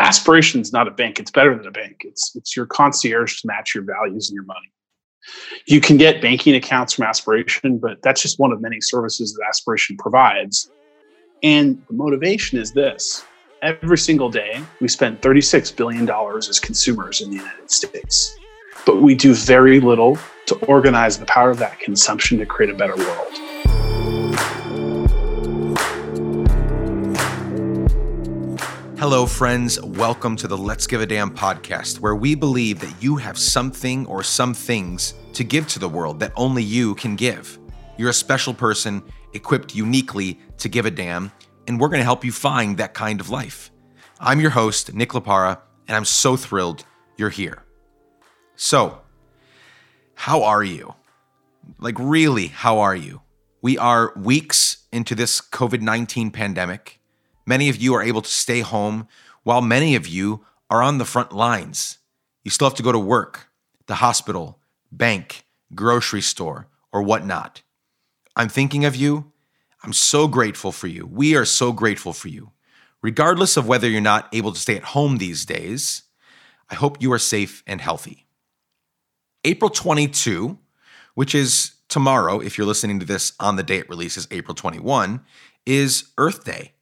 Aspiration's 0.00 0.72
not 0.72 0.88
a 0.88 0.90
bank. 0.90 1.20
It's 1.20 1.30
better 1.30 1.56
than 1.56 1.66
a 1.66 1.70
bank. 1.70 2.02
It's 2.04 2.34
it's 2.34 2.56
your 2.56 2.66
concierge 2.66 3.40
to 3.40 3.46
match 3.46 3.74
your 3.74 3.84
values 3.84 4.28
and 4.28 4.34
your 4.34 4.44
money. 4.44 4.72
You 5.66 5.80
can 5.80 5.98
get 5.98 6.22
banking 6.22 6.54
accounts 6.54 6.94
from 6.94 7.04
Aspiration, 7.04 7.78
but 7.78 8.00
that's 8.02 8.22
just 8.22 8.38
one 8.38 8.50
of 8.50 8.60
many 8.62 8.80
services 8.80 9.34
that 9.34 9.46
Aspiration 9.46 9.96
provides. 9.98 10.70
And 11.42 11.82
the 11.88 11.94
motivation 11.94 12.58
is 12.58 12.72
this 12.72 13.24
every 13.62 13.98
single 13.98 14.30
day, 14.30 14.62
we 14.80 14.88
spend 14.88 15.20
$36 15.20 15.76
billion 15.76 16.08
as 16.38 16.58
consumers 16.58 17.20
in 17.20 17.30
the 17.30 17.36
United 17.36 17.70
States. 17.70 18.36
But 18.86 19.02
we 19.02 19.14
do 19.14 19.34
very 19.34 19.80
little 19.80 20.18
to 20.46 20.54
organize 20.66 21.18
the 21.18 21.26
power 21.26 21.50
of 21.50 21.58
that 21.58 21.78
consumption 21.78 22.38
to 22.38 22.46
create 22.46 22.72
a 22.72 22.74
better 22.74 22.96
world. 22.96 23.49
Hello, 29.00 29.24
friends. 29.24 29.80
Welcome 29.80 30.36
to 30.36 30.46
the 30.46 30.58
Let's 30.58 30.86
Give 30.86 31.00
a 31.00 31.06
Damn 31.06 31.34
podcast, 31.34 32.00
where 32.00 32.14
we 32.14 32.34
believe 32.34 32.80
that 32.80 33.02
you 33.02 33.16
have 33.16 33.38
something 33.38 34.04
or 34.04 34.22
some 34.22 34.52
things 34.52 35.14
to 35.32 35.42
give 35.42 35.66
to 35.68 35.78
the 35.78 35.88
world 35.88 36.20
that 36.20 36.34
only 36.36 36.62
you 36.62 36.94
can 36.96 37.16
give. 37.16 37.58
You're 37.96 38.10
a 38.10 38.12
special 38.12 38.52
person 38.52 39.02
equipped 39.32 39.74
uniquely 39.74 40.38
to 40.58 40.68
give 40.68 40.84
a 40.84 40.90
damn, 40.90 41.32
and 41.66 41.80
we're 41.80 41.88
going 41.88 42.00
to 42.00 42.04
help 42.04 42.26
you 42.26 42.30
find 42.30 42.76
that 42.76 42.92
kind 42.92 43.22
of 43.22 43.30
life. 43.30 43.70
I'm 44.20 44.38
your 44.38 44.50
host, 44.50 44.92
Nick 44.92 45.12
Laparra, 45.12 45.60
and 45.88 45.96
I'm 45.96 46.04
so 46.04 46.36
thrilled 46.36 46.84
you're 47.16 47.30
here. 47.30 47.62
So, 48.54 49.00
how 50.12 50.42
are 50.42 50.62
you? 50.62 50.94
Like, 51.78 51.96
really, 51.98 52.48
how 52.48 52.80
are 52.80 52.96
you? 52.96 53.22
We 53.62 53.78
are 53.78 54.12
weeks 54.14 54.84
into 54.92 55.14
this 55.14 55.40
COVID 55.40 55.80
19 55.80 56.32
pandemic. 56.32 56.99
Many 57.50 57.68
of 57.68 57.82
you 57.82 57.94
are 57.94 58.02
able 58.02 58.22
to 58.22 58.30
stay 58.30 58.60
home, 58.60 59.08
while 59.42 59.60
many 59.60 59.96
of 59.96 60.06
you 60.06 60.44
are 60.70 60.84
on 60.84 60.98
the 60.98 61.04
front 61.04 61.32
lines. 61.32 61.98
You 62.44 62.50
still 62.52 62.68
have 62.68 62.76
to 62.76 62.82
go 62.84 62.92
to 62.92 62.98
work, 63.16 63.48
the 63.86 63.96
hospital, 63.96 64.60
bank, 64.92 65.44
grocery 65.74 66.20
store, 66.20 66.68
or 66.92 67.02
whatnot. 67.02 67.62
I'm 68.36 68.48
thinking 68.48 68.84
of 68.84 68.94
you. 68.94 69.32
I'm 69.82 69.92
so 69.92 70.28
grateful 70.28 70.70
for 70.70 70.86
you. 70.86 71.04
We 71.06 71.34
are 71.34 71.44
so 71.44 71.72
grateful 71.72 72.12
for 72.12 72.28
you. 72.28 72.52
Regardless 73.02 73.56
of 73.56 73.66
whether 73.66 73.90
you're 73.90 74.00
not 74.00 74.28
able 74.32 74.52
to 74.52 74.60
stay 74.60 74.76
at 74.76 74.94
home 74.94 75.16
these 75.16 75.44
days, 75.44 76.04
I 76.68 76.76
hope 76.76 77.02
you 77.02 77.12
are 77.12 77.18
safe 77.18 77.64
and 77.66 77.80
healthy. 77.80 78.28
April 79.42 79.70
22, 79.70 80.56
which 81.16 81.34
is 81.34 81.72
tomorrow, 81.88 82.38
if 82.38 82.56
you're 82.56 82.66
listening 82.68 83.00
to 83.00 83.06
this 83.06 83.32
on 83.40 83.56
the 83.56 83.64
day 83.64 83.78
it 83.78 83.88
releases, 83.88 84.28
April 84.30 84.54
21, 84.54 85.24
is 85.66 86.12
Earth 86.16 86.44
Day. 86.44 86.74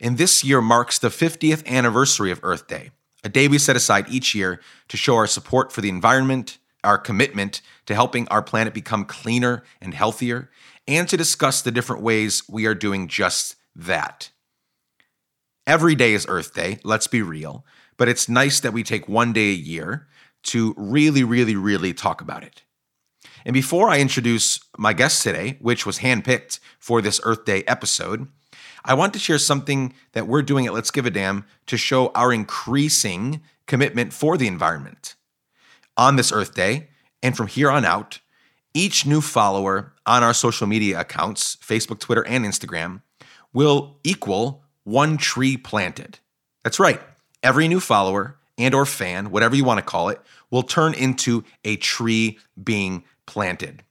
And 0.00 0.18
this 0.18 0.44
year 0.44 0.60
marks 0.60 0.98
the 0.98 1.08
50th 1.08 1.66
anniversary 1.66 2.30
of 2.30 2.40
Earth 2.42 2.66
Day, 2.66 2.90
a 3.24 3.28
day 3.28 3.48
we 3.48 3.58
set 3.58 3.76
aside 3.76 4.08
each 4.08 4.34
year 4.34 4.60
to 4.88 4.96
show 4.96 5.16
our 5.16 5.26
support 5.26 5.72
for 5.72 5.80
the 5.80 5.88
environment, 5.88 6.58
our 6.84 6.98
commitment 6.98 7.62
to 7.86 7.94
helping 7.94 8.28
our 8.28 8.42
planet 8.42 8.74
become 8.74 9.04
cleaner 9.04 9.64
and 9.80 9.94
healthier, 9.94 10.50
and 10.86 11.08
to 11.08 11.16
discuss 11.16 11.62
the 11.62 11.72
different 11.72 12.02
ways 12.02 12.42
we 12.48 12.66
are 12.66 12.74
doing 12.74 13.08
just 13.08 13.56
that. 13.74 14.30
Every 15.66 15.96
day 15.96 16.14
is 16.14 16.26
Earth 16.28 16.54
Day, 16.54 16.78
let's 16.84 17.08
be 17.08 17.22
real, 17.22 17.64
but 17.96 18.08
it's 18.08 18.28
nice 18.28 18.60
that 18.60 18.72
we 18.72 18.84
take 18.84 19.08
one 19.08 19.32
day 19.32 19.50
a 19.50 19.54
year 19.54 20.06
to 20.44 20.74
really, 20.76 21.24
really, 21.24 21.56
really 21.56 21.92
talk 21.92 22.20
about 22.20 22.44
it. 22.44 22.62
And 23.44 23.54
before 23.54 23.90
I 23.90 24.00
introduce 24.00 24.60
my 24.78 24.92
guest 24.92 25.22
today, 25.22 25.56
which 25.60 25.86
was 25.86 25.98
handpicked 25.98 26.60
for 26.78 27.02
this 27.02 27.20
Earth 27.24 27.44
Day 27.44 27.64
episode, 27.64 28.28
I 28.86 28.94
want 28.94 29.12
to 29.14 29.18
share 29.18 29.38
something 29.38 29.92
that 30.12 30.28
we're 30.28 30.42
doing 30.42 30.64
at 30.64 30.72
Let's 30.72 30.92
Give 30.92 31.06
a 31.06 31.10
Damn 31.10 31.44
to 31.66 31.76
show 31.76 32.12
our 32.14 32.32
increasing 32.32 33.40
commitment 33.66 34.12
for 34.12 34.36
the 34.36 34.46
environment. 34.46 35.16
On 35.96 36.14
this 36.14 36.30
Earth 36.30 36.54
Day, 36.54 36.86
and 37.20 37.36
from 37.36 37.48
here 37.48 37.68
on 37.68 37.84
out, 37.84 38.20
each 38.74 39.04
new 39.04 39.20
follower 39.20 39.92
on 40.06 40.22
our 40.22 40.32
social 40.32 40.68
media 40.68 41.00
accounts, 41.00 41.56
Facebook, 41.56 41.98
Twitter, 41.98 42.24
and 42.26 42.44
Instagram, 42.44 43.02
will 43.52 43.98
equal 44.04 44.62
one 44.84 45.16
tree 45.16 45.56
planted. 45.56 46.20
That's 46.62 46.78
right. 46.78 47.00
Every 47.42 47.66
new 47.66 47.80
follower 47.80 48.38
and 48.56 48.72
or 48.72 48.86
fan, 48.86 49.32
whatever 49.32 49.56
you 49.56 49.64
want 49.64 49.78
to 49.78 49.84
call 49.84 50.10
it, 50.10 50.20
will 50.52 50.62
turn 50.62 50.94
into 50.94 51.42
a 51.64 51.76
tree 51.76 52.38
being 52.62 53.02
planted. 53.26 53.82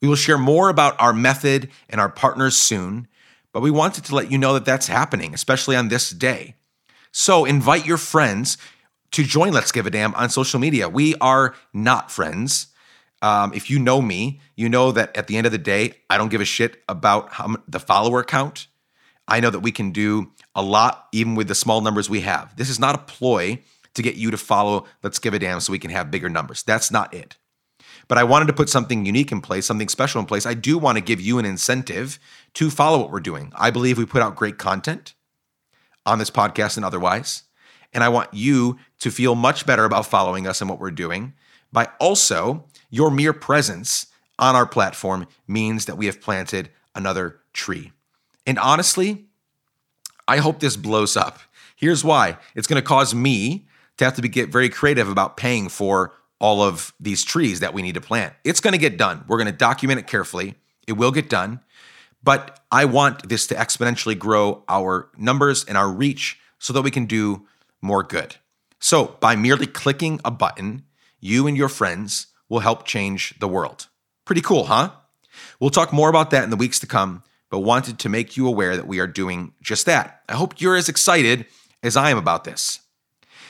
We 0.00 0.06
will 0.06 0.14
share 0.14 0.38
more 0.38 0.68
about 0.68 1.00
our 1.00 1.12
method 1.12 1.70
and 1.88 2.00
our 2.00 2.08
partners 2.08 2.56
soon, 2.56 3.08
but 3.56 3.62
we 3.62 3.70
wanted 3.70 4.04
to 4.04 4.14
let 4.14 4.30
you 4.30 4.36
know 4.36 4.52
that 4.52 4.66
that's 4.66 4.86
happening, 4.86 5.32
especially 5.32 5.76
on 5.76 5.88
this 5.88 6.10
day. 6.10 6.56
So 7.10 7.46
invite 7.46 7.86
your 7.86 7.96
friends 7.96 8.58
to 9.12 9.24
join 9.24 9.54
Let's 9.54 9.72
Give 9.72 9.86
a 9.86 9.90
Damn 9.90 10.14
on 10.14 10.28
social 10.28 10.60
media. 10.60 10.90
We 10.90 11.14
are 11.22 11.54
not 11.72 12.10
friends. 12.10 12.66
Um, 13.22 13.54
if 13.54 13.70
you 13.70 13.78
know 13.78 14.02
me, 14.02 14.42
you 14.56 14.68
know 14.68 14.92
that 14.92 15.16
at 15.16 15.26
the 15.26 15.38
end 15.38 15.46
of 15.46 15.52
the 15.52 15.58
day, 15.58 15.94
I 16.10 16.18
don't 16.18 16.28
give 16.28 16.42
a 16.42 16.44
shit 16.44 16.82
about 16.86 17.32
how, 17.32 17.56
the 17.66 17.80
follower 17.80 18.22
count. 18.22 18.66
I 19.26 19.40
know 19.40 19.48
that 19.48 19.60
we 19.60 19.72
can 19.72 19.90
do 19.90 20.32
a 20.54 20.60
lot 20.60 21.08
even 21.12 21.34
with 21.34 21.48
the 21.48 21.54
small 21.54 21.80
numbers 21.80 22.10
we 22.10 22.20
have. 22.20 22.54
This 22.56 22.68
is 22.68 22.78
not 22.78 22.94
a 22.94 22.98
ploy 22.98 23.62
to 23.94 24.02
get 24.02 24.16
you 24.16 24.30
to 24.32 24.36
follow 24.36 24.84
Let's 25.02 25.18
Give 25.18 25.32
a 25.32 25.38
Damn 25.38 25.60
so 25.60 25.72
we 25.72 25.78
can 25.78 25.92
have 25.92 26.10
bigger 26.10 26.28
numbers. 26.28 26.62
That's 26.62 26.90
not 26.90 27.14
it. 27.14 27.38
But 28.08 28.18
I 28.18 28.24
wanted 28.24 28.46
to 28.46 28.52
put 28.52 28.68
something 28.68 29.04
unique 29.04 29.32
in 29.32 29.40
place, 29.40 29.66
something 29.66 29.88
special 29.88 30.20
in 30.20 30.26
place. 30.26 30.46
I 30.46 30.54
do 30.54 30.78
want 30.78 30.96
to 30.96 31.02
give 31.02 31.20
you 31.20 31.38
an 31.38 31.44
incentive 31.44 32.18
to 32.54 32.70
follow 32.70 32.98
what 32.98 33.10
we're 33.10 33.20
doing. 33.20 33.52
I 33.56 33.70
believe 33.70 33.98
we 33.98 34.06
put 34.06 34.22
out 34.22 34.36
great 34.36 34.58
content 34.58 35.14
on 36.04 36.18
this 36.18 36.30
podcast 36.30 36.76
and 36.76 36.84
otherwise. 36.84 37.42
And 37.92 38.04
I 38.04 38.08
want 38.08 38.32
you 38.32 38.78
to 39.00 39.10
feel 39.10 39.34
much 39.34 39.66
better 39.66 39.84
about 39.84 40.06
following 40.06 40.46
us 40.46 40.60
and 40.60 40.70
what 40.70 40.78
we're 40.78 40.90
doing 40.90 41.34
by 41.72 41.88
also 41.98 42.66
your 42.90 43.10
mere 43.10 43.32
presence 43.32 44.06
on 44.38 44.54
our 44.54 44.66
platform 44.66 45.26
means 45.48 45.86
that 45.86 45.96
we 45.96 46.06
have 46.06 46.20
planted 46.20 46.70
another 46.94 47.40
tree. 47.52 47.92
And 48.46 48.58
honestly, 48.58 49.26
I 50.28 50.38
hope 50.38 50.60
this 50.60 50.76
blows 50.76 51.16
up. 51.16 51.40
Here's 51.74 52.04
why 52.04 52.38
it's 52.54 52.66
going 52.66 52.80
to 52.80 52.86
cause 52.86 53.14
me 53.14 53.66
to 53.96 54.04
have 54.04 54.14
to 54.14 54.22
be, 54.22 54.28
get 54.28 54.50
very 54.50 54.68
creative 54.68 55.08
about 55.08 55.36
paying 55.36 55.68
for 55.68 56.12
all 56.38 56.62
of 56.62 56.92
these 57.00 57.24
trees 57.24 57.60
that 57.60 57.74
we 57.74 57.82
need 57.82 57.94
to 57.94 58.00
plant. 58.00 58.34
It's 58.44 58.60
going 58.60 58.72
to 58.72 58.78
get 58.78 58.98
done. 58.98 59.24
We're 59.26 59.38
going 59.38 59.46
to 59.46 59.52
document 59.52 60.00
it 60.00 60.06
carefully. 60.06 60.54
It 60.86 60.92
will 60.92 61.12
get 61.12 61.28
done. 61.28 61.60
But 62.22 62.60
I 62.70 62.84
want 62.84 63.28
this 63.28 63.46
to 63.48 63.54
exponentially 63.54 64.18
grow 64.18 64.64
our 64.68 65.08
numbers 65.16 65.64
and 65.64 65.78
our 65.78 65.88
reach 65.90 66.38
so 66.58 66.72
that 66.72 66.82
we 66.82 66.90
can 66.90 67.06
do 67.06 67.46
more 67.80 68.02
good. 68.02 68.36
So, 68.80 69.16
by 69.20 69.36
merely 69.36 69.66
clicking 69.66 70.20
a 70.24 70.30
button, 70.30 70.84
you 71.20 71.46
and 71.46 71.56
your 71.56 71.68
friends 71.68 72.26
will 72.48 72.60
help 72.60 72.84
change 72.84 73.34
the 73.38 73.48
world. 73.48 73.88
Pretty 74.24 74.42
cool, 74.42 74.64
huh? 74.64 74.90
We'll 75.60 75.70
talk 75.70 75.92
more 75.92 76.08
about 76.08 76.30
that 76.30 76.44
in 76.44 76.50
the 76.50 76.56
weeks 76.56 76.78
to 76.80 76.86
come, 76.86 77.22
but 77.50 77.60
wanted 77.60 77.98
to 78.00 78.08
make 78.08 78.36
you 78.36 78.46
aware 78.46 78.76
that 78.76 78.86
we 78.86 78.98
are 78.98 79.06
doing 79.06 79.52
just 79.62 79.86
that. 79.86 80.22
I 80.28 80.34
hope 80.34 80.60
you're 80.60 80.76
as 80.76 80.88
excited 80.88 81.46
as 81.82 81.96
I 81.96 82.10
am 82.10 82.18
about 82.18 82.44
this. 82.44 82.80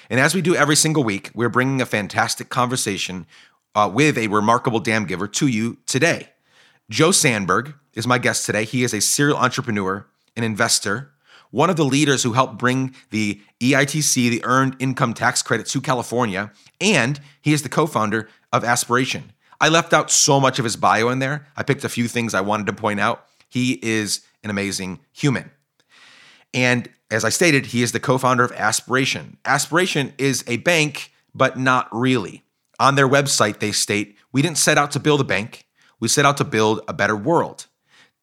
And 0.09 0.21
as 0.21 0.35
we 0.35 0.43
do 0.43 0.55
every 0.55 0.77
single 0.77 1.05
week, 1.05 1.31
we're 1.35 1.49
bringing 1.49 1.81
a 1.81 1.87
fantastic 1.87 2.49
conversation 2.49 3.27
uh, 3.75 3.91
with 3.93 4.17
a 4.17 4.29
remarkable 4.29 4.81
damn 4.81 5.05
giver 5.05 5.29
to 5.29 5.47
you 5.47 5.79
today. 5.87 6.31
Joe 6.89 7.11
Sanberg 7.11 7.75
is 7.95 8.07
my 8.07 8.19
guest 8.19 8.47
today. 8.47 8.65
He 8.65 8.85
is 8.85 8.95
a 8.95 9.01
serial 9.01 9.37
entrepreneur, 9.37 10.07
an 10.37 10.45
investor, 10.45 11.13
one 11.51 11.71
of 11.71 11.77
the 11.77 11.85
leaders 11.85 12.23
who 12.23 12.33
helped 12.33 12.59
bring 12.59 12.95
the 13.11 13.41
EITC, 13.61 14.15
the 14.31 14.45
Earned 14.45 14.77
Income 14.79 15.15
Tax 15.15 15.43
Credit, 15.43 15.67
to 15.67 15.81
California, 15.81 16.53
and 16.81 17.21
he 17.41 17.53
is 17.53 17.63
the 17.63 17.69
co 17.69 17.87
founder 17.87 18.29
of 18.53 18.65
Aspiration. 18.65 19.33
I 19.61 19.69
left 19.69 19.93
out 19.93 20.11
so 20.11 20.39
much 20.39 20.59
of 20.59 20.65
his 20.65 20.77
bio 20.77 21.09
in 21.09 21.19
there. 21.19 21.47
I 21.57 21.63
picked 21.63 21.85
a 21.85 21.89
few 21.89 22.09
things 22.09 22.35
I 22.35 22.43
wanted 22.43 22.67
to 22.67 22.73
point 22.73 23.01
out. 23.01 23.27
He 23.49 23.79
is 23.83 24.21
an 24.45 24.51
amazing 24.51 25.01
human. 25.13 25.51
And 26.55 26.89
as 27.11 27.25
I 27.25 27.29
stated, 27.29 27.67
he 27.67 27.83
is 27.83 27.93
the 27.93 28.01
co 28.01 28.19
founder 28.19 28.45
of 28.45 28.53
Aspiration. 28.53 29.37
Aspiration 29.45 30.13
is 30.19 30.45
a 30.47 30.59
bank, 30.59 31.13
but 31.35 31.59
not 31.59 31.89
really. 31.93 32.45
On 32.79 32.95
their 32.95 33.09
website, 33.09 33.61
they 33.61 33.73
state, 33.73 34.17
We 34.33 34.43
didn't 34.43 34.59
set 34.59 34.79
out 34.79 34.91
to 34.93 35.01
build 35.01 35.21
a 35.21 35.25
bank, 35.25 35.67
we 36.01 36.09
set 36.09 36.27
out 36.27 36.37
to 36.39 36.45
build 36.45 36.81
a 36.89 36.93
better 36.93 37.17
world. 37.17 37.67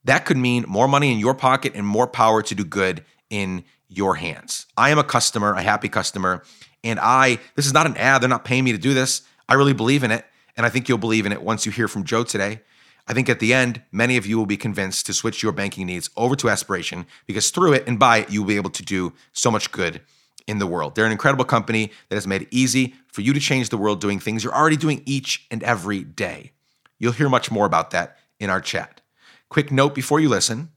That 0.04 0.26
could 0.26 0.38
mean 0.38 0.66
more 0.68 0.88
money 0.88 1.12
in 1.12 1.20
your 1.20 1.34
pocket 1.34 1.74
and 1.76 1.88
more 1.88 2.08
power 2.08 2.42
to 2.44 2.56
do 2.56 2.66
good 2.66 3.06
in 3.30 3.64
your 3.88 4.16
hands. 4.16 4.66
I 4.76 4.90
am 4.90 5.00
a 5.00 5.04
customer, 5.04 5.54
a 5.54 5.62
happy 5.62 5.88
customer, 5.88 6.44
and 6.84 7.00
I, 7.00 7.40
this 7.56 7.66
is 7.66 7.74
not 7.74 7.86
an 7.86 7.96
ad, 7.98 8.22
they're 8.22 8.30
not 8.30 8.44
paying 8.44 8.64
me 8.64 8.74
to 8.74 8.78
do 8.78 8.94
this. 8.94 9.22
I 9.48 9.54
really 9.54 9.74
believe 9.74 10.04
in 10.04 10.12
it, 10.12 10.26
and 10.58 10.66
I 10.66 10.70
think 10.70 10.90
you'll 10.90 10.98
believe 10.98 11.26
in 11.26 11.32
it 11.32 11.42
once 11.42 11.66
you 11.66 11.72
hear 11.72 11.88
from 11.88 12.04
Joe 12.04 12.24
today. 12.24 12.62
I 13.08 13.14
think 13.14 13.30
at 13.30 13.40
the 13.40 13.54
end, 13.54 13.82
many 13.92 14.16
of 14.16 14.26
you 14.26 14.38
will 14.38 14.46
be 14.46 14.58
convinced 14.58 15.06
to 15.08 15.14
switch 15.14 15.44
your 15.44 15.52
banking 15.52 15.88
needs 15.88 16.10
over 16.16 16.36
to 16.38 16.50
Aspiration 16.50 17.06
because 17.26 17.52
through 17.52 17.74
it 17.74 17.84
and 17.86 18.00
by 18.00 18.20
it, 18.20 18.30
you'll 18.30 18.46
be 18.46 18.56
able 18.56 18.70
to 18.70 18.84
do 18.84 19.14
so 19.34 19.52
much 19.52 19.72
good 19.72 20.02
in 20.48 20.60
the 20.60 20.68
world. 20.68 20.96
They're 20.96 21.06
an 21.06 21.12
incredible 21.12 21.46
company 21.46 21.92
that 22.10 22.16
has 22.16 22.28
made 22.28 22.44
it 22.44 22.48
easy 22.52 22.96
for 23.08 23.22
you 23.22 23.34
to 23.34 23.40
change 23.40 23.70
the 23.70 23.78
world 23.78 24.00
doing 24.00 24.20
things 24.20 24.44
you're 24.44 24.56
already 24.56 24.78
doing 24.78 25.02
each 25.06 25.46
and 25.52 25.62
every 25.64 26.04
day. 26.04 26.52
You'll 26.98 27.14
hear 27.14 27.30
much 27.30 27.52
more 27.52 27.66
about 27.66 27.92
that 27.92 28.18
in 28.40 28.50
our 28.50 28.62
chat. 28.62 29.02
Quick 29.50 29.72
note 29.72 29.94
before 29.94 30.20
you 30.20 30.30
listen 30.30 30.70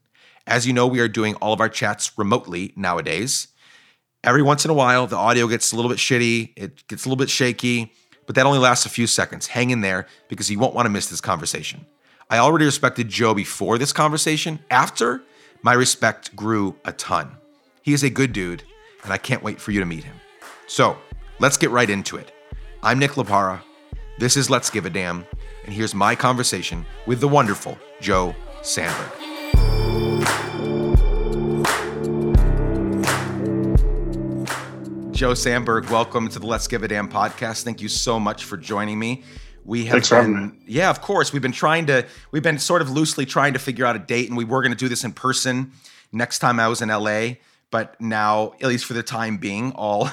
as 0.47 0.67
you 0.67 0.73
know, 0.73 0.87
we 0.87 1.01
are 1.01 1.09
doing 1.09 1.35
all 1.37 1.53
of 1.53 1.61
our 1.61 1.69
chats 1.69 2.17
remotely 2.17 2.73
nowadays. 2.77 3.49
Every 4.23 4.43
once 4.43 4.65
in 4.65 4.71
a 4.71 4.75
while, 4.75 5.07
the 5.07 5.17
audio 5.17 5.49
gets 5.49 5.73
a 5.73 5.77
little 5.77 5.89
bit 5.89 5.99
shitty, 5.99 6.53
it 6.57 6.87
gets 6.87 7.05
a 7.05 7.09
little 7.09 7.19
bit 7.19 7.31
shaky, 7.31 7.93
but 8.27 8.37
that 8.37 8.47
only 8.47 8.59
lasts 8.59 8.87
a 8.87 8.89
few 8.89 9.07
seconds. 9.07 9.49
Hang 9.49 9.71
in 9.71 9.81
there 9.81 10.07
because 10.29 10.51
you 10.51 10.59
won't 10.59 10.75
want 10.75 10.87
to 10.87 10.91
miss 10.91 11.09
this 11.09 11.21
conversation. 11.21 11.85
I 12.29 12.39
already 12.39 12.65
respected 12.65 13.09
Joe 13.09 13.35
before 13.35 13.79
this 13.79 13.93
conversation. 13.93 14.59
After, 14.69 15.23
my 15.63 15.75
respect 15.75 16.35
grew 16.35 16.75
a 16.85 16.93
ton. 16.93 17.37
He 17.83 17.93
is 17.93 18.03
a 18.03 18.11
good 18.11 18.33
dude, 18.33 18.65
and 19.05 19.13
I 19.13 19.17
can't 19.17 19.45
wait 19.45 19.61
for 19.61 19.71
you 19.71 19.79
to 19.79 19.87
meet 19.87 20.03
him. 20.03 20.17
So, 20.67 20.99
let's 21.39 21.57
get 21.57 21.71
right 21.71 21.89
into 21.89 22.17
it. 22.17 22.33
I'm 22.83 22.99
Nick 22.99 23.13
Laparra. 23.13 23.61
This 24.19 24.37
is 24.37 24.51
Let's 24.51 24.71
Give 24.71 24.87
a 24.87 24.91
Damn, 24.91 25.25
and 25.65 25.73
here's 25.73 25.95
my 25.95 26.17
conversation 26.17 26.85
with 27.07 27.21
the 27.21 27.29
wonderful 27.29 27.79
Joe 28.01 28.35
Sanberg. 28.63 29.13
Joe 35.13 35.33
Sanberg, 35.33 35.89
welcome 35.91 36.29
to 36.31 36.41
the 36.41 36.47
Let's 36.47 36.67
Give 36.67 36.83
a 36.83 36.89
Damn 36.89 37.09
podcast. 37.09 37.63
Thank 37.63 37.81
you 37.81 37.89
so 37.89 38.19
much 38.19 38.43
for 38.43 38.57
joining 38.57 38.99
me. 38.99 39.23
We 39.67 39.87
have 39.87 39.93
Thanks 39.93 40.11
been, 40.11 40.63
yeah, 40.67 40.91
of 40.91 41.01
course. 41.01 41.33
We've 41.33 41.43
been 41.43 41.53
trying 41.53 41.87
to, 41.87 42.07
we've 42.31 42.43
been 42.43 42.59
sort 42.59 42.83
of 42.83 42.91
loosely 42.91 43.27
trying 43.27 43.53
to 43.55 43.59
figure 43.59 43.85
out 43.85 43.97
a 43.97 43.99
date, 43.99 44.29
and 44.29 44.37
we 44.37 44.45
were 44.45 44.63
going 44.63 44.73
to 44.73 44.79
do 44.79 44.89
this 44.89 45.03
in 45.03 45.13
person 45.13 45.73
next 46.13 46.39
time 46.39 46.61
I 46.61 46.69
was 46.69 46.81
in 46.81 46.89
LA. 46.89 47.31
But 47.73 48.01
now, 48.01 48.53
at 48.61 48.69
least 48.69 48.85
for 48.85 48.95
the 48.95 49.03
time 49.03 49.39
being, 49.39 49.73
all 49.73 50.09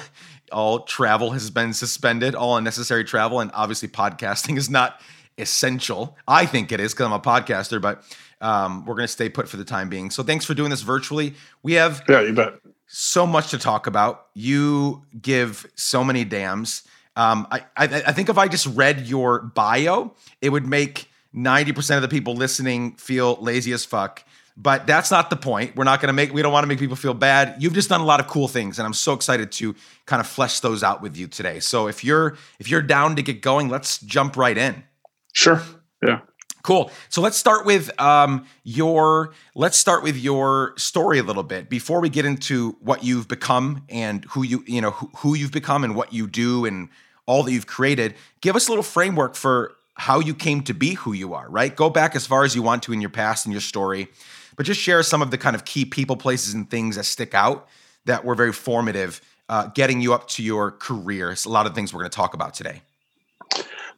all 0.52 0.80
travel 0.80 1.30
has 1.30 1.50
been 1.50 1.72
suspended, 1.72 2.34
all 2.34 2.56
unnecessary 2.56 3.04
travel, 3.04 3.40
and 3.40 3.50
obviously 3.54 3.88
podcasting 3.88 4.56
is 4.56 4.68
not 4.68 5.00
essential. 5.38 6.16
I 6.28 6.46
think 6.46 6.72
it 6.72 6.80
is 6.80 6.92
because 6.92 7.06
I'm 7.06 7.12
a 7.12 7.20
podcaster, 7.20 7.80
but 7.80 8.02
um, 8.40 8.84
we're 8.84 8.94
going 8.94 9.06
to 9.06 9.12
stay 9.12 9.28
put 9.28 9.48
for 9.48 9.56
the 9.56 9.64
time 9.64 9.88
being. 9.88 10.10
So 10.10 10.22
thanks 10.22 10.44
for 10.44 10.54
doing 10.54 10.70
this 10.70 10.82
virtually. 10.82 11.34
We 11.62 11.74
have 11.74 12.02
Yeah, 12.08 12.20
you 12.22 12.32
bet. 12.32 12.54
so 12.86 13.26
much 13.26 13.50
to 13.50 13.58
talk 13.58 13.86
about. 13.86 14.26
You 14.34 15.02
give 15.20 15.66
so 15.76 16.04
many 16.04 16.24
damns. 16.24 16.82
Um, 17.16 17.46
I, 17.50 17.60
I, 17.76 17.84
I 17.84 18.12
think 18.12 18.28
if 18.28 18.38
I 18.38 18.48
just 18.48 18.66
read 18.66 19.06
your 19.06 19.40
bio, 19.40 20.14
it 20.40 20.50
would 20.50 20.66
make 20.66 21.08
90% 21.34 21.96
of 21.96 22.02
the 22.02 22.08
people 22.08 22.34
listening 22.34 22.92
feel 22.96 23.36
lazy 23.40 23.72
as 23.72 23.84
fuck. 23.84 24.24
But 24.56 24.86
that's 24.86 25.10
not 25.10 25.30
the 25.30 25.36
point. 25.36 25.74
We're 25.74 25.84
not 25.84 26.00
going 26.00 26.08
to 26.08 26.12
make, 26.12 26.32
we 26.32 26.40
don't 26.40 26.52
want 26.52 26.62
to 26.62 26.68
make 26.68 26.78
people 26.78 26.94
feel 26.94 27.14
bad. 27.14 27.56
You've 27.60 27.72
just 27.72 27.88
done 27.88 28.00
a 28.00 28.04
lot 28.04 28.20
of 28.20 28.28
cool 28.28 28.46
things. 28.46 28.78
And 28.78 28.86
I'm 28.86 28.94
so 28.94 29.12
excited 29.12 29.50
to 29.52 29.74
kind 30.06 30.20
of 30.20 30.28
flesh 30.28 30.60
those 30.60 30.84
out 30.84 31.02
with 31.02 31.16
you 31.16 31.26
today. 31.26 31.58
So 31.58 31.88
if 31.88 32.04
you're, 32.04 32.36
if 32.60 32.68
you're 32.68 32.82
down 32.82 33.16
to 33.16 33.22
get 33.22 33.42
going, 33.42 33.68
let's 33.68 33.98
jump 33.98 34.36
right 34.36 34.56
in. 34.56 34.84
Sure. 35.32 35.60
Yeah. 36.04 36.20
Cool. 36.64 36.90
So 37.10 37.20
let's 37.20 37.36
start 37.36 37.66
with 37.66 37.90
um, 38.00 38.46
your 38.64 39.34
let's 39.54 39.76
start 39.76 40.02
with 40.02 40.16
your 40.16 40.72
story 40.78 41.18
a 41.18 41.22
little 41.22 41.42
bit 41.42 41.68
before 41.68 42.00
we 42.00 42.08
get 42.08 42.24
into 42.24 42.74
what 42.80 43.04
you've 43.04 43.28
become 43.28 43.84
and 43.90 44.24
who 44.30 44.42
you 44.42 44.64
you 44.66 44.80
know 44.80 44.92
who, 44.92 45.10
who 45.18 45.34
you've 45.34 45.52
become 45.52 45.84
and 45.84 45.94
what 45.94 46.14
you 46.14 46.26
do 46.26 46.64
and 46.64 46.88
all 47.26 47.42
that 47.42 47.52
you've 47.52 47.66
created. 47.66 48.14
Give 48.40 48.56
us 48.56 48.66
a 48.66 48.70
little 48.70 48.82
framework 48.82 49.34
for 49.34 49.74
how 49.96 50.20
you 50.20 50.34
came 50.34 50.62
to 50.62 50.72
be 50.72 50.94
who 50.94 51.12
you 51.12 51.34
are. 51.34 51.46
Right. 51.50 51.76
Go 51.76 51.90
back 51.90 52.16
as 52.16 52.26
far 52.26 52.44
as 52.44 52.54
you 52.54 52.62
want 52.62 52.82
to 52.84 52.94
in 52.94 53.02
your 53.02 53.10
past 53.10 53.44
and 53.44 53.52
your 53.52 53.60
story, 53.60 54.08
but 54.56 54.64
just 54.64 54.80
share 54.80 55.02
some 55.02 55.20
of 55.20 55.30
the 55.30 55.36
kind 55.36 55.54
of 55.54 55.66
key 55.66 55.84
people, 55.84 56.16
places, 56.16 56.54
and 56.54 56.70
things 56.70 56.96
that 56.96 57.04
stick 57.04 57.34
out 57.34 57.68
that 58.06 58.24
were 58.24 58.34
very 58.34 58.54
formative, 58.54 59.20
uh, 59.50 59.66
getting 59.74 60.00
you 60.00 60.14
up 60.14 60.28
to 60.28 60.42
your 60.42 60.70
career. 60.70 61.30
It's 61.30 61.44
a 61.44 61.50
lot 61.50 61.66
of 61.66 61.74
things 61.74 61.92
we're 61.92 62.00
going 62.00 62.10
to 62.10 62.16
talk 62.16 62.32
about 62.32 62.54
today. 62.54 62.80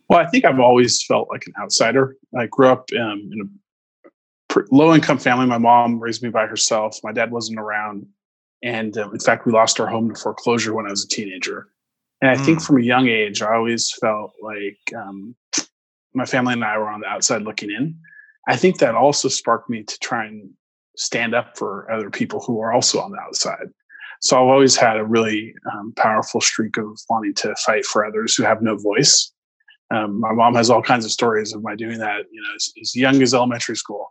Well, 0.08 0.20
I 0.20 0.26
think 0.26 0.44
I've 0.44 0.60
always 0.60 1.02
felt 1.02 1.28
like 1.30 1.46
an 1.46 1.54
outsider. 1.60 2.16
I 2.38 2.46
grew 2.46 2.68
up 2.68 2.88
um, 2.98 3.30
in 3.32 3.40
a 4.54 4.60
low 4.70 4.94
income 4.94 5.18
family. 5.18 5.46
My 5.46 5.58
mom 5.58 5.98
raised 6.00 6.22
me 6.22 6.28
by 6.30 6.46
herself. 6.46 6.98
My 7.02 7.12
dad 7.12 7.30
wasn't 7.30 7.58
around. 7.58 8.06
And 8.62 8.96
um, 8.98 9.12
in 9.12 9.20
fact, 9.20 9.46
we 9.46 9.52
lost 9.52 9.80
our 9.80 9.86
home 9.86 10.08
to 10.12 10.20
foreclosure 10.20 10.74
when 10.74 10.86
I 10.86 10.90
was 10.90 11.04
a 11.04 11.08
teenager. 11.08 11.68
And 12.22 12.30
I 12.30 12.36
think 12.36 12.60
Mm. 12.60 12.66
from 12.66 12.78
a 12.78 12.82
young 12.82 13.08
age, 13.08 13.42
I 13.42 13.54
always 13.54 13.92
felt 14.00 14.32
like 14.42 14.78
um, 14.96 15.34
my 16.14 16.24
family 16.24 16.54
and 16.54 16.64
I 16.64 16.78
were 16.78 16.88
on 16.88 17.00
the 17.00 17.06
outside 17.06 17.42
looking 17.42 17.70
in. 17.70 17.98
I 18.48 18.56
think 18.56 18.78
that 18.78 18.94
also 18.94 19.28
sparked 19.28 19.68
me 19.68 19.82
to 19.82 19.98
try 19.98 20.24
and 20.24 20.50
stand 20.96 21.34
up 21.34 21.58
for 21.58 21.90
other 21.90 22.10
people 22.10 22.40
who 22.40 22.60
are 22.60 22.72
also 22.72 23.00
on 23.00 23.10
the 23.10 23.18
outside. 23.18 23.66
So 24.22 24.36
I've 24.36 24.48
always 24.48 24.76
had 24.76 24.96
a 24.96 25.04
really 25.04 25.54
um, 25.74 25.92
powerful 25.96 26.40
streak 26.40 26.78
of 26.78 26.98
wanting 27.10 27.34
to 27.34 27.54
fight 27.56 27.84
for 27.84 28.04
others 28.06 28.34
who 28.34 28.44
have 28.44 28.62
no 28.62 28.76
voice. 28.76 29.30
Um, 29.90 30.20
my 30.20 30.32
mom 30.32 30.54
has 30.54 30.68
all 30.68 30.82
kinds 30.82 31.04
of 31.04 31.12
stories 31.12 31.54
of 31.54 31.62
my 31.62 31.76
doing 31.76 31.98
that, 31.98 32.24
you 32.30 32.42
know, 32.42 32.54
as, 32.56 32.72
as 32.80 32.96
young 32.96 33.22
as 33.22 33.34
elementary 33.34 33.76
school, 33.76 34.10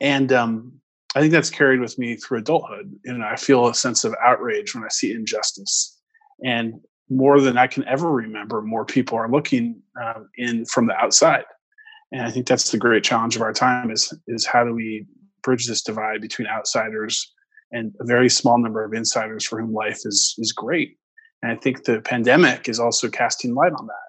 and 0.00 0.32
um, 0.32 0.72
I 1.14 1.20
think 1.20 1.32
that's 1.32 1.50
carried 1.50 1.80
with 1.80 1.98
me 1.98 2.16
through 2.16 2.38
adulthood. 2.38 2.92
And 3.04 3.24
I 3.24 3.36
feel 3.36 3.68
a 3.68 3.74
sense 3.74 4.04
of 4.04 4.14
outrage 4.22 4.74
when 4.74 4.84
I 4.84 4.88
see 4.88 5.12
injustice, 5.12 5.96
and 6.44 6.74
more 7.08 7.40
than 7.40 7.56
I 7.56 7.68
can 7.68 7.86
ever 7.86 8.10
remember, 8.10 8.60
more 8.60 8.84
people 8.84 9.16
are 9.18 9.30
looking 9.30 9.80
um, 10.02 10.28
in 10.36 10.64
from 10.64 10.86
the 10.86 10.96
outside. 10.96 11.44
And 12.10 12.22
I 12.22 12.30
think 12.30 12.46
that's 12.46 12.70
the 12.70 12.78
great 12.78 13.04
challenge 13.04 13.36
of 13.36 13.42
our 13.42 13.52
time: 13.52 13.92
is 13.92 14.12
is 14.26 14.46
how 14.46 14.64
do 14.64 14.74
we 14.74 15.06
bridge 15.44 15.66
this 15.66 15.82
divide 15.82 16.20
between 16.20 16.48
outsiders 16.48 17.32
and 17.70 17.94
a 18.00 18.04
very 18.04 18.28
small 18.28 18.58
number 18.58 18.82
of 18.82 18.94
insiders 18.94 19.44
for 19.44 19.60
whom 19.60 19.72
life 19.72 20.00
is 20.04 20.34
is 20.38 20.52
great. 20.52 20.96
And 21.42 21.52
I 21.52 21.56
think 21.56 21.84
the 21.84 22.00
pandemic 22.00 22.68
is 22.68 22.80
also 22.80 23.08
casting 23.08 23.54
light 23.54 23.72
on 23.72 23.86
that 23.86 24.07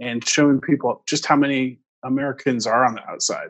and 0.00 0.26
showing 0.26 0.60
people 0.60 1.02
just 1.06 1.26
how 1.26 1.36
many 1.36 1.78
Americans 2.04 2.66
are 2.66 2.84
on 2.84 2.94
the 2.94 3.08
outside 3.08 3.48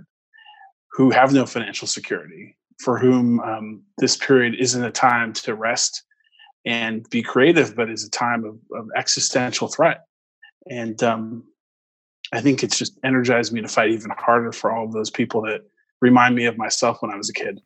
who 0.92 1.10
have 1.10 1.32
no 1.32 1.46
financial 1.46 1.86
security, 1.86 2.56
for 2.80 2.98
whom 2.98 3.40
um, 3.40 3.82
this 3.98 4.16
period 4.16 4.54
isn't 4.58 4.84
a 4.84 4.90
time 4.90 5.32
to 5.32 5.54
rest 5.54 6.02
and 6.64 7.08
be 7.10 7.22
creative, 7.22 7.76
but 7.76 7.90
is 7.90 8.04
a 8.04 8.10
time 8.10 8.44
of, 8.44 8.58
of 8.76 8.88
existential 8.96 9.68
threat. 9.68 10.04
And 10.70 11.00
um, 11.02 11.44
I 12.32 12.40
think 12.40 12.62
it's 12.62 12.76
just 12.76 12.98
energized 13.04 13.52
me 13.52 13.60
to 13.60 13.68
fight 13.68 13.90
even 13.90 14.10
harder 14.16 14.52
for 14.52 14.72
all 14.72 14.84
of 14.84 14.92
those 14.92 15.10
people 15.10 15.42
that 15.42 15.62
remind 16.00 16.34
me 16.34 16.46
of 16.46 16.58
myself 16.58 17.00
when 17.00 17.10
I 17.10 17.16
was 17.16 17.30
a 17.30 17.32
kid. 17.32 17.60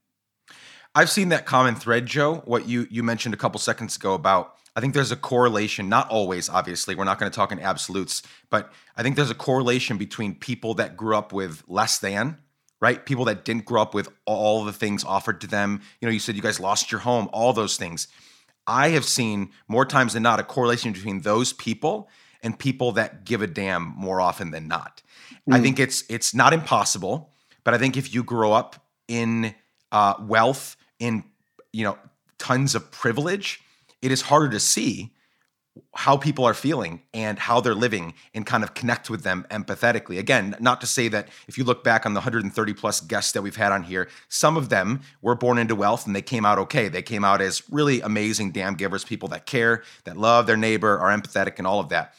I've 0.95 1.11
seen 1.11 1.31
that 1.31 1.47
common 1.47 1.75
thread, 1.75 2.07
Joe. 2.07 2.43
What 2.45 2.69
you 2.69 2.87
you 2.91 3.03
mentioned 3.03 3.35
a 3.35 3.39
couple 3.39 3.59
seconds 3.59 3.97
ago 3.97 4.13
about 4.13 4.57
I 4.75 4.81
think 4.81 4.95
there's 4.95 5.13
a 5.13 5.17
correlation, 5.17 5.89
not 5.89 6.09
always, 6.09 6.49
obviously. 6.49 6.95
We're 6.95 7.05
not 7.05 7.19
going 7.19 7.31
to 7.31 7.37
talk 7.37 7.53
in 7.53 7.59
absolutes, 7.61 8.23
but 8.49 8.73
I 8.97 9.03
think 9.03 9.17
there's 9.17 9.31
a 9.31 9.35
correlation 9.35 9.99
between 9.99 10.35
people 10.35 10.75
that 10.75 10.97
grew 10.97 11.15
up 11.17 11.33
with 11.33 11.63
less 11.69 11.99
than, 11.99 12.39
right? 12.81 13.05
People 13.05 13.27
that 13.27 13.45
didn't 13.45 13.67
grow 13.67 13.83
up 13.83 13.93
with 13.93 14.09
all 14.25 14.65
the 14.65 14.73
things 14.73 15.05
offered 15.05 15.41
to 15.43 15.47
them. 15.47 15.83
You 16.01 16.07
know, 16.09 16.13
you 16.13 16.19
said 16.19 16.37
you 16.37 16.43
guys 16.43 16.59
lost 16.59 16.91
your 16.91 17.01
home, 17.03 17.29
all 17.33 17.53
those 17.53 17.77
things. 17.77 18.09
I 18.67 18.91
have 18.91 19.05
seen 19.05 19.51
more 19.69 19.85
times 19.85 20.15
than 20.15 20.23
not 20.23 20.41
a 20.41 20.45
correlation 20.45 20.93
between 20.93 21.21
those 21.21 21.53
people 21.53 22.09
and 22.43 22.59
people 22.59 22.93
that 22.93 23.25
give 23.25 23.43
a 23.43 23.47
damn 23.47 23.83
more 23.97 24.21
often 24.21 24.53
than 24.53 24.69
not. 24.69 25.03
I 25.51 25.59
Mm. 25.59 25.63
think 25.63 25.81
it's 25.81 26.05
it's 26.09 26.35
not 26.35 26.53
impossible, 26.53 27.31
but 27.65 27.75
I 27.75 27.79
think 27.79 27.97
if 27.97 28.15
you 28.15 28.23
grow 28.23 28.53
up 28.53 28.77
in 29.09 29.55
uh, 29.91 30.15
wealth, 30.21 30.77
in 30.99 31.25
you 31.73 31.85
know 31.85 31.99
tons 32.39 32.75
of 32.75 32.91
privilege, 32.91 33.61
it 34.03 34.13
is 34.13 34.23
harder 34.23 34.51
to 34.51 34.61
see 34.61 35.13
how 35.95 36.17
people 36.17 36.45
are 36.45 36.55
feeling 36.55 37.03
and 37.15 37.39
how 37.39 37.61
they're 37.61 37.75
living 37.75 38.13
and 38.35 38.45
kind 38.45 38.63
of 38.63 38.75
connect 38.75 39.09
with 39.09 39.23
them 39.23 39.47
empathetically. 39.51 40.19
Again, 40.19 40.55
not 40.61 40.83
to 40.83 40.87
say 40.87 41.09
that 41.09 41.29
if 41.49 41.57
you 41.57 41.65
look 41.65 41.83
back 41.83 42.05
on 42.05 42.13
the 42.13 42.19
130 42.19 42.75
plus 42.75 43.01
guests 43.01 43.33
that 43.33 43.43
we've 43.43 43.57
had 43.57 43.73
on 43.73 43.83
here, 43.83 44.09
some 44.29 44.59
of 44.59 44.69
them 44.69 45.01
were 45.23 45.35
born 45.35 45.57
into 45.57 45.75
wealth 45.75 46.07
and 46.07 46.15
they 46.15 46.23
came 46.23 46.45
out 46.45 46.59
okay. 46.59 46.89
They 46.89 47.01
came 47.01 47.25
out 47.25 47.41
as 47.41 47.63
really 47.71 48.03
amazing 48.03 48.53
damn 48.53 48.75
givers, 48.75 49.03
people 49.05 49.31
that 49.31 49.47
care, 49.47 49.83
that 50.05 50.19
love 50.19 50.47
their 50.47 50.59
neighbor, 50.59 50.99
are 50.99 51.17
empathetic, 51.17 51.57
and 51.57 51.67
all 51.67 51.81
of 51.81 51.89
that. 51.89 52.15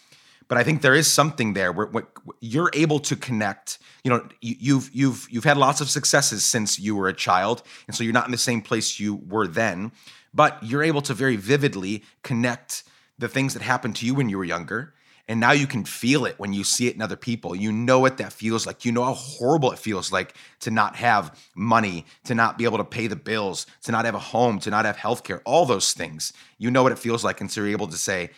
But 0.47 0.57
I 0.57 0.63
think 0.63 0.81
there 0.81 0.95
is 0.95 1.11
something 1.11 1.53
there 1.53 1.71
where, 1.71 1.87
where 1.87 2.07
you're 2.39 2.71
able 2.73 2.99
to 3.01 3.15
connect. 3.15 3.79
You 4.03 4.11
know, 4.11 4.27
you, 4.41 4.55
you've 4.59 4.89
you've 4.93 5.27
you've 5.29 5.43
had 5.43 5.57
lots 5.57 5.79
of 5.79 5.89
successes 5.89 6.43
since 6.43 6.79
you 6.79 6.95
were 6.95 7.07
a 7.07 7.13
child, 7.13 7.63
and 7.87 7.95
so 7.95 8.03
you're 8.03 8.13
not 8.13 8.25
in 8.25 8.31
the 8.31 8.37
same 8.37 8.61
place 8.61 8.99
you 8.99 9.15
were 9.15 9.47
then. 9.47 9.91
But 10.33 10.57
you're 10.63 10.83
able 10.83 11.01
to 11.03 11.13
very 11.13 11.35
vividly 11.35 12.03
connect 12.23 12.83
the 13.17 13.27
things 13.27 13.53
that 13.53 13.61
happened 13.61 13.95
to 13.97 14.05
you 14.05 14.15
when 14.15 14.29
you 14.29 14.37
were 14.37 14.43
younger. 14.43 14.93
And 15.27 15.39
now 15.39 15.51
you 15.53 15.67
can 15.67 15.85
feel 15.85 16.25
it 16.25 16.37
when 16.37 16.51
you 16.51 16.65
see 16.65 16.87
it 16.87 16.95
in 16.95 17.01
other 17.01 17.15
people. 17.15 17.55
You 17.55 17.71
know 17.71 17.99
what 17.99 18.17
that 18.17 18.33
feels 18.33 18.67
like. 18.67 18.83
You 18.83 18.91
know 18.91 19.05
how 19.05 19.13
horrible 19.13 19.71
it 19.71 19.79
feels 19.79 20.11
like 20.11 20.35
to 20.61 20.71
not 20.71 20.97
have 20.97 21.39
money, 21.55 22.05
to 22.25 22.35
not 22.35 22.57
be 22.57 22.65
able 22.65 22.79
to 22.79 22.83
pay 22.83 23.07
the 23.07 23.15
bills, 23.15 23.65
to 23.83 23.93
not 23.93 24.03
have 24.03 24.15
a 24.15 24.19
home, 24.19 24.59
to 24.59 24.69
not 24.69 24.83
have 24.83 24.97
healthcare, 24.97 25.39
all 25.45 25.65
those 25.65 25.93
things. 25.93 26.33
You 26.57 26.71
know 26.71 26.83
what 26.83 26.91
it 26.91 26.99
feels 26.99 27.23
like. 27.23 27.39
And 27.39 27.49
so 27.49 27.61
you're 27.61 27.69
able 27.69 27.87
to 27.87 27.97
say, 27.97 28.31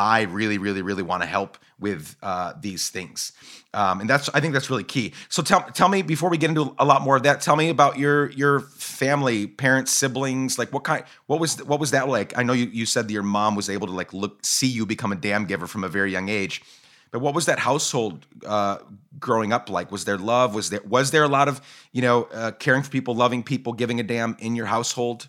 I 0.00 0.22
really, 0.22 0.56
really, 0.56 0.80
really 0.80 1.02
want 1.02 1.22
to 1.22 1.28
help 1.28 1.58
with 1.78 2.16
uh, 2.22 2.54
these 2.58 2.88
things, 2.88 3.32
um, 3.74 4.00
and 4.00 4.08
that's 4.08 4.30
I 4.32 4.40
think 4.40 4.54
that's 4.54 4.70
really 4.70 4.82
key. 4.82 5.12
So 5.28 5.42
tell 5.42 5.60
tell 5.74 5.90
me 5.90 6.00
before 6.00 6.30
we 6.30 6.38
get 6.38 6.48
into 6.48 6.74
a 6.78 6.86
lot 6.86 7.02
more 7.02 7.16
of 7.16 7.22
that, 7.24 7.42
tell 7.42 7.54
me 7.54 7.68
about 7.68 7.98
your 7.98 8.30
your 8.30 8.60
family, 8.60 9.46
parents, 9.46 9.92
siblings. 9.92 10.58
Like 10.58 10.72
what 10.72 10.84
kind? 10.84 11.04
What 11.26 11.38
was 11.38 11.62
what 11.64 11.78
was 11.78 11.90
that 11.90 12.08
like? 12.08 12.36
I 12.38 12.42
know 12.42 12.54
you 12.54 12.64
you 12.72 12.86
said 12.86 13.08
that 13.08 13.12
your 13.12 13.22
mom 13.22 13.54
was 13.56 13.68
able 13.68 13.88
to 13.88 13.92
like 13.92 14.14
look 14.14 14.42
see 14.42 14.68
you 14.68 14.86
become 14.86 15.12
a 15.12 15.16
damn 15.16 15.44
giver 15.44 15.66
from 15.66 15.84
a 15.84 15.88
very 15.88 16.10
young 16.10 16.30
age, 16.30 16.62
but 17.10 17.20
what 17.20 17.34
was 17.34 17.44
that 17.44 17.58
household 17.58 18.24
uh, 18.46 18.78
growing 19.18 19.52
up 19.52 19.68
like? 19.68 19.92
Was 19.92 20.06
there 20.06 20.16
love? 20.16 20.54
Was 20.54 20.70
there 20.70 20.80
was 20.86 21.10
there 21.10 21.24
a 21.24 21.28
lot 21.28 21.46
of 21.46 21.60
you 21.92 22.00
know 22.00 22.22
uh, 22.32 22.52
caring 22.52 22.82
for 22.82 22.90
people, 22.90 23.14
loving 23.14 23.42
people, 23.42 23.74
giving 23.74 24.00
a 24.00 24.02
damn 24.02 24.34
in 24.38 24.56
your 24.56 24.66
household? 24.66 25.28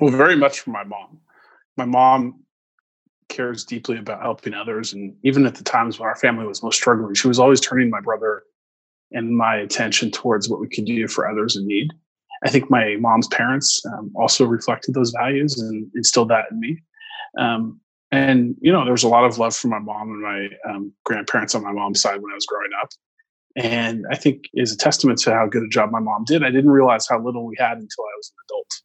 Well, 0.00 0.12
very 0.12 0.36
much 0.36 0.60
from 0.60 0.72
my 0.72 0.84
mom. 0.84 1.20
my 1.76 1.84
mom 1.84 2.45
cares 3.36 3.64
deeply 3.64 3.98
about 3.98 4.22
helping 4.22 4.54
others. 4.54 4.92
And 4.92 5.14
even 5.22 5.46
at 5.46 5.54
the 5.56 5.64
times 5.64 5.98
when 5.98 6.08
our 6.08 6.16
family 6.16 6.46
was 6.46 6.62
most 6.62 6.76
struggling, 6.76 7.14
she 7.14 7.28
was 7.28 7.38
always 7.38 7.60
turning 7.60 7.90
my 7.90 8.00
brother 8.00 8.42
and 9.12 9.36
my 9.36 9.56
attention 9.56 10.10
towards 10.10 10.48
what 10.48 10.60
we 10.60 10.68
could 10.68 10.86
do 10.86 11.06
for 11.06 11.28
others 11.28 11.56
in 11.56 11.66
need. 11.66 11.92
I 12.44 12.50
think 12.50 12.70
my 12.70 12.96
mom's 12.98 13.28
parents 13.28 13.82
um, 13.86 14.10
also 14.14 14.44
reflected 14.44 14.94
those 14.94 15.10
values 15.10 15.58
and 15.60 15.90
instilled 15.94 16.30
that 16.30 16.46
in 16.50 16.60
me. 16.60 16.82
Um, 17.38 17.80
and 18.12 18.54
you 18.60 18.72
know, 18.72 18.84
there 18.84 18.92
was 18.92 19.04
a 19.04 19.08
lot 19.08 19.24
of 19.24 19.38
love 19.38 19.54
from 19.54 19.70
my 19.70 19.78
mom 19.78 20.10
and 20.10 20.22
my 20.22 20.48
um, 20.68 20.92
grandparents 21.04 21.54
on 21.54 21.62
my 21.62 21.72
mom's 21.72 22.00
side 22.00 22.20
when 22.20 22.32
I 22.32 22.34
was 22.34 22.46
growing 22.46 22.70
up. 22.80 22.88
And 23.56 24.04
I 24.10 24.16
think 24.16 24.44
is 24.54 24.72
a 24.72 24.76
testament 24.76 25.18
to 25.20 25.32
how 25.32 25.46
good 25.46 25.62
a 25.62 25.68
job 25.68 25.90
my 25.90 26.00
mom 26.00 26.24
did. 26.24 26.42
I 26.42 26.50
didn't 26.50 26.70
realize 26.70 27.06
how 27.08 27.18
little 27.22 27.46
we 27.46 27.56
had 27.58 27.78
until 27.78 28.04
I 28.04 28.16
was 28.16 28.32
an 28.32 28.44
adult, 28.44 28.82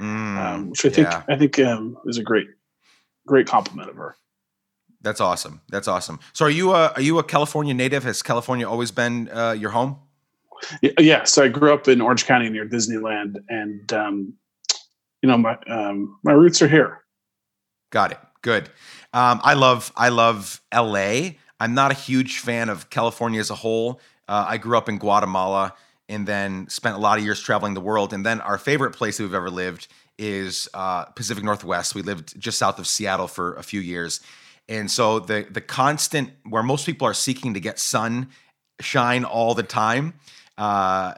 mm, 0.00 0.44
um, 0.44 0.70
which 0.70 0.84
I 0.84 0.90
think 0.90 1.08
yeah. 1.08 1.22
I 1.26 1.36
think 1.36 1.58
um, 1.58 1.96
is 2.06 2.18
a 2.18 2.22
great 2.22 2.48
great 3.26 3.46
compliment 3.46 3.90
of 3.90 3.96
her. 3.96 4.16
That's 5.00 5.20
awesome. 5.20 5.60
That's 5.68 5.86
awesome. 5.86 6.18
So, 6.32 6.46
are 6.46 6.50
you 6.50 6.72
a 6.72 6.92
are 6.92 7.02
you 7.02 7.18
a 7.18 7.22
California 7.22 7.74
native? 7.74 8.04
Has 8.04 8.22
California 8.22 8.68
always 8.68 8.90
been 8.90 9.28
uh, 9.30 9.52
your 9.52 9.70
home? 9.70 9.98
Yeah, 10.98 11.24
so 11.24 11.44
I 11.44 11.48
grew 11.48 11.74
up 11.74 11.88
in 11.88 12.00
Orange 12.00 12.24
County 12.24 12.48
near 12.48 12.66
Disneyland, 12.66 13.36
and 13.48 13.92
um, 13.92 14.34
you 15.22 15.28
know 15.28 15.36
my 15.36 15.58
um, 15.66 16.18
my 16.22 16.32
roots 16.32 16.62
are 16.62 16.68
here. 16.68 17.02
Got 17.90 18.12
it. 18.12 18.18
Good. 18.40 18.70
Um, 19.12 19.40
I 19.44 19.54
love 19.54 19.92
I 19.94 20.08
love 20.08 20.62
L.A. 20.72 21.38
I'm 21.60 21.74
not 21.74 21.90
a 21.90 21.94
huge 21.94 22.38
fan 22.38 22.68
of 22.68 22.90
California 22.90 23.40
as 23.40 23.50
a 23.50 23.54
whole. 23.54 24.00
Uh, 24.26 24.46
I 24.48 24.56
grew 24.56 24.76
up 24.76 24.88
in 24.88 24.98
Guatemala 24.98 25.74
and 26.08 26.26
then 26.26 26.68
spent 26.68 26.96
a 26.96 26.98
lot 26.98 27.18
of 27.18 27.24
years 27.24 27.40
traveling 27.40 27.74
the 27.74 27.80
world. 27.80 28.12
And 28.12 28.24
then 28.24 28.40
our 28.40 28.58
favorite 28.58 28.92
place 28.92 29.16
that 29.16 29.24
we've 29.24 29.34
ever 29.34 29.50
lived 29.50 29.88
is 30.18 30.68
uh, 30.74 31.04
Pacific 31.06 31.44
Northwest. 31.44 31.94
We 31.94 32.02
lived 32.02 32.38
just 32.40 32.58
south 32.58 32.78
of 32.78 32.86
Seattle 32.86 33.28
for 33.28 33.54
a 33.54 33.62
few 33.62 33.80
years, 33.80 34.20
and 34.68 34.90
so 34.90 35.18
the 35.18 35.46
the 35.50 35.60
constant 35.60 36.30
where 36.48 36.62
most 36.62 36.86
people 36.86 37.06
are 37.06 37.14
seeking 37.14 37.54
to 37.54 37.60
get 37.60 37.78
sun 37.78 38.28
shine 38.80 39.24
all 39.24 39.54
the 39.54 39.62
time. 39.62 40.14
Uh, 40.56 41.14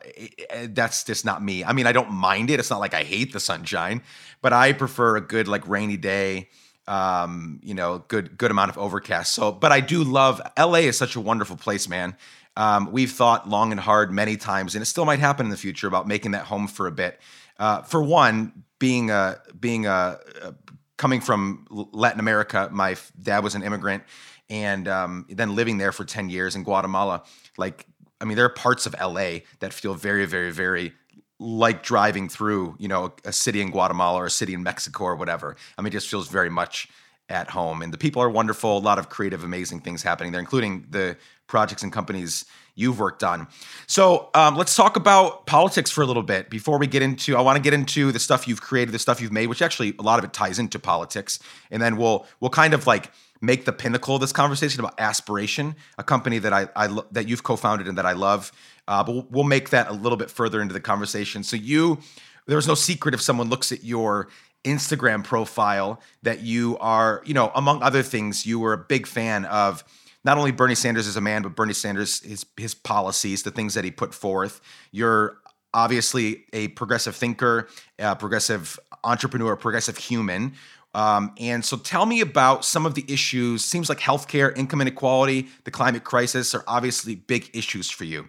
that's 0.68 1.04
just 1.04 1.24
not 1.24 1.42
me. 1.42 1.62
I 1.62 1.72
mean, 1.72 1.86
I 1.86 1.92
don't 1.92 2.10
mind 2.10 2.48
it. 2.50 2.58
It's 2.58 2.70
not 2.70 2.80
like 2.80 2.94
I 2.94 3.02
hate 3.02 3.32
the 3.32 3.40
sunshine, 3.40 4.02
but 4.40 4.52
I 4.52 4.72
prefer 4.72 5.16
a 5.16 5.20
good 5.20 5.46
like 5.46 5.66
rainy 5.68 5.96
day. 5.96 6.48
Um, 6.88 7.60
you 7.64 7.74
know, 7.74 8.04
good 8.06 8.38
good 8.38 8.50
amount 8.50 8.70
of 8.70 8.78
overcast. 8.78 9.34
So, 9.34 9.52
but 9.52 9.72
I 9.72 9.80
do 9.80 10.04
love 10.04 10.40
LA. 10.58 10.80
is 10.80 10.96
such 10.96 11.16
a 11.16 11.20
wonderful 11.20 11.56
place, 11.56 11.88
man. 11.88 12.16
Um, 12.56 12.90
we've 12.90 13.12
thought 13.12 13.48
long 13.48 13.72
and 13.72 13.80
hard 13.80 14.10
many 14.10 14.36
times, 14.36 14.74
and 14.74 14.82
it 14.82 14.86
still 14.86 15.04
might 15.04 15.18
happen 15.18 15.46
in 15.46 15.50
the 15.50 15.56
future 15.56 15.86
about 15.86 16.08
making 16.08 16.30
that 16.30 16.44
home 16.46 16.68
for 16.68 16.86
a 16.86 16.92
bit. 16.92 17.20
Uh, 17.58 17.82
for 17.82 18.02
one, 18.02 18.64
being 18.78 19.10
a 19.10 19.38
being 19.58 19.86
a, 19.86 20.18
a, 20.42 20.54
coming 20.96 21.20
from 21.20 21.66
Latin 21.70 22.20
America, 22.20 22.68
my 22.72 22.96
dad 23.22 23.44
was 23.44 23.54
an 23.54 23.62
immigrant, 23.62 24.02
and 24.48 24.88
um, 24.88 25.26
then 25.28 25.54
living 25.54 25.78
there 25.78 25.92
for 25.92 26.04
ten 26.04 26.28
years 26.28 26.56
in 26.56 26.64
Guatemala. 26.64 27.22
Like, 27.56 27.86
I 28.20 28.24
mean, 28.24 28.36
there 28.36 28.46
are 28.46 28.50
parts 28.50 28.86
of 28.86 28.94
LA 29.00 29.40
that 29.60 29.72
feel 29.72 29.94
very, 29.94 30.26
very, 30.26 30.50
very 30.50 30.92
like 31.38 31.82
driving 31.82 32.28
through, 32.28 32.74
you 32.78 32.88
know, 32.88 33.12
a 33.24 33.32
city 33.32 33.60
in 33.60 33.70
Guatemala 33.70 34.20
or 34.20 34.26
a 34.26 34.30
city 34.30 34.54
in 34.54 34.62
Mexico 34.62 35.04
or 35.04 35.16
whatever. 35.16 35.56
I 35.76 35.82
mean, 35.82 35.88
it 35.88 35.92
just 35.92 36.08
feels 36.08 36.28
very 36.28 36.48
much 36.48 36.88
at 37.28 37.50
home, 37.50 37.82
and 37.82 37.92
the 37.92 37.98
people 37.98 38.22
are 38.22 38.30
wonderful. 38.30 38.78
A 38.78 38.80
lot 38.80 38.98
of 38.98 39.08
creative, 39.08 39.44
amazing 39.44 39.80
things 39.80 40.02
happening 40.02 40.32
there, 40.32 40.40
including 40.40 40.86
the 40.90 41.16
projects 41.46 41.82
and 41.82 41.92
companies 41.92 42.44
you've 42.76 43.00
worked 43.00 43.24
on. 43.24 43.48
So 43.88 44.30
um, 44.34 44.54
let's 44.54 44.76
talk 44.76 44.96
about 44.96 45.46
politics 45.46 45.90
for 45.90 46.02
a 46.02 46.06
little 46.06 46.22
bit 46.22 46.48
before 46.48 46.78
we 46.78 46.86
get 46.86 47.02
into. 47.02 47.36
I 47.36 47.40
want 47.40 47.56
to 47.56 47.62
get 47.62 47.74
into 47.74 48.12
the 48.12 48.20
stuff 48.20 48.46
you've 48.46 48.60
created, 48.60 48.92
the 48.92 49.00
stuff 49.00 49.20
you've 49.20 49.32
made, 49.32 49.48
which 49.48 49.62
actually 49.62 49.96
a 49.98 50.02
lot 50.02 50.20
of 50.20 50.24
it 50.24 50.32
ties 50.32 50.60
into 50.60 50.78
politics, 50.78 51.40
and 51.72 51.82
then 51.82 51.96
we'll 51.96 52.26
we'll 52.38 52.50
kind 52.50 52.74
of 52.74 52.86
like 52.86 53.10
make 53.40 53.64
the 53.64 53.72
pinnacle 53.72 54.14
of 54.14 54.20
this 54.20 54.32
conversation 54.32 54.80
about 54.80 54.94
aspiration, 54.98 55.74
a 55.98 56.04
company 56.04 56.38
that 56.38 56.52
I, 56.52 56.68
I 56.76 57.00
that 57.10 57.28
you've 57.28 57.42
co-founded 57.42 57.88
and 57.88 57.98
that 57.98 58.06
I 58.06 58.12
love. 58.12 58.52
Uh, 58.88 59.02
but 59.02 59.32
we'll 59.32 59.44
make 59.44 59.70
that 59.70 59.88
a 59.88 59.92
little 59.92 60.16
bit 60.16 60.30
further 60.30 60.60
into 60.62 60.72
the 60.72 60.80
conversation. 60.80 61.42
So 61.42 61.56
you, 61.56 61.98
there's 62.46 62.68
no 62.68 62.76
secret 62.76 63.14
if 63.14 63.20
someone 63.20 63.50
looks 63.50 63.72
at 63.72 63.82
your 63.82 64.28
Instagram 64.64 65.24
profile 65.24 66.00
that 66.22 66.42
you 66.42 66.76
are, 66.78 67.22
you 67.24 67.34
know, 67.34 67.50
among 67.54 67.82
other 67.82 68.02
things, 68.02 68.46
you 68.46 68.58
were 68.58 68.72
a 68.72 68.78
big 68.78 69.06
fan 69.06 69.44
of 69.46 69.84
not 70.26 70.36
only 70.38 70.50
Bernie 70.50 70.74
Sanders 70.74 71.06
as 71.06 71.16
a 71.16 71.20
man, 71.20 71.42
but 71.42 71.54
Bernie 71.54 71.72
Sanders 71.72 72.20
his 72.20 72.44
his 72.56 72.74
policies, 72.74 73.44
the 73.44 73.52
things 73.52 73.74
that 73.74 73.84
he 73.84 73.92
put 73.92 74.12
forth. 74.12 74.60
You're 74.90 75.38
obviously 75.72 76.44
a 76.52 76.68
progressive 76.68 77.14
thinker, 77.14 77.68
a 77.98 78.16
progressive 78.16 78.78
entrepreneur, 79.04 79.52
a 79.52 79.56
progressive 79.56 79.96
human. 79.96 80.54
Um, 80.94 81.32
and 81.38 81.64
so 81.64 81.76
tell 81.76 82.06
me 82.06 82.20
about 82.22 82.64
some 82.64 82.86
of 82.86 82.94
the 82.94 83.04
issues. 83.08 83.64
Seems 83.64 83.88
like 83.88 83.98
healthcare, 83.98 84.56
income 84.56 84.80
inequality, 84.80 85.48
the 85.64 85.70
climate 85.70 86.02
crisis 86.02 86.54
are 86.54 86.64
obviously 86.66 87.14
big 87.14 87.50
issues 87.54 87.88
for 87.88 88.04
you. 88.04 88.28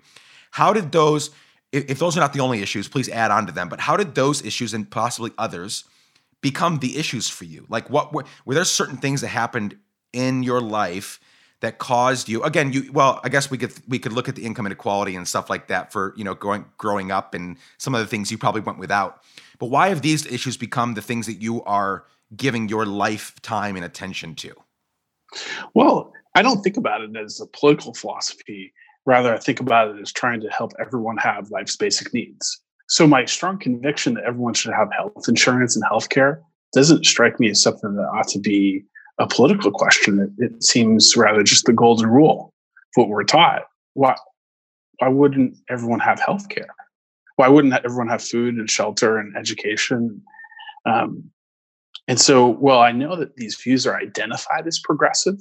How 0.52 0.74
did 0.74 0.92
those, 0.92 1.32
if, 1.72 1.98
those 1.98 2.18
are 2.18 2.20
not 2.20 2.34
the 2.34 2.42
only 2.42 2.62
issues, 2.62 2.90
please 2.90 3.08
add 3.10 3.32
on 3.32 3.46
to 3.46 3.54
them, 3.54 3.70
but 3.70 3.80
how 3.80 3.96
did 3.96 4.16
those 4.16 4.46
issues 4.46 4.74
and 4.74 4.90
possibly 4.90 5.32
others 5.38 5.86
become 6.42 6.80
the 6.80 6.98
issues 6.98 7.30
for 7.30 7.46
you? 7.46 7.66
Like 7.70 7.90
what 7.90 8.14
were, 8.14 8.26
were 8.46 8.56
there 8.56 8.66
certain 8.66 8.98
things 8.98 9.22
that 9.22 9.30
happened 9.30 9.78
in 10.12 10.44
your 10.44 10.60
life 10.60 11.22
that 11.62 11.80
caused 11.80 12.30
you 12.30 12.44
again 12.44 12.72
you 12.72 12.92
well 12.92 13.20
i 13.24 13.30
guess 13.30 13.50
we 13.50 13.58
could 13.58 13.74
we 13.88 13.98
could 13.98 14.14
look 14.14 14.30
at 14.30 14.36
the 14.36 14.46
income 14.46 14.66
inequality 14.66 15.16
and 15.16 15.28
stuff 15.28 15.50
like 15.50 15.68
that 15.68 15.92
for 15.92 16.14
you 16.16 16.24
know 16.24 16.34
growing 16.34 16.66
growing 16.78 17.12
up 17.12 17.34
and 17.34 17.58
some 17.78 17.96
of 17.96 18.02
the 18.02 18.08
things 18.08 18.32
you 18.32 18.38
probably 18.38 18.62
went 18.62 18.78
without. 18.78 19.24
But 19.60 19.68
why 19.68 19.90
have 19.90 20.04
these 20.04 20.26
issues 20.28 20.56
become 20.56 20.94
the 20.94 21.02
things 21.02 21.26
that 21.26 21.42
you 21.42 21.64
are 21.64 22.06
giving 22.36 22.70
your 22.70 22.86
lifetime 22.86 23.76
and 23.76 23.84
attention 23.84 24.36
to? 24.36 24.54
Well 25.74 26.14
i 26.36 26.42
don't 26.42 26.62
think 26.62 26.78
about 26.78 27.02
it 27.02 27.16
as 27.16 27.42
a 27.42 27.48
political 27.48 27.94
philosophy. 27.94 28.74
Rather 29.06 29.34
i 29.34 29.38
think 29.38 29.60
about 29.60 29.90
it 29.90 30.02
as 30.02 30.12
trying 30.12 30.42
to 30.42 30.50
help 30.50 30.74
everyone 30.80 31.18
have 31.18 31.50
life's 31.50 31.76
basic 31.76 32.14
needs. 32.14 32.62
So 32.90 33.06
my 33.06 33.26
strong 33.26 33.58
conviction 33.58 34.14
that 34.14 34.24
everyone 34.24 34.54
should 34.54 34.74
have 34.74 34.90
health 34.96 35.28
insurance 35.28 35.76
and 35.76 35.84
health 35.90 36.10
care 36.10 36.42
doesn't 36.74 37.06
strike 37.06 37.40
me 37.40 37.50
as 37.50 37.62
something 37.62 37.96
that 37.96 38.04
ought 38.04 38.28
to 38.30 38.40
be 38.40 38.86
a 39.20 39.28
political 39.28 39.72
question. 39.72 40.20
It, 40.20 40.44
it 40.44 40.64
seems 40.64 41.16
rather 41.16 41.44
just 41.44 41.66
the 41.66 41.74
golden 41.74 42.08
rule 42.08 42.54
what 42.96 43.10
we're 43.10 43.24
taught. 43.24 43.64
Why, 43.94 44.16
why 45.00 45.10
wouldn't 45.10 45.58
everyone 45.70 46.00
have 46.00 46.20
health 46.20 46.50
care? 46.50 46.74
Why 47.36 47.48
wouldn't 47.48 47.74
everyone 47.74 48.08
have 48.08 48.24
food 48.24 48.56
and 48.56 48.70
shelter 48.70 49.18
and 49.18 49.36
education? 49.38 50.22
Um, 50.86 51.30
and 52.08 52.20
so, 52.20 52.48
well, 52.48 52.80
I 52.80 52.92
know 52.92 53.16
that 53.16 53.36
these 53.36 53.56
views 53.56 53.86
are 53.86 53.98
identified 53.98 54.66
as 54.66 54.80
progressive. 54.80 55.40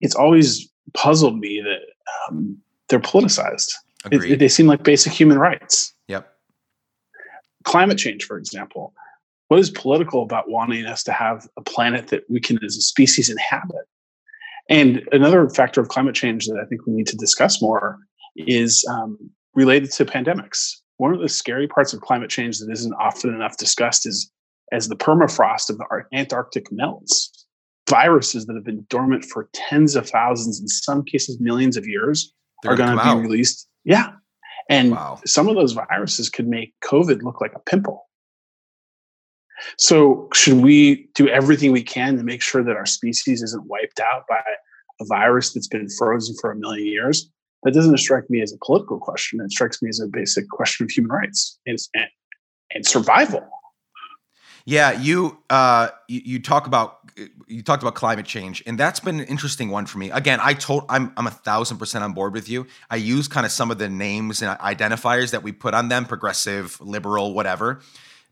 It's 0.00 0.14
always 0.14 0.70
puzzled 0.94 1.38
me 1.38 1.60
that 1.60 1.80
um, 2.28 2.56
they're 2.88 3.00
politicized. 3.00 3.72
It, 4.10 4.38
they 4.38 4.48
seem 4.48 4.66
like 4.66 4.84
basic 4.84 5.12
human 5.12 5.38
rights. 5.38 5.92
Yep. 6.06 6.32
Climate 7.64 7.98
change, 7.98 8.24
for 8.24 8.38
example 8.38 8.94
what 9.48 9.58
is 9.58 9.70
political 9.70 10.22
about 10.22 10.48
wanting 10.48 10.84
us 10.86 11.02
to 11.04 11.12
have 11.12 11.46
a 11.56 11.62
planet 11.62 12.08
that 12.08 12.24
we 12.28 12.40
can 12.40 12.62
as 12.64 12.76
a 12.76 12.82
species 12.82 13.28
inhabit? 13.28 13.86
And 14.70 15.02
another 15.12 15.48
factor 15.48 15.80
of 15.80 15.88
climate 15.88 16.14
change 16.14 16.46
that 16.46 16.60
i 16.62 16.66
think 16.66 16.86
we 16.86 16.92
need 16.92 17.06
to 17.08 17.16
discuss 17.16 17.60
more 17.62 17.98
is 18.36 18.84
um, 18.90 19.18
related 19.54 19.90
to 19.92 20.04
pandemics. 20.04 20.74
One 20.98 21.14
of 21.14 21.20
the 21.20 21.28
scary 21.28 21.66
parts 21.66 21.92
of 21.92 22.00
climate 22.00 22.30
change 22.30 22.58
that 22.58 22.70
isn't 22.70 22.94
often 22.94 23.34
enough 23.34 23.56
discussed 23.56 24.06
is 24.06 24.30
as 24.72 24.88
the 24.88 24.96
permafrost 24.96 25.70
of 25.70 25.78
the 25.78 25.84
antarctic 26.12 26.70
melts 26.70 27.46
viruses 27.88 28.44
that 28.46 28.54
have 28.54 28.64
been 28.64 28.84
dormant 28.90 29.24
for 29.24 29.48
tens 29.54 29.96
of 29.96 30.08
thousands 30.08 30.60
in 30.60 30.68
some 30.68 31.02
cases 31.04 31.38
millions 31.40 31.76
of 31.76 31.86
years 31.86 32.34
They're 32.62 32.72
are 32.72 32.76
going 32.76 32.90
to 32.90 33.02
be 33.02 33.08
out. 33.08 33.20
released. 33.20 33.66
Yeah. 33.84 34.10
And 34.68 34.90
wow. 34.92 35.18
some 35.24 35.48
of 35.48 35.54
those 35.54 35.72
viruses 35.72 36.28
could 36.28 36.46
make 36.46 36.74
covid 36.84 37.22
look 37.22 37.40
like 37.40 37.52
a 37.54 37.60
pimple 37.60 38.07
so, 39.76 40.28
should 40.34 40.62
we 40.62 41.08
do 41.14 41.28
everything 41.28 41.72
we 41.72 41.82
can 41.82 42.16
to 42.16 42.22
make 42.22 42.42
sure 42.42 42.62
that 42.62 42.76
our 42.76 42.86
species 42.86 43.42
isn't 43.42 43.66
wiped 43.66 44.00
out 44.00 44.24
by 44.28 44.40
a 45.00 45.04
virus 45.06 45.52
that's 45.52 45.68
been 45.68 45.88
frozen 45.98 46.34
for 46.40 46.50
a 46.50 46.56
million 46.56 46.86
years? 46.86 47.30
That 47.64 47.74
doesn't 47.74 47.98
strike 47.98 48.30
me 48.30 48.40
as 48.40 48.52
a 48.52 48.58
political 48.64 48.98
question. 48.98 49.40
It 49.40 49.50
strikes 49.50 49.82
me 49.82 49.88
as 49.88 50.00
a 50.00 50.06
basic 50.06 50.48
question 50.48 50.84
of 50.84 50.90
human 50.90 51.10
rights 51.10 51.58
and, 51.66 51.78
and, 52.72 52.86
survival. 52.86 53.46
Yeah, 54.64 54.92
you, 54.92 55.38
uh, 55.50 55.88
you 56.08 56.20
you 56.24 56.38
talk 56.40 56.66
about 56.66 56.98
you 57.46 57.62
talked 57.62 57.82
about 57.82 57.94
climate 57.94 58.26
change, 58.26 58.62
and 58.66 58.78
that's 58.78 59.00
been 59.00 59.18
an 59.18 59.26
interesting 59.26 59.70
one 59.70 59.86
for 59.86 59.98
me. 59.98 60.10
Again, 60.10 60.40
I 60.42 60.52
told 60.54 60.84
I'm 60.88 61.12
I'm 61.16 61.26
a 61.26 61.32
thousand 61.32 61.78
percent 61.78 62.04
on 62.04 62.12
board 62.12 62.34
with 62.34 62.48
you. 62.48 62.66
I 62.90 62.96
use 62.96 63.28
kind 63.28 63.46
of 63.46 63.52
some 63.52 63.70
of 63.70 63.78
the 63.78 63.88
names 63.88 64.42
and 64.42 64.56
identifiers 64.60 65.30
that 65.30 65.42
we 65.42 65.52
put 65.52 65.74
on 65.74 65.88
them: 65.88 66.04
progressive, 66.04 66.78
liberal, 66.80 67.32
whatever. 67.32 67.80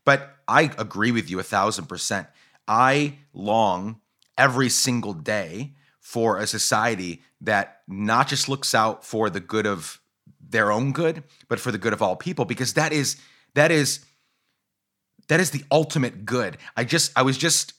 But 0.07 0.37
I 0.47 0.71
agree 0.77 1.11
with 1.11 1.29
you 1.29 1.37
a 1.37 1.43
thousand 1.43 1.87
percent. 1.87 2.27
I 2.65 3.15
long 3.33 3.99
every 4.37 4.69
single 4.69 5.11
day 5.11 5.73
for 5.99 6.37
a 6.37 6.47
society 6.47 7.23
that 7.41 7.81
not 7.89 8.29
just 8.29 8.47
looks 8.47 8.73
out 8.73 9.03
for 9.03 9.29
the 9.29 9.41
good 9.41 9.67
of 9.67 9.99
their 10.39 10.71
own 10.71 10.93
good, 10.93 11.25
but 11.49 11.59
for 11.59 11.73
the 11.73 11.77
good 11.77 11.91
of 11.91 12.01
all 12.01 12.15
people, 12.15 12.45
because 12.45 12.75
that 12.75 12.93
is 12.93 13.17
that 13.53 13.69
is 13.69 13.99
that 15.27 15.41
is 15.41 15.51
the 15.51 15.65
ultimate 15.71 16.25
good. 16.25 16.55
I 16.77 16.85
just 16.85 17.11
I 17.17 17.23
was 17.23 17.37
just 17.37 17.73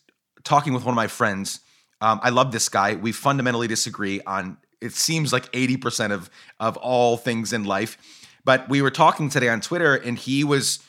talking 0.45 0.75
with 0.75 0.85
one 0.85 0.93
of 0.93 0.97
my 0.97 1.07
friends. 1.07 1.61
Um, 2.03 2.21
I 2.23 2.29
love 2.29 2.53
this 2.53 2.69
guy. 2.69 2.95
We 2.95 3.13
fundamentally 3.13 3.69
disagree 3.69 4.21
on 4.27 4.59
it 4.83 4.93
seems 4.93 5.33
like 5.33 5.51
80% 5.53 6.13
of 6.13 6.29
of 6.61 6.77
all 6.77 7.17
things 7.17 7.55
in 7.55 7.65
life. 7.65 7.97
But 8.45 8.69
we 8.69 8.83
were 8.83 8.91
talking 8.91 9.31
today 9.31 9.49
on 9.49 9.63
Twitter 9.63 9.95
and 9.95 10.19
he 10.19 10.45
was 10.45 10.81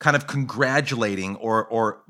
kind 0.00 0.16
of 0.16 0.26
congratulating 0.26 1.36
or 1.36 1.64
or 1.66 2.02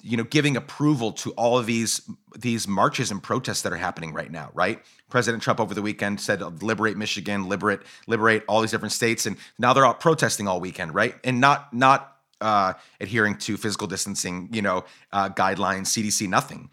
you 0.00 0.16
know 0.16 0.22
giving 0.22 0.56
approval 0.56 1.10
to 1.10 1.32
all 1.32 1.58
of 1.58 1.66
these 1.66 2.08
these 2.38 2.68
marches 2.68 3.10
and 3.10 3.20
protests 3.22 3.62
that 3.62 3.72
are 3.72 3.76
happening 3.76 4.12
right 4.12 4.30
now 4.30 4.50
right? 4.54 4.80
President 5.10 5.42
trump 5.42 5.58
over 5.58 5.74
the 5.74 5.82
weekend 5.82 6.20
said 6.20 6.40
liberate 6.62 6.96
michigan 6.96 7.48
liberate 7.48 7.80
liberate 8.06 8.44
all 8.46 8.60
these 8.60 8.70
different 8.70 8.92
states 8.92 9.26
and 9.26 9.36
now 9.58 9.72
they're 9.72 9.86
out 9.86 9.98
protesting 9.98 10.46
all 10.46 10.60
weekend 10.60 10.94
right? 10.94 11.16
And 11.24 11.40
not 11.40 11.74
not 11.74 12.14
uh, 12.40 12.74
adhering 13.00 13.36
to 13.36 13.56
physical 13.56 13.88
distancing 13.88 14.48
you 14.52 14.62
know 14.62 14.84
uh, 15.12 15.28
guidelines 15.30 15.88
cdc 15.88 16.28
nothing. 16.28 16.70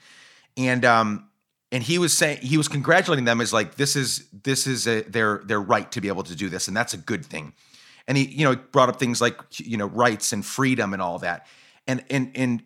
And 0.58 0.86
um 0.86 1.30
and 1.72 1.84
he 1.84 1.98
was 1.98 2.16
saying 2.16 2.38
he 2.42 2.58
was 2.58 2.68
congratulating 2.68 3.26
them 3.26 3.42
as 3.42 3.52
like 3.52 3.76
this 3.76 3.96
is 3.96 4.26
this 4.44 4.68
is 4.68 4.88
a, 4.88 5.02
their 5.02 5.42
their 5.46 5.62
right 5.62 5.92
to 5.92 6.02
be 6.02 6.08
able 6.08 6.24
to 6.24 6.36
do 6.36 6.50
this 6.50 6.68
and 6.68 6.78
that's 6.78 6.94
a 6.94 6.98
good 6.98 7.26
thing 7.26 7.54
and 8.08 8.18
he 8.18 8.26
you 8.26 8.44
know 8.44 8.56
brought 8.56 8.90
up 8.90 9.00
things 9.00 9.22
like 9.22 9.38
you 9.58 9.78
know 9.78 9.88
rights 9.88 10.34
and 10.34 10.46
freedom 10.46 10.94
and 10.94 11.02
all 11.02 11.20
that. 11.20 11.48
And 11.88 12.04
and 12.10 12.32
and 12.36 12.64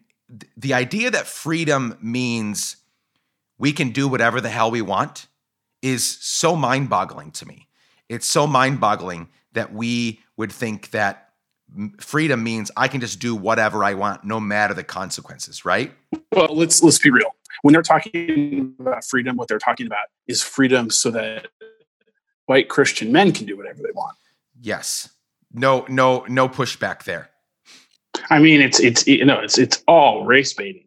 the 0.58 0.74
idea 0.74 1.10
that 1.12 1.28
freedom 1.28 1.98
means 2.02 2.78
we 3.58 3.74
can 3.74 3.90
do 3.90 4.08
whatever 4.08 4.40
the 4.40 4.50
hell 4.50 4.72
we 4.72 4.82
want 4.82 5.28
is 5.82 6.18
so 6.22 6.56
mind-boggling 6.56 7.32
to 7.32 7.46
me. 7.46 7.68
It's 8.08 8.28
so 8.28 8.48
mind-boggling 8.48 9.30
that 9.54 9.74
we 9.74 10.20
would 10.38 10.52
think 10.52 10.92
that 10.92 11.30
freedom 12.00 12.44
means 12.44 12.72
i 12.78 12.88
can 12.88 13.00
just 13.00 13.20
do 13.20 13.36
whatever 13.36 13.84
i 13.84 13.94
want 13.94 14.24
no 14.24 14.40
matter 14.40 14.74
the 14.74 14.84
consequences 14.84 15.66
right? 15.66 15.94
Well 16.32 16.48
let's 16.50 16.82
let's 16.82 16.98
be 16.98 17.12
real. 17.12 17.30
When 17.62 17.74
they're 17.74 17.84
talking 17.84 18.74
about 18.80 19.06
freedom 19.06 19.38
what 19.38 19.48
they're 19.48 19.60
talking 19.60 19.86
about 19.86 20.08
is 20.28 20.42
freedom 20.42 20.90
so 20.90 21.12
that 21.12 21.48
white 22.48 22.70
christian 22.70 23.12
men 23.12 23.32
can 23.32 23.46
do 23.46 23.56
whatever 23.56 23.84
they 23.84 23.92
want. 23.94 24.18
Yes 24.60 25.10
no 25.54 25.86
no 25.90 26.26
no 26.28 26.48
pushback 26.48 27.04
there. 27.04 27.30
I 28.30 28.40
mean 28.40 28.62
it's 28.62 28.80
it's 28.80 29.08
you 29.08 29.26
know 29.26 29.40
it's 29.40 29.58
it's 29.58 29.84
all 29.88 30.26
race 30.26 30.54
baiting. 30.54 30.86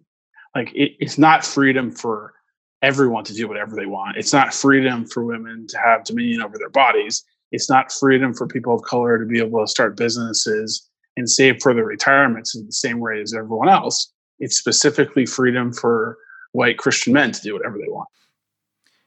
Like 0.54 0.72
it, 0.74 0.92
it's 0.98 1.18
not 1.18 1.44
freedom 1.44 1.90
for 1.90 2.34
everyone 2.82 3.24
to 3.24 3.34
do 3.34 3.48
whatever 3.48 3.76
they 3.76 3.86
want. 3.86 4.16
It's 4.16 4.32
not 4.32 4.52
freedom 4.52 5.06
for 5.06 5.24
women 5.24 5.66
to 5.68 5.78
have 5.78 6.04
dominion 6.04 6.42
over 6.42 6.58
their 6.58 6.70
bodies. 6.70 7.24
It's 7.52 7.70
not 7.70 7.92
freedom 7.92 8.34
for 8.34 8.46
people 8.46 8.74
of 8.74 8.82
color 8.82 9.18
to 9.18 9.26
be 9.26 9.38
able 9.38 9.60
to 9.60 9.66
start 9.66 9.96
businesses 9.96 10.88
and 11.16 11.28
save 11.28 11.60
for 11.62 11.74
their 11.74 11.84
retirements 11.84 12.54
in 12.56 12.64
the 12.66 12.72
same 12.72 12.98
way 12.98 13.20
as 13.20 13.34
everyone 13.34 13.68
else. 13.68 14.12
It's 14.38 14.56
specifically 14.56 15.26
freedom 15.26 15.72
for 15.72 16.18
white 16.52 16.78
christian 16.78 17.12
men 17.12 17.32
to 17.32 17.40
do 17.40 17.54
whatever 17.54 17.78
they 17.78 17.88
want 17.88 18.08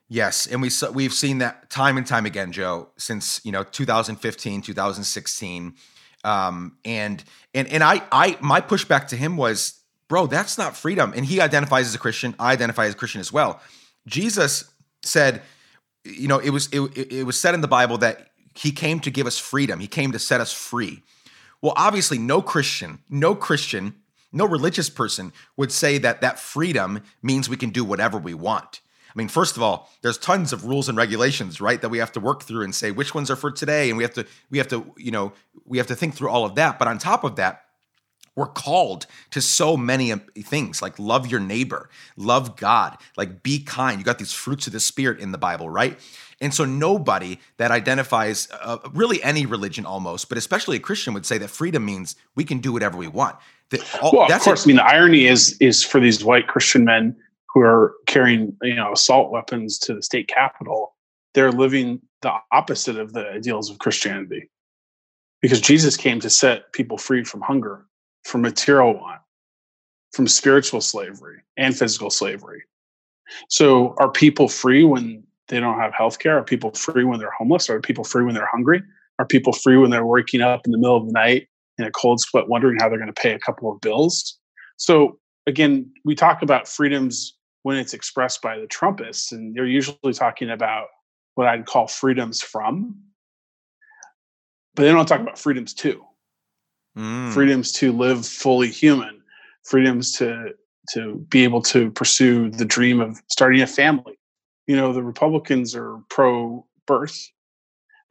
Yes, 0.07 0.45
and 0.45 0.61
we 0.61 0.69
we've 0.93 1.13
seen 1.13 1.39
that 1.39 1.69
time 1.69 1.97
and 1.97 2.05
time 2.05 2.25
again, 2.25 2.51
Joe, 2.51 2.89
since 2.97 3.41
you 3.43 3.51
know 3.51 3.63
2015, 3.63 4.61
2016, 4.61 5.73
um, 6.23 6.77
and 6.85 7.23
and 7.55 7.67
and 7.69 7.83
I 7.83 8.03
I 8.11 8.37
my 8.39 8.61
pushback 8.61 9.07
to 9.07 9.15
him 9.15 9.35
was, 9.35 9.81
bro, 10.07 10.27
that's 10.27 10.59
not 10.59 10.77
freedom. 10.77 11.11
And 11.15 11.25
he 11.25 11.41
identifies 11.41 11.87
as 11.87 11.95
a 11.95 11.99
Christian. 11.99 12.35
I 12.37 12.51
identify 12.51 12.85
as 12.85 12.93
a 12.93 12.97
Christian 12.97 13.19
as 13.19 13.33
well. 13.33 13.59
Jesus 14.05 14.71
said, 15.01 15.41
you 16.03 16.27
know, 16.27 16.37
it 16.37 16.51
was 16.51 16.69
it, 16.71 16.81
it 16.95 17.25
was 17.25 17.39
said 17.39 17.55
in 17.55 17.61
the 17.61 17.67
Bible 17.67 17.97
that 17.99 18.29
he 18.53 18.71
came 18.71 18.99
to 19.01 19.09
give 19.09 19.25
us 19.25 19.39
freedom. 19.39 19.79
He 19.79 19.87
came 19.87 20.11
to 20.11 20.19
set 20.19 20.39
us 20.39 20.53
free. 20.53 21.01
Well, 21.61 21.73
obviously, 21.75 22.19
no 22.19 22.43
Christian, 22.43 22.99
no 23.09 23.33
Christian, 23.33 23.95
no 24.31 24.45
religious 24.45 24.89
person 24.89 25.33
would 25.57 25.71
say 25.71 25.97
that 25.97 26.21
that 26.21 26.37
freedom 26.37 27.01
means 27.23 27.49
we 27.49 27.57
can 27.57 27.71
do 27.71 27.83
whatever 27.83 28.19
we 28.19 28.35
want. 28.35 28.81
I 29.15 29.17
mean, 29.17 29.29
first 29.29 29.55
of 29.55 29.63
all, 29.63 29.89
there's 30.01 30.17
tons 30.17 30.51
of 30.51 30.65
rules 30.65 30.89
and 30.89 30.97
regulations, 30.97 31.61
right, 31.61 31.81
that 31.81 31.87
we 31.89 31.99
have 31.99 32.11
to 32.13 32.19
work 32.19 32.43
through 32.43 32.63
and 32.63 32.75
say 32.75 32.91
which 32.91 33.15
ones 33.15 33.31
are 33.31 33.37
for 33.37 33.49
today, 33.49 33.89
and 33.89 33.97
we 33.97 34.03
have 34.03 34.13
to 34.15 34.25
we 34.49 34.57
have 34.57 34.67
to 34.69 34.93
you 34.97 35.11
know 35.11 35.31
we 35.65 35.77
have 35.77 35.87
to 35.87 35.95
think 35.95 36.15
through 36.15 36.29
all 36.29 36.43
of 36.43 36.55
that. 36.55 36.77
But 36.77 36.89
on 36.89 36.97
top 36.97 37.23
of 37.23 37.37
that, 37.37 37.65
we're 38.35 38.47
called 38.47 39.07
to 39.31 39.41
so 39.41 39.77
many 39.77 40.11
things 40.11 40.81
like 40.81 40.99
love 40.99 41.27
your 41.27 41.39
neighbor, 41.39 41.89
love 42.17 42.57
God, 42.57 42.97
like 43.15 43.41
be 43.41 43.63
kind. 43.63 43.99
You 43.99 44.03
got 44.03 44.19
these 44.19 44.33
fruits 44.33 44.67
of 44.67 44.73
the 44.73 44.81
spirit 44.81 45.19
in 45.19 45.31
the 45.31 45.37
Bible, 45.37 45.69
right? 45.69 45.97
And 46.41 46.53
so 46.53 46.65
nobody 46.65 47.39
that 47.55 47.71
identifies 47.71 48.49
uh, 48.51 48.79
really 48.93 49.23
any 49.23 49.45
religion 49.45 49.85
almost, 49.85 50.27
but 50.27 50.37
especially 50.37 50.75
a 50.75 50.81
Christian 50.81 51.13
would 51.13 51.25
say 51.25 51.37
that 51.37 51.49
freedom 51.49 51.85
means 51.85 52.17
we 52.35 52.43
can 52.43 52.59
do 52.59 52.73
whatever 52.73 52.97
we 52.97 53.07
want. 53.07 53.37
That 53.69 53.81
all, 54.01 54.11
well, 54.11 54.31
of 54.31 54.41
course, 54.41 54.65
I 54.65 54.67
mean 54.67 54.75
the 54.75 54.85
irony 54.85 55.27
is 55.27 55.57
is 55.61 55.83
for 55.83 56.01
these 56.01 56.23
white 56.23 56.47
Christian 56.47 56.83
men 56.83 57.15
who 57.55 57.61
are 57.61 57.95
carrying 58.05 58.55
you 58.61 58.75
know 58.75 58.91
assault 58.91 59.31
weapons 59.31 59.79
to 59.79 59.95
the 59.95 60.03
state 60.03 60.27
capitol 60.27 60.95
they're 61.33 61.51
living 61.51 61.99
the 62.21 62.31
opposite 62.51 62.97
of 62.97 63.11
the 63.13 63.27
ideals 63.29 63.71
of 63.71 63.79
christianity. 63.79 64.51
Because 65.41 65.61
jesus 65.61 65.97
came 65.97 66.19
to 66.19 66.29
set 66.29 66.71
people 66.73 66.99
free 66.99 67.23
from 67.23 67.41
hunger 67.41 67.87
from 68.23 68.41
material 68.41 68.93
want 68.93 69.21
from 70.15 70.27
spiritual 70.27 70.79
slavery 70.79 71.41
and 71.57 71.77
physical 71.77 72.09
slavery. 72.09 72.63
So 73.49 73.95
are 73.97 74.09
people 74.09 74.47
free 74.47 74.85
when 74.85 75.23
they 75.49 75.59
don't 75.59 75.77
have 75.77 75.93
health 75.93 76.19
care 76.19 76.37
are 76.37 76.43
people 76.43 76.71
free 76.71 77.03
when 77.03 77.19
they're 77.19 77.33
homeless? 77.37 77.69
Are 77.69 77.81
people 77.81 78.03
free 78.03 78.23
when 78.23 78.33
they're 78.33 78.49
hungry? 78.51 78.81
Are 79.19 79.25
people 79.25 79.53
free 79.53 79.77
when 79.77 79.91
they're 79.91 80.05
waking 80.05 80.41
up 80.41 80.61
in 80.65 80.71
the 80.71 80.77
middle 80.77 80.95
of 80.95 81.05
the 81.05 81.11
night 81.11 81.47
in 81.77 81.85
a 81.85 81.91
cold 81.91 82.21
sweat 82.21 82.47
wondering 82.47 82.77
how 82.79 82.87
they're 82.87 82.97
going 82.97 83.13
to 83.13 83.21
pay 83.21 83.33
a 83.33 83.39
couple 83.39 83.71
of 83.71 83.81
bills? 83.81 84.39
So 84.77 85.19
again 85.47 85.91
we 86.05 86.15
talk 86.15 86.41
about 86.41 86.67
freedoms 86.67 87.34
when 87.65 87.77
it's 87.77 87.95
expressed 87.95 88.43
by 88.43 88.59
the 88.59 88.67
Trumpists, 88.67 89.31
and 89.31 89.55
they're 89.55 89.65
usually 89.65 90.13
talking 90.13 90.51
about 90.51 90.85
what 91.33 91.47
I'd 91.47 91.65
call 91.65 91.87
freedoms 91.87 92.39
from, 92.39 92.95
but 94.75 94.83
they 94.83 94.91
don't 94.91 95.07
talk 95.07 95.19
about 95.19 95.39
freedoms 95.39 95.73
to. 95.73 96.05
Mm. 96.95 97.33
Freedoms 97.33 97.71
to 97.71 97.91
live 97.91 98.23
fully 98.23 98.67
human, 98.67 99.19
freedoms 99.63 100.11
to 100.19 100.53
to 100.93 101.25
be 101.31 101.43
able 101.43 101.63
to 101.63 101.89
pursue 101.89 102.51
the 102.51 102.65
dream 102.65 103.01
of 103.01 103.19
starting 103.29 103.61
a 103.61 103.67
family. 103.67 104.19
You 104.67 104.75
know, 104.75 104.93
the 104.93 105.01
Republicans 105.01 105.75
are 105.75 105.97
pro 106.07 106.67
birth, 106.85 107.31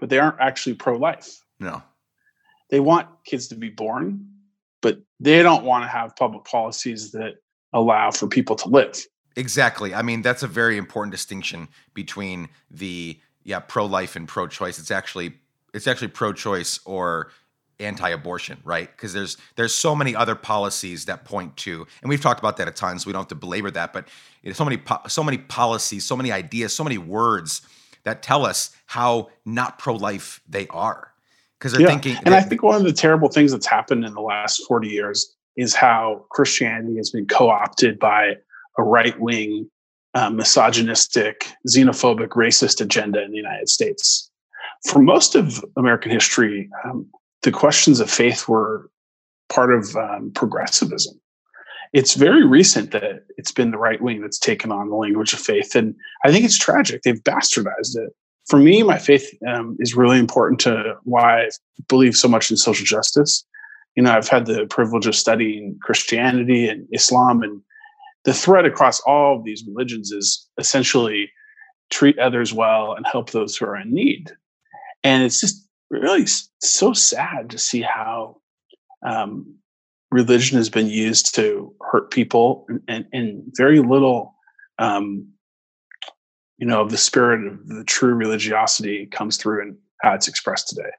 but 0.01 0.09
they 0.09 0.19
aren't 0.19 0.41
actually 0.41 0.75
pro 0.75 0.97
life. 0.97 1.45
No. 1.61 1.81
They 2.71 2.81
want 2.81 3.07
kids 3.25 3.47
to 3.49 3.55
be 3.55 3.71
born, 3.71 4.31
but 4.83 4.99
they 5.21 5.45
don't 5.45 5.65
want 5.65 5.85
to 5.85 5.89
have 5.89 6.17
public 6.17 6.43
policies 6.43 7.13
that 7.13 7.35
allow 7.73 8.11
for 8.11 8.27
people 8.27 8.57
to 8.57 8.69
live. 8.69 9.07
Exactly. 9.37 9.95
I 9.95 10.03
mean, 10.03 10.23
that's 10.23 10.43
a 10.43 10.49
very 10.49 10.77
important 10.77 11.13
distinction 11.13 11.69
between 11.93 12.49
the 12.71 13.19
yeah 13.43 13.61
pro-life 13.61 14.17
and 14.17 14.29
pro-choice. 14.29 14.79
It's 14.79 14.91
actually 14.91 15.35
it's 15.73 15.87
actually 15.87 16.09
pro-choice 16.09 16.81
or 16.85 17.31
anti-abortion, 17.81 18.59
right? 18.65 18.89
Because 18.91 19.13
there's 19.13 19.37
there's 19.57 19.75
so 19.75 19.95
many 19.95 20.15
other 20.15 20.37
policies 20.37 21.07
that 21.07 21.25
point 21.25 21.57
to, 21.59 21.87
and 22.03 22.09
we've 22.09 22.21
talked 22.21 22.39
about 22.39 22.57
that 22.59 22.69
at 22.69 22.77
times. 22.77 23.03
So 23.03 23.09
we 23.09 23.13
don't 23.13 23.23
have 23.23 23.29
to 23.29 23.35
belabor 23.35 23.71
that, 23.73 23.93
but 23.93 24.09
so 24.53 24.65
many 24.65 24.77
po- 24.77 25.01
so 25.09 25.25
many 25.25 25.39
policies, 25.39 26.05
so 26.05 26.17
many 26.17 26.31
ideas, 26.31 26.75
so 26.75 26.85
many 26.85 26.99
words 26.99 27.63
that 28.05 28.23
tell 28.23 28.47
us 28.47 28.71
how 28.87 29.31
not 29.45 29.79
pro-life 29.79 30.41
they 30.49 30.69
are. 30.69 31.13
Because 31.59 31.73
they're 31.73 31.83
yeah. 31.83 31.89
thinking, 31.89 32.17
and 32.25 32.35
I 32.35 32.43
think 32.43 32.63
one 32.63 32.77
of 32.77 32.85
the 32.85 32.93
terrible 32.93 33.29
things 33.29 33.51
that's 33.51 33.67
happened 33.67 34.05
in 34.05 34.15
the 34.15 34.21
last 34.21 34.63
forty 34.69 34.89
years 34.89 35.35
is 35.57 35.75
how 35.75 36.27
Christianity 36.31 36.97
has 36.97 37.11
been 37.11 37.27
co-opted 37.27 37.99
by 37.99 38.37
a 38.79 38.83
right 38.83 39.19
wing, 39.21 39.69
uh, 40.15 40.31
misogynistic, 40.31 41.49
xenophobic, 41.69 42.29
racist 42.29 42.81
agenda 42.81 43.23
in 43.23 43.31
the 43.31 43.37
United 43.37 43.69
States. 43.69 44.31
For 44.89 45.01
most 45.01 45.35
of 45.35 45.65
American 45.77 46.11
history, 46.11 46.69
um, 46.85 47.09
the 47.43 47.53
questions 47.53 48.01
of 48.01 48.11
faith 48.11 48.49
were 48.49 48.91
part 49.49 49.73
of 49.73 49.97
um, 49.97 50.31
progressivism. 50.35 51.21
It's 51.93 52.15
very 52.15 52.45
recent 52.45 52.91
that 52.91 53.25
it's 53.37 53.53
been 53.53 53.71
the 53.71 53.79
right 53.79 54.01
wing 54.03 54.21
that's 54.21 54.39
taken 54.39 54.73
on 54.73 54.91
the 54.91 54.97
language 54.97 55.33
of 55.33 55.39
faith. 55.39 55.77
And 55.77 55.95
I 56.25 56.33
think 56.33 56.45
it's 56.45 56.59
tragic. 56.59 57.03
They've 57.03 57.23
bastardized 57.23 57.97
it. 57.97 58.13
For 58.49 58.59
me, 58.59 58.83
my 58.83 58.99
faith 58.99 59.27
um, 59.47 59.77
is 59.79 59.95
really 59.95 60.19
important 60.19 60.61
to 60.63 60.97
why 61.05 61.45
I 61.45 61.51
believe 61.89 62.17
so 62.17 62.29
much 62.29 62.51
in 62.51 62.57
social 62.57 62.85
justice. 62.85 63.45
You 63.95 64.03
know, 64.03 64.13
I've 64.13 64.29
had 64.29 64.47
the 64.47 64.67
privilege 64.67 65.07
of 65.07 65.15
studying 65.15 65.79
Christianity 65.81 66.69
and 66.69 66.87
Islam 66.93 67.43
and 67.43 67.63
the 68.25 68.35
thread 68.35 68.65
across 68.65 69.01
all 69.01 69.37
of 69.37 69.45
these 69.45 69.65
religions 69.67 70.11
is 70.11 70.49
essentially 70.59 71.31
treat 71.91 72.19
others 72.19 72.53
well 72.53 72.95
and 72.95 73.07
help 73.07 73.31
those 73.31 73.57
who 73.57 73.67
are 73.67 73.77
in 73.77 73.93
need. 73.93 74.33
And 75.03 75.23
it's 75.23 75.41
just 75.41 75.67
really 75.91 76.27
so 76.61 76.93
sad 76.93 77.51
to 77.51 77.59
see 77.59 77.83
how 77.83 78.37
um, 79.07 79.55
religion 80.11 80.57
has 80.57 80.71
been 80.71 80.87
used 80.87 81.35
to 81.35 81.75
hurt 81.83 82.11
people 82.11 82.67
and, 82.69 82.81
and, 82.89 83.07
and 83.13 83.43
very 83.57 83.81
little, 83.81 84.35
um, 84.79 85.29
you 86.57 86.67
know, 86.67 86.81
of 86.81 86.91
the 86.91 86.97
spirit 86.97 87.47
of 87.47 87.67
the 87.69 87.85
true 87.85 88.15
religiosity 88.15 89.07
comes 89.07 89.37
through 89.37 89.63
in 89.63 89.77
how 90.01 90.15
it's 90.15 90.29
expressed 90.29 90.69
today. 90.69 90.91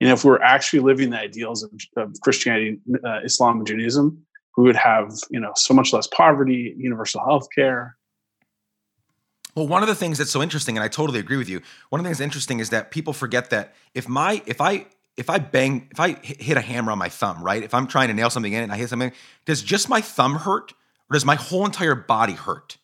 You 0.00 0.08
know, 0.08 0.14
if 0.14 0.24
we're 0.24 0.42
actually 0.42 0.80
living 0.80 1.10
the 1.10 1.18
ideals 1.18 1.62
of, 1.62 1.70
of 1.96 2.14
Christianity, 2.22 2.78
uh, 3.04 3.20
Islam, 3.24 3.58
and 3.58 3.66
Judaism, 3.66 4.24
we 4.56 4.64
would 4.64 4.76
have 4.76 5.12
you 5.30 5.40
know 5.40 5.52
so 5.56 5.74
much 5.74 5.92
less 5.92 6.06
poverty 6.08 6.74
universal 6.76 7.20
health 7.24 7.48
care 7.54 7.96
well, 9.58 9.66
one 9.66 9.82
of 9.82 9.88
the 9.88 9.96
things 9.96 10.18
that's 10.18 10.30
so 10.30 10.40
interesting, 10.40 10.76
and 10.76 10.84
I 10.84 10.88
totally 10.88 11.18
agree 11.18 11.36
with 11.36 11.48
you. 11.48 11.62
One 11.88 11.98
of 11.98 12.04
the 12.04 12.08
things 12.08 12.18
that's 12.18 12.24
interesting 12.24 12.60
is 12.60 12.70
that 12.70 12.92
people 12.92 13.12
forget 13.12 13.50
that 13.50 13.74
if 13.92 14.08
my 14.08 14.40
if 14.46 14.60
I 14.60 14.86
if 15.16 15.28
I 15.28 15.38
bang 15.38 15.88
if 15.90 15.98
I 15.98 16.12
hit 16.22 16.56
a 16.56 16.60
hammer 16.60 16.92
on 16.92 16.98
my 16.98 17.08
thumb, 17.08 17.42
right? 17.42 17.60
If 17.60 17.74
I'm 17.74 17.88
trying 17.88 18.06
to 18.06 18.14
nail 18.14 18.30
something 18.30 18.52
in 18.52 18.62
and 18.62 18.72
I 18.72 18.76
hit 18.76 18.88
something, 18.88 19.10
does 19.46 19.62
just 19.62 19.88
my 19.88 20.00
thumb 20.00 20.36
hurt, 20.36 20.72
or 21.10 21.14
does 21.14 21.24
my 21.24 21.34
whole 21.34 21.66
entire 21.66 21.96
body 21.96 22.34
hurt? 22.34 22.78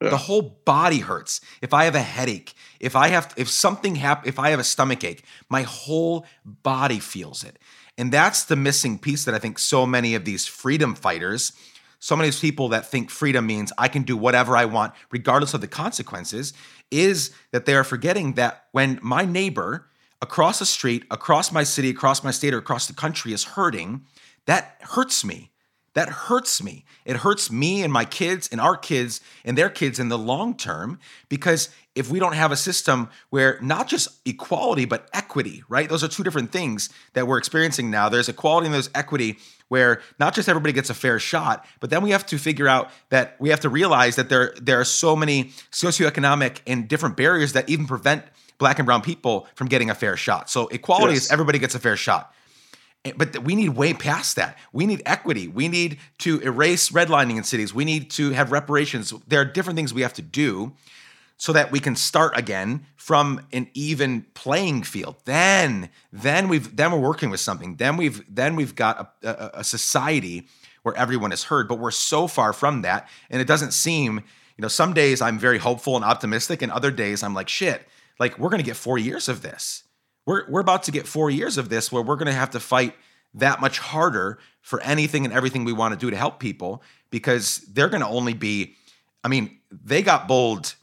Yeah. 0.00 0.10
The 0.10 0.16
whole 0.16 0.60
body 0.64 0.98
hurts. 0.98 1.40
If 1.60 1.74
I 1.74 1.86
have 1.86 1.96
a 1.96 2.02
headache, 2.02 2.54
if 2.78 2.94
I 2.94 3.08
have 3.08 3.34
if 3.36 3.48
something 3.50 3.96
happen, 3.96 4.28
if 4.28 4.38
I 4.38 4.50
have 4.50 4.60
a 4.60 4.64
stomach 4.64 5.02
ache, 5.02 5.24
my 5.48 5.62
whole 5.62 6.24
body 6.44 7.00
feels 7.00 7.42
it. 7.42 7.58
And 7.98 8.12
that's 8.12 8.44
the 8.44 8.56
missing 8.56 8.98
piece 8.98 9.24
that 9.24 9.34
I 9.34 9.38
think 9.38 9.58
so 9.58 9.86
many 9.86 10.14
of 10.14 10.24
these 10.24 10.46
freedom 10.46 10.94
fighters 10.94 11.52
so 11.98 12.14
many 12.14 12.28
of 12.28 12.34
these 12.34 12.40
people 12.40 12.68
that 12.68 12.86
think 12.86 13.10
freedom 13.10 13.46
means 13.46 13.72
I 13.78 13.88
can 13.88 14.02
do 14.02 14.16
whatever 14.16 14.56
I 14.56 14.64
want, 14.64 14.94
regardless 15.10 15.54
of 15.54 15.60
the 15.60 15.68
consequences, 15.68 16.52
is 16.90 17.32
that 17.52 17.66
they 17.66 17.74
are 17.74 17.84
forgetting 17.84 18.34
that 18.34 18.66
when 18.72 18.98
my 19.02 19.24
neighbor 19.24 19.88
across 20.22 20.58
the 20.58 20.66
street, 20.66 21.04
across 21.10 21.52
my 21.52 21.62
city, 21.62 21.90
across 21.90 22.22
my 22.22 22.30
state, 22.30 22.54
or 22.54 22.58
across 22.58 22.86
the 22.86 22.94
country 22.94 23.32
is 23.32 23.44
hurting, 23.44 24.04
that 24.46 24.76
hurts 24.80 25.24
me. 25.24 25.50
That 25.96 26.10
hurts 26.10 26.62
me. 26.62 26.84
It 27.06 27.16
hurts 27.16 27.50
me 27.50 27.82
and 27.82 27.90
my 27.90 28.04
kids 28.04 28.50
and 28.52 28.60
our 28.60 28.76
kids 28.76 29.22
and 29.46 29.56
their 29.56 29.70
kids 29.70 29.98
in 29.98 30.10
the 30.10 30.18
long 30.18 30.54
term 30.54 30.98
because 31.30 31.70
if 31.94 32.10
we 32.10 32.18
don't 32.18 32.34
have 32.34 32.52
a 32.52 32.56
system 32.56 33.08
where 33.30 33.58
not 33.62 33.88
just 33.88 34.10
equality, 34.28 34.84
but 34.84 35.08
equity, 35.14 35.64
right? 35.70 35.88
Those 35.88 36.04
are 36.04 36.08
two 36.08 36.22
different 36.22 36.52
things 36.52 36.90
that 37.14 37.26
we're 37.26 37.38
experiencing 37.38 37.90
now. 37.90 38.10
There's 38.10 38.28
equality 38.28 38.66
and 38.66 38.74
there's 38.74 38.90
equity 38.94 39.38
where 39.68 40.02
not 40.20 40.34
just 40.34 40.50
everybody 40.50 40.74
gets 40.74 40.90
a 40.90 40.94
fair 40.94 41.18
shot, 41.18 41.64
but 41.80 41.88
then 41.88 42.02
we 42.02 42.10
have 42.10 42.26
to 42.26 42.36
figure 42.36 42.68
out 42.68 42.90
that 43.08 43.34
we 43.40 43.48
have 43.48 43.60
to 43.60 43.70
realize 43.70 44.16
that 44.16 44.28
there, 44.28 44.52
there 44.60 44.78
are 44.78 44.84
so 44.84 45.16
many 45.16 45.44
socioeconomic 45.72 46.60
and 46.66 46.88
different 46.88 47.16
barriers 47.16 47.54
that 47.54 47.70
even 47.70 47.86
prevent 47.86 48.22
black 48.58 48.78
and 48.78 48.84
brown 48.84 49.00
people 49.00 49.48
from 49.54 49.68
getting 49.68 49.88
a 49.88 49.94
fair 49.94 50.18
shot. 50.18 50.50
So 50.50 50.68
equality 50.68 51.14
yes. 51.14 51.24
is 51.24 51.32
everybody 51.32 51.58
gets 51.58 51.74
a 51.74 51.78
fair 51.78 51.96
shot. 51.96 52.34
But 53.16 53.38
we 53.44 53.54
need 53.54 53.70
way 53.70 53.94
past 53.94 54.36
that. 54.36 54.58
We 54.72 54.86
need 54.86 55.02
equity. 55.06 55.46
We 55.46 55.68
need 55.68 55.98
to 56.18 56.40
erase 56.40 56.90
redlining 56.90 57.36
in 57.36 57.44
cities. 57.44 57.72
We 57.72 57.84
need 57.84 58.10
to 58.12 58.30
have 58.30 58.50
reparations. 58.50 59.14
There 59.28 59.40
are 59.40 59.44
different 59.44 59.76
things 59.76 59.94
we 59.94 60.02
have 60.02 60.14
to 60.14 60.22
do 60.22 60.72
so 61.36 61.52
that 61.52 61.70
we 61.70 61.80
can 61.80 61.94
start 61.94 62.36
again 62.36 62.86
from 62.96 63.46
an 63.52 63.68
even 63.74 64.26
playing 64.34 64.82
field. 64.82 65.16
Then, 65.24 65.90
then 66.12 66.48
we've 66.48 66.74
then 66.74 66.90
we're 66.92 66.98
working 66.98 67.30
with 67.30 67.40
something. 67.40 67.76
Then 67.76 67.96
we've 67.96 68.24
then 68.34 68.56
we've 68.56 68.74
got 68.74 69.14
a, 69.22 69.28
a, 69.28 69.50
a 69.60 69.64
society 69.64 70.48
where 70.82 70.96
everyone 70.96 71.32
is 71.32 71.44
heard. 71.44 71.68
But 71.68 71.78
we're 71.78 71.90
so 71.90 72.26
far 72.26 72.52
from 72.52 72.82
that, 72.82 73.08
and 73.30 73.40
it 73.40 73.46
doesn't 73.46 73.72
seem. 73.72 74.22
You 74.58 74.62
know, 74.62 74.68
some 74.68 74.94
days 74.94 75.20
I'm 75.20 75.38
very 75.38 75.58
hopeful 75.58 75.96
and 75.96 76.04
optimistic, 76.04 76.62
and 76.62 76.72
other 76.72 76.90
days 76.90 77.22
I'm 77.22 77.34
like, 77.34 77.48
shit. 77.48 77.86
Like 78.18 78.38
we're 78.38 78.48
gonna 78.48 78.62
get 78.62 78.76
four 78.76 78.96
years 78.96 79.28
of 79.28 79.42
this. 79.42 79.82
We're 80.26 80.48
we're 80.50 80.60
about 80.60 80.82
to 80.84 80.90
get 80.90 81.06
four 81.06 81.30
years 81.30 81.56
of 81.56 81.68
this 81.68 81.90
where 81.90 82.02
we're 82.02 82.16
gonna 82.16 82.32
have 82.32 82.50
to 82.50 82.60
fight 82.60 82.94
that 83.34 83.60
much 83.60 83.78
harder 83.78 84.38
for 84.60 84.80
anything 84.82 85.24
and 85.24 85.32
everything 85.32 85.64
we 85.64 85.72
want 85.72 85.92
to 85.94 85.98
do 85.98 86.10
to 86.10 86.16
help 86.16 86.40
people 86.40 86.82
because 87.10 87.58
they're 87.72 87.88
going 87.88 88.00
to 88.00 88.08
only 88.08 88.32
be 88.32 88.74
i 89.22 89.28
mean 89.28 89.58
they 89.70 90.02
got 90.02 90.26
bold 90.26 90.74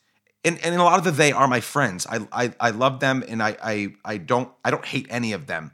and, 0.46 0.64
and 0.64 0.76
a 0.76 0.84
lot 0.84 0.98
of 0.98 1.06
the 1.06 1.12
they 1.12 1.32
are 1.32 1.48
my 1.48 1.62
friends. 1.62 2.06
I, 2.10 2.28
I 2.32 2.54
I 2.60 2.70
love 2.72 3.00
them 3.00 3.24
and 3.28 3.42
I 3.42 3.56
I 3.64 3.96
I 4.04 4.18
don't 4.18 4.50
I 4.64 4.72
don't 4.72 4.86
hate 4.86 5.08
any 5.10 5.32
of 5.34 5.48
them. 5.48 5.72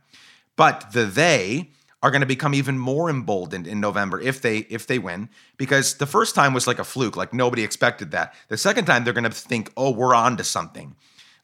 But 0.56 0.92
the 0.92 1.06
they 1.06 1.72
are 2.02 2.12
going 2.12 2.22
to 2.22 2.28
become 2.28 2.54
even 2.54 2.80
more 2.80 3.10
emboldened 3.10 3.68
in 3.68 3.80
November 3.80 4.22
if 4.22 4.42
they 4.42 4.60
if 4.70 4.88
they 4.88 5.00
win 5.00 5.30
because 5.58 5.96
the 5.96 6.06
first 6.06 6.36
time 6.36 6.54
was 6.54 6.68
like 6.68 6.80
a 6.80 6.84
fluke 6.84 7.18
like 7.18 7.34
nobody 7.34 7.64
expected 7.64 8.12
that. 8.12 8.34
The 8.48 8.58
second 8.58 8.86
time 8.86 9.04
they're 9.04 9.14
going 9.14 9.24
to 9.24 9.32
think, 9.32 9.72
"Oh, 9.76 9.92
we're 9.92 10.16
on 10.16 10.38
to 10.38 10.44
something." 10.44 10.96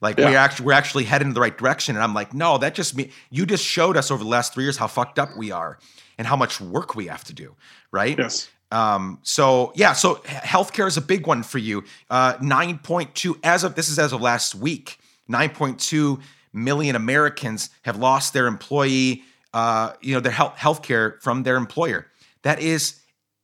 Like 0.05 0.19
yeah. 0.19 0.29
we 0.29 0.35
actually 0.35 0.67
we're 0.67 0.73
actually 0.73 1.03
heading 1.05 1.29
in 1.29 1.33
the 1.33 1.41
right 1.41 1.57
direction 1.57 1.95
and 1.95 2.03
I'm 2.03 2.13
like, 2.13 2.31
"No, 2.31 2.59
that 2.59 2.75
just 2.75 2.95
me 2.95 3.09
you 3.31 3.47
just 3.47 3.65
showed 3.65 3.97
us 3.97 4.11
over 4.11 4.23
the 4.23 4.29
last 4.29 4.53
3 4.53 4.63
years 4.63 4.77
how 4.77 4.85
fucked 4.85 5.17
up 5.17 5.35
we 5.35 5.49
are 5.49 5.79
and 6.19 6.27
how 6.27 6.35
much 6.35 6.61
work 6.61 6.95
we 6.95 7.07
have 7.07 7.23
to 7.23 7.33
do." 7.33 7.55
Right? 7.91 8.15
Yes. 8.15 8.47
Um, 8.71 9.17
so 9.23 9.73
yeah, 9.75 9.93
so 9.93 10.15
healthcare 10.25 10.87
is 10.87 10.95
a 10.95 11.01
big 11.01 11.25
one 11.25 11.41
for 11.41 11.57
you. 11.57 11.83
Uh, 12.11 12.35
9.2 12.35 13.39
as 13.43 13.63
of 13.63 13.73
this 13.73 13.89
is 13.89 13.97
as 13.97 14.13
of 14.13 14.21
last 14.21 14.53
week. 14.53 14.99
9.2 15.27 16.21
million 16.53 16.95
Americans 16.95 17.71
have 17.81 17.97
lost 17.97 18.33
their 18.33 18.45
employee, 18.45 19.23
uh, 19.55 19.93
you 20.01 20.13
know, 20.13 20.19
their 20.19 20.31
health 20.31 20.55
healthcare 20.55 21.19
from 21.23 21.41
their 21.41 21.55
employer. 21.55 22.05
That 22.43 22.61
is 22.61 22.99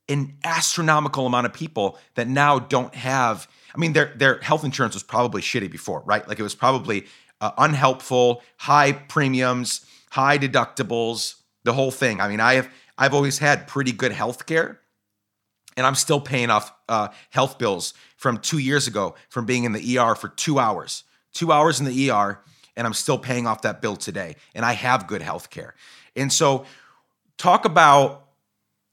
an 0.08 0.38
astronomical 0.44 1.26
amount 1.26 1.48
of 1.48 1.54
people 1.54 1.98
that 2.14 2.28
now 2.28 2.60
don't 2.60 2.94
have. 2.94 3.48
I 3.74 3.78
mean, 3.78 3.94
their 3.94 4.14
their 4.16 4.40
health 4.40 4.64
insurance 4.64 4.94
was 4.94 5.04
probably 5.04 5.42
shitty 5.42 5.72
before, 5.72 6.02
right? 6.06 6.28
Like 6.28 6.40
it 6.40 6.44
was 6.44 6.56
probably 6.56 7.06
uh, 7.40 7.52
unhelpful, 7.58 8.42
high 8.58 8.92
premiums, 8.92 9.86
high 10.12 10.38
deductibles, 10.38 11.36
the 11.64 11.74
whole 11.74 11.92
thing. 11.92 12.22
I 12.22 12.28
mean, 12.28 12.40
I 12.40 12.56
have 12.56 12.70
I've 12.98 13.14
always 13.14 13.40
had 13.40 13.68
pretty 13.68 13.92
good 13.92 14.12
health 14.12 14.46
care 14.46 14.82
and 15.78 15.86
I'm 15.86 15.96
still 15.96 16.20
paying 16.20 16.50
off 16.50 16.72
uh, 16.90 17.10
health 17.30 17.58
bills 17.58 17.94
from 18.18 18.38
two 18.38 18.58
years 18.58 18.88
ago 18.88 19.16
from 19.30 19.46
being 19.46 19.64
in 19.64 19.72
the 19.72 19.98
ER 19.98 20.16
for 20.16 20.30
two 20.30 20.60
hours, 20.60 21.04
two 21.34 21.52
hours 21.52 21.80
in 21.80 21.86
the 21.86 22.12
ER, 22.12 22.40
and 22.76 22.86
I'm 22.86 22.94
still 22.94 23.18
paying 23.18 23.48
off 23.48 23.62
that 23.64 23.82
bill 23.82 23.96
today. 23.96 24.36
And 24.54 24.66
I 24.66 24.74
have 24.74 25.08
good 25.08 25.22
health 25.22 25.50
care. 25.50 25.76
And 26.16 26.32
so, 26.32 26.66
talk 27.38 27.66
about 27.66 28.28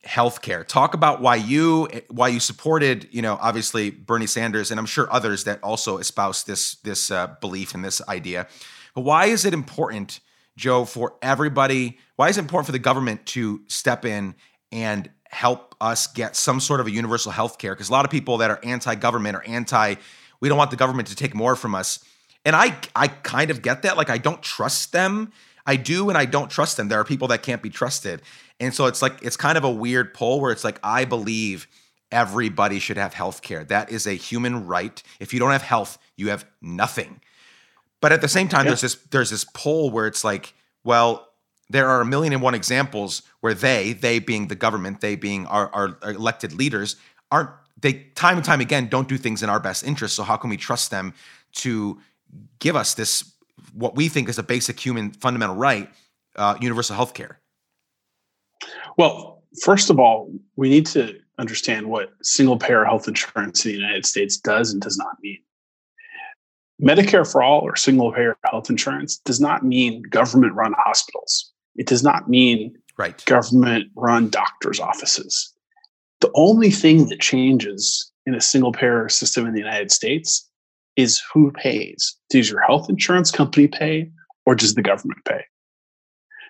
healthcare. 0.07 0.67
Talk 0.67 0.95
about 0.95 1.21
why 1.21 1.37
you 1.37 1.89
why 2.09 2.29
you 2.29 2.41
supported, 2.41 3.09
you 3.11 3.23
know, 3.23 3.39
obviously 3.41 3.91
Bernie 3.91 4.27
Sanders, 4.27 4.71
and 4.71 4.79
I'm 4.79 4.87
sure 4.87 5.13
others 5.13 5.45
that 5.45 5.63
also 5.63 5.99
espouse 5.99 6.45
this 6.45 6.77
this 6.77 7.11
uh, 7.11 7.35
belief 7.41 7.75
and 7.75 7.85
this 7.85 8.01
idea. 8.09 8.47
But 8.95 9.03
why 9.03 9.27
is 9.27 9.45
it 9.45 9.55
important, 9.55 10.21
Joe, 10.57 10.85
for 10.85 11.15
everybody? 11.23 11.99
Why 12.17 12.29
is 12.29 12.37
it 12.37 12.41
important 12.41 12.67
for 12.67 12.73
the 12.73 12.79
government 12.79 13.27
to 13.27 13.63
step 13.69 14.05
in 14.05 14.35
and 14.73 15.11
help 15.31 15.75
us 15.81 16.07
get 16.07 16.37
some 16.37 16.61
sort 16.61 16.81
of 16.81 16.87
a 16.87 16.91
universal 16.91 17.31
health 17.31 17.59
care 17.59 17.75
because 17.75 17.89
a 17.89 17.93
lot 17.93 18.05
of 18.05 18.11
people 18.11 18.39
that 18.39 18.51
are 18.51 18.59
anti-government 18.63 19.37
or 19.37 19.43
anti 19.45 19.95
we 20.41 20.49
don't 20.49 20.59
want 20.59 20.71
the 20.71 20.77
government 20.77 21.09
to 21.09 21.15
take 21.15 21.35
more 21.35 21.55
from 21.55 21.75
us 21.75 22.03
and 22.45 22.57
i 22.57 22.75
i 22.97 23.07
kind 23.09 23.51
of 23.51 23.61
get 23.61 23.83
that 23.83 23.97
like 23.97 24.09
i 24.09 24.17
don't 24.17 24.43
trust 24.43 24.93
them 24.93 25.31
i 25.67 25.77
do 25.77 26.09
and 26.09 26.17
i 26.17 26.25
don't 26.25 26.51
trust 26.51 26.77
them 26.79 26.89
there 26.89 26.99
are 26.99 27.05
people 27.05 27.29
that 27.29 27.43
can't 27.43 27.63
be 27.63 27.69
trusted 27.69 28.23
and 28.61 28.75
so 28.75 28.87
it's 28.87 29.03
like 29.03 29.19
it's 29.23 29.37
kind 29.37 29.59
of 29.59 29.65
a 29.65 29.71
weird 29.71 30.15
pull 30.15 30.41
where 30.41 30.53
it's 30.53 30.65
like 30.65 30.79
i 30.83 31.05
believe 31.05 31.67
everybody 32.11 32.79
should 32.79 32.97
have 32.97 33.15
health 33.15 33.43
care 33.43 33.65
that 33.65 33.91
is 33.91 34.07
a 34.07 34.15
human 34.15 34.67
right 34.67 35.03
if 35.21 35.33
you 35.33 35.41
don't 35.41 35.53
have 35.53 35.63
health 35.63 35.99
you 36.17 36.29
have 36.31 36.45
nothing 36.63 37.21
but 38.01 38.13
at 38.13 38.21
the 38.21 38.29
same 38.29 38.49
time 38.49 38.65
yeah. 38.65 38.71
there's 38.71 38.81
this 38.81 38.95
there's 39.11 39.31
this 39.31 39.45
pull 39.53 39.91
where 39.91 40.07
it's 40.07 40.25
like 40.25 40.55
well 40.85 41.29
there 41.71 41.89
are 41.89 42.01
a 42.01 42.05
million 42.07 42.33
and 42.33 42.43
one 42.43 42.55
examples 42.55 43.23
where 43.41 43.55
they, 43.55 43.93
they 43.93 44.19
being 44.19 44.49
the 44.49 44.55
government, 44.55 45.01
they 45.01 45.17
being 45.17 45.47
our, 45.47 45.69
our 45.75 45.99
elected 46.11 46.53
leaders, 46.53 46.97
aren't 47.31 47.51
they 47.81 47.93
time 48.15 48.37
and 48.37 48.45
time 48.45 48.61
again 48.61 48.89
don't 48.89 49.09
do 49.09 49.17
things 49.17 49.43
in 49.43 49.49
our 49.49 49.61
best 49.61 49.85
interest. 49.85 50.17
So 50.17 50.25
how 50.25 50.37
can 50.37 50.51
we 50.51 50.57
trust 50.57 50.91
them 50.91 51.15
to 51.53 52.01
give 52.59 52.75
us 52.75 52.95
this 52.95 53.33
what 53.73 53.95
we 53.95 54.09
think 54.09 54.29
is 54.29 54.39
a 54.39 54.43
basic 54.43 54.81
human 54.81 55.13
fundamental 55.13 55.55
right, 55.55 55.89
uh, 56.37 56.57
universal 56.61 56.97
health 56.97 57.15
care? 57.15 57.39
Well, 58.99 59.45
first 59.63 59.89
of 59.91 59.99
all, 59.99 60.31
we 60.57 60.69
need 60.69 60.85
to 60.87 61.15
understand 61.39 61.89
what 61.89 62.11
single 62.23 62.59
payer 62.59 62.85
health 62.85 63.07
insurance 63.07 63.65
in 63.65 63.71
the 63.71 63.79
United 63.79 64.05
States 64.05 64.37
does 64.37 64.73
and 64.73 64.83
does 64.83 64.99
not 64.99 65.17
mean. 65.23 65.39
Medicare 66.83 67.31
for 67.31 67.43
all 67.43 67.61
or 67.61 67.77
single 67.77 68.13
payer 68.13 68.37
health 68.45 68.69
insurance 68.69 69.19
does 69.19 69.41
not 69.41 69.65
mean 69.65 70.03
government 70.11 70.55
run 70.55 70.75
hospitals. 70.77 71.53
It 71.77 71.87
does 71.87 72.03
not 72.03 72.29
mean 72.29 72.77
right. 72.99 73.25
government 73.25 73.89
run 73.97 74.31
doctors' 74.31 74.81
offices. 74.81 75.55
The 76.21 76.31
only 76.35 76.71
thing 76.71 77.09
that 77.09 77.21
changes 77.21 78.13
in 78.27 78.35
a 78.35 78.41
single 78.41 78.73
payer 78.73 79.09
system 79.09 79.47
in 79.47 79.53
the 79.53 79.61
United 79.61 79.93
States 79.93 80.49
is 80.97 81.23
who 81.33 81.53
pays. 81.53 82.17
Does 82.31 82.51
your 82.51 82.61
health 82.63 82.91
insurance 82.91 83.31
company 83.31 83.69
pay 83.69 84.11
or 84.45 84.57
does 84.57 84.75
the 84.75 84.83
government 84.83 85.25
pay? 85.25 85.45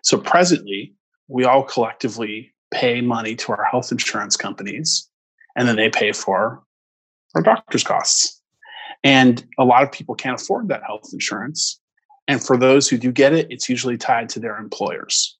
So 0.02 0.16
presently, 0.16 0.94
we 1.28 1.44
all 1.44 1.62
collectively 1.62 2.52
pay 2.72 3.00
money 3.00 3.36
to 3.36 3.52
our 3.52 3.64
health 3.64 3.92
insurance 3.92 4.36
companies 4.36 5.08
and 5.56 5.68
then 5.68 5.76
they 5.76 5.90
pay 5.90 6.12
for 6.12 6.62
our 7.34 7.42
doctor's 7.42 7.84
costs. 7.84 8.40
And 9.04 9.44
a 9.58 9.64
lot 9.64 9.82
of 9.82 9.92
people 9.92 10.14
can't 10.14 10.40
afford 10.40 10.68
that 10.68 10.82
health 10.84 11.10
insurance. 11.12 11.80
And 12.26 12.42
for 12.42 12.56
those 12.56 12.88
who 12.88 12.98
do 12.98 13.12
get 13.12 13.32
it, 13.32 13.46
it's 13.50 13.68
usually 13.68 13.96
tied 13.96 14.28
to 14.30 14.40
their 14.40 14.58
employers. 14.58 15.36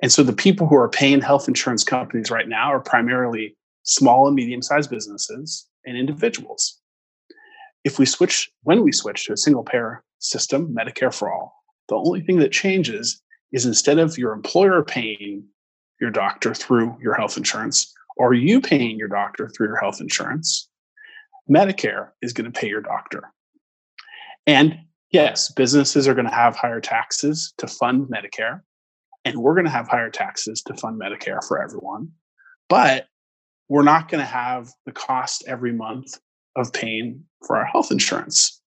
And 0.00 0.12
so 0.12 0.22
the 0.22 0.32
people 0.32 0.66
who 0.66 0.76
are 0.76 0.88
paying 0.88 1.20
health 1.20 1.48
insurance 1.48 1.84
companies 1.84 2.30
right 2.30 2.48
now 2.48 2.72
are 2.72 2.80
primarily 2.80 3.56
small 3.84 4.26
and 4.26 4.36
medium 4.36 4.62
sized 4.62 4.90
businesses 4.90 5.66
and 5.84 5.96
individuals. 5.96 6.78
If 7.84 7.98
we 7.98 8.06
switch, 8.06 8.50
when 8.62 8.82
we 8.82 8.92
switch 8.92 9.26
to 9.26 9.32
a 9.32 9.36
single 9.36 9.62
payer 9.62 10.04
system, 10.18 10.74
Medicare 10.74 11.14
for 11.14 11.32
all, 11.32 11.54
the 11.88 11.96
only 11.96 12.20
thing 12.20 12.38
that 12.38 12.52
changes 12.52 13.22
is 13.52 13.66
instead 13.66 13.98
of 13.98 14.18
your 14.18 14.32
employer 14.32 14.82
paying 14.82 15.44
your 16.00 16.10
doctor 16.10 16.54
through 16.54 16.96
your 17.00 17.14
health 17.14 17.36
insurance, 17.36 17.92
or 18.16 18.34
you 18.34 18.60
paying 18.60 18.98
your 18.98 19.08
doctor 19.08 19.48
through 19.48 19.68
your 19.68 19.78
health 19.78 20.00
insurance, 20.00 20.68
Medicare 21.50 22.10
is 22.22 22.32
going 22.32 22.50
to 22.50 22.60
pay 22.60 22.68
your 22.68 22.82
doctor. 22.82 23.32
And 24.46 24.78
yes, 25.10 25.52
businesses 25.52 26.06
are 26.06 26.14
going 26.14 26.28
to 26.28 26.34
have 26.34 26.56
higher 26.56 26.80
taxes 26.80 27.52
to 27.58 27.66
fund 27.66 28.08
Medicare, 28.08 28.60
and 29.24 29.38
we're 29.38 29.54
going 29.54 29.64
to 29.64 29.70
have 29.70 29.88
higher 29.88 30.10
taxes 30.10 30.62
to 30.62 30.74
fund 30.74 31.00
Medicare 31.00 31.42
for 31.46 31.62
everyone. 31.62 32.10
But 32.68 33.06
we're 33.68 33.82
not 33.82 34.08
going 34.08 34.20
to 34.20 34.26
have 34.26 34.70
the 34.86 34.92
cost 34.92 35.44
every 35.46 35.72
month 35.72 36.18
of 36.56 36.72
paying 36.72 37.24
for 37.46 37.56
our 37.56 37.64
health 37.64 37.90
insurance. 37.90 38.60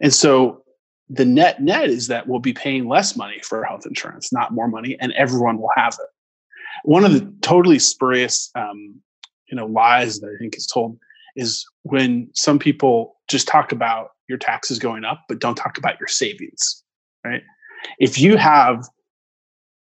And 0.00 0.12
so 0.12 0.62
the 1.10 1.24
net 1.24 1.60
net 1.60 1.90
is 1.90 2.06
that 2.06 2.28
we'll 2.28 2.38
be 2.38 2.52
paying 2.52 2.88
less 2.88 3.16
money 3.16 3.40
for 3.42 3.64
health 3.64 3.84
insurance, 3.84 4.32
not 4.32 4.54
more 4.54 4.68
money, 4.68 4.96
and 5.00 5.12
everyone 5.12 5.58
will 5.58 5.70
have 5.76 5.94
it. 5.94 6.08
One 6.84 7.04
of 7.04 7.12
the 7.12 7.30
totally 7.42 7.80
spurious, 7.80 8.50
um, 8.54 8.94
you 9.50 9.56
know, 9.56 9.66
lies 9.66 10.20
that 10.20 10.28
I 10.28 10.38
think 10.38 10.56
is 10.56 10.66
told 10.66 10.98
is 11.34 11.66
when 11.82 12.30
some 12.34 12.60
people 12.60 13.16
just 13.28 13.48
talk 13.48 13.72
about 13.72 14.10
your 14.28 14.38
taxes 14.38 14.78
going 14.78 15.04
up, 15.04 15.24
but 15.28 15.40
don't 15.40 15.56
talk 15.56 15.76
about 15.76 15.98
your 15.98 16.06
savings, 16.06 16.84
right? 17.24 17.42
If 17.98 18.20
you 18.20 18.36
have 18.36 18.88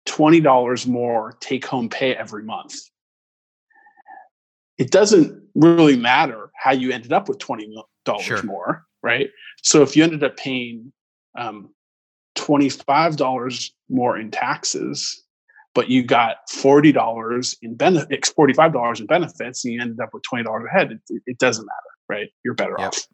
$20 0.07 0.87
more 0.87 1.37
take 1.39 1.65
home 1.65 1.89
pay 1.89 2.15
every 2.15 2.43
month, 2.43 2.75
it 4.79 4.89
doesn't 4.89 5.43
really 5.53 5.95
matter 5.95 6.51
how 6.55 6.71
you 6.71 6.91
ended 6.91 7.13
up 7.13 7.29
with 7.29 7.37
$20 7.37 7.71
sure. 8.21 8.41
more, 8.41 8.85
right? 9.03 9.29
So 9.61 9.83
if 9.83 9.95
you 9.95 10.03
ended 10.03 10.23
up 10.23 10.37
paying 10.37 10.91
um, 11.37 11.69
$25 12.37 13.71
more 13.89 14.17
in 14.17 14.31
taxes, 14.31 15.23
but 15.75 15.89
you 15.89 16.03
got 16.03 16.37
$40 16.51 17.55
in 17.61 17.75
benefits, 17.75 18.33
$45 18.33 18.99
in 18.99 19.05
benefits, 19.05 19.65
and 19.65 19.73
you 19.73 19.81
ended 19.81 19.99
up 19.99 20.09
with 20.13 20.23
$20 20.31 20.45
ahead, 20.67 20.91
it, 20.91 21.21
it 21.25 21.37
doesn't 21.39 21.65
matter, 21.65 22.19
right? 22.19 22.29
You're 22.43 22.53
better 22.53 22.75
yep. 22.77 22.89
off. 22.89 23.07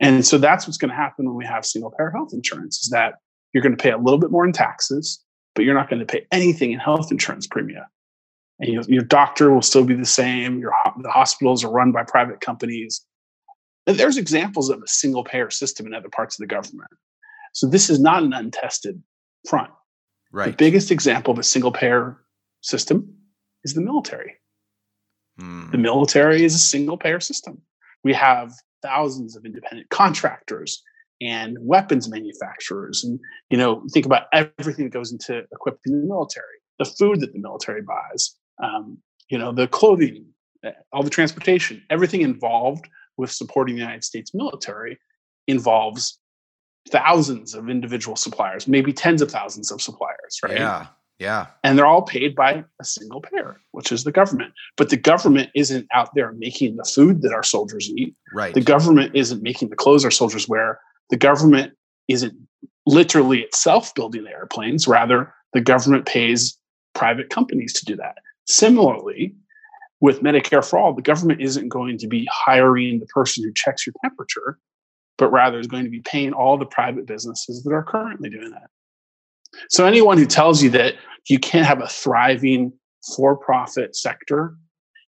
And 0.00 0.26
so 0.26 0.38
that's 0.38 0.66
what's 0.66 0.78
going 0.78 0.90
to 0.90 0.96
happen 0.96 1.26
when 1.26 1.36
we 1.36 1.44
have 1.44 1.64
single 1.64 1.90
payer 1.90 2.10
health 2.10 2.30
insurance 2.32 2.82
is 2.82 2.90
that 2.90 3.14
you're 3.52 3.62
going 3.62 3.76
to 3.76 3.82
pay 3.82 3.90
a 3.90 3.98
little 3.98 4.18
bit 4.18 4.30
more 4.30 4.44
in 4.44 4.52
taxes, 4.52 5.22
but 5.54 5.64
you're 5.64 5.74
not 5.74 5.88
going 5.88 6.00
to 6.00 6.06
pay 6.06 6.26
anything 6.32 6.72
in 6.72 6.78
health 6.78 7.10
insurance 7.10 7.46
premium. 7.46 7.84
And 8.58 8.72
your, 8.72 8.82
your 8.86 9.02
doctor 9.02 9.52
will 9.52 9.62
still 9.62 9.84
be 9.84 9.94
the 9.94 10.04
same. 10.04 10.58
Your 10.58 10.72
the 11.02 11.10
hospitals 11.10 11.64
are 11.64 11.70
run 11.70 11.92
by 11.92 12.04
private 12.04 12.40
companies. 12.40 13.04
And 13.86 13.96
there's 13.96 14.16
examples 14.16 14.70
of 14.70 14.80
a 14.82 14.86
single 14.86 15.24
payer 15.24 15.50
system 15.50 15.86
in 15.86 15.94
other 15.94 16.08
parts 16.08 16.38
of 16.38 16.42
the 16.42 16.54
government. 16.54 16.90
So 17.52 17.68
this 17.68 17.90
is 17.90 18.00
not 18.00 18.22
an 18.22 18.32
untested 18.32 19.02
front. 19.48 19.70
Right. 20.32 20.50
The 20.50 20.56
biggest 20.56 20.90
example 20.90 21.32
of 21.32 21.38
a 21.38 21.42
single 21.42 21.72
payer 21.72 22.18
system 22.62 23.14
is 23.64 23.74
the 23.74 23.82
military. 23.82 24.34
Mm. 25.40 25.70
The 25.70 25.78
military 25.78 26.44
is 26.44 26.54
a 26.54 26.58
single 26.58 26.96
payer 26.96 27.20
system. 27.20 27.60
We 28.04 28.14
have 28.14 28.52
thousands 28.82 29.36
of 29.36 29.44
independent 29.44 29.90
contractors 29.90 30.82
and 31.20 31.56
weapons 31.60 32.08
manufacturers 32.08 33.04
and 33.04 33.20
you 33.48 33.56
know 33.56 33.84
think 33.92 34.04
about 34.04 34.24
everything 34.32 34.86
that 34.86 34.92
goes 34.92 35.12
into 35.12 35.42
equipping 35.52 36.00
the 36.00 36.06
military 36.06 36.58
the 36.78 36.84
food 36.84 37.20
that 37.20 37.32
the 37.32 37.38
military 37.38 37.80
buys 37.80 38.36
um, 38.62 38.98
you 39.28 39.38
know 39.38 39.52
the 39.52 39.68
clothing 39.68 40.26
eh, 40.64 40.72
all 40.92 41.02
the 41.02 41.10
transportation 41.10 41.80
everything 41.90 42.22
involved 42.22 42.88
with 43.16 43.30
supporting 43.30 43.76
the 43.76 43.80
united 43.80 44.02
states 44.02 44.34
military 44.34 44.98
involves 45.46 46.18
thousands 46.90 47.54
of 47.54 47.68
individual 47.68 48.16
suppliers, 48.16 48.66
maybe 48.66 48.92
tens 48.92 49.22
of 49.22 49.30
thousands 49.30 49.70
of 49.70 49.80
suppliers, 49.80 50.38
right? 50.42 50.56
Yeah. 50.56 50.86
Yeah. 51.18 51.46
And 51.62 51.78
they're 51.78 51.86
all 51.86 52.02
paid 52.02 52.34
by 52.34 52.64
a 52.80 52.84
single 52.84 53.20
payer, 53.20 53.60
which 53.70 53.92
is 53.92 54.02
the 54.02 54.10
government. 54.10 54.54
But 54.76 54.90
the 54.90 54.96
government 54.96 55.50
isn't 55.54 55.86
out 55.92 56.12
there 56.16 56.32
making 56.32 56.76
the 56.76 56.84
food 56.84 57.22
that 57.22 57.32
our 57.32 57.44
soldiers 57.44 57.88
eat. 57.90 58.16
Right. 58.34 58.52
The 58.52 58.60
government 58.60 59.14
isn't 59.14 59.40
making 59.40 59.68
the 59.68 59.76
clothes 59.76 60.04
our 60.04 60.10
soldiers 60.10 60.48
wear. 60.48 60.80
The 61.10 61.16
government 61.16 61.74
isn't 62.08 62.34
literally 62.86 63.40
itself 63.40 63.94
building 63.94 64.24
the 64.24 64.30
airplanes. 64.30 64.88
Rather, 64.88 65.32
the 65.52 65.60
government 65.60 66.06
pays 66.06 66.58
private 66.94 67.30
companies 67.30 67.72
to 67.74 67.84
do 67.84 67.94
that. 67.96 68.16
Similarly, 68.48 69.36
with 70.00 70.22
Medicare 70.22 70.68
for 70.68 70.76
all, 70.76 70.92
the 70.92 71.02
government 71.02 71.40
isn't 71.40 71.68
going 71.68 71.98
to 71.98 72.08
be 72.08 72.28
hiring 72.32 72.98
the 72.98 73.06
person 73.06 73.44
who 73.44 73.52
checks 73.54 73.86
your 73.86 73.94
temperature 74.02 74.58
but 75.22 75.30
rather 75.30 75.60
is 75.60 75.68
going 75.68 75.84
to 75.84 75.90
be 75.90 76.00
paying 76.00 76.32
all 76.32 76.58
the 76.58 76.66
private 76.66 77.06
businesses 77.06 77.62
that 77.62 77.72
are 77.72 77.84
currently 77.84 78.28
doing 78.28 78.50
that. 78.50 78.68
So 79.70 79.86
anyone 79.86 80.18
who 80.18 80.26
tells 80.26 80.60
you 80.60 80.70
that 80.70 80.94
you 81.28 81.38
can't 81.38 81.64
have 81.64 81.80
a 81.80 81.86
thriving 81.86 82.72
for-profit 83.14 83.94
sector 83.94 84.56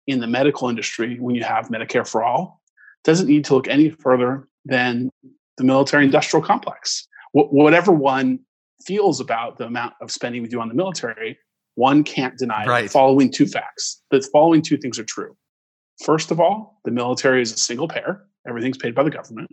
in 0.07 0.21
the 0.21 0.27
medical 0.27 0.69
industry 0.69 1.17
when 1.19 1.35
you 1.35 1.43
have 1.45 1.71
Medicare 1.71 2.07
for 2.07 2.23
all 2.23 2.61
doesn't 3.05 3.27
need 3.27 3.47
to 3.47 3.55
look 3.55 3.69
any 3.69 3.89
further 3.89 4.47
than 4.67 5.09
the 5.57 5.65
military 5.65 6.05
industrial 6.05 6.45
complex. 6.45 7.09
Wh- 7.33 7.51
whatever 7.51 7.91
one 7.91 8.41
feels 8.85 9.19
about 9.19 9.57
the 9.57 9.65
amount 9.65 9.95
of 10.03 10.11
spending 10.11 10.43
we 10.43 10.49
do 10.49 10.61
on 10.61 10.69
the 10.69 10.75
military, 10.75 11.39
one 11.77 12.05
can't 12.05 12.37
deny 12.37 12.67
right. 12.67 12.83
the 12.83 12.91
following 12.91 13.31
two 13.31 13.47
facts. 13.47 14.03
The 14.11 14.21
following 14.31 14.61
two 14.61 14.77
things 14.77 14.99
are 14.99 15.05
true. 15.05 15.35
First 16.05 16.31
of 16.31 16.39
all, 16.39 16.81
the 16.85 16.91
military 16.91 17.41
is 17.41 17.51
a 17.55 17.57
single 17.57 17.89
payer, 17.89 18.27
everything's 18.47 18.77
paid 18.77 18.95
by 18.95 19.05
the 19.05 19.11
government. 19.11 19.51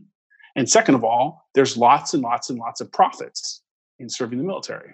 And 0.55 0.69
second 0.69 0.95
of 0.95 1.03
all, 1.03 1.47
there's 1.53 1.77
lots 1.77 2.13
and 2.13 2.23
lots 2.23 2.49
and 2.49 2.59
lots 2.59 2.81
of 2.81 2.91
profits 2.91 3.61
in 3.99 4.09
serving 4.09 4.39
the 4.39 4.45
military. 4.45 4.93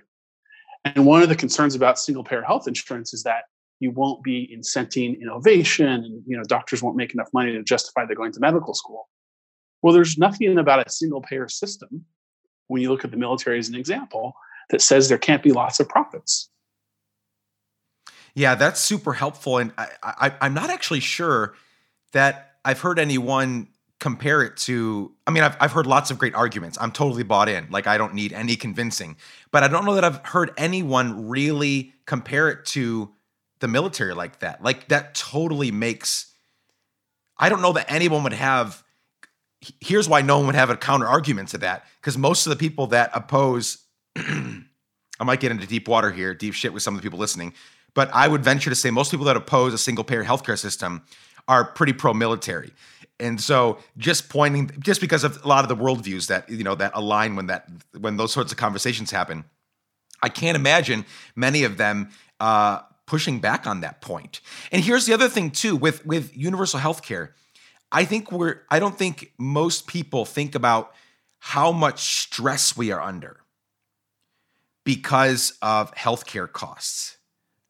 And 0.84 1.06
one 1.06 1.24
of 1.24 1.30
the 1.30 1.36
concerns 1.36 1.76
about 1.76 1.98
single 1.98 2.24
payer 2.24 2.41
health 2.41 2.68
insurance 2.68 3.13
is 3.13 3.24
that 3.24 3.44
you 3.80 3.91
won't 3.91 4.24
be 4.24 4.56
incenting 4.56 5.20
innovation 5.20 5.88
and 5.88 6.24
you 6.26 6.38
know 6.38 6.44
doctors 6.44 6.82
won't 6.82 6.96
make 6.96 7.13
enough 7.13 7.30
money 7.34 7.52
to 7.52 7.63
justify 7.63 8.06
they're 8.06 8.15
going 8.15 8.32
to 8.32 8.39
medical 8.39 8.74
school. 8.74 9.10
Well, 9.82 9.94
there's 9.94 10.18
nothing 10.18 10.58
about 10.58 10.86
a 10.86 10.89
single 10.89 11.22
payer 11.22 11.48
system 11.48 12.06
when 12.68 12.82
you 12.82 12.89
look 12.89 13.04
at 13.04 13.12
the 13.12 13.18
military 13.18 13.60
as 13.60 13.70
an 13.70 13.76
example 13.76 14.34
that 14.70 14.82
says 14.82 15.10
there 15.10 15.18
can't 15.18 15.44
be 15.44 15.52
lots 15.52 15.80
of 15.80 15.88
profits. 15.88 16.50
Yeah, 18.34 18.56
that's 18.56 18.80
super 18.80 19.13
helpful. 19.13 19.58
And 19.58 19.72
I, 19.78 19.88
I, 20.04 20.34
I'm 20.41 20.54
not 20.54 20.70
actually 20.70 21.00
sure 21.00 21.56
that 22.12 22.56
I've 22.65 22.82
heard 22.82 23.00
anyone 23.00 23.68
compare 24.06 24.44
it 24.44 24.56
to 24.56 25.12
i 25.26 25.32
mean 25.32 25.41
I've, 25.41 25.58
I've 25.60 25.72
heard 25.72 25.88
lots 25.88 26.12
of 26.12 26.20
great 26.20 26.36
arguments. 26.36 26.78
I'm 26.80 26.91
totally 26.91 27.24
bought 27.24 27.50
in. 27.50 27.65
Like 27.72 27.88
i 27.88 27.98
don't 27.98 28.13
need 28.13 28.34
any 28.34 28.56
convincing. 28.56 29.18
But 29.50 29.63
i 29.63 29.68
don't 29.68 29.84
know 29.84 29.96
that 29.96 30.04
i've 30.04 30.24
heard 30.24 30.52
anyone 30.58 31.28
really 31.28 31.91
compare 32.06 32.50
it 32.50 32.65
to 32.65 33.10
the 33.62 33.68
military 33.68 34.13
like 34.13 34.41
that. 34.41 34.62
Like 34.62 34.89
that 34.89 35.15
totally 35.15 35.72
makes 35.72 36.32
i 37.39 37.50
don't 37.50 37.63
know 37.63 37.74
that 37.74 37.91
anyone 37.91 38.22
would 38.22 38.34
have 38.34 38.84
here's 39.82 40.08
why 40.08 40.22
no 40.22 40.38
one 40.38 40.46
would 40.46 40.56
have 40.56 40.70
a 40.70 40.78
counter 40.78 41.08
argument 41.08 41.50
to 41.50 41.58
that. 41.58 41.86
Because 42.00 42.15
most 42.15 42.46
of 42.46 42.52
the 42.52 42.58
people 42.58 42.86
that 42.88 43.10
oppose 43.12 43.80
i 44.15 45.24
might 45.24 45.39
get 45.39 45.50
into 45.50 45.65
deep 45.65 45.88
water 45.88 46.12
here 46.12 46.36
deep 46.36 46.54
shit 46.54 46.74
with 46.74 46.84
some 46.84 46.94
of 46.94 47.02
the 47.02 47.04
people 47.04 47.18
listening 47.18 47.54
but 47.96 48.08
i 48.13 48.28
would 48.28 48.44
venture 48.44 48.70
to 48.70 48.76
say 48.76 48.91
most 48.91 49.10
people 49.10 49.26
that 49.26 49.36
oppose 49.36 49.74
a 49.74 49.78
single 49.78 50.04
payer 50.04 50.24
healthcare 50.24 50.60
system 50.60 51.02
are 51.48 51.63
pretty 51.63 51.94
pro 51.94 52.13
military 52.13 52.72
and 53.19 53.39
so 53.39 53.78
just 53.97 54.30
pointing 54.30 54.71
just 54.80 55.01
because 55.01 55.23
of 55.23 55.43
a 55.43 55.47
lot 55.47 55.63
of 55.63 55.69
the 55.69 55.84
worldviews 55.84 56.28
that 56.28 56.49
you 56.49 56.63
know 56.63 56.75
that 56.75 56.91
align 56.93 57.36
when 57.36 57.47
that 57.47 57.69
when 57.99 58.17
those 58.17 58.34
sorts 58.34 58.51
of 58.51 58.58
conversations 58.58 59.12
happen 59.12 59.43
i 60.21 60.30
can't 60.30 60.56
imagine 60.56 61.06
many 61.36 61.63
of 61.63 61.78
them 61.78 62.10
uh, 62.39 62.80
pushing 63.06 63.39
back 63.39 63.65
on 63.65 63.82
that 63.82 64.01
point. 64.01 64.41
and 64.71 64.84
here's 64.84 65.06
the 65.06 65.13
other 65.13 65.30
thing 65.30 65.51
too 65.51 65.75
with 65.75 66.06
with 66.06 66.36
universal 66.36 66.80
health 66.80 67.01
care 67.01 67.34
i 67.91 68.04
think 68.04 68.32
we're 68.32 68.62
i 68.69 68.80
don't 68.80 68.97
think 68.97 69.32
most 69.38 69.88
people 69.88 70.25
think 70.25 70.56
about 70.56 70.93
how 71.39 71.71
much 71.71 72.21
stress 72.23 72.75
we 72.75 72.91
are 72.91 73.01
under 73.01 73.38
because 74.84 75.58
of 75.62 75.93
healthcare 75.95 76.51
costs 76.51 77.17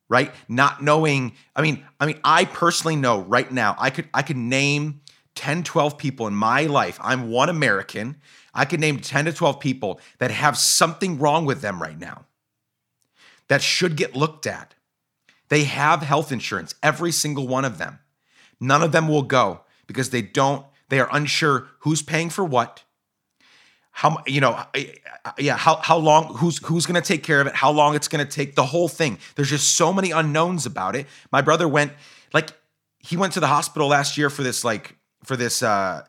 right 0.09 0.31
not 0.47 0.81
knowing 0.81 1.33
i 1.55 1.61
mean 1.61 1.83
i 1.99 2.05
mean 2.05 2.19
i 2.23 2.45
personally 2.45 2.95
know 2.95 3.21
right 3.21 3.51
now 3.51 3.75
i 3.77 3.89
could 3.89 4.07
i 4.13 4.21
could 4.21 4.37
name 4.37 5.01
10, 5.35 5.63
12 5.63 5.97
people 5.97 6.27
in 6.27 6.35
my 6.35 6.63
life, 6.63 6.99
I'm 7.01 7.29
one 7.29 7.49
American, 7.49 8.17
I 8.53 8.65
could 8.65 8.79
name 8.79 8.99
10 8.99 9.25
to 9.25 9.33
12 9.33 9.59
people 9.59 9.99
that 10.19 10.31
have 10.31 10.57
something 10.57 11.19
wrong 11.19 11.45
with 11.45 11.61
them 11.61 11.81
right 11.81 11.99
now 11.99 12.25
that 13.47 13.61
should 13.61 13.95
get 13.95 14.15
looked 14.15 14.47
at. 14.47 14.73
They 15.49 15.65
have 15.65 16.01
health 16.01 16.31
insurance, 16.31 16.73
every 16.81 17.11
single 17.11 17.47
one 17.47 17.65
of 17.65 17.77
them. 17.77 17.99
None 18.59 18.81
of 18.81 18.91
them 18.91 19.07
will 19.07 19.21
go 19.21 19.61
because 19.87 20.09
they 20.09 20.21
don't, 20.21 20.65
they 20.89 20.99
are 20.99 21.09
unsure 21.11 21.67
who's 21.79 22.01
paying 22.01 22.29
for 22.29 22.43
what. 22.43 22.83
How 23.91 24.21
you 24.27 24.41
know, 24.41 24.61
yeah, 25.37 25.55
how 25.55 25.77
how 25.77 25.95
long 25.95 26.33
who's 26.35 26.57
who's 26.65 26.85
going 26.85 27.01
to 27.01 27.07
take 27.07 27.23
care 27.23 27.39
of 27.39 27.47
it, 27.47 27.55
how 27.55 27.71
long 27.71 27.95
it's 27.95 28.09
going 28.09 28.25
to 28.25 28.29
take, 28.29 28.55
the 28.55 28.65
whole 28.65 28.89
thing. 28.89 29.19
There's 29.35 29.49
just 29.49 29.77
so 29.77 29.93
many 29.93 30.11
unknowns 30.11 30.65
about 30.65 30.97
it. 30.97 31.07
My 31.31 31.39
brother 31.39 31.65
went 31.65 31.93
like 32.33 32.49
he 32.99 33.15
went 33.15 33.31
to 33.33 33.39
the 33.39 33.47
hospital 33.47 33.87
last 33.87 34.17
year 34.17 34.29
for 34.29 34.43
this 34.43 34.65
like 34.65 34.97
for 35.25 35.35
this 35.35 35.61
uh 35.63 36.03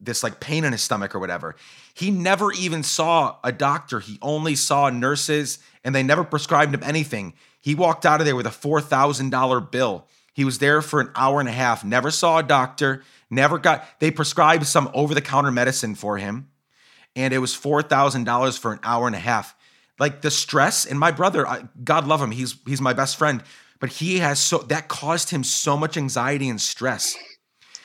this 0.00 0.22
like 0.22 0.40
pain 0.40 0.64
in 0.64 0.72
his 0.72 0.82
stomach 0.82 1.14
or 1.14 1.18
whatever. 1.18 1.56
He 1.94 2.10
never 2.10 2.52
even 2.52 2.82
saw 2.82 3.36
a 3.42 3.50
doctor. 3.50 4.00
He 4.00 4.18
only 4.20 4.54
saw 4.54 4.90
nurses 4.90 5.58
and 5.84 5.94
they 5.94 6.02
never 6.02 6.24
prescribed 6.24 6.74
him 6.74 6.82
anything. 6.82 7.34
He 7.60 7.74
walked 7.74 8.04
out 8.04 8.20
of 8.20 8.26
there 8.26 8.36
with 8.36 8.46
a 8.46 8.50
$4,000 8.50 9.70
bill. 9.70 10.06
He 10.34 10.44
was 10.44 10.58
there 10.58 10.82
for 10.82 11.00
an 11.00 11.10
hour 11.14 11.40
and 11.40 11.48
a 11.48 11.52
half, 11.52 11.82
never 11.82 12.10
saw 12.10 12.38
a 12.38 12.42
doctor, 12.42 13.02
never 13.30 13.58
got, 13.58 13.86
they 14.00 14.10
prescribed 14.10 14.66
some 14.66 14.90
over 14.92 15.14
the 15.14 15.22
counter 15.22 15.50
medicine 15.50 15.94
for 15.94 16.18
him. 16.18 16.50
And 17.14 17.32
it 17.32 17.38
was 17.38 17.54
$4,000 17.54 18.58
for 18.58 18.72
an 18.74 18.80
hour 18.82 19.06
and 19.06 19.16
a 19.16 19.20
half. 19.20 19.56
Like 19.98 20.20
the 20.20 20.30
stress, 20.30 20.84
and 20.84 20.98
my 20.98 21.10
brother, 21.10 21.46
God 21.82 22.06
love 22.06 22.20
him, 22.20 22.32
he's, 22.32 22.56
he's 22.66 22.82
my 22.82 22.92
best 22.92 23.16
friend, 23.16 23.42
but 23.80 23.88
he 23.88 24.18
has 24.18 24.38
so, 24.38 24.58
that 24.58 24.88
caused 24.88 25.30
him 25.30 25.42
so 25.42 25.74
much 25.78 25.96
anxiety 25.96 26.50
and 26.50 26.60
stress. 26.60 27.16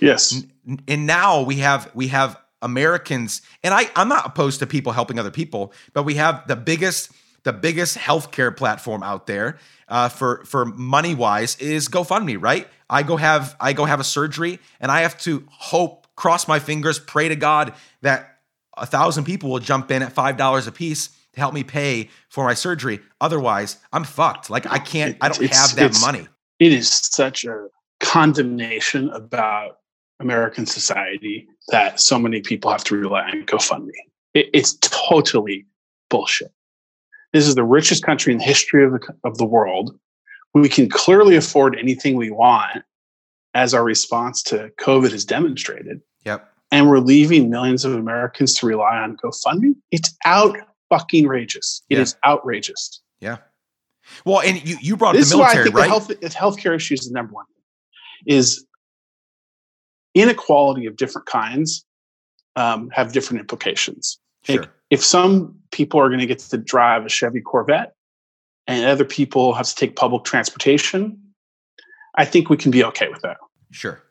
Yes. 0.01 0.43
And 0.87 1.07
now 1.07 1.43
we 1.43 1.57
have, 1.57 1.89
we 1.93 2.07
have 2.09 2.37
Americans, 2.61 3.41
and 3.63 3.73
I, 3.73 3.89
I'm 3.95 4.09
not 4.09 4.25
opposed 4.25 4.59
to 4.59 4.67
people 4.67 4.91
helping 4.91 5.19
other 5.19 5.31
people, 5.31 5.73
but 5.93 6.03
we 6.03 6.15
have 6.15 6.47
the 6.47 6.55
biggest, 6.55 7.11
the 7.43 7.53
biggest 7.53 7.97
healthcare 7.97 8.55
platform 8.55 9.01
out 9.03 9.25
there 9.25 9.57
uh, 9.87 10.09
for 10.09 10.43
for 10.45 10.65
money 10.65 11.13
wise 11.13 11.55
is 11.57 11.89
GoFundMe, 11.89 12.41
right? 12.41 12.67
I 12.89 13.03
go 13.03 13.17
have 13.17 13.55
I 13.59 13.73
go 13.73 13.85
have 13.85 13.99
a 13.99 14.03
surgery, 14.03 14.59
and 14.79 14.91
I 14.91 15.01
have 15.01 15.17
to 15.19 15.45
hope, 15.49 16.07
cross 16.15 16.47
my 16.47 16.59
fingers, 16.59 16.97
pray 16.97 17.27
to 17.29 17.35
God 17.35 17.73
that 18.01 18.39
a 18.77 18.85
thousand 18.85 19.25
people 19.25 19.49
will 19.49 19.59
jump 19.59 19.91
in 19.91 20.01
at 20.01 20.13
five 20.13 20.37
dollars 20.37 20.65
a 20.65 20.71
piece 20.71 21.07
to 21.33 21.39
help 21.39 21.53
me 21.53 21.63
pay 21.63 22.09
for 22.29 22.45
my 22.45 22.53
surgery. 22.53 22.99
Otherwise, 23.19 23.77
I'm 23.91 24.03
fucked. 24.03 24.49
Like 24.49 24.65
I 24.65 24.79
can't. 24.79 25.17
I 25.19 25.29
don't 25.29 25.51
have 25.51 25.75
that 25.75 25.99
money. 25.99 26.27
It 26.59 26.71
is 26.71 26.89
such 26.89 27.43
a 27.43 27.67
condemnation 27.99 29.09
about 29.09 29.79
American 30.21 30.65
society 30.65 31.47
that 31.69 31.99
so 31.99 32.17
many 32.17 32.41
people 32.41 32.71
have 32.71 32.84
to 32.86 32.95
rely 32.95 33.23
on 33.23 33.45
GoFundMe. 33.45 33.89
It, 34.34 34.49
it's 34.53 34.77
totally 34.81 35.65
bullshit. 36.10 36.51
This 37.34 37.47
is 37.47 37.55
the 37.55 37.63
richest 37.63 38.03
country 38.03 38.31
in 38.31 38.39
the 38.39 38.45
history 38.45 38.86
of 38.86 38.93
the, 38.93 38.99
of 39.23 39.38
the 39.38 39.45
world. 39.45 39.97
We 40.53 40.69
can 40.69 40.89
clearly 40.89 41.36
afford 41.36 41.77
anything 41.77 42.15
we 42.15 42.29
want, 42.29 42.84
as 43.53 43.73
our 43.73 43.84
response 43.84 44.43
to 44.43 44.71
COVID 44.79 45.12
has 45.12 45.25
demonstrated. 45.25 46.01
Yep. 46.25 46.47
And 46.71 46.89
we're 46.89 46.99
leaving 46.99 47.49
millions 47.49 47.84
of 47.84 47.93
Americans 47.93 48.53
to 48.55 48.65
rely 48.65 48.97
on 48.97 49.17
GoFundMe. 49.17 49.75
It's 49.91 50.15
out 50.25 50.57
fucking 50.89 51.25
outrageous. 51.25 51.84
It 51.89 51.95
yeah. 51.95 52.01
is 52.01 52.15
outrageous. 52.25 53.01
Yeah. 53.19 53.38
Well, 54.25 54.41
and 54.41 54.67
you, 54.67 54.77
you 54.81 54.97
brought 54.97 55.15
this 55.15 55.29
the 55.29 55.38
military, 55.38 55.67
is 55.67 55.71
why 55.73 55.81
I 55.81 55.88
think 55.88 56.10
right? 56.10 56.19
The 56.19 56.27
health, 56.34 56.57
healthcare 56.57 56.75
issue 56.75 56.95
is 56.95 57.07
the 57.07 57.13
number 57.13 57.34
one. 57.34 57.45
Is 58.25 58.65
inequality 60.13 60.86
of 60.86 60.95
different 60.97 61.28
kinds 61.28 61.86
um, 62.56 62.89
have 62.89 63.13
different 63.13 63.39
implications. 63.39 64.19
Sure. 64.43 64.62
Like 64.62 64.69
if 64.89 65.04
some 65.04 65.56
people 65.71 66.00
are 66.00 66.10
going 66.10 66.19
to 66.19 66.26
get 66.26 66.39
to 66.39 66.58
drive 66.58 67.06
a 67.06 67.10
Chevy 67.10 67.41
Corvette 67.41 67.93
and 68.67 68.86
other 68.86 69.06
people 69.06 69.54
have 69.54 69.67
to 69.67 69.76
take 69.76 69.95
public 69.95 70.24
transportation, 70.24 71.17
I 72.15 72.26
think 72.26 72.50
we 72.50 72.58
can 72.58 72.71
be 72.71 72.84
okay 72.86 73.10
with 73.10 73.21
that. 73.21 73.38
Sure. 73.71 74.02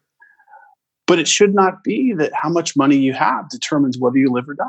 But 1.06 1.18
it 1.18 1.28
should 1.28 1.54
not 1.54 1.82
be 1.82 2.12
that 2.14 2.32
how 2.34 2.48
much 2.48 2.76
money 2.76 2.96
you 2.96 3.12
have 3.12 3.48
determines 3.50 3.98
whether 3.98 4.16
you 4.16 4.30
live 4.30 4.48
or 4.48 4.54
die. 4.54 4.64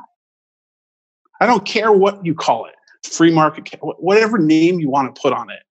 I 1.39 1.45
don't 1.45 1.65
care 1.65 1.91
what 1.91 2.25
you 2.25 2.35
call 2.35 2.65
it 2.65 2.75
free 3.03 3.31
market, 3.31 3.73
whatever 3.81 4.37
name 4.37 4.79
you 4.79 4.89
want 4.89 5.13
to 5.13 5.21
put 5.21 5.33
on 5.33 5.49
it. 5.49 5.63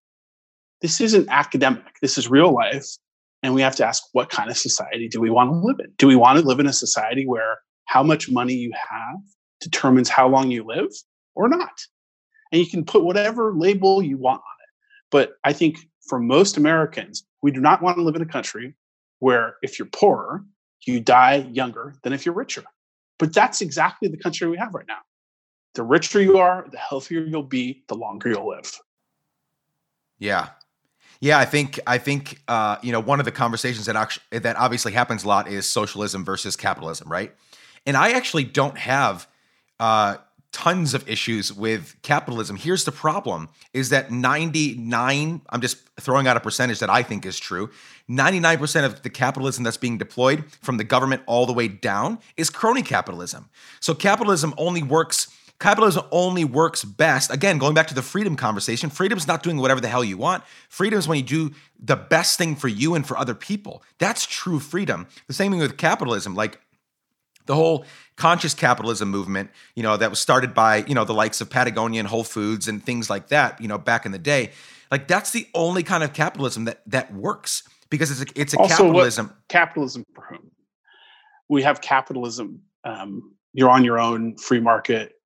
This 0.81 1.01
isn't 1.01 1.29
academic, 1.29 1.85
this 2.01 2.19
is 2.19 2.29
real 2.29 2.53
life. 2.53 2.87
And 3.43 3.55
we 3.55 3.63
have 3.63 3.77
to 3.77 3.87
ask 3.87 4.03
what 4.13 4.31
kind 4.31 4.51
of 4.51 4.57
society 4.57 5.09
do 5.09 5.21
we 5.21 5.31
want 5.31 5.51
to 5.51 5.57
live 5.57 5.79
in? 5.81 5.93
Do 5.97 6.07
we 6.07 6.17
want 6.17 6.39
to 6.39 6.45
live 6.45 6.61
in 6.61 6.67
a 6.67 6.73
society 6.73 7.27
where 7.27 7.59
how 7.87 8.03
much 8.03 8.31
money 8.31 8.55
you 8.55 8.73
have 8.73 9.17
determines 9.61 10.09
how 10.09 10.29
long 10.29 10.51
you 10.51 10.65
live 10.65 10.91
or 11.35 11.49
not? 11.49 11.81
And 12.53 12.61
you 12.61 12.69
can 12.69 12.85
put 12.85 13.05
whatever 13.05 13.55
label 13.55 14.03
you 14.03 14.19
want 14.19 14.41
on 14.41 14.57
it. 14.63 14.71
But 15.11 15.33
I 15.45 15.53
think 15.53 15.79
for 16.09 16.19
most 16.19 16.57
Americans, 16.57 17.25
we 17.43 17.51
do 17.51 17.61
not 17.61 17.83
want 17.83 17.97
to 17.97 18.03
live 18.03 18.17
in 18.17 18.23
a 18.23 18.27
country 18.27 18.75
where 19.21 19.57
if 19.63 19.79
you're 19.79 19.89
poorer, 19.89 20.45
you 20.87 21.01
die 21.01 21.49
younger 21.53 21.95
than 22.03 22.13
if 22.13 22.27
you're 22.27 22.35
richer. 22.35 22.65
But 23.19 23.35
that's 23.35 23.61
exactly 23.61 24.09
the 24.09 24.17
country 24.17 24.49
we 24.49 24.57
have 24.57 24.75
right 24.75 24.87
now. 24.89 24.99
The 25.75 25.83
richer 25.83 26.21
you 26.21 26.39
are, 26.39 26.67
the 26.71 26.79
healthier 26.79 27.21
you'll 27.21 27.43
be, 27.43 27.85
the 27.89 27.95
longer 27.95 28.31
you'll 28.31 28.49
live. 28.49 28.79
Yeah, 30.19 30.49
yeah, 31.21 31.39
I 31.39 31.45
think 31.45 31.79
I 31.87 31.99
think 31.99 32.41
uh, 32.49 32.77
you 32.83 32.93
know 32.93 33.01
one 33.01 33.19
of 33.21 33.27
the 33.27 33.33
conversations 33.33 33.87
that 33.87 33.97
actually 33.97 34.39
that 34.39 34.57
obviously 34.57 34.93
happens 34.93 35.25
a 35.25 35.29
lot 35.29 35.49
is 35.49 35.69
socialism 35.69 36.25
versus 36.25 36.57
capitalism, 36.57 37.11
right? 37.11 37.35
And 37.87 37.97
I 37.97 38.13
actually 38.13 38.45
don't 38.45 38.79
have 38.79 39.29
uh, 39.79 40.17
tons 40.53 40.95
of 40.95 41.07
issues 41.09 41.53
with 41.53 41.95
capitalism. 42.03 42.57
Here's 42.57 42.85
the 42.85 42.93
problem: 42.93 43.51
is 43.75 43.91
that 43.91 44.11
99. 44.11 45.43
I'm 45.51 45.61
just 45.61 45.77
throwing 46.01 46.27
out 46.27 46.39
a 46.39 46.41
percentage 46.41 46.79
that 46.79 46.89
I 46.89 47.03
think 47.03 47.27
is 47.27 47.39
true. 47.39 47.71
99% 48.09 48.85
of 48.85 49.03
the 49.03 49.11
capitalism 49.11 49.63
that's 49.63 49.77
being 49.77 49.99
deployed 49.99 50.51
from 50.63 50.79
the 50.79 50.85
government 50.85 51.23
all 51.27 51.45
the 51.45 51.53
way 51.53 51.69
down 51.69 52.19
is 52.39 52.49
crony 52.49 52.83
capitalism. 52.83 53.51
So 53.79 53.95
capitalism 53.95 54.55
only 54.57 54.83
works 54.83 55.29
Capitalism 55.61 56.07
only 56.11 56.43
works 56.43 56.85
best. 56.85 57.31
Again, 57.31 57.59
going 57.59 57.75
back 57.75 57.87
to 57.89 57.95
the 57.95 58.03
freedom 58.03 58.35
conversation, 58.35 58.89
freedom 58.89 59.19
is 59.19 59.29
not 59.29 59.43
doing 59.43 59.59
whatever 59.59 59.79
the 59.79 59.89
hell 59.89 60.03
you 60.03 60.17
want. 60.17 60.43
Freedom 60.71 60.99
is 60.99 61.07
when 61.07 61.19
you 61.19 61.23
do 61.23 61.51
the 61.79 61.97
best 61.97 62.39
thing 62.39 62.57
for 62.57 62.67
you 62.67 62.95
and 62.95 63.07
for 63.07 63.17
other 63.19 63.35
people. 63.35 63.83
That's 63.99 64.25
true 64.25 64.59
freedom. 64.59 65.07
The 65.27 65.35
same 65.35 65.53
thing 65.53 65.61
with 65.61 65.77
capitalism. 65.77 66.35
Like 66.35 66.61
the 67.45 67.55
whole 67.55 67.85
conscious 68.17 68.55
capitalism 68.55 69.11
movement, 69.11 69.51
you 69.77 69.83
know, 69.83 69.99
that 69.99 70.09
was 70.09 70.19
started 70.19 70.55
by, 70.55 70.79
you 70.87 70.95
know, 70.95 71.05
the 71.05 71.13
likes 71.13 71.43
of 71.43 71.51
Patagonia 71.51 72.01
and 72.01 72.09
Whole 72.09 72.25
Foods 72.25 72.67
and 72.67 72.83
things 72.83 73.11
like 73.11 73.29
that, 73.29 73.61
you 73.61 73.69
know, 73.69 73.77
back 73.77 74.07
in 74.07 74.13
the 74.13 74.19
day. 74.19 74.53
Like 74.91 75.09
that's 75.09 75.31
the 75.31 75.47
only 75.55 75.83
kind 75.83 76.03
of 76.03 76.15
capitalism 76.15 76.65
that 76.65 76.81
that 76.87 77.13
works 77.13 77.65
because 77.91 78.11
it's 78.11 78.31
a, 78.31 78.41
it's 78.41 78.55
a 78.55 78.59
also, 78.59 78.77
capitalism. 78.77 79.35
capitalism 79.49 80.05
for 80.15 80.23
whom? 80.23 80.51
We 81.51 81.63
have 81.65 81.83
capitalism. 81.83 82.63
Um, 82.83 83.35
you're 83.53 83.69
on 83.69 83.85
your 83.85 83.99
own 83.99 84.39
free 84.39 84.61
market 84.61 85.20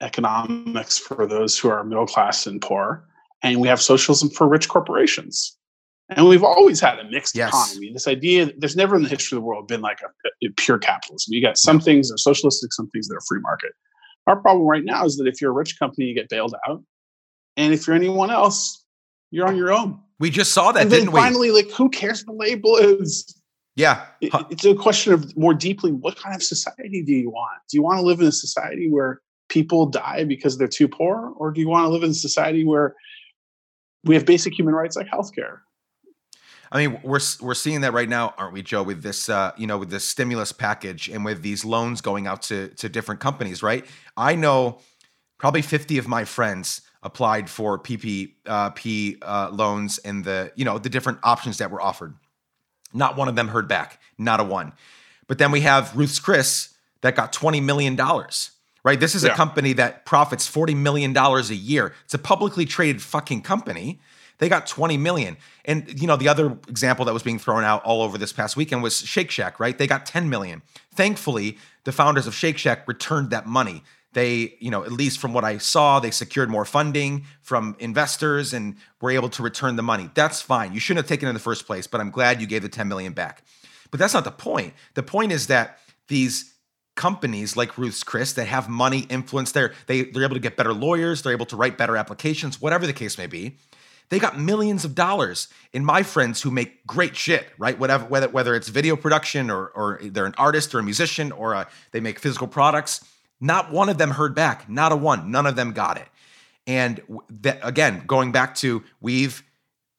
economics 0.00 0.98
for 0.98 1.26
those 1.26 1.58
who 1.58 1.68
are 1.68 1.82
middle 1.84 2.06
class 2.06 2.46
and 2.46 2.60
poor, 2.60 3.06
and 3.42 3.60
we 3.60 3.68
have 3.68 3.80
socialism 3.80 4.30
for 4.30 4.48
rich 4.48 4.68
corporations. 4.68 5.56
And 6.08 6.28
we've 6.28 6.44
always 6.44 6.80
had 6.80 7.00
a 7.00 7.04
mixed 7.04 7.34
yes. 7.34 7.48
economy. 7.48 7.92
This 7.92 8.06
idea, 8.06 8.52
there's 8.58 8.76
never 8.76 8.94
in 8.94 9.02
the 9.02 9.08
history 9.08 9.36
of 9.36 9.42
the 9.42 9.46
world 9.46 9.66
been 9.66 9.80
like 9.80 9.98
a, 10.02 10.46
a 10.46 10.50
pure 10.56 10.78
capitalism. 10.78 11.34
You 11.34 11.42
got 11.42 11.58
some 11.58 11.80
things 11.80 12.08
that 12.08 12.14
are 12.14 12.18
socialistic, 12.18 12.72
some 12.72 12.88
things 12.90 13.08
that 13.08 13.16
are 13.16 13.22
free 13.26 13.40
market. 13.40 13.72
Our 14.28 14.36
problem 14.36 14.66
right 14.66 14.84
now 14.84 15.04
is 15.04 15.16
that 15.16 15.26
if 15.26 15.40
you're 15.40 15.50
a 15.50 15.54
rich 15.54 15.78
company, 15.78 16.06
you 16.06 16.14
get 16.14 16.28
bailed 16.28 16.54
out. 16.68 16.82
And 17.56 17.72
if 17.74 17.86
you're 17.86 17.96
anyone 17.96 18.30
else, 18.30 18.84
you're 19.30 19.48
on 19.48 19.56
your 19.56 19.72
own. 19.72 20.00
We 20.20 20.30
just 20.30 20.52
saw 20.52 20.72
that, 20.72 20.82
and 20.82 20.90
didn't 20.90 21.12
we? 21.12 21.20
Finally, 21.20 21.50
like, 21.50 21.70
who 21.70 21.90
cares 21.90 22.24
what 22.24 22.38
the 22.38 22.38
label 22.38 22.76
is? 22.76 23.34
Yeah. 23.74 24.06
it's 24.20 24.64
a 24.64 24.74
question 24.74 25.12
of 25.12 25.36
more 25.36 25.54
deeply, 25.54 25.92
what 25.92 26.16
kind 26.16 26.34
of 26.34 26.42
society 26.42 27.02
do 27.02 27.12
you 27.12 27.30
want? 27.30 27.60
Do 27.68 27.76
you 27.76 27.82
want 27.82 27.98
to 27.98 28.02
live 28.02 28.20
in 28.20 28.26
a 28.26 28.32
society 28.32 28.90
where 28.90 29.20
people 29.48 29.86
die 29.86 30.24
because 30.24 30.58
they're 30.58 30.68
too 30.68 30.88
poor, 30.88 31.32
or 31.36 31.50
do 31.50 31.60
you 31.60 31.68
want 31.68 31.84
to 31.84 31.88
live 31.88 32.02
in 32.02 32.10
a 32.10 32.14
society 32.14 32.64
where 32.64 32.94
we 34.04 34.14
have 34.14 34.24
basic 34.24 34.58
human 34.58 34.74
rights 34.74 34.96
like 34.96 35.06
healthcare? 35.06 35.58
I 36.72 36.86
mean, 36.86 37.00
we're 37.02 37.20
we're 37.40 37.54
seeing 37.54 37.82
that 37.82 37.92
right 37.92 38.08
now, 38.08 38.34
aren't 38.36 38.52
we, 38.52 38.62
Joe? 38.62 38.82
With 38.82 39.02
this, 39.02 39.28
uh, 39.28 39.52
you 39.56 39.66
know, 39.66 39.78
with 39.78 39.90
this 39.90 40.04
stimulus 40.04 40.52
package 40.52 41.08
and 41.08 41.24
with 41.24 41.42
these 41.42 41.64
loans 41.64 42.00
going 42.00 42.26
out 42.26 42.42
to 42.42 42.68
to 42.68 42.88
different 42.88 43.20
companies, 43.20 43.62
right? 43.62 43.84
I 44.16 44.34
know 44.34 44.78
probably 45.38 45.62
fifty 45.62 45.98
of 45.98 46.08
my 46.08 46.24
friends 46.24 46.82
applied 47.02 47.48
for 47.48 47.78
PPP 47.78 48.32
uh, 48.46 49.24
uh, 49.24 49.50
loans 49.52 49.98
and 49.98 50.24
the 50.24 50.52
you 50.56 50.64
know 50.64 50.78
the 50.78 50.90
different 50.90 51.18
options 51.22 51.58
that 51.58 51.70
were 51.70 51.80
offered. 51.80 52.14
Not 52.92 53.16
one 53.16 53.28
of 53.28 53.36
them 53.36 53.48
heard 53.48 53.68
back, 53.68 54.00
not 54.18 54.40
a 54.40 54.44
one. 54.44 54.72
But 55.28 55.38
then 55.38 55.50
we 55.52 55.60
have 55.60 55.96
Ruth's 55.96 56.18
Chris 56.18 56.74
that 57.02 57.14
got 57.14 57.32
twenty 57.32 57.60
million 57.60 57.94
dollars 57.94 58.50
right? 58.86 59.00
This 59.00 59.16
is 59.16 59.24
yeah. 59.24 59.32
a 59.32 59.34
company 59.34 59.72
that 59.72 60.04
profits 60.04 60.48
$40 60.48 60.76
million 60.76 61.14
a 61.16 61.40
year. 61.52 61.92
It's 62.04 62.14
a 62.14 62.18
publicly 62.18 62.64
traded 62.64 63.02
fucking 63.02 63.42
company. 63.42 63.98
They 64.38 64.48
got 64.48 64.68
20 64.68 64.96
million. 64.96 65.36
And 65.64 66.00
you 66.00 66.06
know, 66.06 66.14
the 66.14 66.28
other 66.28 66.56
example 66.68 67.04
that 67.06 67.12
was 67.12 67.24
being 67.24 67.40
thrown 67.40 67.64
out 67.64 67.82
all 67.82 68.00
over 68.00 68.16
this 68.16 68.32
past 68.32 68.56
weekend 68.56 68.84
was 68.84 69.00
Shake 69.00 69.32
Shack, 69.32 69.58
right? 69.58 69.76
They 69.76 69.88
got 69.88 70.06
10 70.06 70.30
million. 70.30 70.62
Thankfully, 70.94 71.58
the 71.82 71.90
founders 71.90 72.28
of 72.28 72.34
Shake 72.34 72.58
Shack 72.58 72.86
returned 72.86 73.30
that 73.30 73.44
money. 73.44 73.82
They, 74.12 74.54
you 74.60 74.70
know, 74.70 74.84
at 74.84 74.92
least 74.92 75.18
from 75.18 75.32
what 75.32 75.42
I 75.42 75.58
saw, 75.58 75.98
they 75.98 76.12
secured 76.12 76.48
more 76.48 76.64
funding 76.64 77.24
from 77.42 77.74
investors 77.80 78.52
and 78.52 78.76
were 79.00 79.10
able 79.10 79.30
to 79.30 79.42
return 79.42 79.74
the 79.74 79.82
money. 79.82 80.10
That's 80.14 80.40
fine. 80.40 80.72
You 80.72 80.78
shouldn't 80.78 81.04
have 81.04 81.08
taken 81.08 81.26
it 81.26 81.30
in 81.30 81.34
the 81.34 81.40
first 81.40 81.66
place, 81.66 81.88
but 81.88 82.00
I'm 82.00 82.10
glad 82.10 82.40
you 82.40 82.46
gave 82.46 82.62
the 82.62 82.68
10 82.68 82.86
million 82.86 83.14
back. 83.14 83.42
But 83.90 83.98
that's 83.98 84.14
not 84.14 84.22
the 84.22 84.30
point. 84.30 84.74
The 84.94 85.02
point 85.02 85.32
is 85.32 85.48
that 85.48 85.80
these 86.06 86.52
companies 86.96 87.56
like 87.56 87.78
Ruth's 87.78 88.02
Chris 88.02 88.32
that 88.32 88.46
have 88.46 88.68
money, 88.68 89.00
influence, 89.08 89.52
they're, 89.52 89.72
they, 89.86 90.02
they're 90.02 90.24
able 90.24 90.34
to 90.34 90.40
get 90.40 90.56
better 90.56 90.72
lawyers, 90.72 91.22
they're 91.22 91.32
able 91.32 91.46
to 91.46 91.56
write 91.56 91.78
better 91.78 91.96
applications, 91.96 92.60
whatever 92.60 92.86
the 92.86 92.92
case 92.92 93.16
may 93.16 93.26
be. 93.26 93.56
They 94.08 94.18
got 94.18 94.38
millions 94.38 94.84
of 94.84 94.94
dollars 94.94 95.48
in 95.72 95.84
my 95.84 96.02
friends 96.02 96.42
who 96.42 96.50
make 96.50 96.86
great 96.86 97.16
shit, 97.16 97.46
right? 97.58 97.78
Whatever, 97.78 98.06
whether, 98.06 98.28
whether 98.28 98.54
it's 98.54 98.68
video 98.68 98.96
production 98.96 99.50
or, 99.50 99.66
or 99.68 100.00
they're 100.02 100.26
an 100.26 100.34
artist 100.38 100.74
or 100.74 100.78
a 100.78 100.82
musician 100.82 101.32
or 101.32 101.54
a, 101.54 101.68
they 101.92 102.00
make 102.00 102.18
physical 102.18 102.46
products. 102.46 103.04
Not 103.40 103.70
one 103.72 103.88
of 103.88 103.98
them 103.98 104.12
heard 104.12 104.34
back, 104.34 104.68
not 104.68 104.92
a 104.92 104.96
one. 104.96 105.30
None 105.30 105.46
of 105.46 105.56
them 105.56 105.72
got 105.72 105.98
it. 105.98 106.08
And 106.66 107.00
that, 107.42 107.58
again, 107.62 108.04
going 108.06 108.32
back 108.32 108.54
to 108.56 108.82
we've 109.00 109.42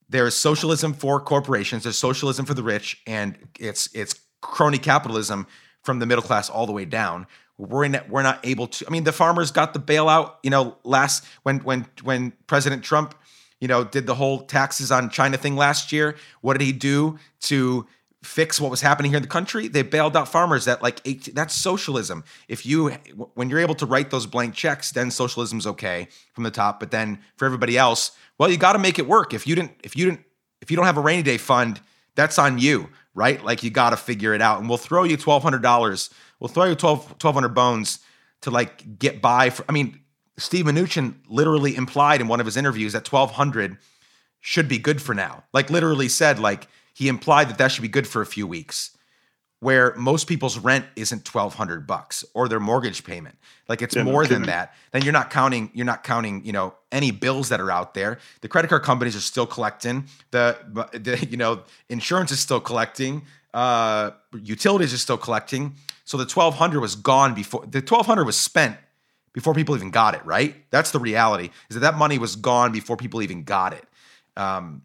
there's 0.09 0.35
socialism 0.35 0.93
for 0.93 1.19
corporations, 1.19 1.83
there's 1.83 1.97
socialism 1.97 2.45
for 2.45 2.53
the 2.53 2.63
rich, 2.63 3.01
and 3.05 3.37
it's 3.59 3.89
it's 3.93 4.15
crony 4.41 4.77
capitalism 4.77 5.47
from 5.87 5.99
the 5.99 6.05
middle 6.05 6.21
class 6.21 6.49
all 6.49 6.65
the 6.65 6.73
way 6.73 6.83
down. 6.83 7.25
We're 7.57 7.85
in, 7.85 7.99
we're 8.09 8.23
not 8.23 8.45
able 8.45 8.67
to. 8.67 8.85
I 8.85 8.91
mean, 8.91 9.05
the 9.05 9.13
farmers 9.13 9.51
got 9.51 9.73
the 9.73 9.79
bailout. 9.79 10.33
You 10.43 10.49
know, 10.51 10.77
last 10.83 11.25
when 11.43 11.59
when 11.59 11.87
when 12.03 12.33
President 12.45 12.83
Trump, 12.83 13.15
you 13.61 13.69
know, 13.69 13.85
did 13.85 14.05
the 14.05 14.13
whole 14.13 14.41
taxes 14.41 14.91
on 14.91 15.09
China 15.09 15.37
thing 15.37 15.55
last 15.55 15.93
year. 15.93 16.15
What 16.41 16.57
did 16.57 16.65
he 16.65 16.73
do 16.73 17.17
to 17.43 17.87
fix 18.21 18.59
what 18.59 18.69
was 18.69 18.81
happening 18.81 19.11
here 19.11 19.17
in 19.17 19.23
the 19.23 19.29
country? 19.29 19.69
They 19.69 19.81
bailed 19.81 20.17
out 20.17 20.27
farmers 20.27 20.67
at 20.67 20.83
like 20.83 20.99
18. 21.05 21.33
That's 21.33 21.55
socialism. 21.55 22.25
If 22.49 22.65
you 22.65 22.89
when 23.33 23.49
you're 23.49 23.59
able 23.59 23.75
to 23.75 23.85
write 23.85 24.11
those 24.11 24.27
blank 24.27 24.53
checks, 24.53 24.91
then 24.91 25.09
socialism's 25.09 25.65
okay 25.65 26.09
from 26.33 26.43
the 26.43 26.51
top. 26.51 26.81
But 26.81 26.91
then 26.91 27.19
for 27.37 27.45
everybody 27.45 27.77
else, 27.77 28.11
well, 28.37 28.51
you 28.51 28.57
got 28.57 28.73
to 28.73 28.79
make 28.79 28.99
it 28.99 29.07
work. 29.07 29.33
If 29.33 29.47
you 29.47 29.55
didn't, 29.55 29.71
if 29.83 29.95
you 29.95 30.05
didn't, 30.05 30.25
if 30.61 30.69
you 30.69 30.75
don't 30.75 30.85
have 30.85 30.97
a 30.97 31.01
rainy 31.01 31.23
day 31.23 31.37
fund, 31.37 31.79
that's 32.17 32.37
on 32.37 32.57
you, 32.57 32.89
right? 33.17 33.43
Like 33.43 33.63
you 33.63 33.69
got 33.69 33.89
to 33.89 33.97
figure 33.97 34.33
it 34.33 34.41
out. 34.41 34.59
And 34.59 34.69
we'll 34.69 34.77
throw 34.77 35.03
you 35.03 35.17
twelve 35.17 35.43
hundred 35.43 35.61
dollars 35.61 36.09
we'll 36.39 36.49
throw 36.49 36.65
you 36.65 36.75
12, 36.75 36.99
1200 37.21 37.49
bones 37.49 37.99
to 38.41 38.51
like 38.51 38.99
get 38.99 39.21
by. 39.21 39.49
For, 39.49 39.65
I 39.67 39.71
mean, 39.71 39.99
Steve 40.37 40.65
Mnuchin 40.65 41.15
literally 41.27 41.75
implied 41.75 42.21
in 42.21 42.27
one 42.27 42.39
of 42.39 42.45
his 42.45 42.57
interviews 42.57 42.93
that 42.93 43.11
1200 43.11 43.77
should 44.39 44.67
be 44.67 44.77
good 44.77 45.01
for 45.01 45.15
now. 45.15 45.43
Like 45.53 45.69
literally 45.69 46.07
said, 46.07 46.39
like 46.39 46.67
he 46.93 47.07
implied 47.07 47.49
that 47.49 47.57
that 47.57 47.71
should 47.71 47.81
be 47.81 47.87
good 47.87 48.07
for 48.07 48.21
a 48.21 48.25
few 48.25 48.47
weeks 48.47 48.95
where 49.59 49.95
most 49.95 50.27
people's 50.27 50.59
rent 50.59 50.85
isn't 50.95 51.27
1200 51.33 51.87
bucks 51.87 52.23
or 52.33 52.47
their 52.47 52.59
mortgage 52.59 53.03
payment 53.03 53.35
like 53.67 53.81
it's 53.81 53.95
yeah, 53.95 54.03
more 54.03 54.25
than 54.25 54.43
that 54.43 54.73
then 54.91 55.01
you're 55.01 55.13
not 55.13 55.29
counting 55.29 55.71
you're 55.73 55.85
not 55.85 56.03
counting 56.03 56.43
you 56.45 56.51
know 56.51 56.73
any 56.91 57.11
bills 57.11 57.49
that 57.49 57.59
are 57.59 57.71
out 57.71 57.93
there 57.93 58.19
the 58.41 58.47
credit 58.47 58.67
card 58.67 58.83
companies 58.83 59.15
are 59.15 59.21
still 59.21 59.47
collecting 59.47 60.05
the, 60.31 60.57
the 60.93 61.25
you 61.29 61.37
know 61.37 61.61
insurance 61.89 62.31
is 62.31 62.39
still 62.39 62.59
collecting 62.59 63.23
uh 63.53 64.11
utilities 64.41 64.93
are 64.93 64.97
still 64.97 65.17
collecting 65.17 65.73
so 66.05 66.17
the 66.17 66.23
1200 66.23 66.79
was 66.79 66.95
gone 66.95 67.33
before 67.33 67.61
the 67.61 67.79
1200 67.79 68.25
was 68.25 68.37
spent 68.37 68.77
before 69.37 69.53
people 69.53 69.75
even 69.75 69.91
got 69.91 70.15
it, 70.15 70.25
right? 70.25 70.55
That's 70.71 70.89
the 70.89 70.99
reality 70.99 71.51
is 71.69 71.75
that 71.75 71.81
that 71.81 71.95
money 71.95 72.17
was 72.17 72.35
gone 72.35 72.71
before 72.71 72.97
people 72.97 73.21
even 73.21 73.43
got 73.43 73.71
it. 73.71 73.85
Um, 74.35 74.81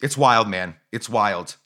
it's 0.00 0.16
wild, 0.16 0.48
man. 0.48 0.76
It's 0.92 1.10
wild. 1.10 1.56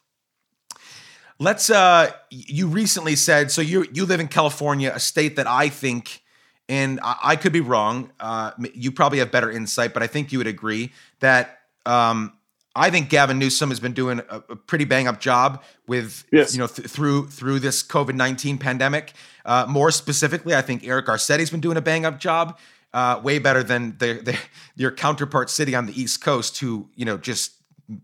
Let's 1.40 1.70
uh 1.70 2.12
you 2.30 2.68
recently 2.68 3.16
said 3.16 3.50
so 3.50 3.62
you 3.62 3.86
you 3.92 4.04
live 4.06 4.20
in 4.20 4.28
California, 4.28 4.92
a 4.94 5.00
state 5.00 5.36
that 5.36 5.46
I 5.46 5.70
think 5.70 6.22
and 6.68 7.00
I, 7.02 7.16
I 7.22 7.36
could 7.36 7.52
be 7.52 7.60
wrong. 7.60 8.12
Uh, 8.20 8.52
you 8.74 8.92
probably 8.92 9.18
have 9.18 9.32
better 9.32 9.50
insight, 9.50 9.92
but 9.92 10.04
I 10.04 10.06
think 10.06 10.30
you 10.30 10.38
would 10.38 10.46
agree 10.46 10.92
that 11.18 11.58
um, 11.84 12.34
I 12.76 12.90
think 12.90 13.08
Gavin 13.08 13.38
Newsom 13.40 13.70
has 13.70 13.80
been 13.80 13.92
doing 13.92 14.20
a, 14.20 14.36
a 14.50 14.56
pretty 14.56 14.84
bang 14.84 15.08
up 15.08 15.20
job 15.20 15.64
with 15.88 16.24
yes. 16.30 16.54
you 16.54 16.60
know 16.60 16.68
th- 16.68 16.88
through 16.88 17.26
through 17.26 17.58
this 17.58 17.82
COVID 17.82 18.14
nineteen 18.14 18.56
pandemic. 18.56 19.12
Uh, 19.44 19.66
more 19.68 19.90
specifically, 19.90 20.54
I 20.54 20.62
think 20.62 20.86
Eric 20.86 21.06
Garcetti's 21.06 21.50
been 21.50 21.60
doing 21.60 21.76
a 21.76 21.80
bang 21.80 22.06
up 22.06 22.20
job, 22.20 22.58
uh, 22.94 23.20
way 23.22 23.40
better 23.40 23.64
than 23.64 23.96
the, 23.98 24.20
the, 24.22 24.38
your 24.76 24.92
counterpart 24.92 25.50
city 25.50 25.74
on 25.74 25.86
the 25.86 26.00
East 26.00 26.22
Coast, 26.22 26.58
who 26.58 26.88
you 26.94 27.04
know 27.04 27.16
just 27.16 27.54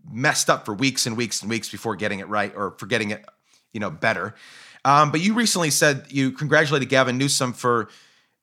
messed 0.09 0.49
up 0.49 0.65
for 0.65 0.73
weeks 0.73 1.05
and 1.05 1.15
weeks 1.17 1.41
and 1.41 1.49
weeks 1.49 1.69
before 1.69 1.95
getting 1.95 2.19
it 2.19 2.27
right 2.27 2.53
or 2.55 2.71
for 2.77 2.85
getting 2.85 3.11
it 3.11 3.25
you 3.73 3.79
know 3.79 3.89
better. 3.89 4.35
Um, 4.85 5.11
but 5.11 5.21
you 5.21 5.33
recently 5.33 5.69
said 5.69 6.05
you 6.09 6.31
congratulated 6.31 6.89
Gavin 6.89 7.17
Newsom 7.17 7.53
for 7.53 7.89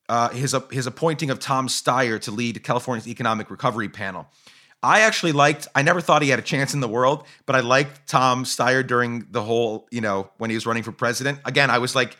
uh, 0.08 0.28
his 0.30 0.56
his 0.70 0.86
appointing 0.86 1.30
of 1.30 1.38
Tom 1.38 1.68
Steyer 1.68 2.20
to 2.22 2.30
lead 2.30 2.62
California's 2.62 3.08
economic 3.08 3.50
recovery 3.50 3.88
panel. 3.88 4.28
I 4.84 5.00
actually 5.00 5.32
liked, 5.32 5.66
I 5.74 5.80
never 5.80 6.02
thought 6.02 6.20
he 6.20 6.28
had 6.28 6.38
a 6.38 6.42
chance 6.42 6.74
in 6.74 6.80
the 6.80 6.88
world, 6.88 7.26
but 7.46 7.56
I 7.56 7.60
liked 7.60 8.06
Tom 8.06 8.44
Steyer 8.44 8.86
during 8.86 9.26
the 9.30 9.42
whole, 9.42 9.88
you 9.90 10.02
know, 10.02 10.28
when 10.36 10.50
he 10.50 10.56
was 10.56 10.66
running 10.66 10.82
for 10.82 10.92
president. 10.92 11.38
Again, 11.46 11.70
I 11.70 11.78
was 11.78 11.94
like, 11.94 12.18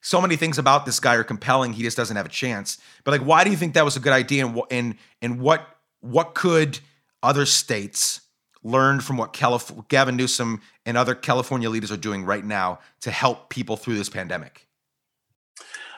so 0.00 0.20
many 0.20 0.36
things 0.36 0.56
about 0.56 0.86
this 0.86 1.00
guy 1.00 1.16
are 1.16 1.24
compelling. 1.24 1.72
He 1.72 1.82
just 1.82 1.96
doesn't 1.96 2.16
have 2.16 2.26
a 2.26 2.30
chance. 2.30 2.78
But 3.02 3.10
like, 3.10 3.22
why 3.22 3.42
do 3.42 3.50
you 3.50 3.56
think 3.56 3.74
that 3.74 3.84
was 3.84 3.96
a 3.96 4.00
good 4.00 4.12
idea? 4.12 4.46
And 4.46 4.62
and 4.70 4.94
and 5.20 5.40
what 5.40 5.66
what 6.00 6.34
could 6.34 6.78
other 7.22 7.44
states 7.44 8.20
learn 8.62 9.00
from 9.00 9.16
what 9.16 9.32
Calif- 9.32 9.72
Gavin 9.88 10.16
Newsom 10.16 10.60
and 10.84 10.96
other 10.96 11.14
California 11.14 11.70
leaders 11.70 11.90
are 11.90 11.96
doing 11.96 12.24
right 12.24 12.44
now 12.44 12.80
to 13.00 13.10
help 13.10 13.48
people 13.48 13.76
through 13.76 13.96
this 13.96 14.08
pandemic? 14.08 14.66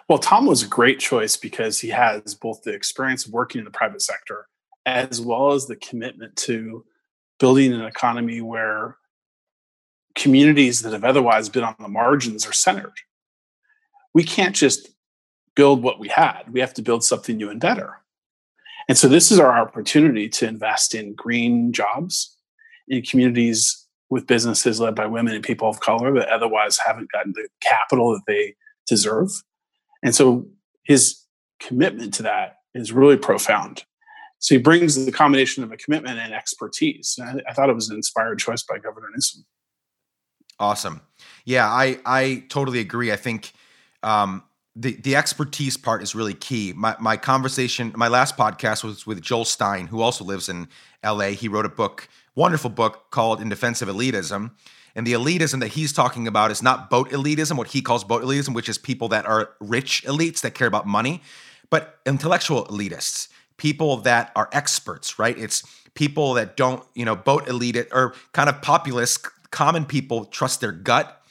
Well, 0.09 0.19
Tom 0.19 0.47
was 0.47 0.63
a 0.63 0.69
great 0.69 0.99
choice 0.99 1.37
because 1.37 1.81
he 1.81 1.89
has 1.89 2.35
both 2.35 2.63
the 2.63 2.73
experience 2.73 3.27
of 3.27 3.33
working 3.33 3.61
in 3.61 3.65
the 3.65 3.71
private 3.71 4.03
sector 4.03 4.49
as 4.85 5.21
well 5.21 5.53
as 5.53 5.67
the 5.67 5.77
commitment 5.77 6.35
to 6.37 6.85
building 7.39 7.73
an 7.73 7.83
economy 7.83 8.41
where 8.41 8.97
communities 10.15 10.83
that 10.83 10.93
have 10.93 11.05
otherwise 11.05 11.49
been 11.49 11.65
on 11.65 11.77
the 11.79 11.89
margins 11.89 12.47
are 12.47 12.53
centered. 12.53 12.99
We 14.13 14.25
can't 14.25 14.55
just 14.55 14.89
build 15.55 15.83
what 15.83 15.99
we 15.99 16.09
had, 16.09 16.53
we 16.53 16.61
have 16.61 16.75
to 16.75 16.83
build 16.83 17.05
something 17.05 17.37
new 17.37 17.51
and 17.51 17.61
better. 17.61 17.99
And 18.89 18.99
so, 18.99 19.07
this 19.07 19.31
is 19.31 19.39
our 19.39 19.53
opportunity 19.53 20.29
to 20.31 20.49
invest 20.49 20.95
in 20.95 21.15
green 21.15 21.73
jobs 21.73 22.37
communities 23.01 23.87
with 24.11 24.27
businesses 24.27 24.79
led 24.79 24.95
by 24.95 25.07
women 25.07 25.35
and 25.35 25.43
people 25.43 25.69
of 25.69 25.81
color 25.81 26.13
that 26.15 26.29
otherwise 26.29 26.79
haven't 26.85 27.11
gotten 27.11 27.33
the 27.33 27.49
capital 27.63 28.13
that 28.13 28.23
they 28.27 28.55
deserve. 28.87 29.31
And 30.03 30.15
so, 30.15 30.47
his 30.85 31.25
commitment 31.61 32.13
to 32.15 32.23
that 32.25 32.57
is 32.75 32.93
really 32.93 33.17
profound. 33.17 33.85
So 34.43 34.57
he 34.57 34.61
brings 34.61 35.05
the 35.05 35.13
combination 35.13 35.63
of 35.63 35.71
a 35.71 35.77
commitment 35.77 36.19
and 36.19 36.35
expertise. 36.35 37.15
And 37.17 37.41
I, 37.47 37.51
I 37.51 37.55
thought 37.55 37.71
it 37.71 37.75
was 37.75 37.89
an 37.89 37.97
inspired 37.97 38.41
choice 38.41 38.65
by 38.65 38.79
Governor 38.79 39.07
Newsom. 39.15 39.45
Awesome. 40.59 41.01
Yeah, 41.45 41.69
I 41.69 41.99
I 42.05 42.45
totally 42.49 42.81
agree. 42.81 43.13
I 43.13 43.17
think 43.17 43.53
um, 44.03 44.43
the 44.77 44.95
the 44.97 45.17
expertise 45.17 45.77
part 45.77 46.03
is 46.03 46.15
really 46.15 46.35
key. 46.35 46.73
My 46.75 46.97
my 47.01 47.17
conversation, 47.17 47.93
my 47.97 48.09
last 48.09 48.37
podcast 48.37 48.85
was 48.85 49.07
with 49.07 49.21
Joel 49.23 49.45
Stein, 49.45 49.87
who 49.87 50.01
also 50.01 50.25
lives 50.25 50.49
in 50.49 50.69
L.A. 51.03 51.33
He 51.33 51.49
wrote 51.49 51.67
a 51.67 51.71
book, 51.71 52.09
wonderful 52.35 52.71
book 52.71 53.11
called 53.11 53.41
"In 53.41 53.49
Defense 53.49 53.83
of 53.83 53.89
Elitism." 53.89 54.53
And 54.95 55.07
the 55.07 55.15
elitism 55.15 55.61
that 55.61 55.69
he's 55.69 55.91
talking 55.91 56.29
about 56.29 56.51
is 56.51 56.63
not 56.63 56.91
boat 56.91 57.11
elitism, 57.11 57.57
what 57.57 57.69
he 57.69 57.81
calls 57.81 58.05
boat 58.05 58.23
elitism, 58.23 58.55
which 58.55 58.69
is 58.69 58.77
people 58.77 59.09
that 59.09 59.25
are 59.25 59.51
rich 59.59 60.05
elites 60.07 60.43
that 60.43 60.55
care 60.55 60.67
about 60.67 60.87
money, 60.87 61.23
but 61.71 61.99
intellectual 62.05 62.67
elitists 62.67 63.29
people 63.63 63.99
that 63.99 64.33
are 64.35 64.49
experts, 64.53 65.21
right? 65.21 65.39
It's 65.39 65.63
people 65.95 66.35
that 66.35 66.57
don't, 66.57 66.85
you 66.95 67.05
know, 67.05 67.15
boat 67.15 67.49
elite 67.49 67.77
or 67.93 68.15
kind 68.33 68.49
of 68.49 68.61
populist, 68.61 69.25
common 69.53 69.85
people 69.85 70.25
trust 70.25 70.61
their 70.61 70.73
gut 70.73 71.23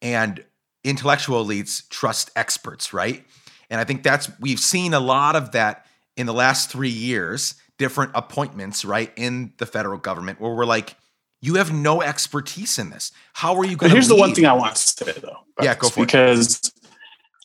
and 0.00 0.42
intellectual 0.84 1.44
elites 1.44 1.86
trust 1.90 2.30
experts, 2.34 2.94
right? 2.94 3.24
And 3.68 3.78
I 3.78 3.84
think 3.84 4.02
that's, 4.02 4.30
we've 4.40 4.58
seen 4.58 4.94
a 4.94 5.00
lot 5.00 5.36
of 5.36 5.52
that 5.52 5.84
in 6.16 6.24
the 6.24 6.32
last 6.32 6.70
three 6.70 6.88
years, 6.88 7.56
different 7.78 8.12
appointments, 8.14 8.84
right, 8.84 9.12
in 9.16 9.52
the 9.58 9.66
federal 9.66 9.98
government 9.98 10.40
where 10.40 10.54
we're 10.54 10.64
like, 10.64 10.96
you 11.40 11.54
have 11.56 11.72
no 11.72 12.02
expertise 12.02 12.78
in 12.78 12.90
this. 12.90 13.12
How 13.34 13.54
are 13.56 13.64
you 13.64 13.76
going 13.76 13.90
to? 13.90 13.94
Here's 13.94 14.10
lead? 14.10 14.16
the 14.16 14.20
one 14.20 14.34
thing 14.34 14.46
I 14.46 14.52
want 14.54 14.74
to 14.74 14.80
say, 14.80 15.12
though. 15.12 15.38
Yeah, 15.62 15.74
go 15.74 15.88
for 15.88 16.00
because 16.00 16.56
it. 16.56 16.72
Because 16.72 16.90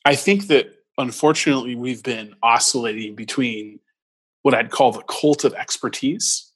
I 0.06 0.16
think 0.16 0.48
that 0.48 0.74
unfortunately 0.98 1.76
we've 1.76 2.04
been 2.04 2.34
oscillating 2.42 3.16
between 3.16 3.80
what 4.42 4.54
I'd 4.54 4.72
call 4.72 4.92
the 4.92 5.04
cult 5.04 5.44
of 5.44 5.54
expertise 5.54 6.52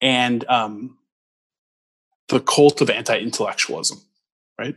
and 0.00 0.44
um, 0.48 0.98
the 2.28 2.40
cult 2.40 2.80
of 2.80 2.90
anti-intellectualism, 2.90 4.02
right? 4.58 4.76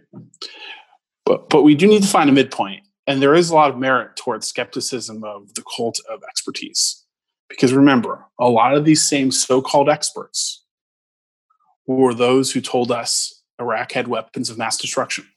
But 1.26 1.50
but 1.50 1.64
we 1.64 1.76
do 1.76 1.88
need 1.88 2.04
to 2.04 2.08
find 2.08 2.30
a 2.30 2.34
midpoint, 2.34 2.84
and 3.08 3.22
there 3.22 3.34
is 3.34 3.50
a 3.50 3.56
lot 3.56 3.72
of 3.72 3.78
merit 3.78 4.16
towards 4.16 4.48
skepticism 4.48 5.24
of 5.24 5.54
the 5.56 5.64
cult 5.76 6.00
of 6.10 6.24
expertise, 6.24 7.04
because 7.50 7.74
remember, 7.74 8.26
a 8.40 8.50
lot 8.50 8.76
of 8.76 8.86
these 8.86 9.08
same 9.08 9.32
so-called 9.32 9.90
experts 9.90 10.64
were 11.88 12.14
those 12.14 12.52
who 12.52 12.62
told 12.62 12.92
us 12.92 13.44
Iraq 13.60 13.92
had 13.92 14.08
weapons 14.08 14.50
of 14.50 14.58
mass 14.58 14.78
destruction. 14.78 15.28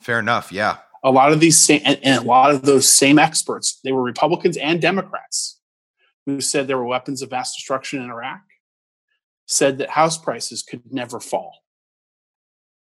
Fair 0.00 0.18
enough, 0.18 0.52
yeah. 0.52 0.78
A 1.02 1.10
lot 1.10 1.32
of 1.32 1.40
these 1.40 1.58
same 1.58 1.82
and, 1.84 1.98
and 2.02 2.24
a 2.24 2.26
lot 2.26 2.50
of 2.50 2.62
those 2.62 2.90
same 2.90 3.18
experts, 3.18 3.80
they 3.84 3.92
were 3.92 4.02
Republicans 4.02 4.56
and 4.56 4.80
Democrats 4.80 5.60
who 6.26 6.40
said 6.40 6.66
there 6.66 6.78
were 6.78 6.84
weapons 6.84 7.20
of 7.22 7.30
mass 7.30 7.54
destruction 7.54 8.02
in 8.02 8.10
Iraq, 8.10 8.40
said 9.46 9.78
that 9.78 9.90
house 9.90 10.16
prices 10.16 10.62
could 10.62 10.82
never 10.90 11.20
fall 11.20 11.52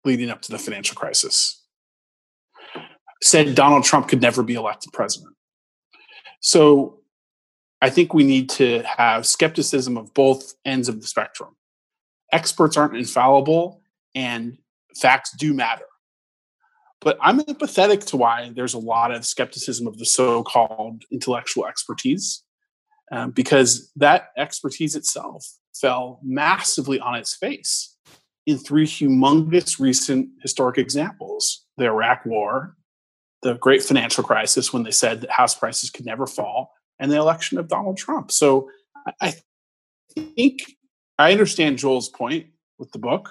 leading 0.03 0.29
up 0.29 0.41
to 0.41 0.51
the 0.51 0.59
financial 0.59 0.95
crisis, 0.95 1.63
said 3.21 3.55
Donald 3.55 3.83
Trump 3.83 4.07
could 4.07 4.21
never 4.21 4.43
be 4.43 4.55
elected 4.55 4.91
president. 4.93 5.35
So 6.39 7.00
I 7.81 7.89
think 7.89 8.13
we 8.13 8.23
need 8.23 8.49
to 8.51 8.83
have 8.83 9.25
skepticism 9.25 9.97
of 9.97 10.13
both 10.13 10.53
ends 10.65 10.87
of 10.87 11.01
the 11.01 11.07
spectrum. 11.07 11.55
Experts 12.31 12.77
aren't 12.77 12.95
infallible 12.95 13.81
and 14.13 14.57
facts 14.95 15.35
do 15.37 15.53
matter. 15.53 15.85
But 16.99 17.17
I'm 17.19 17.39
empathetic 17.39 18.05
to 18.07 18.17
why 18.17 18.51
there's 18.55 18.75
a 18.75 18.79
lot 18.79 19.11
of 19.11 19.25
skepticism 19.25 19.87
of 19.87 19.97
the 19.97 20.05
so 20.05 20.43
called 20.43 21.03
intellectual 21.11 21.65
expertise 21.65 22.43
um, 23.11 23.31
because 23.31 23.91
that 23.95 24.29
expertise 24.37 24.95
itself 24.95 25.45
fell 25.73 26.19
massively 26.23 26.99
on 26.99 27.15
its 27.15 27.35
face 27.35 27.97
in 28.45 28.57
three 28.57 28.85
humongous 28.85 29.79
recent 29.79 30.29
historic 30.41 30.77
examples 30.77 31.65
the 31.77 31.85
Iraq 31.85 32.25
War, 32.25 32.75
the 33.41 33.55
great 33.55 33.81
financial 33.81 34.23
crisis 34.23 34.71
when 34.71 34.83
they 34.83 34.91
said 34.91 35.21
that 35.21 35.31
house 35.31 35.55
prices 35.55 35.89
could 35.89 36.05
never 36.05 36.27
fall, 36.27 36.71
and 37.01 37.11
the 37.11 37.17
election 37.17 37.57
of 37.57 37.67
Donald 37.67 37.97
Trump. 37.97 38.31
So 38.31 38.69
I 39.19 39.33
think 40.15 40.77
I 41.17 41.31
understand 41.31 41.79
Joel's 41.79 42.07
point 42.07 42.45
with 42.77 42.91
the 42.91 42.99
book, 42.99 43.29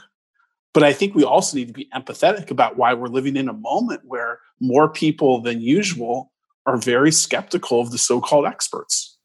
but 0.75 0.83
I 0.83 0.93
think 0.93 1.15
we 1.15 1.25
also 1.25 1.57
need 1.57 1.69
to 1.69 1.73
be 1.73 1.89
empathetic 1.95 2.51
about 2.51 2.77
why 2.77 2.93
we're 2.93 3.07
living 3.07 3.37
in 3.37 3.49
a 3.49 3.55
moment 3.55 4.03
where 4.05 4.41
more 4.61 4.89
people 4.89 5.41
than 5.41 5.61
usual 5.61 6.33
are 6.67 6.77
very 6.77 7.13
skeptical 7.13 7.81
of 7.81 7.93
the 7.93 7.99
so 7.99 8.21
called 8.21 8.45
experts. 8.45 9.17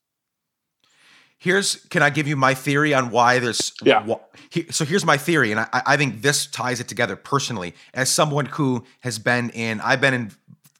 Here's, 1.37 1.75
can 1.87 2.01
I 2.01 2.09
give 2.11 2.27
you 2.27 2.35
my 2.35 2.53
theory 2.53 2.93
on 2.93 3.09
why 3.09 3.39
there's, 3.39 3.73
yeah. 3.83 4.05
so 4.69 4.85
here's 4.85 5.05
my 5.05 5.17
theory, 5.17 5.51
and 5.51 5.59
I, 5.59 5.67
I 5.73 5.97
think 5.97 6.21
this 6.21 6.45
ties 6.47 6.79
it 6.79 6.87
together 6.87 7.15
personally. 7.15 7.73
As 7.93 8.09
someone 8.09 8.45
who 8.45 8.83
has 9.01 9.19
been 9.19 9.49
in, 9.49 9.81
I've 9.81 10.01
been 10.01 10.13
in 10.13 10.31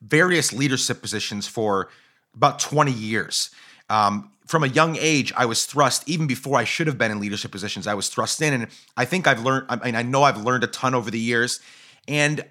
various 0.01 0.53
leadership 0.53 1.01
positions 1.01 1.47
for 1.47 1.89
about 2.36 2.59
20 2.59 2.91
years. 2.91 3.49
Um, 3.89 4.31
from 4.45 4.63
a 4.63 4.67
young 4.67 4.97
age, 4.99 5.33
I 5.36 5.45
was 5.45 5.65
thrust, 5.65 6.07
even 6.07 6.27
before 6.27 6.57
I 6.57 6.63
should 6.63 6.88
have 6.88 6.97
been 6.97 7.11
in 7.11 7.19
leadership 7.19 7.51
positions, 7.51 7.88
I 7.88 7.95
was 7.95 8.09
thrust 8.09 8.41
in. 8.41 8.53
And 8.53 8.67
I 8.95 9.05
think 9.05 9.27
I've 9.27 9.41
learned, 9.41 9.65
I 9.69 9.77
mean, 9.77 9.95
I 9.95 10.03
know 10.03 10.23
I've 10.23 10.41
learned 10.41 10.63
a 10.63 10.67
ton 10.67 10.93
over 10.93 11.09
the 11.09 11.19
years. 11.19 11.59
And 12.07 12.45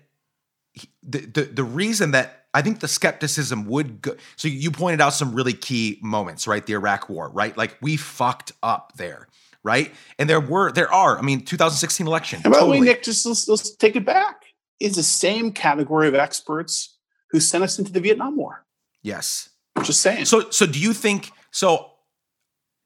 the, 1.03 1.21
the, 1.21 1.43
the 1.43 1.65
reason 1.65 2.11
that 2.13 2.47
I 2.53 2.63
think 2.63 2.81
the 2.81 2.89
skepticism 2.89 3.67
would 3.67 4.03
go, 4.03 4.17
so 4.37 4.49
you 4.49 4.71
pointed 4.71 5.01
out 5.01 5.11
some 5.11 5.35
really 5.35 5.53
key 5.53 5.99
moments, 6.03 6.47
right? 6.49 6.65
The 6.65 6.73
Iraq 6.73 7.09
war, 7.09 7.29
right? 7.29 7.57
Like 7.57 7.77
we 7.81 7.97
fucked 7.97 8.53
up 8.63 8.93
there, 8.97 9.29
right? 9.63 9.93
And 10.19 10.29
there 10.29 10.41
were, 10.41 10.73
there 10.73 10.93
are, 10.93 11.19
I 11.19 11.23
mean, 11.23 11.45
2016 11.45 12.07
election. 12.07 12.41
And 12.45 12.53
by 12.53 12.61
the 12.61 12.67
way, 12.67 12.81
Nick, 12.81 13.03
just 13.03 13.25
let's, 13.27 13.49
let's 13.49 13.75
take 13.77 13.95
it 13.97 14.05
back. 14.05 14.43
Is 14.81 14.97
the 14.97 15.05
same 15.05 15.53
category 15.53 16.09
of 16.09 16.15
experts 16.17 16.97
who 17.31 17.41
sent 17.41 17.65
us 17.65 17.79
into 17.79 17.93
the 17.93 18.01
Vietnam 18.01 18.37
War. 18.37 18.65
Yes. 19.03 19.49
Just 19.83 20.01
saying. 20.01 20.27
So, 20.27 20.51
so 20.51 20.67
do 20.67 20.79
you 20.79 20.93
think? 20.93 21.33
So, 21.51 21.91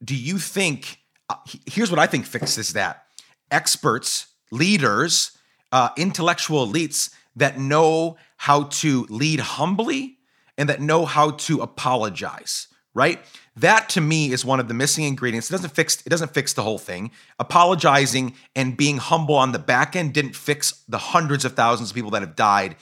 do 0.02 0.16
you 0.16 0.38
think? 0.38 0.98
Uh, 1.28 1.36
here's 1.66 1.90
what 1.90 1.98
I 1.98 2.06
think 2.06 2.24
fixes 2.24 2.72
that: 2.72 3.04
experts, 3.50 4.28
leaders, 4.50 5.32
uh, 5.72 5.90
intellectual 5.96 6.66
elites 6.66 7.10
that 7.36 7.58
know 7.58 8.16
how 8.36 8.64
to 8.64 9.06
lead 9.10 9.40
humbly 9.40 10.18
and 10.56 10.68
that 10.68 10.80
know 10.80 11.04
how 11.04 11.32
to 11.32 11.60
apologize. 11.60 12.68
Right. 12.94 13.20
That 13.54 13.88
to 13.90 14.00
me 14.00 14.32
is 14.32 14.44
one 14.44 14.60
of 14.60 14.66
the 14.66 14.74
missing 14.74 15.04
ingredients. 15.04 15.50
It 15.50 15.52
doesn't 15.52 15.74
fix. 15.74 16.02
It 16.04 16.08
doesn't 16.08 16.32
fix 16.32 16.54
the 16.54 16.62
whole 16.62 16.78
thing. 16.78 17.10
Apologizing 17.38 18.34
and 18.56 18.76
being 18.76 18.96
humble 18.96 19.36
on 19.36 19.52
the 19.52 19.58
back 19.58 19.94
end 19.94 20.14
didn't 20.14 20.34
fix 20.34 20.82
the 20.88 20.98
hundreds 20.98 21.44
of 21.44 21.52
thousands 21.52 21.90
of 21.90 21.94
people 21.94 22.10
that 22.12 22.22
have 22.22 22.34
died 22.34 22.76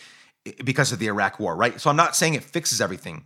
eh, 0.46 0.52
because 0.64 0.92
of 0.92 1.00
the 1.00 1.08
Iraq 1.08 1.38
War. 1.40 1.56
Right. 1.56 1.78
So 1.80 1.90
I'm 1.90 1.96
not 1.96 2.16
saying 2.16 2.34
it 2.34 2.44
fixes 2.44 2.80
everything 2.80 3.24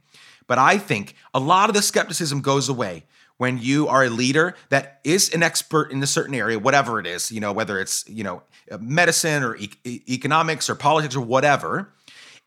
but 0.50 0.58
I 0.58 0.78
think 0.78 1.14
a 1.32 1.38
lot 1.38 1.70
of 1.70 1.76
the 1.76 1.80
skepticism 1.80 2.40
goes 2.40 2.68
away 2.68 3.04
when 3.36 3.56
you 3.56 3.86
are 3.86 4.02
a 4.02 4.10
leader 4.10 4.56
that 4.70 4.98
is 5.04 5.32
an 5.32 5.44
expert 5.44 5.92
in 5.92 6.02
a 6.02 6.08
certain 6.08 6.34
area, 6.34 6.58
whatever 6.58 6.98
it 6.98 7.06
is, 7.06 7.30
you 7.30 7.38
know, 7.38 7.52
whether 7.52 7.78
it's, 7.78 8.04
you 8.08 8.24
know, 8.24 8.42
uh, 8.68 8.76
medicine 8.78 9.44
or 9.44 9.54
e- 9.56 9.70
economics 10.08 10.68
or 10.68 10.74
politics 10.74 11.14
or 11.14 11.20
whatever. 11.20 11.92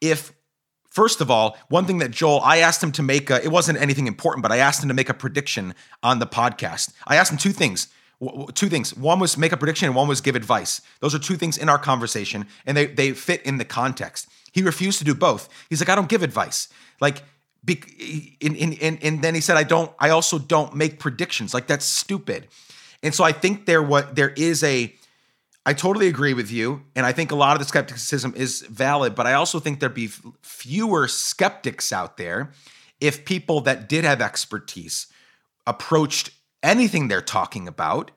If 0.01 0.33
First 0.89 1.21
of 1.21 1.31
all, 1.31 1.57
one 1.69 1.85
thing 1.85 1.99
that 1.99 2.11
Joel, 2.11 2.41
I 2.41 2.57
asked 2.57 2.83
him 2.83 2.91
to 2.91 3.01
make, 3.01 3.29
a, 3.29 3.41
it 3.41 3.47
wasn't 3.47 3.79
anything 3.79 4.05
important, 4.05 4.43
but 4.43 4.51
I 4.51 4.57
asked 4.57 4.83
him 4.83 4.89
to 4.89 4.93
make 4.93 5.09
a 5.09 5.13
prediction 5.13 5.73
on 6.03 6.19
the 6.19 6.27
podcast. 6.27 6.93
I 7.07 7.15
asked 7.15 7.31
him 7.31 7.37
two 7.37 7.53
things. 7.53 7.87
Two 8.53 8.67
things. 8.67 8.95
One 8.95 9.19
was 9.19 9.37
make 9.37 9.53
a 9.53 9.57
prediction, 9.57 9.87
and 9.87 9.95
one 9.95 10.09
was 10.09 10.19
give 10.21 10.35
advice. 10.35 10.81
Those 10.99 11.15
are 11.15 11.19
two 11.19 11.35
things 11.35 11.57
in 11.57 11.67
our 11.67 11.79
conversation, 11.79 12.45
and 12.65 12.77
they 12.77 12.85
they 12.85 13.13
fit 13.13 13.41
in 13.43 13.57
the 13.57 13.65
context. 13.65 14.27
He 14.51 14.61
refused 14.61 14.99
to 14.99 15.03
do 15.03 15.15
both. 15.15 15.49
He's 15.69 15.81
like, 15.81 15.89
I 15.89 15.95
don't 15.95 16.09
give 16.09 16.21
advice. 16.21 16.67
Like 17.01 17.23
be, 17.65 18.37
and, 18.41 18.57
and, 18.57 19.03
and 19.03 19.21
then 19.21 19.35
he 19.35 19.41
said, 19.41 19.57
I 19.57 19.63
don't, 19.63 19.91
I 19.99 20.09
also 20.09 20.37
don't 20.39 20.75
make 20.75 20.99
predictions. 20.99 21.53
Like 21.53 21.67
that's 21.67 21.85
stupid. 21.85 22.47
And 23.01 23.13
so 23.13 23.23
I 23.23 23.31
think 23.31 23.65
there 23.65 23.83
what 23.83 24.15
there 24.15 24.29
is 24.29 24.63
a 24.63 24.93
I 25.65 25.73
totally 25.73 26.07
agree 26.07 26.33
with 26.33 26.51
you. 26.51 26.83
And 26.95 27.05
I 27.05 27.13
think 27.13 27.31
a 27.31 27.35
lot 27.35 27.53
of 27.53 27.59
the 27.59 27.65
skepticism 27.65 28.33
is 28.35 28.61
valid, 28.63 29.15
but 29.15 29.25
I 29.25 29.33
also 29.33 29.59
think 29.59 29.79
there'd 29.79 29.93
be 29.93 30.09
fewer 30.41 31.07
skeptics 31.07 31.93
out 31.93 32.17
there 32.17 32.51
if 32.99 33.23
people 33.23 33.61
that 33.61 33.87
did 33.87 34.03
have 34.03 34.21
expertise 34.21 35.07
approached 35.65 36.31
anything 36.61 37.07
they're 37.07 37.21
talking 37.21 37.67
about 37.67 38.11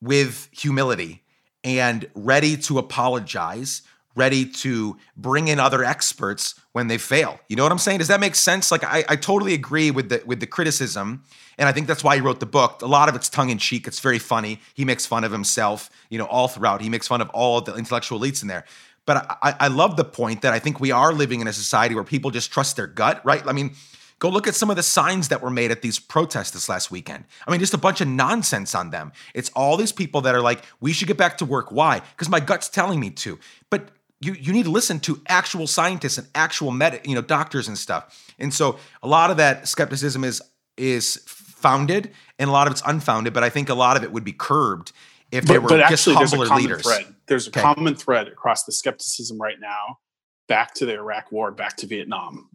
with 0.00 0.48
humility 0.52 1.22
and 1.64 2.08
ready 2.14 2.56
to 2.56 2.78
apologize 2.78 3.82
ready 4.18 4.44
to 4.44 4.96
bring 5.16 5.48
in 5.48 5.58
other 5.58 5.82
experts 5.82 6.54
when 6.72 6.88
they 6.88 6.98
fail. 6.98 7.40
You 7.48 7.56
know 7.56 7.62
what 7.62 7.72
I'm 7.72 7.78
saying? 7.78 7.98
Does 7.98 8.08
that 8.08 8.20
make 8.20 8.34
sense? 8.34 8.70
Like 8.70 8.84
I, 8.84 9.04
I 9.08 9.16
totally 9.16 9.54
agree 9.54 9.90
with 9.90 10.10
the 10.10 10.22
with 10.26 10.40
the 10.40 10.46
criticism, 10.46 11.22
and 11.56 11.68
I 11.68 11.72
think 11.72 11.86
that's 11.86 12.04
why 12.04 12.16
he 12.16 12.20
wrote 12.20 12.40
the 12.40 12.46
book. 12.46 12.82
A 12.82 12.86
lot 12.86 13.08
of 13.08 13.14
it's 13.14 13.28
tongue 13.28 13.50
in 13.50 13.58
cheek. 13.58 13.86
It's 13.86 14.00
very 14.00 14.18
funny. 14.18 14.60
He 14.74 14.84
makes 14.84 15.06
fun 15.06 15.24
of 15.24 15.32
himself, 15.32 15.88
you 16.10 16.18
know, 16.18 16.26
all 16.26 16.48
throughout. 16.48 16.82
He 16.82 16.90
makes 16.90 17.08
fun 17.08 17.20
of 17.20 17.30
all 17.30 17.60
the 17.60 17.74
intellectual 17.74 18.20
elites 18.20 18.42
in 18.42 18.48
there. 18.48 18.64
But 19.06 19.38
I, 19.42 19.54
I 19.60 19.68
love 19.68 19.96
the 19.96 20.04
point 20.04 20.42
that 20.42 20.52
I 20.52 20.58
think 20.58 20.80
we 20.80 20.90
are 20.90 21.14
living 21.14 21.40
in 21.40 21.46
a 21.46 21.52
society 21.52 21.94
where 21.94 22.04
people 22.04 22.30
just 22.30 22.52
trust 22.52 22.76
their 22.76 22.86
gut, 22.86 23.24
right? 23.24 23.42
I 23.46 23.52
mean, 23.52 23.74
Go 24.18 24.30
look 24.30 24.48
at 24.48 24.56
some 24.56 24.68
of 24.68 24.76
the 24.76 24.82
signs 24.82 25.28
that 25.28 25.42
were 25.42 25.50
made 25.50 25.70
at 25.70 25.80
these 25.80 26.00
protests 26.00 26.50
this 26.50 26.68
last 26.68 26.90
weekend. 26.90 27.24
I 27.46 27.52
mean, 27.52 27.60
just 27.60 27.74
a 27.74 27.78
bunch 27.78 28.00
of 28.00 28.08
nonsense 28.08 28.74
on 28.74 28.90
them. 28.90 29.12
It's 29.32 29.48
all 29.50 29.76
these 29.76 29.92
people 29.92 30.22
that 30.22 30.34
are 30.34 30.40
like, 30.40 30.64
we 30.80 30.92
should 30.92 31.06
get 31.06 31.16
back 31.16 31.38
to 31.38 31.44
work. 31.44 31.70
Why? 31.70 32.00
Because 32.00 32.28
my 32.28 32.40
gut's 32.40 32.68
telling 32.68 32.98
me 32.98 33.10
to. 33.10 33.38
But 33.70 33.90
you 34.20 34.34
you 34.34 34.52
need 34.52 34.64
to 34.64 34.70
listen 34.70 35.00
to 35.00 35.20
actual 35.28 35.66
scientists 35.66 36.18
and 36.18 36.26
actual 36.34 36.70
med 36.70 37.00
you 37.04 37.14
know 37.14 37.22
doctors 37.22 37.68
and 37.68 37.78
stuff. 37.78 38.32
And 38.38 38.52
so 38.52 38.78
a 39.02 39.08
lot 39.08 39.30
of 39.30 39.36
that 39.36 39.68
skepticism 39.68 40.24
is 40.24 40.42
is 40.76 41.22
founded 41.26 42.12
and 42.38 42.48
a 42.48 42.52
lot 42.52 42.66
of 42.66 42.72
it's 42.72 42.82
unfounded, 42.86 43.32
but 43.32 43.42
I 43.42 43.50
think 43.50 43.68
a 43.68 43.74
lot 43.74 43.96
of 43.96 44.04
it 44.04 44.12
would 44.12 44.24
be 44.24 44.32
curbed 44.32 44.92
if 45.30 45.44
there 45.44 45.60
were 45.60 45.68
but 45.68 45.80
actually, 45.80 46.16
just 46.16 46.34
humbler 46.34 46.46
there's 46.46 46.50
a 46.50 46.62
leaders. 46.62 46.82
Thread. 46.82 47.14
There's 47.26 47.46
a 47.46 47.50
okay. 47.50 47.60
common 47.60 47.94
thread 47.94 48.28
across 48.28 48.64
the 48.64 48.72
skepticism 48.72 49.38
right 49.38 49.60
now, 49.60 49.98
back 50.46 50.74
to 50.74 50.86
the 50.86 50.94
Iraq 50.94 51.30
War, 51.30 51.50
back 51.50 51.76
to 51.78 51.86
Vietnam, 51.86 52.48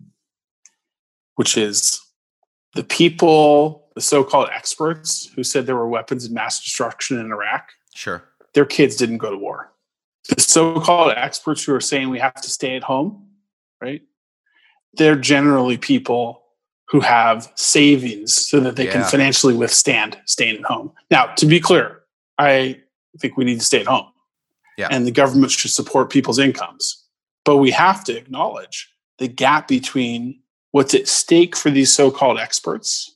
which 1.36 1.58
is 1.58 2.02
the 2.74 2.84
people, 2.84 3.90
the 3.94 4.02
so-called 4.02 4.50
experts 4.52 5.30
who 5.36 5.44
said 5.44 5.68
there 5.68 5.76
were 5.76 5.88
weapons 5.88 6.26
of 6.26 6.32
mass 6.32 6.64
destruction 6.64 7.20
in 7.20 7.32
Iraq. 7.32 7.70
Sure, 7.94 8.24
their 8.54 8.66
kids 8.66 8.96
didn't 8.96 9.20
go 9.20 9.30
to 9.30 9.38
war 9.38 9.73
the 10.30 10.42
so-called 10.42 11.14
experts 11.16 11.64
who 11.64 11.74
are 11.74 11.82
saying 11.82 12.10
we 12.10 12.20
have 12.20 12.36
to 12.36 12.50
stay 12.50 12.76
at 12.76 12.84
home, 12.84 13.28
right? 13.82 14.02
They're 14.94 15.16
generally 15.16 15.78
people 15.78 16.44
who 16.90 17.00
have 17.00 17.52
savings 17.56 18.36
so 18.36 18.60
that 18.60 18.76
they 18.76 18.86
yeah. 18.86 18.94
can 18.94 19.04
financially 19.04 19.56
withstand 19.56 20.20
staying 20.26 20.58
at 20.58 20.66
home. 20.66 20.92
Now, 21.10 21.26
to 21.36 21.46
be 21.46 21.60
clear, 21.60 22.02
I 22.38 22.80
think 23.20 23.36
we 23.36 23.46
need 23.46 23.60
to 23.60 23.66
stay 23.66 23.82
at 23.82 23.88
home. 23.88 24.08
Yeah. 24.78 24.88
And 24.92 25.06
the 25.06 25.12
government 25.12 25.52
should 25.52 25.72
support 25.72 26.10
people's 26.10 26.40
incomes. 26.40 27.04
But 27.46 27.58
we 27.58 27.72
have 27.72 28.04
to 28.06 28.18
acknowledge 28.18 28.92
the 29.20 29.28
gap 29.28 29.68
between 29.68 30.40
what's 30.72 30.94
at 30.94 31.08
stake 31.08 31.56
for 31.56 31.70
these 31.70 31.94
so-called 31.94 32.40
experts 32.40 33.16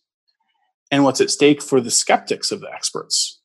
and 0.92 1.04
what's 1.04 1.22
at 1.22 1.30
stake 1.30 1.62
for 1.62 1.82
the 1.82 1.92
skeptics 1.92 2.52
of 2.52 2.62
the 2.62 2.72
experts 2.72 3.37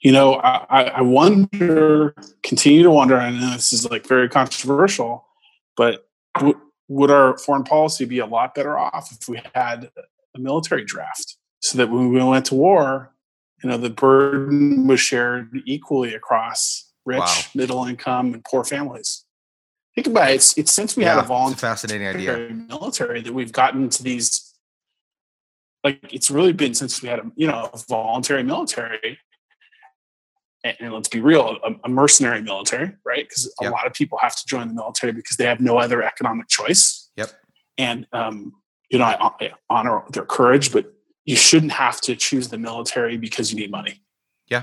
you 0.00 0.12
know, 0.12 0.34
I, 0.34 0.84
I 0.84 1.02
wonder, 1.02 2.14
continue 2.42 2.82
to 2.82 2.90
wonder, 2.90 3.18
I 3.18 3.30
know 3.30 3.52
this 3.52 3.72
is 3.72 3.88
like 3.90 4.06
very 4.06 4.28
controversial, 4.28 5.26
but 5.76 6.08
w- 6.36 6.58
would 6.88 7.10
our 7.10 7.36
foreign 7.36 7.64
policy 7.64 8.06
be 8.06 8.18
a 8.18 8.26
lot 8.26 8.54
better 8.54 8.78
off 8.78 9.12
if 9.12 9.28
we 9.28 9.42
had 9.54 9.90
a 10.34 10.38
military 10.38 10.84
draft 10.84 11.36
so 11.60 11.76
that 11.76 11.90
when 11.90 12.08
we 12.08 12.22
went 12.22 12.46
to 12.46 12.54
war, 12.54 13.14
you 13.62 13.68
know, 13.68 13.76
the 13.76 13.90
burden 13.90 14.86
was 14.86 15.00
shared 15.00 15.50
equally 15.66 16.14
across 16.14 16.90
rich, 17.04 17.18
wow. 17.18 17.42
middle 17.54 17.84
income, 17.84 18.32
and 18.32 18.42
poor 18.44 18.64
families? 18.64 19.26
Think 19.94 20.06
about 20.06 20.30
it. 20.30 20.36
It's, 20.36 20.56
it's 20.56 20.72
since 20.72 20.96
we 20.96 21.04
yeah, 21.04 21.16
had 21.16 21.24
a 21.24 21.26
voluntary 21.26 21.56
a 21.56 21.72
fascinating 21.72 22.06
idea. 22.06 22.54
military 22.54 23.20
that 23.20 23.34
we've 23.34 23.52
gotten 23.52 23.90
to 23.90 24.02
these 24.02 24.54
like 25.84 26.00
it's 26.12 26.30
really 26.30 26.52
been 26.52 26.74
since 26.74 27.02
we 27.02 27.08
had 27.08 27.18
a 27.18 27.32
you 27.36 27.46
know 27.46 27.68
a 27.72 27.78
voluntary 27.88 28.42
military 28.42 29.18
and, 30.64 30.76
and 30.80 30.92
let's 30.92 31.08
be 31.08 31.20
real, 31.20 31.58
a, 31.64 31.72
a 31.84 31.88
mercenary 31.88 32.42
military, 32.42 32.92
right? 33.04 33.28
Because 33.28 33.52
a 33.62 33.70
lot 33.70 33.86
of 33.86 33.94
people 33.94 34.18
have 34.18 34.36
to 34.36 34.46
join 34.46 34.68
the 34.68 34.74
military 34.74 35.12
because 35.12 35.36
they 35.36 35.44
have 35.44 35.60
no 35.60 35.78
other 35.78 36.02
economic 36.02 36.48
choice. 36.48 37.10
Yep. 37.16 37.30
And 37.78 38.06
um, 38.12 38.54
you 38.90 38.98
know, 38.98 39.04
I, 39.04 39.30
I 39.40 39.52
honor 39.70 40.02
their 40.12 40.24
courage, 40.24 40.72
but 40.72 40.92
you 41.24 41.36
shouldn't 41.36 41.72
have 41.72 42.00
to 42.02 42.16
choose 42.16 42.48
the 42.48 42.58
military 42.58 43.16
because 43.16 43.52
you 43.52 43.58
need 43.58 43.70
money. 43.70 44.02
Yeah. 44.48 44.62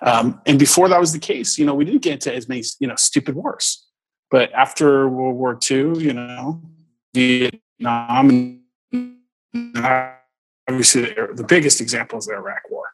Um, 0.00 0.40
and 0.46 0.58
before 0.58 0.88
that 0.88 0.98
was 0.98 1.12
the 1.12 1.18
case, 1.18 1.58
you 1.58 1.66
know, 1.66 1.74
we 1.74 1.84
didn't 1.84 2.02
get 2.02 2.14
into 2.14 2.34
as 2.34 2.48
many, 2.48 2.64
you 2.80 2.88
know, 2.88 2.96
stupid 2.96 3.34
wars. 3.34 3.86
But 4.30 4.50
after 4.52 5.08
World 5.08 5.36
War 5.36 5.58
II, 5.70 5.98
you 5.98 6.14
know, 6.14 6.62
Vietnam 7.14 8.30
and 8.30 10.22
obviously 10.68 11.02
the 11.02 11.44
biggest 11.46 11.80
example 11.80 12.18
is 12.18 12.26
the 12.26 12.34
Iraq 12.34 12.62
War. 12.70 12.84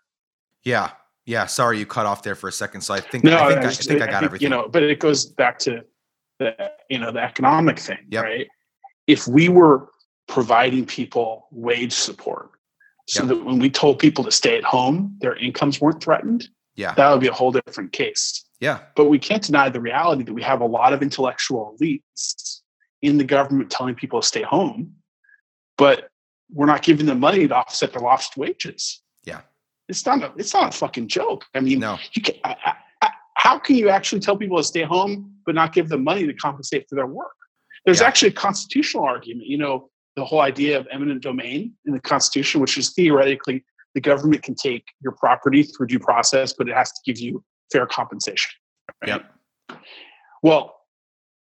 Yeah, 0.64 0.90
yeah. 1.26 1.46
Sorry, 1.46 1.78
you 1.78 1.86
cut 1.86 2.06
off 2.06 2.22
there 2.22 2.34
for 2.34 2.48
a 2.48 2.52
second. 2.52 2.80
So 2.80 2.94
I 2.94 3.00
think 3.00 3.24
no, 3.24 3.36
I 3.36 3.48
think 3.48 3.64
I, 3.64 3.68
I, 3.68 3.70
think 3.72 4.02
I 4.02 4.06
got 4.06 4.12
think, 4.12 4.22
everything. 4.24 4.44
You 4.44 4.50
know, 4.50 4.68
but 4.68 4.82
it 4.82 4.98
goes 4.98 5.26
back 5.26 5.58
to 5.60 5.84
the 6.38 6.70
you 6.88 6.98
know 6.98 7.12
the 7.12 7.22
economic 7.22 7.78
thing, 7.78 7.98
yep. 8.08 8.24
right? 8.24 8.46
If 9.06 9.26
we 9.26 9.48
were 9.48 9.88
providing 10.28 10.86
people 10.86 11.48
wage 11.50 11.92
support, 11.92 12.50
so 13.08 13.22
yep. 13.22 13.28
that 13.28 13.44
when 13.44 13.58
we 13.58 13.70
told 13.70 13.98
people 13.98 14.24
to 14.24 14.30
stay 14.30 14.56
at 14.56 14.64
home, 14.64 15.16
their 15.20 15.36
incomes 15.36 15.80
weren't 15.80 16.02
threatened. 16.02 16.48
Yeah, 16.74 16.94
that 16.94 17.10
would 17.10 17.20
be 17.20 17.28
a 17.28 17.32
whole 17.32 17.52
different 17.52 17.92
case. 17.92 18.44
Yeah, 18.60 18.80
but 18.96 19.06
we 19.06 19.18
can't 19.18 19.42
deny 19.42 19.68
the 19.68 19.80
reality 19.80 20.22
that 20.24 20.32
we 20.32 20.42
have 20.42 20.60
a 20.60 20.66
lot 20.66 20.92
of 20.92 21.02
intellectual 21.02 21.76
elites 21.80 22.60
in 23.02 23.18
the 23.18 23.24
government 23.24 23.70
telling 23.70 23.94
people 23.94 24.20
to 24.20 24.26
stay 24.26 24.42
home, 24.42 24.94
but 25.76 26.08
we're 26.52 26.66
not 26.66 26.82
giving 26.82 27.06
them 27.06 27.20
money 27.20 27.48
to 27.48 27.54
offset 27.54 27.92
their 27.92 28.02
lost 28.02 28.36
wages. 28.36 29.02
Yeah, 29.24 29.40
it's 29.92 30.06
not 30.06 30.22
a 30.22 30.32
it's 30.36 30.54
not 30.54 30.74
a 30.74 30.76
fucking 30.76 31.06
joke. 31.06 31.44
I 31.54 31.60
mean, 31.60 31.80
no. 31.80 31.98
you 32.14 32.22
can, 32.22 32.34
I, 32.44 32.56
I, 33.02 33.10
how 33.36 33.58
can 33.58 33.76
you 33.76 33.90
actually 33.90 34.20
tell 34.20 34.36
people 34.36 34.56
to 34.56 34.64
stay 34.64 34.82
home 34.82 35.30
but 35.44 35.54
not 35.54 35.74
give 35.74 35.90
them 35.90 36.02
money 36.02 36.26
to 36.26 36.32
compensate 36.32 36.88
for 36.88 36.94
their 36.94 37.06
work? 37.06 37.36
There's 37.84 38.00
yeah. 38.00 38.06
actually 38.06 38.30
a 38.30 38.32
constitutional 38.32 39.04
argument. 39.04 39.46
You 39.46 39.58
know, 39.58 39.90
the 40.16 40.24
whole 40.24 40.40
idea 40.40 40.78
of 40.78 40.88
eminent 40.90 41.22
domain 41.22 41.74
in 41.84 41.92
the 41.92 42.00
Constitution, 42.00 42.62
which 42.62 42.78
is 42.78 42.94
theoretically 42.94 43.64
the 43.94 44.00
government 44.00 44.42
can 44.42 44.54
take 44.54 44.86
your 45.02 45.12
property 45.12 45.62
through 45.62 45.88
due 45.88 45.98
process, 45.98 46.54
but 46.54 46.68
it 46.68 46.74
has 46.74 46.90
to 46.92 47.00
give 47.04 47.18
you 47.18 47.44
fair 47.70 47.86
compensation. 47.86 48.50
Right? 49.02 49.20
Yep. 49.68 49.78
Well, 50.42 50.76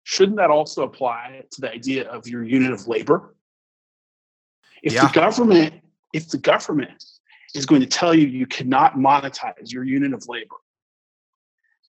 shouldn't 0.03 0.37
that 0.37 0.49
also 0.49 0.83
apply 0.83 1.43
to 1.51 1.61
the 1.61 1.71
idea 1.71 2.09
of 2.09 2.27
your 2.27 2.43
unit 2.43 2.73
of 2.73 2.85
labor? 2.85 3.33
If 4.83 4.93
yeah. 4.93 5.07
the 5.07 5.13
government, 5.13 5.75
if 6.11 6.27
the 6.27 6.37
government 6.37 7.01
is 7.53 7.65
going 7.65 7.81
to 7.81 7.87
tell 7.87 8.13
you 8.13 8.27
you 8.27 8.47
cannot 8.47 8.95
monetize 8.95 9.71
your 9.71 9.83
unit 9.83 10.13
of 10.13 10.27
labor, 10.27 10.55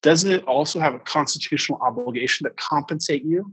doesn't 0.02 0.30
it 0.30 0.44
also 0.44 0.80
have 0.80 0.94
a 0.94 0.98
constitutional 0.98 1.78
obligation 1.80 2.44
to 2.44 2.50
compensate 2.54 3.24
you 3.24 3.52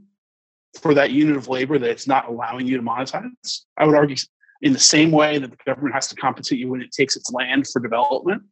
for 0.80 0.94
that 0.94 1.10
unit 1.10 1.36
of 1.36 1.48
labor 1.48 1.78
that 1.78 1.90
it's 1.90 2.06
not 2.06 2.28
allowing 2.28 2.66
you 2.66 2.76
to 2.76 2.82
monetize? 2.82 3.60
I 3.76 3.86
would 3.86 3.94
argue 3.94 4.16
in 4.62 4.72
the 4.72 4.78
same 4.78 5.10
way 5.10 5.38
that 5.38 5.50
the 5.50 5.56
government 5.64 5.94
has 5.94 6.08
to 6.08 6.16
compensate 6.16 6.58
you 6.58 6.68
when 6.68 6.82
it 6.82 6.92
takes 6.92 7.16
its 7.16 7.32
land 7.32 7.66
for 7.68 7.80
development, 7.80 8.42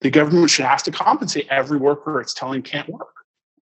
the 0.00 0.10
government 0.10 0.50
should 0.50 0.64
have 0.64 0.82
to 0.82 0.90
compensate 0.90 1.46
every 1.50 1.78
worker 1.78 2.20
it's 2.20 2.34
telling 2.34 2.62
can't 2.62 2.88
work. 2.88 3.08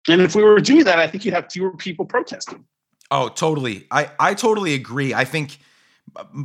And 0.08 0.20
if 0.20 0.34
we 0.34 0.42
were 0.42 0.60
doing 0.60 0.84
that, 0.84 0.98
I 0.98 1.06
think 1.06 1.24
you'd 1.24 1.34
have 1.34 1.50
fewer 1.52 1.76
people 1.76 2.04
protesting. 2.04 2.64
Oh, 3.10 3.28
totally. 3.28 3.86
I, 3.90 4.10
I 4.18 4.34
totally 4.34 4.74
agree. 4.74 5.12
I 5.14 5.24
think, 5.24 5.58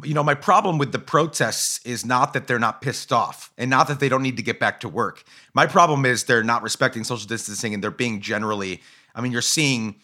you 0.04 0.14
know, 0.14 0.24
my 0.24 0.34
problem 0.34 0.78
with 0.78 0.92
the 0.92 1.00
protests 1.00 1.80
is 1.86 2.06
not 2.06 2.34
that 2.34 2.48
they're 2.48 2.60
not 2.60 2.82
pissed 2.82 3.12
off 3.12 3.52
and 3.58 3.70
not 3.70 3.88
that 3.88 4.00
they 4.00 4.10
don't 4.10 4.24
need 4.24 4.38
to 4.38 4.44
get 4.44 4.60
back 4.60 4.80
to 4.82 4.90
work. 4.90 5.24
My 5.54 5.66
problem 5.66 6.06
is 6.06 6.24
they're 6.24 6.44
not 6.44 6.64
respecting 6.64 7.04
social 7.04 7.28
distancing 7.28 7.74
and 7.74 7.84
they're 7.84 7.92
being 7.92 8.22
generally, 8.22 8.82
I 9.16 9.22
mean, 9.22 9.32
you're 9.32 9.42
seeing 9.42 9.96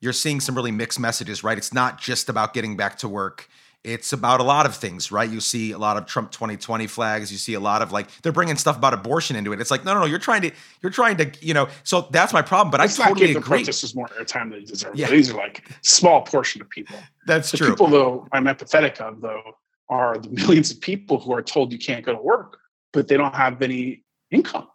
you're 0.00 0.12
seeing 0.12 0.40
some 0.40 0.54
really 0.54 0.70
mixed 0.70 1.00
messages, 1.00 1.42
right? 1.42 1.58
It's 1.58 1.74
not 1.74 2.00
just 2.00 2.28
about 2.28 2.54
getting 2.54 2.76
back 2.76 2.98
to 2.98 3.08
work 3.08 3.48
it's 3.84 4.12
about 4.12 4.40
a 4.40 4.42
lot 4.42 4.66
of 4.66 4.74
things, 4.74 5.12
right? 5.12 5.30
You 5.30 5.40
see 5.40 5.72
a 5.72 5.78
lot 5.78 5.96
of 5.96 6.06
Trump 6.06 6.30
2020 6.32 6.86
flags. 6.86 7.30
You 7.30 7.38
see 7.38 7.54
a 7.54 7.60
lot 7.60 7.80
of 7.80 7.92
like 7.92 8.08
they're 8.22 8.32
bringing 8.32 8.56
stuff 8.56 8.76
about 8.76 8.92
abortion 8.92 9.36
into 9.36 9.52
it. 9.52 9.60
It's 9.60 9.70
like 9.70 9.84
no, 9.84 9.94
no, 9.94 10.00
no. 10.00 10.06
You're 10.06 10.18
trying 10.18 10.42
to, 10.42 10.50
you're 10.82 10.90
trying 10.90 11.16
to, 11.18 11.30
you 11.40 11.54
know. 11.54 11.68
So 11.84 12.08
that's 12.10 12.32
my 12.32 12.42
problem. 12.42 12.70
But 12.70 12.80
Let's 12.80 12.98
I 12.98 13.08
totally 13.08 13.28
not 13.28 13.34
give 13.34 13.36
agree. 13.36 13.58
The 13.58 13.62
protesters 13.62 13.94
more 13.94 14.08
airtime 14.08 14.50
than 14.50 14.60
they 14.60 14.64
deserve. 14.64 14.96
Yeah. 14.96 15.08
These 15.08 15.30
are 15.30 15.36
like 15.36 15.68
small 15.82 16.22
portion 16.22 16.60
of 16.60 16.68
people. 16.68 16.96
That's 17.26 17.50
the 17.50 17.58
true. 17.58 17.70
People 17.70 17.88
though 17.88 18.28
I'm 18.32 18.44
empathetic 18.44 18.98
of 19.00 19.20
though 19.20 19.42
are 19.88 20.18
the 20.18 20.28
millions 20.30 20.70
of 20.70 20.80
people 20.80 21.20
who 21.20 21.32
are 21.32 21.42
told 21.42 21.72
you 21.72 21.78
can't 21.78 22.04
go 22.04 22.14
to 22.14 22.20
work, 22.20 22.58
but 22.92 23.08
they 23.08 23.16
don't 23.16 23.34
have 23.34 23.62
any 23.62 24.02
income. 24.30 24.68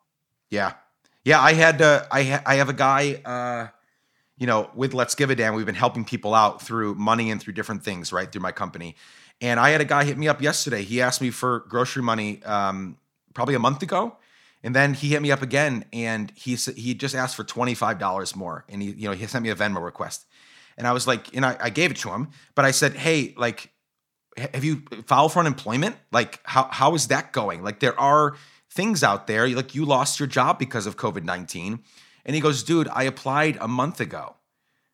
Yeah, 0.50 0.74
yeah. 1.26 1.42
I 1.42 1.54
had 1.54 1.82
uh, 1.82 2.06
I 2.12 2.24
ha- 2.24 2.44
I 2.46 2.56
have 2.56 2.70
a 2.70 2.74
guy. 2.74 3.22
Uh, 3.26 3.68
you 4.44 4.48
know, 4.48 4.70
with 4.76 4.94
Let's 4.94 5.16
Give 5.16 5.30
a 5.30 5.36
Damn, 5.36 5.56
we've 5.56 5.66
been 5.66 5.74
helping 5.74 6.04
people 6.04 6.36
out 6.36 6.62
through 6.62 6.96
money 6.96 7.32
and 7.32 7.42
through 7.42 7.54
different 7.54 7.82
things, 7.82 8.12
right? 8.12 8.30
Through 8.30 8.42
my 8.42 8.52
company. 8.52 8.98
And 9.40 9.58
I 9.58 9.70
had 9.70 9.80
a 9.80 9.86
guy 9.86 10.04
hit 10.04 10.18
me 10.18 10.28
up 10.28 10.42
yesterday. 10.42 10.84
He 10.84 11.02
asked 11.02 11.22
me 11.22 11.30
for 11.30 11.60
grocery 11.70 12.04
money 12.04 12.44
um, 12.44 12.98
probably 13.34 13.56
a 13.56 13.60
month 13.60 13.82
ago. 13.84 14.18
And 14.62 14.76
then 14.76 14.96
he 14.96 15.12
hit 15.12 15.22
me 15.22 15.32
up 15.32 15.42
again 15.42 15.86
and 15.94 16.30
he 16.36 16.56
he 16.56 16.94
just 16.94 17.16
asked 17.16 17.38
for 17.38 17.46
$25 17.46 18.36
more. 18.36 18.66
And 18.68 18.82
he, 18.82 18.92
you 18.92 19.08
know, 19.08 19.14
he 19.14 19.26
sent 19.28 19.44
me 19.44 19.50
a 19.50 19.56
Venmo 19.56 19.82
request. 19.82 20.26
And 20.78 20.88
I 20.88 20.92
was 20.92 21.08
like, 21.08 21.34
and 21.34 21.46
I, 21.46 21.56
I 21.62 21.70
gave 21.70 21.92
it 21.92 21.98
to 22.00 22.10
him, 22.10 22.28
but 22.54 22.66
I 22.66 22.72
said, 22.72 22.96
hey, 22.96 23.34
like, 23.38 23.72
have 24.36 24.66
you 24.66 24.84
filed 25.06 25.32
for 25.32 25.40
unemployment? 25.40 25.96
Like, 26.12 26.42
how 26.44 26.68
how 26.70 26.96
is 26.96 27.08
that 27.08 27.32
going? 27.32 27.64
Like, 27.64 27.80
there 27.80 27.98
are 27.98 28.36
things 28.70 29.04
out 29.04 29.26
there, 29.28 29.48
like 29.48 29.74
you 29.74 29.86
lost 29.86 30.20
your 30.20 30.28
job 30.28 30.60
because 30.60 30.86
of 30.86 30.98
COVID 30.98 31.24
19 31.24 31.80
and 32.26 32.36
he 32.36 32.42
goes, 32.42 32.64
dude, 32.64 32.88
I 32.90 33.04
applied 33.04 33.58
a 33.60 33.68
month 33.68 34.00
ago. 34.00 34.36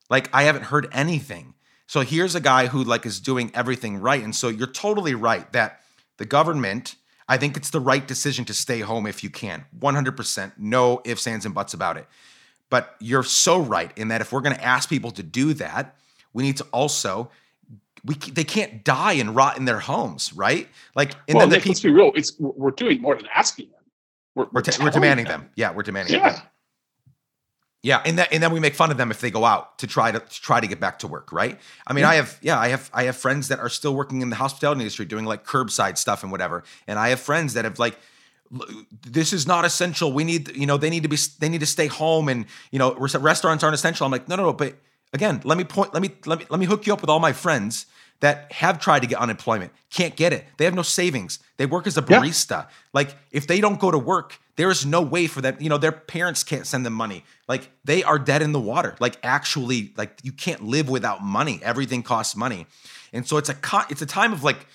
Like, 0.10 0.30
I 0.34 0.44
haven't 0.44 0.64
heard 0.64 0.88
anything. 0.92 1.54
So 1.88 2.02
here's 2.02 2.36
a 2.36 2.40
guy 2.40 2.68
who 2.68 2.84
like 2.84 3.06
is 3.06 3.20
doing 3.20 3.52
everything 3.54 4.00
right. 4.00 4.24
And 4.24 4.36
so 4.36 4.48
you're 4.48 4.68
totally 4.68 5.16
right 5.16 5.52
that 5.54 5.82
the 6.18 6.26
government, 6.26 6.96
I 7.28 7.38
think 7.38 7.58
it's 7.58 7.70
the 7.70 7.80
right 7.80 8.08
decision 8.08 8.46
to 8.46 8.54
stay 8.54 8.82
home 8.82 9.08
if 9.08 9.24
you 9.24 9.30
can. 9.30 9.66
100%. 9.80 10.52
No 10.58 11.02
ifs, 11.06 11.26
ands, 11.26 11.46
and 11.46 11.56
buts 11.56 11.74
about 11.74 11.98
it. 11.98 12.08
But 12.70 12.96
you're 13.00 13.24
so 13.24 13.60
right 13.60 13.92
in 13.98 14.10
that 14.10 14.22
if 14.22 14.32
we're 14.32 14.42
going 14.42 14.56
to 14.56 14.64
ask 14.64 14.90
people 14.90 15.12
to 15.12 15.24
do 15.24 15.54
that, 15.56 15.96
we 16.34 16.44
need 16.44 16.58
to 16.58 16.66
also 16.72 17.32
we 18.06 18.16
they 18.16 18.44
can't 18.44 18.84
die 18.84 19.14
and 19.14 19.36
rot 19.36 19.58
in 19.58 19.66
their 19.66 19.80
homes, 19.80 20.32
right? 20.34 20.68
Like, 20.96 21.16
and 21.28 21.36
well, 21.36 21.40
then 21.40 21.50
the 21.50 21.56
Nick, 21.56 21.64
people, 21.64 21.72
let's 21.72 21.82
be 21.82 21.92
real. 21.92 22.12
It's 22.16 22.40
we're 22.40 22.72
doing 22.72 23.02
more 23.02 23.16
than 23.16 23.28
asking 23.34 23.70
them. 23.72 23.82
We're, 24.36 24.46
we're, 24.52 24.62
we're, 24.62 24.86
we're 24.86 24.92
demanding 24.92 25.26
them. 25.26 25.42
them. 25.42 25.50
Yeah, 25.56 25.72
we're 25.72 25.84
demanding. 25.84 26.16
Yeah. 26.16 26.34
Them. 26.34 26.42
Yeah, 27.82 28.02
and 28.06 28.20
that 28.20 28.34
and 28.34 28.44
then 28.44 28.52
we 28.52 28.60
make 28.60 28.76
fun 28.76 28.92
of 28.92 28.98
them 28.98 29.10
if 29.10 29.22
they 29.22 29.32
go 29.32 29.46
out 29.46 29.78
to 29.80 29.88
try 29.88 30.12
to, 30.12 30.20
to 30.20 30.42
try 30.42 30.60
to 30.60 30.68
get 30.68 30.82
back 30.82 31.00
to 31.00 31.08
work, 31.08 31.32
right? 31.32 31.58
I 31.88 31.94
mean, 31.94 32.04
I 32.04 32.16
have 32.16 32.38
yeah, 32.42 32.60
I 32.60 32.68
have 32.70 32.90
I 32.94 33.04
have 33.04 33.16
friends 33.16 33.48
that 33.48 33.60
are 33.60 33.70
still 33.70 33.96
working 33.96 34.22
in 34.22 34.30
the 34.30 34.36
hospitality 34.36 34.82
industry 34.82 35.06
doing 35.06 35.24
like 35.24 35.46
curbside 35.46 35.98
stuff 35.98 36.24
and 36.24 36.32
whatever. 36.32 36.64
And 36.88 37.00
I 37.00 37.10
have 37.10 37.22
friends 37.22 37.54
that 37.54 37.64
have 37.64 37.80
like 37.80 37.98
this 39.08 39.32
is 39.32 39.48
not 39.48 39.64
essential. 39.64 40.12
We 40.12 40.24
need, 40.24 40.56
you 40.58 40.66
know, 40.66 40.76
they 40.76 40.90
need 40.90 41.04
to 41.04 41.10
be 41.10 41.18
they 41.40 41.48
need 41.48 41.62
to 41.62 41.66
stay 41.66 41.88
home 41.88 42.28
and, 42.28 42.48
you 42.72 42.80
know, 42.80 42.96
restaurants 42.96 43.64
aren't 43.64 43.76
essential. 43.76 44.06
I'm 44.06 44.12
like, 44.12 44.28
"No, 44.28 44.36
no, 44.36 44.44
no, 44.44 44.54
but 44.54 44.76
again, 45.14 45.40
let 45.46 45.58
me 45.58 45.64
point 45.64 45.94
let 45.94 46.02
me 46.02 46.12
let 46.26 46.40
me 46.40 46.46
let 46.50 46.60
me 46.60 46.66
hook 46.66 46.86
you 46.86 46.94
up 46.94 47.00
with 47.00 47.10
all 47.10 47.20
my 47.20 47.32
friends 47.32 47.86
that 48.22 48.52
have 48.52 48.80
tried 48.80 49.00
to 49.00 49.08
get 49.08 49.20
unemployment, 49.20 49.72
can't 49.90 50.16
get 50.16 50.34
it. 50.34 50.46
They 50.58 50.66
have 50.66 50.76
no 50.76 50.82
savings. 50.82 51.40
They 51.58 51.66
work 51.66 51.88
as 51.88 51.98
a 51.98 52.02
barista. 52.02 52.50
Yeah. 52.50 52.66
Like 52.94 53.16
if 53.32 53.48
they 53.48 53.62
don't 53.62 53.80
go 53.80 53.92
to 53.92 53.98
work, 53.98 54.40
there 54.58 54.70
is 54.70 54.86
no 54.86 55.02
way 55.02 55.28
for 55.28 55.42
them, 55.42 55.56
you 55.60 55.70
know, 55.70 55.78
their 55.78 55.94
parents 55.94 56.44
can't 56.44 56.68
send 56.68 56.86
them 56.86 56.94
money. 56.94 57.24
Like 57.48 57.72
they 57.86 58.04
are 58.04 58.20
dead 58.20 58.42
in 58.42 58.52
the 58.52 58.60
water. 58.60 58.96
Like 59.00 59.18
actually, 59.24 59.94
like 59.96 60.20
you 60.24 60.34
can't 60.34 60.64
live 60.64 60.90
without 60.90 61.24
money. 61.24 61.62
Everything 61.64 62.04
costs 62.04 62.36
money. 62.36 62.68
And 63.14 63.26
so 63.26 63.38
it's 63.38 63.50
a 63.50 63.56
it's 63.90 64.02
a 64.02 64.06
time 64.06 64.34
of 64.34 64.44
like 64.44 64.68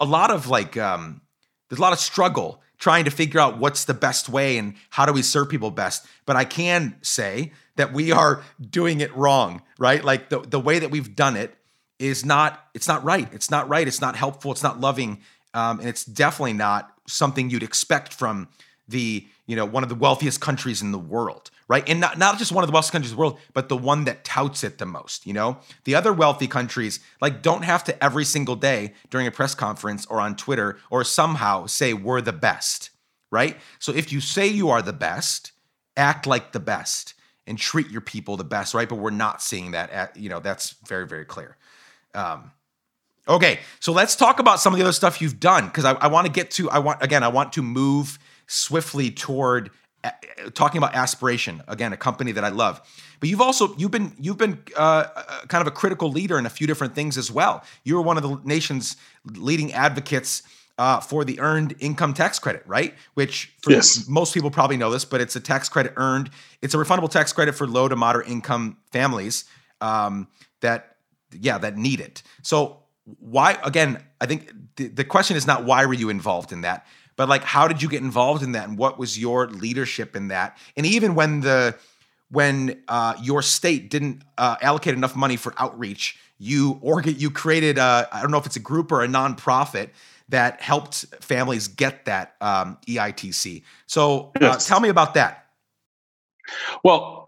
a 0.00 0.04
lot 0.04 0.30
of 0.30 0.48
like 0.48 0.76
um 0.76 1.20
there's 1.68 1.78
a 1.78 1.82
lot 1.82 1.92
of 1.92 2.00
struggle 2.00 2.60
trying 2.78 3.04
to 3.04 3.10
figure 3.10 3.40
out 3.40 3.58
what's 3.58 3.84
the 3.84 3.94
best 3.94 4.28
way 4.28 4.58
and 4.58 4.74
how 4.90 5.06
do 5.06 5.12
we 5.12 5.22
serve 5.22 5.48
people 5.48 5.70
best. 5.70 6.06
But 6.26 6.36
I 6.36 6.44
can 6.44 6.96
say 7.02 7.52
that 7.76 7.92
we 7.92 8.12
are 8.12 8.42
doing 8.60 9.00
it 9.00 9.14
wrong, 9.16 9.62
right? 9.78 10.04
Like 10.04 10.28
the, 10.28 10.40
the 10.40 10.60
way 10.60 10.78
that 10.80 10.90
we've 10.90 11.14
done 11.14 11.36
it 11.36 11.56
is 12.04 12.24
not 12.24 12.68
it's 12.74 12.88
not 12.88 13.02
right. 13.04 13.28
It's 13.32 13.50
not 13.50 13.68
right. 13.68 13.86
It's 13.86 14.00
not 14.00 14.16
helpful. 14.16 14.52
It's 14.52 14.62
not 14.62 14.80
loving, 14.80 15.20
um, 15.54 15.80
and 15.80 15.88
it's 15.88 16.04
definitely 16.04 16.52
not 16.52 16.90
something 17.06 17.50
you'd 17.50 17.62
expect 17.62 18.12
from 18.12 18.48
the 18.88 19.26
you 19.46 19.56
know 19.56 19.64
one 19.64 19.82
of 19.82 19.88
the 19.88 19.94
wealthiest 19.94 20.40
countries 20.40 20.82
in 20.82 20.92
the 20.92 20.98
world 20.98 21.50
right 21.68 21.88
and 21.88 22.00
not, 22.00 22.18
not 22.18 22.38
just 22.38 22.52
one 22.52 22.62
of 22.62 22.68
the 22.68 22.72
wealthiest 22.72 22.92
countries 22.92 23.12
in 23.12 23.16
the 23.16 23.20
world 23.20 23.38
but 23.54 23.70
the 23.70 23.76
one 23.76 24.04
that 24.04 24.24
touts 24.24 24.62
it 24.62 24.76
the 24.76 24.84
most 24.84 25.26
you 25.26 25.32
know 25.32 25.58
the 25.84 25.94
other 25.94 26.12
wealthy 26.12 26.46
countries 26.46 27.00
like 27.22 27.40
don't 27.42 27.62
have 27.62 27.82
to 27.82 28.04
every 28.04 28.24
single 28.24 28.56
day 28.56 28.92
during 29.08 29.26
a 29.26 29.30
press 29.30 29.54
conference 29.54 30.04
or 30.06 30.20
on 30.20 30.36
twitter 30.36 30.78
or 30.90 31.02
somehow 31.02 31.64
say 31.64 31.94
we're 31.94 32.20
the 32.20 32.32
best 32.32 32.90
right 33.30 33.56
so 33.78 33.90
if 33.92 34.12
you 34.12 34.20
say 34.20 34.46
you 34.46 34.68
are 34.68 34.82
the 34.82 34.92
best 34.92 35.52
act 35.96 36.26
like 36.26 36.52
the 36.52 36.60
best 36.60 37.14
and 37.46 37.58
treat 37.58 37.88
your 37.88 38.02
people 38.02 38.36
the 38.36 38.44
best 38.44 38.74
right 38.74 38.88
but 38.88 38.96
we're 38.96 39.10
not 39.10 39.40
seeing 39.40 39.70
that 39.70 39.88
at 39.90 40.14
you 40.16 40.28
know 40.28 40.40
that's 40.40 40.74
very 40.86 41.06
very 41.06 41.24
clear 41.24 41.56
um, 42.14 42.50
okay, 43.28 43.60
so 43.80 43.92
let's 43.92 44.16
talk 44.16 44.38
about 44.38 44.60
some 44.60 44.72
of 44.72 44.78
the 44.78 44.84
other 44.84 44.92
stuff 44.92 45.20
you've 45.20 45.40
done 45.40 45.66
because 45.66 45.84
I, 45.84 45.92
I 45.92 46.06
want 46.08 46.26
to 46.26 46.32
get 46.32 46.50
to. 46.52 46.70
I 46.70 46.78
want 46.78 47.02
again. 47.02 47.22
I 47.22 47.28
want 47.28 47.52
to 47.54 47.62
move 47.62 48.18
swiftly 48.46 49.10
toward 49.10 49.70
uh, 50.04 50.10
talking 50.54 50.78
about 50.78 50.94
aspiration 50.94 51.62
again, 51.66 51.92
a 51.92 51.96
company 51.96 52.32
that 52.32 52.44
I 52.44 52.50
love. 52.50 52.80
But 53.20 53.28
you've 53.30 53.40
also 53.40 53.74
you've 53.76 53.90
been 53.90 54.12
you've 54.18 54.38
been 54.38 54.62
uh, 54.76 55.04
kind 55.48 55.62
of 55.62 55.66
a 55.66 55.70
critical 55.70 56.10
leader 56.10 56.38
in 56.38 56.46
a 56.46 56.50
few 56.50 56.66
different 56.66 56.94
things 56.94 57.16
as 57.16 57.30
well. 57.30 57.64
You 57.84 57.94
were 57.94 58.02
one 58.02 58.16
of 58.16 58.22
the 58.22 58.38
nation's 58.44 58.96
leading 59.24 59.72
advocates. 59.72 60.42
Uh, 60.76 60.98
for 60.98 61.24
the 61.24 61.38
earned 61.38 61.72
income 61.78 62.12
tax 62.12 62.40
credit, 62.40 62.60
right? 62.66 62.94
Which 63.14 63.54
yes. 63.68 64.08
most 64.08 64.34
people 64.34 64.50
probably 64.50 64.76
know 64.76 64.90
this, 64.90 65.04
but 65.04 65.20
it's 65.20 65.36
a 65.36 65.40
tax 65.40 65.68
credit 65.68 65.92
earned. 65.94 66.30
It's 66.62 66.74
a 66.74 66.78
refundable 66.78 67.08
tax 67.08 67.32
credit 67.32 67.54
for 67.54 67.68
low 67.68 67.86
to 67.86 67.94
moderate 67.94 68.26
income 68.26 68.78
families 68.90 69.44
um, 69.80 70.26
that 70.62 70.93
yeah, 71.40 71.58
that 71.58 71.76
need 71.76 72.00
it. 72.00 72.22
So 72.42 72.78
why 73.18 73.58
again, 73.64 74.02
I 74.20 74.26
think 74.26 74.52
the, 74.76 74.88
the 74.88 75.04
question 75.04 75.36
is 75.36 75.46
not 75.46 75.64
why 75.64 75.84
were 75.86 75.94
you 75.94 76.08
involved 76.08 76.52
in 76.52 76.62
that, 76.62 76.86
but 77.16 77.28
like 77.28 77.44
how 77.44 77.68
did 77.68 77.82
you 77.82 77.88
get 77.88 78.02
involved 78.02 78.42
in 78.42 78.52
that 78.52 78.68
and 78.68 78.78
what 78.78 78.98
was 78.98 79.18
your 79.18 79.48
leadership 79.48 80.16
in 80.16 80.28
that? 80.28 80.56
And 80.76 80.86
even 80.86 81.14
when 81.14 81.40
the 81.40 81.76
when 82.30 82.82
uh, 82.88 83.14
your 83.22 83.42
state 83.42 83.90
didn't 83.90 84.22
uh, 84.38 84.56
allocate 84.60 84.94
enough 84.94 85.14
money 85.14 85.36
for 85.36 85.54
outreach, 85.58 86.18
you 86.38 86.78
or 86.82 87.02
you 87.02 87.30
created 87.30 87.78
a, 87.78 88.08
I 88.10 88.22
don't 88.22 88.30
know 88.30 88.38
if 88.38 88.46
it's 88.46 88.56
a 88.56 88.60
group 88.60 88.90
or 88.90 89.04
a 89.04 89.08
nonprofit 89.08 89.90
that 90.30 90.60
helped 90.60 91.04
families 91.20 91.68
get 91.68 92.06
that 92.06 92.34
um, 92.40 92.78
EITC. 92.88 93.62
So 93.86 94.32
uh, 94.36 94.38
yes. 94.40 94.66
tell 94.66 94.80
me 94.80 94.88
about 94.88 95.14
that. 95.14 95.46
Well, 96.82 97.23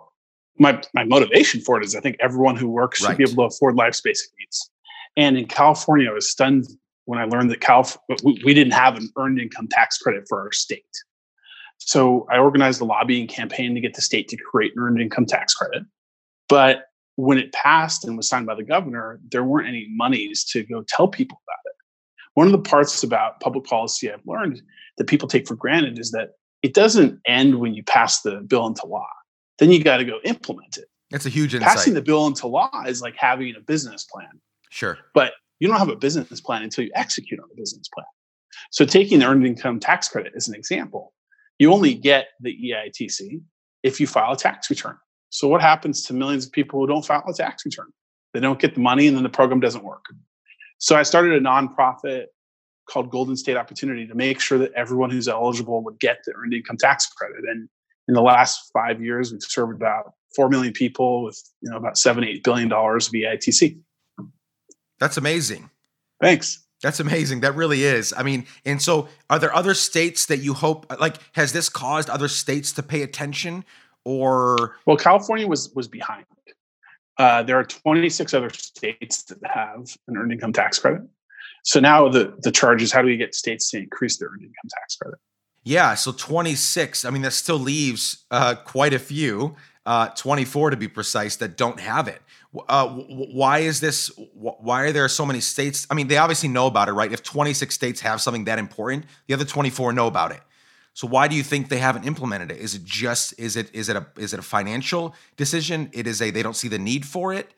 my 0.59 0.83
my 0.95 1.05
motivation 1.05 1.61
for 1.61 1.81
it 1.81 1.85
is 1.85 1.95
I 1.95 2.01
think 2.01 2.17
everyone 2.21 2.57
who 2.57 2.69
works 2.69 3.01
should 3.01 3.17
be 3.17 3.25
able 3.25 3.49
to 3.49 3.55
afford 3.55 3.77
life's 3.77 4.01
basic 4.01 4.31
needs. 4.39 4.71
And 5.17 5.37
in 5.39 5.47
California, 5.47 6.11
I 6.11 6.13
was 6.15 6.31
stunned 6.31 6.67
when 7.07 7.19
I 7.19 7.25
learned 7.25 7.51
that 7.51 7.61
Calif- 7.61 7.97
we 8.25 8.55
didn't 8.55 8.73
have 8.73 8.97
an 8.97 9.09
earned 9.17 9.41
income 9.41 9.69
tax 9.71 9.99
credit 9.99 10.25
for 10.29 10.41
our 10.41 10.53
state. 10.53 10.85
So 11.79 12.27
I 12.31 12.39
organized 12.39 12.81
a 12.81 12.85
lobbying 12.85 13.27
campaign 13.27 13.75
to 13.75 13.81
get 13.81 13.95
the 13.95 14.03
state 14.03 14.29
to 14.29 14.37
create 14.37 14.73
an 14.77 14.83
earned 14.83 15.01
income 15.01 15.27
tax 15.27 15.55
credit. 15.55 15.85
But 16.49 16.85
when 17.17 17.39
it 17.39 17.53
passed 17.53 18.05
and 18.05 18.17
was 18.17 18.29
signed 18.29 18.47
by 18.47 18.55
the 18.55 18.63
governor, 18.63 19.21
there 19.31 19.45
weren't 19.45 19.69
any 19.69 19.87
monies 19.91 20.45
to 20.45 20.65
go 20.65 20.85
tell 20.87 21.09
people 21.09 21.41
about 21.47 21.61
it. 21.65 21.77
One 22.35 22.47
of 22.47 22.53
the 22.53 22.59
parts 22.59 23.03
about 23.03 23.41
public 23.41 23.65
policy 23.65 24.11
I've 24.11 24.27
learned 24.27 24.61
that 24.99 25.07
people 25.07 25.29
take 25.29 25.47
for 25.47 25.55
granted 25.55 25.99
is 25.99 26.11
that 26.11 26.33
it 26.63 26.75
doesn't 26.75 27.21
end 27.27 27.59
when 27.59 27.75
you 27.75 27.83
pass 27.83 28.21
the 28.23 28.41
bill 28.47 28.67
into 28.67 28.87
law. 28.87 29.09
Then 29.59 29.71
you 29.71 29.83
got 29.83 29.99
to 29.99 30.05
go 30.05 30.19
implement 30.25 30.77
it. 30.77 30.87
That's 31.11 31.27
a 31.27 31.31
huge 31.31 31.55
insight. 31.55 31.69
Passing 31.69 31.95
the 31.95 32.03
bill 32.03 32.27
into 32.27 32.47
law 32.47 32.85
is 32.87 33.01
like 33.01 33.17
having 33.17 33.55
a 33.57 33.61
business 33.61 34.05
plan. 34.05 34.41
Sure. 34.71 34.99
But 35.15 35.33
you 35.61 35.69
don't 35.69 35.79
have 35.79 35.89
a 35.89 35.97
business 35.97 36.41
plan 36.41 36.63
until 36.63 36.85
you 36.85 36.91
execute 36.95 37.41
on 37.41 37.49
the 37.49 37.55
business 37.55 37.89
plan. 37.89 38.07
So 38.71 38.85
taking 38.85 39.21
the 39.21 39.27
earned 39.27 39.47
income 39.47 39.81
tax 39.81 40.09
credit 40.09 40.33
as 40.37 40.49
an 40.49 40.55
example, 40.55 41.13
you 41.59 41.73
only 41.73 41.95
get 41.95 42.29
the 42.41 42.55
EITC 42.55 43.41
if 43.83 44.01
you 44.01 44.07
file 44.07 44.33
a 44.33 44.37
tax 44.37 44.69
return. 44.69 44.97
So 45.31 45.49
what 45.49 45.61
happens 45.61 46.03
to 46.07 46.15
millions 46.15 46.47
of 46.47 46.53
people 46.53 46.81
who 46.81 46.87
don't 46.87 47.05
file 47.05 47.25
a 47.29 47.33
tax 47.33 47.65
return? 47.65 47.87
They 48.35 48.41
don't 48.41 48.59
get 48.59 48.75
the 48.75 48.81
money 48.81 49.07
and 49.07 49.17
then 49.17 49.23
the 49.23 49.31
program 49.31 49.61
doesn't 49.61 49.85
work. 49.85 50.05
So 50.79 50.97
I 50.97 51.03
started 51.05 51.33
a 51.33 51.41
nonprofit 51.41 52.27
called 52.87 53.11
Golden 53.11 53.37
State 53.37 53.57
Opportunity 53.57 54.07
to 54.07 54.15
make 54.15 54.41
sure 54.41 54.59
that 54.59 54.73
everyone 54.75 55.11
who's 55.11 55.29
eligible 55.29 55.83
would 55.83 55.99
get 55.99 56.19
the 56.25 56.33
earned 56.35 56.55
income 56.55 56.77
tax 56.77 57.07
credit. 57.07 57.45
And 57.49 57.69
in 58.09 58.15
the 58.15 58.23
last 58.23 58.71
five 58.73 59.03
years, 59.03 59.33
we've 59.33 59.43
served 59.43 59.75
about 59.75 60.13
four 60.35 60.49
million 60.49 60.73
people 60.73 61.25
with 61.25 61.43
you 61.61 61.71
know 61.71 61.77
about 61.77 61.99
seven, 61.99 62.25
eight 62.25 62.45
billion 62.45 62.69
dollars 62.69 63.09
of 63.09 63.13
EITC. 63.15 63.79
That's 64.99 65.17
amazing. 65.17 65.71
Thanks. 66.21 66.63
That's 66.83 67.01
amazing. 67.01 67.41
That 67.41 67.55
really 67.55 67.85
is. 67.85 68.13
I 68.17 68.23
mean, 68.23 68.47
and 68.65 68.81
so 68.81 69.09
are 69.31 69.39
there 69.39 69.55
other 69.55 69.75
states 69.75 70.27
that 70.27 70.39
you 70.39 70.55
hope 70.55 70.87
like 71.01 71.17
has 71.33 71.53
this 71.53 71.69
caused 71.69 72.11
other 72.11 72.29
states 72.29 72.73
to 72.73 72.83
pay 72.83 73.03
attention 73.03 73.65
or 74.05 74.77
Well, 74.87 74.97
California 74.97 75.47
was 75.47 75.73
was 75.75 75.89
behind. 75.89 76.27
Uh, 77.19 77.43
there 77.43 77.59
are 77.59 77.65
26 77.65 78.35
other 78.35 78.51
states 78.51 79.23
that 79.25 79.39
have 79.45 79.89
an 80.07 80.19
earned 80.19 80.33
income 80.33 80.53
tax 80.53 80.79
credit. 80.79 81.01
So 81.65 81.81
now 81.81 82.09
the 82.09 82.35
the 82.43 82.53
charge 82.53 82.83
is 82.83 82.93
how 82.93 83.03
do 83.03 83.09
we 83.09 83.17
get 83.17 83.35
states 83.35 83.71
to 83.71 83.79
increase 83.79 84.19
their 84.19 84.29
earned 84.29 84.43
income 84.43 84.69
tax 84.69 84.97
credit? 84.97 85.19
Yeah, 85.67 85.97
so 85.97 86.13
26. 86.13 87.05
I 87.05 87.11
mean, 87.11 87.23
that 87.23 87.33
still 87.33 87.59
leaves 87.59 88.25
uh, 88.31 88.55
quite 88.55 88.95
a 88.95 89.01
few, 89.01 89.57
uh, 89.85 90.11
24 90.11 90.71
to 90.71 90.77
be 90.77 90.87
precise, 90.87 91.35
that 91.37 91.57
don't 91.57 91.81
have 91.81 92.07
it. 92.07 92.23
Uh, 92.69 92.89
why 92.89 93.59
is 93.59 93.81
this? 93.81 94.07
Why 94.33 94.83
are 94.83 94.93
there 94.93 95.09
so 95.09 95.27
many 95.27 95.41
states? 95.41 95.85
I 95.91 95.95
mean, 95.95 96.07
they 96.07 96.19
obviously 96.19 96.49
know 96.49 96.69
about 96.69 96.89
it, 96.89 96.93
right? 96.93 97.13
If 97.13 97.25
26 97.25 97.75
states 97.75 98.01
have 98.03 98.21
something 98.21 98.45
that 98.45 98.61
important, 98.61 99.07
the 99.27 99.35
other 99.35 99.45
24 99.45 99.93
know 99.93 100.07
about 100.07 100.31
it. 100.31 100.41
So 100.95 101.09
why 101.09 101.27
do 101.27 101.35
you 101.35 101.43
think 101.43 101.69
they 101.69 101.79
haven't 101.79 102.05
implemented 102.05 102.53
it? 102.53 102.59
Is 102.59 102.77
it 102.77 102.85
just 102.85 103.37
is 103.37 103.57
it 103.57 103.69
is 103.75 103.89
it 103.89 103.97
a 103.97 104.07
is 104.17 104.33
it 104.33 104.39
a 104.39 104.43
financial 104.43 105.17
decision? 105.37 105.91
It 105.93 106.07
is 106.07 106.23
a 106.23 106.31
they 106.31 106.45
don't 106.45 106.57
see 106.57 106.69
the 106.69 106.79
need 106.79 107.05
for 107.05 107.35
it. 107.35 107.55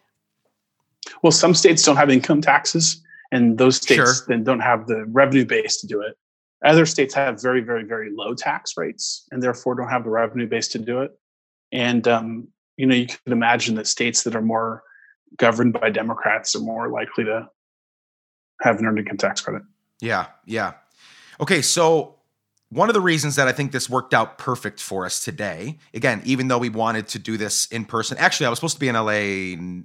Well, 1.20 1.30
some 1.30 1.52
states 1.52 1.82
don't 1.82 1.96
have 1.96 2.08
income 2.08 2.40
taxes, 2.40 3.02
and 3.32 3.58
those 3.58 3.76
states 3.76 3.94
sure. 3.94 4.26
then 4.28 4.44
don't 4.44 4.60
have 4.60 4.86
the 4.86 5.04
revenue 5.04 5.44
base 5.44 5.76
to 5.82 5.86
do 5.86 6.00
it. 6.00 6.16
Other 6.64 6.86
states 6.86 7.14
have 7.14 7.40
very, 7.40 7.60
very, 7.60 7.84
very 7.84 8.10
low 8.12 8.34
tax 8.34 8.76
rates, 8.76 9.26
and 9.30 9.42
therefore 9.42 9.76
don't 9.76 9.88
have 9.88 10.04
the 10.04 10.10
revenue 10.10 10.46
base 10.46 10.68
to 10.68 10.78
do 10.78 11.02
it. 11.02 11.16
And 11.70 12.06
um, 12.08 12.48
you 12.76 12.86
know, 12.86 12.94
you 12.94 13.06
could 13.06 13.32
imagine 13.32 13.74
that 13.74 13.86
states 13.86 14.22
that 14.22 14.34
are 14.34 14.42
more 14.42 14.82
governed 15.36 15.74
by 15.74 15.90
Democrats 15.90 16.54
are 16.54 16.60
more 16.60 16.88
likely 16.88 17.24
to 17.24 17.48
have 18.62 18.78
an 18.78 18.86
earned 18.86 18.98
income 18.98 19.18
tax 19.18 19.40
credit. 19.40 19.62
Yeah, 20.00 20.26
yeah. 20.46 20.72
Okay, 21.40 21.62
so 21.62 22.16
one 22.70 22.88
of 22.88 22.94
the 22.94 23.00
reasons 23.00 23.36
that 23.36 23.48
I 23.48 23.52
think 23.52 23.72
this 23.72 23.88
worked 23.88 24.14
out 24.14 24.38
perfect 24.38 24.80
for 24.80 25.06
us 25.06 25.20
today, 25.24 25.78
again, 25.94 26.22
even 26.24 26.48
though 26.48 26.58
we 26.58 26.68
wanted 26.68 27.08
to 27.08 27.18
do 27.18 27.36
this 27.36 27.66
in 27.66 27.84
person, 27.84 28.18
actually, 28.18 28.46
I 28.46 28.50
was 28.50 28.58
supposed 28.58 28.74
to 28.74 28.80
be 28.80 28.88
in 28.88 28.94
LA 28.94 29.84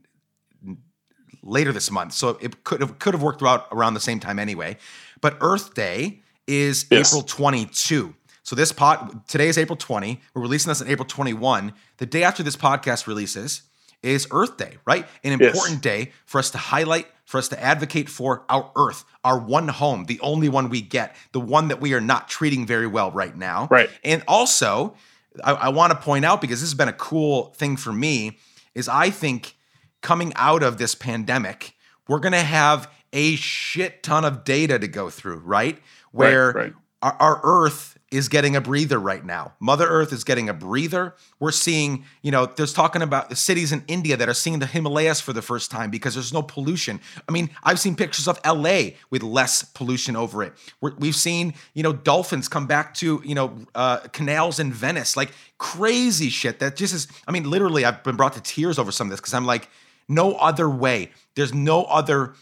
later 1.43 1.71
this 1.71 1.91
month, 1.91 2.13
so 2.13 2.37
it 2.41 2.63
could 2.63 2.81
have 2.81 2.99
could 2.99 3.13
have 3.13 3.23
worked 3.23 3.43
out 3.43 3.67
around 3.71 3.93
the 3.93 3.99
same 3.99 4.19
time 4.19 4.39
anyway. 4.39 4.77
But 5.21 5.37
Earth 5.41 5.73
Day 5.73 6.22
is 6.47 6.85
yes. 6.89 7.09
April 7.09 7.23
22. 7.23 8.13
So 8.43 8.55
this 8.55 8.71
pot 8.71 9.27
today 9.27 9.47
is 9.47 9.57
April 9.57 9.77
20. 9.77 10.19
We're 10.33 10.41
releasing 10.41 10.69
this 10.69 10.81
on 10.81 10.87
April 10.87 11.07
21. 11.07 11.73
The 11.97 12.05
day 12.05 12.23
after 12.23 12.43
this 12.43 12.57
podcast 12.57 13.07
releases 13.07 13.63
is 14.03 14.27
Earth 14.31 14.57
Day, 14.57 14.77
right? 14.85 15.07
An 15.23 15.31
important 15.31 15.75
yes. 15.75 15.81
day 15.81 16.11
for 16.25 16.39
us 16.39 16.49
to 16.51 16.57
highlight, 16.57 17.07
for 17.23 17.37
us 17.37 17.47
to 17.49 17.63
advocate 17.63 18.09
for 18.09 18.43
our 18.49 18.69
Earth, 18.75 19.05
our 19.23 19.39
one 19.39 19.69
home, 19.69 20.05
the 20.05 20.19
only 20.19 20.49
one 20.49 20.69
we 20.69 20.81
get, 20.81 21.15
the 21.31 21.39
one 21.39 21.69
that 21.69 21.79
we 21.79 21.93
are 21.93 22.01
not 22.01 22.27
treating 22.27 22.67
very 22.67 22.85
well 22.85 23.11
right 23.11 23.35
now. 23.35 23.67
Right. 23.71 23.89
And 24.03 24.23
also, 24.27 24.95
I, 25.41 25.53
I 25.53 25.69
want 25.69 25.91
to 25.91 25.97
point 25.97 26.25
out 26.25 26.41
because 26.41 26.59
this 26.59 26.69
has 26.69 26.77
been 26.77 26.89
a 26.89 26.93
cool 26.93 27.53
thing 27.55 27.77
for 27.77 27.93
me, 27.93 28.37
is 28.75 28.89
I 28.89 29.09
think 29.09 29.55
coming 30.01 30.33
out 30.35 30.63
of 30.63 30.77
this 30.77 30.95
pandemic, 30.95 31.73
we're 32.09 32.19
going 32.19 32.33
to 32.33 32.39
have 32.39 32.91
a 33.13 33.35
shit 33.35 34.03
ton 34.03 34.25
of 34.25 34.43
data 34.43 34.77
to 34.79 34.87
go 34.87 35.09
through, 35.09 35.37
right? 35.37 35.79
Where 36.13 36.47
right, 36.47 36.55
right. 36.55 36.73
Our, 37.01 37.17
our 37.19 37.41
Earth 37.43 37.97
is 38.13 38.29
getting 38.29 38.55
a 38.55 38.61
breather 38.61 38.99
right 38.99 39.25
now. 39.25 39.53
Mother 39.59 39.87
Earth 39.87 40.13
is 40.13 40.23
getting 40.23 40.47
a 40.47 40.53
breather. 40.53 41.15
We're 41.39 41.51
seeing, 41.51 42.05
you 42.21 42.29
know, 42.29 42.45
there's 42.45 42.71
talking 42.71 43.01
about 43.01 43.29
the 43.29 43.35
cities 43.35 43.71
in 43.71 43.83
India 43.87 44.15
that 44.15 44.29
are 44.29 44.35
seeing 44.35 44.59
the 44.59 44.67
Himalayas 44.67 45.19
for 45.19 45.33
the 45.33 45.41
first 45.41 45.71
time 45.71 45.89
because 45.89 46.13
there's 46.13 46.31
no 46.31 46.43
pollution. 46.43 47.01
I 47.27 47.31
mean, 47.31 47.49
I've 47.63 47.79
seen 47.79 47.95
pictures 47.95 48.27
of 48.27 48.39
LA 48.45 48.91
with 49.09 49.23
less 49.23 49.63
pollution 49.63 50.15
over 50.15 50.43
it. 50.43 50.53
we 50.79 51.07
have 51.07 51.15
seen, 51.15 51.55
you 51.73 51.81
know, 51.81 51.91
dolphins 51.91 52.47
come 52.47 52.67
back 52.67 52.93
to, 52.95 53.19
you 53.25 53.33
know, 53.33 53.57
uh, 53.73 53.97
canals 54.11 54.59
in 54.59 54.71
Venice, 54.71 55.17
like 55.17 55.31
crazy 55.57 56.29
shit 56.29 56.59
that 56.59 56.75
just 56.75 56.93
is, 56.93 57.07
I 57.27 57.31
mean, 57.31 57.49
literally, 57.49 57.83
I've 57.83 58.03
been 58.03 58.15
brought 58.15 58.33
to 58.33 58.41
tears 58.41 58.77
over 58.77 58.91
some 58.91 59.07
of 59.07 59.11
this 59.11 59.19
because 59.19 59.33
I'm 59.33 59.45
like, 59.45 59.69
no 60.07 60.35
other 60.35 60.69
way. 60.69 61.09
There's 61.35 61.53
no 61.53 61.83
other. 61.85 62.35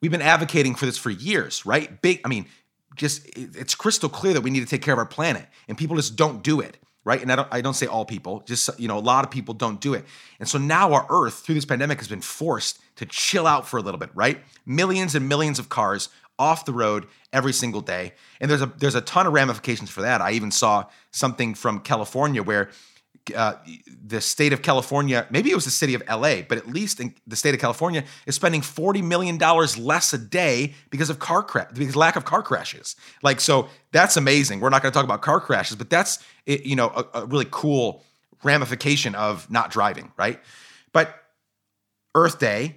We've 0.00 0.10
been 0.10 0.22
advocating 0.22 0.74
for 0.74 0.84
this 0.86 0.98
for 0.98 1.10
years, 1.10 1.64
right? 1.64 2.00
Big, 2.02 2.20
I 2.24 2.28
mean, 2.28 2.46
just 2.96 3.28
it's 3.36 3.74
crystal 3.74 4.08
clear 4.08 4.34
that 4.34 4.42
we 4.42 4.50
need 4.50 4.60
to 4.60 4.66
take 4.66 4.82
care 4.82 4.92
of 4.94 4.98
our 4.98 5.06
planet 5.06 5.46
and 5.68 5.78
people 5.78 5.96
just 5.96 6.16
don't 6.16 6.42
do 6.42 6.60
it 6.60 6.78
right? 7.04 7.20
And 7.20 7.32
I 7.32 7.36
don't, 7.36 7.48
I 7.50 7.60
don't 7.62 7.74
say 7.74 7.86
all 7.86 8.04
people 8.04 8.44
just 8.46 8.70
you 8.78 8.88
know 8.88 8.98
a 8.98 9.00
lot 9.00 9.24
of 9.24 9.30
people 9.30 9.54
don't 9.54 9.80
do 9.80 9.94
it. 9.94 10.04
And 10.38 10.48
so 10.48 10.58
now 10.58 10.92
our 10.92 11.06
earth 11.10 11.34
through 11.34 11.56
this 11.56 11.64
pandemic 11.64 11.98
has 11.98 12.08
been 12.08 12.20
forced 12.20 12.78
to 12.96 13.06
chill 13.06 13.46
out 13.46 13.66
for 13.66 13.78
a 13.78 13.82
little 13.82 13.98
bit 13.98 14.10
right? 14.14 14.40
Millions 14.66 15.14
and 15.14 15.28
millions 15.28 15.58
of 15.58 15.68
cars 15.68 16.08
off 16.38 16.64
the 16.64 16.72
road 16.72 17.06
every 17.32 17.52
single 17.52 17.80
day. 17.80 18.12
And 18.40 18.50
there's 18.50 18.62
a 18.62 18.72
there's 18.78 18.94
a 18.94 19.00
ton 19.00 19.26
of 19.26 19.32
ramifications 19.32 19.90
for 19.90 20.02
that. 20.02 20.20
I 20.20 20.32
even 20.32 20.50
saw 20.50 20.86
something 21.10 21.54
from 21.54 21.80
california 21.80 22.42
where 22.42 22.70
uh, 23.34 23.54
the 24.04 24.20
state 24.20 24.52
of 24.52 24.62
California, 24.62 25.26
maybe 25.30 25.50
it 25.50 25.54
was 25.54 25.64
the 25.64 25.70
city 25.70 25.94
of 25.94 26.02
LA, 26.08 26.42
but 26.48 26.58
at 26.58 26.68
least 26.68 27.00
in 27.00 27.14
the 27.26 27.36
state 27.36 27.54
of 27.54 27.60
California 27.60 28.04
is 28.26 28.34
spending 28.34 28.60
$40 28.60 29.02
million 29.02 29.38
less 29.38 30.12
a 30.12 30.18
day 30.18 30.74
because 30.90 31.10
of 31.10 31.18
car 31.18 31.42
crash, 31.42 31.68
because 31.74 31.96
lack 31.96 32.16
of 32.16 32.24
car 32.24 32.42
crashes. 32.42 32.96
Like, 33.22 33.40
so 33.40 33.68
that's 33.92 34.16
amazing. 34.16 34.60
We're 34.60 34.70
not 34.70 34.82
going 34.82 34.92
to 34.92 34.96
talk 34.96 35.04
about 35.04 35.22
car 35.22 35.40
crashes, 35.40 35.76
but 35.76 35.90
that's, 35.90 36.18
you 36.46 36.76
know, 36.76 36.88
a, 36.88 37.20
a 37.20 37.26
really 37.26 37.46
cool 37.50 38.02
ramification 38.42 39.14
of 39.14 39.50
not 39.50 39.70
driving, 39.70 40.12
right? 40.16 40.40
But 40.92 41.14
Earth 42.14 42.38
Day, 42.38 42.76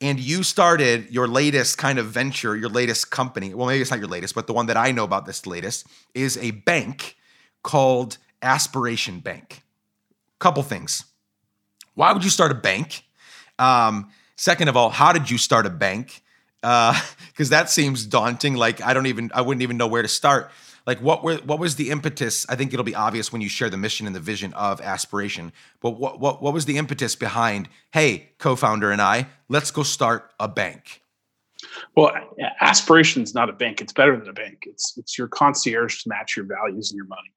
and 0.00 0.20
you 0.20 0.42
started 0.42 1.10
your 1.10 1.26
latest 1.26 1.78
kind 1.78 1.98
of 1.98 2.06
venture, 2.06 2.56
your 2.56 2.68
latest 2.68 3.10
company. 3.10 3.54
Well, 3.54 3.66
maybe 3.66 3.80
it's 3.80 3.90
not 3.90 4.00
your 4.00 4.08
latest, 4.08 4.34
but 4.34 4.46
the 4.46 4.52
one 4.52 4.66
that 4.66 4.76
I 4.76 4.92
know 4.92 5.04
about 5.04 5.26
this 5.26 5.46
latest 5.46 5.86
is 6.14 6.36
a 6.38 6.50
bank 6.50 7.16
called 7.62 8.18
Aspiration 8.42 9.20
Bank 9.20 9.62
couple 10.38 10.62
things. 10.62 11.04
Why 11.94 12.12
would 12.12 12.24
you 12.24 12.30
start 12.30 12.52
a 12.52 12.54
bank? 12.54 13.04
Um, 13.58 14.10
second 14.36 14.68
of 14.68 14.76
all, 14.76 14.90
how 14.90 15.12
did 15.12 15.30
you 15.30 15.38
start 15.38 15.66
a 15.66 15.70
bank? 15.70 16.22
Because 16.60 17.00
uh, 17.00 17.34
that 17.50 17.70
seems 17.70 18.04
daunting. 18.04 18.54
Like 18.54 18.82
I 18.82 18.94
don't 18.94 19.06
even, 19.06 19.30
I 19.34 19.42
wouldn't 19.42 19.62
even 19.62 19.76
know 19.76 19.86
where 19.86 20.02
to 20.02 20.08
start. 20.08 20.50
Like 20.86 21.00
what 21.00 21.24
were, 21.24 21.36
what 21.38 21.58
was 21.58 21.76
the 21.76 21.90
impetus? 21.90 22.46
I 22.48 22.54
think 22.54 22.72
it'll 22.72 22.84
be 22.84 22.94
obvious 22.94 23.32
when 23.32 23.42
you 23.42 23.48
share 23.48 23.70
the 23.70 23.76
mission 23.76 24.06
and 24.06 24.14
the 24.14 24.20
vision 24.20 24.52
of 24.54 24.80
aspiration. 24.80 25.52
But 25.80 25.90
what, 25.90 26.20
what, 26.20 26.42
what 26.42 26.54
was 26.54 26.66
the 26.66 26.78
impetus 26.78 27.16
behind? 27.16 27.68
Hey, 27.92 28.30
co-founder 28.38 28.90
and 28.90 29.02
I, 29.02 29.26
let's 29.48 29.70
go 29.70 29.82
start 29.82 30.30
a 30.38 30.48
bank. 30.48 31.02
Well, 31.96 32.12
aspiration 32.60 33.22
is 33.22 33.34
not 33.34 33.48
a 33.48 33.52
bank 33.52 33.80
it's 33.80 33.92
better 33.92 34.16
than 34.16 34.28
a 34.28 34.32
bank 34.32 34.64
it's 34.66 34.96
it's 34.98 35.16
your 35.16 35.26
concierge 35.26 36.02
to 36.02 36.08
match 36.08 36.36
your 36.36 36.44
values 36.44 36.90
and 36.90 36.96
your 36.96 37.06
money 37.06 37.32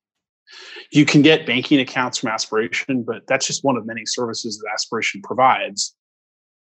you 0.91 1.05
can 1.05 1.21
get 1.21 1.45
banking 1.45 1.79
accounts 1.79 2.17
from 2.17 2.29
aspiration 2.29 3.03
but 3.03 3.25
that's 3.27 3.47
just 3.47 3.63
one 3.63 3.77
of 3.77 3.85
many 3.85 4.05
services 4.05 4.57
that 4.57 4.69
aspiration 4.71 5.21
provides. 5.21 5.95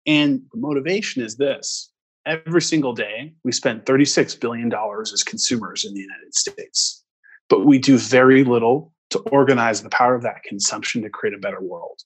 And 0.06 0.42
the 0.52 0.60
motivation 0.60 1.22
is 1.22 1.36
this. 1.36 1.90
Every 2.26 2.62
single 2.62 2.92
day 2.92 3.34
we 3.44 3.52
spend 3.52 3.86
36 3.86 4.34
billion 4.36 4.68
dollars 4.68 5.12
as 5.12 5.22
consumers 5.22 5.84
in 5.84 5.94
the 5.94 6.00
united 6.00 6.34
states 6.34 7.04
but 7.48 7.64
we 7.64 7.78
do 7.78 7.98
very 7.98 8.44
little 8.44 8.92
to 9.10 9.18
organize 9.30 9.82
the 9.82 9.88
power 9.90 10.14
of 10.14 10.22
that 10.22 10.42
consumption 10.42 11.02
to 11.02 11.08
create 11.08 11.34
a 11.34 11.38
better 11.38 11.60
world. 11.60 12.00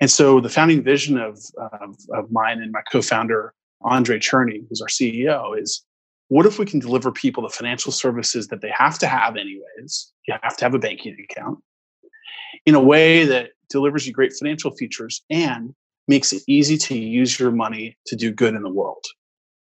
And 0.00 0.10
so 0.10 0.40
the 0.40 0.48
founding 0.48 0.82
vision 0.82 1.18
of, 1.18 1.38
of, 1.80 1.96
of 2.12 2.30
mine 2.30 2.60
and 2.60 2.72
my 2.72 2.82
co-founder 2.90 3.52
Andrei 3.88 4.18
Cherny, 4.18 4.64
who's 4.68 4.80
our 4.80 4.88
CEO, 4.88 5.60
is 5.60 5.84
what 6.28 6.46
if 6.46 6.58
we 6.58 6.66
can 6.66 6.80
deliver 6.80 7.12
people 7.12 7.42
the 7.42 7.48
financial 7.48 7.92
services 7.92 8.48
that 8.48 8.60
they 8.60 8.72
have 8.76 8.98
to 8.98 9.06
have 9.06 9.36
anyways? 9.36 10.12
You 10.26 10.34
have 10.42 10.56
to 10.56 10.64
have 10.64 10.74
a 10.74 10.78
banking 10.78 11.16
account 11.30 11.58
in 12.64 12.74
a 12.74 12.80
way 12.80 13.24
that 13.24 13.50
delivers 13.70 14.06
you 14.06 14.12
great 14.12 14.32
financial 14.32 14.70
features 14.72 15.22
and 15.30 15.74
makes 16.08 16.32
it 16.32 16.42
easy 16.46 16.76
to 16.76 16.98
use 16.98 17.38
your 17.38 17.50
money 17.50 17.96
to 18.06 18.16
do 18.16 18.32
good 18.32 18.54
in 18.54 18.62
the 18.62 18.70
world. 18.70 19.04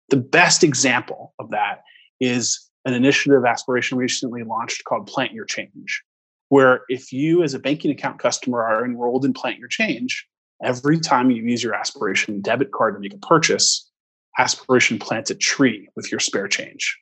The 0.09 0.17
best 0.17 0.63
example 0.63 1.33
of 1.39 1.49
that 1.51 1.81
is 2.19 2.69
an 2.85 2.93
initiative 2.93 3.45
Aspiration 3.45 3.97
recently 3.97 4.43
launched 4.43 4.83
called 4.83 5.07
Plant 5.07 5.33
Your 5.33 5.45
Change, 5.45 6.03
where 6.49 6.81
if 6.87 7.11
you 7.11 7.43
as 7.43 7.53
a 7.53 7.59
banking 7.59 7.91
account 7.91 8.19
customer 8.19 8.63
are 8.63 8.85
enrolled 8.85 9.25
in 9.25 9.33
Plant 9.33 9.57
Your 9.57 9.67
Change, 9.67 10.27
every 10.63 10.99
time 10.99 11.31
you 11.31 11.43
use 11.43 11.63
your 11.63 11.73
Aspiration 11.73 12.41
debit 12.41 12.71
card 12.71 12.93
to 12.93 12.99
make 12.99 13.13
a 13.13 13.17
purchase, 13.17 13.89
Aspiration 14.37 14.99
plants 14.99 15.31
a 15.31 15.35
tree 15.35 15.87
with 15.95 16.11
your 16.11 16.19
spare 16.19 16.47
change. 16.47 16.97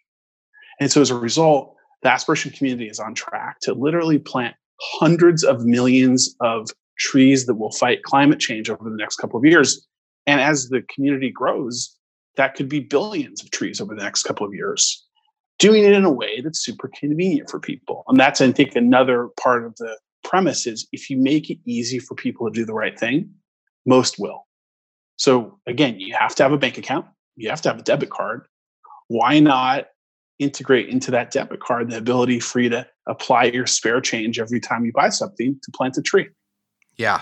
And 0.80 0.92
so 0.92 1.02
as 1.02 1.10
a 1.10 1.16
result, 1.16 1.76
the 2.02 2.12
Aspiration 2.12 2.52
community 2.52 2.88
is 2.88 3.00
on 3.00 3.16
track 3.16 3.60
to 3.62 3.74
literally 3.74 4.20
plant 4.20 4.56
hundreds 4.82 5.44
of 5.44 5.66
millions 5.66 6.36
of 6.42 6.70
trees 7.00 7.46
that 7.46 7.56
will 7.56 7.72
fight 7.72 8.04
climate 8.04 8.40
change 8.40 8.70
over 8.70 8.90
the 8.90 8.96
next 8.96 9.18
couple 9.18 9.38
of 9.38 9.46
years. 9.46 9.88
And 10.28 10.40
as 10.42 10.70
the 10.70 10.84
community 10.94 11.32
grows, 11.32 11.98
that 12.36 12.56
could 12.56 12.70
be 12.70 12.80
billions 12.80 13.44
of 13.44 13.52
trees 13.52 13.80
over 13.80 13.96
the 13.96 14.02
next 14.02 14.24
couple 14.24 14.46
of 14.46 14.54
years. 14.54 15.06
Doing 15.60 15.84
it 15.84 15.94
in 15.94 16.06
a 16.06 16.12
way 16.12 16.42
that's 16.42 16.60
super 16.60 16.90
convenient 17.00 17.50
for 17.50 17.60
people. 17.60 18.04
And 18.08 18.20
that's, 18.20 18.42
I 18.42 18.52
think, 18.52 18.76
another 18.76 19.30
part 19.40 19.66
of 19.66 19.76
the 19.78 19.98
premise 20.24 20.66
is 20.66 20.88
if 20.92 21.10
you 21.10 21.18
make 21.18 21.50
it 21.50 21.60
easy 21.66 22.00
for 22.00 22.16
people 22.16 22.48
to 22.48 22.54
do 22.54 22.66
the 22.66 22.74
right 22.74 22.98
thing, 22.98 23.30
most 23.86 24.18
will. 24.20 24.48
So 25.18 25.60
again, 25.68 26.00
you 26.00 26.16
have 26.18 26.36
to 26.36 26.44
have 26.44 26.54
a 26.54 26.58
bank 26.58 26.78
account 26.78 27.06
you 27.36 27.50
have 27.50 27.62
to 27.62 27.70
have 27.70 27.80
a 27.80 27.84
debit 27.84 28.10
card. 28.10 28.48
Why 29.08 29.40
not 29.40 29.88
integrate 30.40 30.90
into 30.90 31.12
that 31.12 31.32
debit 31.32 31.60
card 31.60 31.90
the 31.90 31.98
ability 31.98 32.40
for 32.40 32.60
you 32.60 32.70
to 32.70 32.88
apply 33.08 33.46
your 33.46 33.68
spare 33.68 34.02
change 34.02 34.40
every 34.40 34.60
time 34.60 34.86
you 34.86 34.92
buy 34.94 35.10
something 35.10 35.60
to 35.62 35.72
plant 35.72 35.98
a 35.98 36.02
tree? 36.02 36.30
Yeah. 36.98 37.22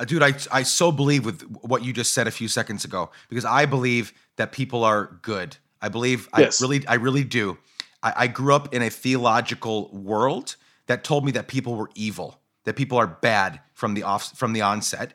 Uh, 0.00 0.04
dude, 0.04 0.22
I, 0.22 0.34
I 0.50 0.62
so 0.62 0.90
believe 0.90 1.24
with 1.24 1.42
what 1.62 1.84
you 1.84 1.92
just 1.92 2.14
said 2.14 2.26
a 2.26 2.30
few 2.30 2.48
seconds 2.48 2.84
ago 2.84 3.10
because 3.28 3.44
I 3.44 3.66
believe 3.66 4.12
that 4.36 4.52
people 4.52 4.84
are 4.84 5.18
good. 5.22 5.56
I 5.80 5.88
believe 5.88 6.28
yes. 6.36 6.60
I 6.60 6.64
really 6.64 6.86
I 6.86 6.94
really 6.94 7.24
do. 7.24 7.58
I, 8.02 8.12
I 8.16 8.26
grew 8.26 8.54
up 8.54 8.74
in 8.74 8.82
a 8.82 8.90
theological 8.90 9.90
world 9.92 10.56
that 10.86 11.04
told 11.04 11.24
me 11.24 11.32
that 11.32 11.48
people 11.48 11.74
were 11.74 11.90
evil, 11.94 12.40
that 12.64 12.76
people 12.76 12.98
are 12.98 13.06
bad 13.06 13.60
from 13.74 13.94
the 13.94 14.02
off 14.02 14.36
from 14.36 14.52
the 14.52 14.62
onset, 14.62 15.14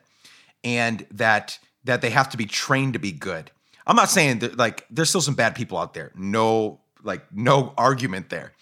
and 0.62 1.06
that 1.10 1.58
that 1.84 2.00
they 2.00 2.10
have 2.10 2.28
to 2.30 2.36
be 2.36 2.46
trained 2.46 2.92
to 2.92 2.98
be 2.98 3.12
good. 3.12 3.50
I'm 3.88 3.96
not 3.96 4.10
saying 4.10 4.40
that 4.40 4.58
like 4.58 4.86
there's 4.90 5.08
still 5.08 5.22
some 5.22 5.34
bad 5.34 5.56
people 5.56 5.78
out 5.78 5.94
there. 5.94 6.12
No, 6.14 6.80
like 7.02 7.22
no 7.32 7.72
argument 7.76 8.28
there. 8.28 8.52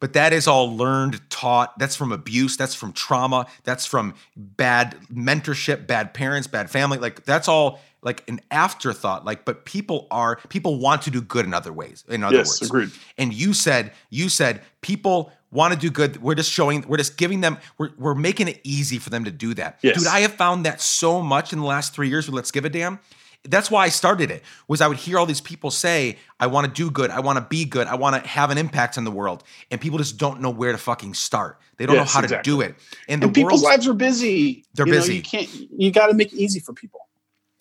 But 0.00 0.12
that 0.12 0.32
is 0.32 0.46
all 0.46 0.76
learned, 0.76 1.28
taught. 1.28 1.76
That's 1.76 1.96
from 1.96 2.12
abuse. 2.12 2.56
That's 2.56 2.74
from 2.74 2.92
trauma. 2.92 3.46
That's 3.64 3.84
from 3.84 4.14
bad 4.36 4.96
mentorship, 5.12 5.88
bad 5.88 6.14
parents, 6.14 6.46
bad 6.46 6.70
family. 6.70 6.98
Like 6.98 7.24
that's 7.24 7.48
all 7.48 7.80
like 8.02 8.22
an 8.28 8.40
afterthought. 8.52 9.24
Like, 9.24 9.44
but 9.44 9.64
people 9.64 10.06
are 10.12 10.36
people 10.48 10.78
want 10.78 11.02
to 11.02 11.10
do 11.10 11.20
good 11.20 11.44
in 11.44 11.52
other 11.52 11.72
ways. 11.72 12.04
In 12.08 12.22
other 12.22 12.36
yes, 12.36 12.60
words, 12.60 12.70
agreed. 12.70 12.90
And 13.18 13.34
you 13.34 13.52
said 13.52 13.92
you 14.10 14.28
said 14.28 14.62
people 14.80 15.32
want 15.50 15.74
to 15.74 15.78
do 15.78 15.90
good. 15.90 16.22
We're 16.22 16.36
just 16.36 16.52
showing. 16.52 16.84
We're 16.86 16.98
just 16.98 17.16
giving 17.16 17.40
them. 17.40 17.58
We're 17.78 17.90
we're 17.98 18.14
making 18.14 18.46
it 18.46 18.60
easy 18.62 18.98
for 18.98 19.10
them 19.10 19.24
to 19.24 19.32
do 19.32 19.52
that. 19.54 19.80
Yes. 19.82 19.98
Dude, 19.98 20.06
I 20.06 20.20
have 20.20 20.34
found 20.34 20.64
that 20.64 20.80
so 20.80 21.20
much 21.20 21.52
in 21.52 21.58
the 21.58 21.66
last 21.66 21.92
three 21.92 22.08
years 22.08 22.26
with 22.26 22.36
Let's 22.36 22.52
Give 22.52 22.64
a 22.64 22.70
Damn 22.70 23.00
that's 23.44 23.70
why 23.70 23.84
I 23.84 23.88
started 23.88 24.30
it. 24.30 24.42
Was 24.66 24.80
I 24.80 24.88
would 24.88 24.96
hear 24.96 25.18
all 25.18 25.26
these 25.26 25.40
people 25.40 25.70
say, 25.70 26.18
"I 26.40 26.46
want 26.46 26.66
to 26.66 26.72
do 26.72 26.90
good, 26.90 27.10
I 27.10 27.20
want 27.20 27.38
to 27.38 27.44
be 27.44 27.64
good, 27.64 27.86
I 27.86 27.94
want 27.94 28.22
to 28.22 28.28
have 28.28 28.50
an 28.50 28.58
impact 28.58 28.96
in 28.96 29.04
the 29.04 29.10
world," 29.10 29.44
and 29.70 29.80
people 29.80 29.98
just 29.98 30.18
don't 30.18 30.40
know 30.40 30.50
where 30.50 30.72
to 30.72 30.78
fucking 30.78 31.14
start. 31.14 31.60
They 31.76 31.86
don't 31.86 31.96
yes, 31.96 32.08
know 32.08 32.12
how 32.12 32.24
exactly. 32.24 32.50
to 32.52 32.56
do 32.56 32.60
it. 32.62 32.74
And, 33.08 33.22
and 33.22 33.34
people's 33.34 33.62
lives 33.62 33.86
are 33.86 33.94
busy. 33.94 34.64
They're 34.74 34.86
you 34.86 34.92
busy. 34.92 35.12
Know, 35.12 35.16
you 35.16 35.22
can't. 35.22 35.48
You 35.70 35.90
got 35.90 36.08
to 36.08 36.14
make 36.14 36.32
it 36.32 36.36
easy 36.36 36.60
for 36.60 36.72
people. 36.72 37.00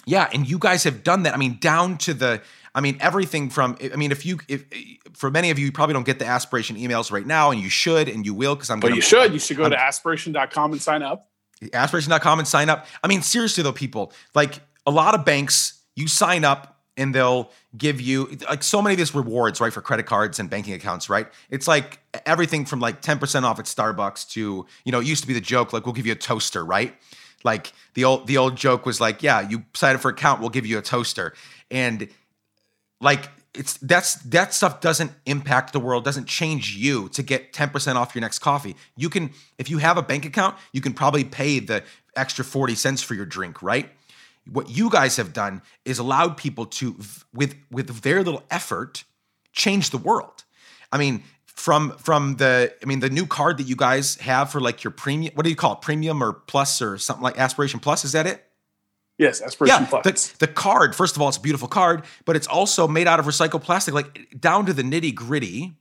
Yeah, 0.06 0.30
and 0.34 0.50
you 0.50 0.58
guys 0.58 0.84
have 0.86 1.04
done 1.04 1.24
that. 1.24 1.34
I 1.34 1.38
mean, 1.38 1.58
down 1.60 1.98
to 2.00 2.14
the. 2.14 2.42
I 2.74 2.82
mean, 2.82 2.98
everything 3.00 3.50
from. 3.50 3.78
I 3.82 3.96
mean, 3.96 4.12
if 4.12 4.26
you, 4.26 4.40
if 4.48 4.66
for 5.14 5.30
many 5.30 5.52
of 5.52 5.60
you, 5.60 5.66
you 5.66 5.72
probably 5.72 5.94
don't 5.94 6.06
get 6.06 6.20
the 6.20 6.26
aspiration 6.26 6.76
emails 6.78 7.12
right 7.12 7.26
now, 7.26 7.52
and 7.52 7.62
you 7.62 7.70
should, 7.70 8.08
and 8.08 8.26
you 8.26 8.34
will, 8.34 8.56
because 8.56 8.70
I'm. 8.70 8.80
Gonna, 8.80 8.96
you 8.96 9.02
should. 9.02 9.34
You 9.34 9.40
should 9.40 9.58
go 9.58 9.66
I'm, 9.66 9.72
to 9.72 9.80
aspiration.com 9.80 10.72
and 10.72 10.82
sign 10.82 11.04
up. 11.04 11.30
Aspiration.com 11.74 12.40
and 12.40 12.48
sign 12.48 12.70
up. 12.70 12.86
I 13.04 13.08
mean, 13.08 13.22
seriously 13.22 13.64
though, 13.64 13.74
people 13.74 14.14
like 14.36 14.62
a 14.88 14.92
lot 14.92 15.14
of 15.14 15.24
banks 15.24 15.84
you 15.96 16.08
sign 16.08 16.44
up 16.44 16.80
and 16.96 17.14
they'll 17.14 17.52
give 17.78 18.02
you 18.02 18.38
like 18.50 18.64
so 18.64 18.82
many 18.82 18.94
of 18.94 18.98
these 18.98 19.14
rewards, 19.14 19.62
right, 19.62 19.72
for 19.72 19.82
credit 19.82 20.08
cards 20.08 20.40
and 20.40 20.50
banking 20.50 20.74
accounts, 20.74 21.10
right? 21.10 21.28
It's 21.52 21.68
like 21.68 22.00
everything 22.26 22.66
from 22.66 22.80
like 22.80 23.04
10% 23.04 23.44
off 23.44 23.60
at 23.60 23.66
Starbucks 23.66 24.30
to, 24.32 24.66
you 24.84 24.92
know, 24.92 25.00
it 25.00 25.06
used 25.06 25.22
to 25.22 25.28
be 25.28 25.36
the 25.36 25.42
joke, 25.42 25.74
like 25.74 25.86
we'll 25.86 25.94
give 25.94 26.08
you 26.08 26.14
a 26.14 26.16
toaster, 26.16 26.66
right? 26.66 26.96
Like 27.44 27.72
the 27.94 28.04
old 28.04 28.26
the 28.26 28.38
old 28.38 28.56
joke 28.56 28.86
was 28.88 29.00
like, 29.00 29.22
yeah, 29.22 29.48
you 29.48 29.64
sign 29.76 29.94
up 29.94 30.02
for 30.02 30.10
account, 30.10 30.42
we'll 30.42 30.50
give 30.50 30.66
you 30.66 30.80
a 30.80 30.82
toaster. 30.82 31.34
And 31.70 32.08
like 33.00 33.30
it's 33.54 33.78
that's 33.78 34.16
that 34.16 34.54
stuff 34.54 34.82
doesn't 34.82 35.12
impact 35.28 35.74
the 35.74 35.80
world, 35.80 36.04
doesn't 36.04 36.28
change 36.28 36.76
you 36.76 37.10
to 37.10 37.22
get 37.22 37.54
10% 37.54 37.96
off 37.96 38.16
your 38.16 38.22
next 38.22 38.40
coffee. 38.40 38.76
You 38.96 39.10
can, 39.10 39.32
if 39.60 39.70
you 39.70 39.78
have 39.78 39.98
a 39.98 40.02
bank 40.02 40.26
account, 40.26 40.56
you 40.74 40.82
can 40.82 40.94
probably 40.94 41.24
pay 41.24 41.60
the 41.60 41.84
extra 42.16 42.44
40 42.44 42.74
cents 42.74 43.04
for 43.04 43.14
your 43.14 43.26
drink, 43.26 43.62
right? 43.62 43.90
What 44.52 44.70
you 44.70 44.89
guys 44.89 45.18
have 45.18 45.34
done 45.34 45.62
is 45.86 46.00
allowed 46.00 46.38
people 46.38 46.66
to 46.66 46.95
with 47.34 47.56
with 47.72 48.02
their 48.02 48.24
little 48.24 48.43
effort 48.50 49.04
change 49.52 49.89
the 49.89 49.98
world 49.98 50.43
i 50.91 50.98
mean 50.98 51.24
from 51.45 51.91
from 51.98 52.36
the 52.38 52.74
i 52.82 52.86
mean 52.86 53.00
the 53.00 53.10
new 53.10 53.26
card 53.26 53.58
that 53.58 53.68
you 53.68 53.76
guys 53.76 54.16
have 54.18 54.52
for 54.52 54.60
like 54.60 54.84
your 54.84 54.91
premium 54.91 55.34
what 55.36 55.43
do 55.43 55.50
you 55.50 55.56
call 55.56 55.74
it 55.74 55.82
premium 55.82 56.24
or 56.24 56.34
plus 56.34 56.82
or 56.82 56.98
something 56.98 57.24
like 57.24 57.38
aspiration 57.38 57.80
plus 57.80 58.06
is 58.06 58.12
that 58.12 58.28
it 58.28 58.43
Yes, 59.18 59.41
aspiration 59.41 59.82
yeah, 59.82 59.89
plus. 59.89 60.30
The, 60.30 60.45
the 60.45 60.54
card, 60.54 60.95
first 60.95 61.16
of 61.16 61.22
all, 61.24 61.28
it's 61.28 61.38
a 61.38 61.41
beautiful 61.41 61.68
card, 61.68 62.04
but 62.26 62.36
it's 62.36 62.45
also 62.45 62.88
made 62.88 63.08
out 63.08 63.20
of 63.20 63.26
recycled 63.26 63.64
plastic, 63.64 63.93
like 63.95 64.39
down 64.39 64.68
to 64.68 64.74
the 64.74 64.84
nitty 64.84 65.16
gritty. 65.16 65.74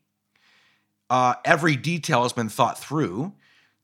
Uh, 1.10 1.34
every 1.44 1.76
detail 1.76 2.22
has 2.22 2.32
been 2.32 2.48
thought 2.48 2.78
through 2.78 3.34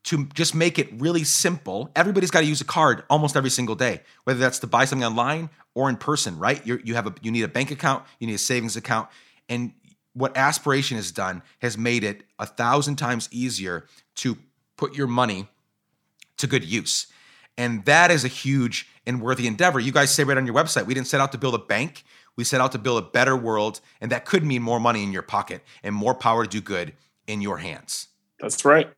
to 0.04 0.26
just 0.34 0.54
make 0.54 0.78
it 0.78 0.88
really 1.00 1.24
simple. 1.24 1.90
Everybody's 1.94 2.30
got 2.30 2.40
to 2.40 2.46
use 2.46 2.60
a 2.60 2.64
card 2.64 3.04
almost 3.08 3.36
every 3.36 3.50
single 3.50 3.74
day, 3.74 4.00
whether 4.24 4.40
that's 4.40 4.58
to 4.60 4.66
buy 4.66 4.84
something 4.84 5.06
online 5.06 5.48
or 5.74 5.88
in 5.88 5.96
person, 5.96 6.38
right? 6.38 6.64
You're, 6.66 6.80
you 6.80 6.94
have 6.94 7.06
a 7.06 7.14
you 7.22 7.30
need 7.30 7.42
a 7.42 7.48
bank 7.48 7.70
account, 7.70 8.04
you 8.18 8.26
need 8.26 8.34
a 8.34 8.38
savings 8.38 8.76
account, 8.76 9.08
and 9.48 9.72
what 10.14 10.36
Aspiration 10.36 10.96
has 10.96 11.10
done 11.10 11.42
has 11.60 11.78
made 11.78 12.04
it 12.04 12.24
a 12.38 12.46
thousand 12.46 12.96
times 12.96 13.28
easier 13.30 13.86
to 14.16 14.36
put 14.76 14.94
your 14.94 15.06
money 15.06 15.48
to 16.38 16.46
good 16.46 16.64
use. 16.64 17.06
And 17.56 17.84
that 17.84 18.10
is 18.10 18.24
a 18.24 18.28
huge 18.28 18.88
and 19.06 19.20
worthy 19.20 19.46
endeavor. 19.46 19.78
You 19.78 19.92
guys 19.92 20.14
say 20.14 20.24
right 20.24 20.36
on 20.36 20.46
your 20.46 20.54
website, 20.54 20.86
we 20.86 20.94
didn't 20.94 21.06
set 21.06 21.20
out 21.20 21.32
to 21.32 21.38
build 21.38 21.54
a 21.54 21.58
bank. 21.58 22.04
We 22.36 22.44
set 22.44 22.60
out 22.60 22.72
to 22.72 22.78
build 22.78 23.02
a 23.02 23.06
better 23.06 23.36
world, 23.36 23.80
and 24.00 24.10
that 24.10 24.24
could 24.24 24.42
mean 24.44 24.62
more 24.62 24.80
money 24.80 25.02
in 25.02 25.12
your 25.12 25.22
pocket 25.22 25.62
and 25.82 25.94
more 25.94 26.14
power 26.14 26.44
to 26.44 26.50
do 26.50 26.60
good 26.60 26.94
in 27.26 27.42
your 27.42 27.58
hands. 27.58 28.08
That's 28.40 28.64
right. 28.64 28.90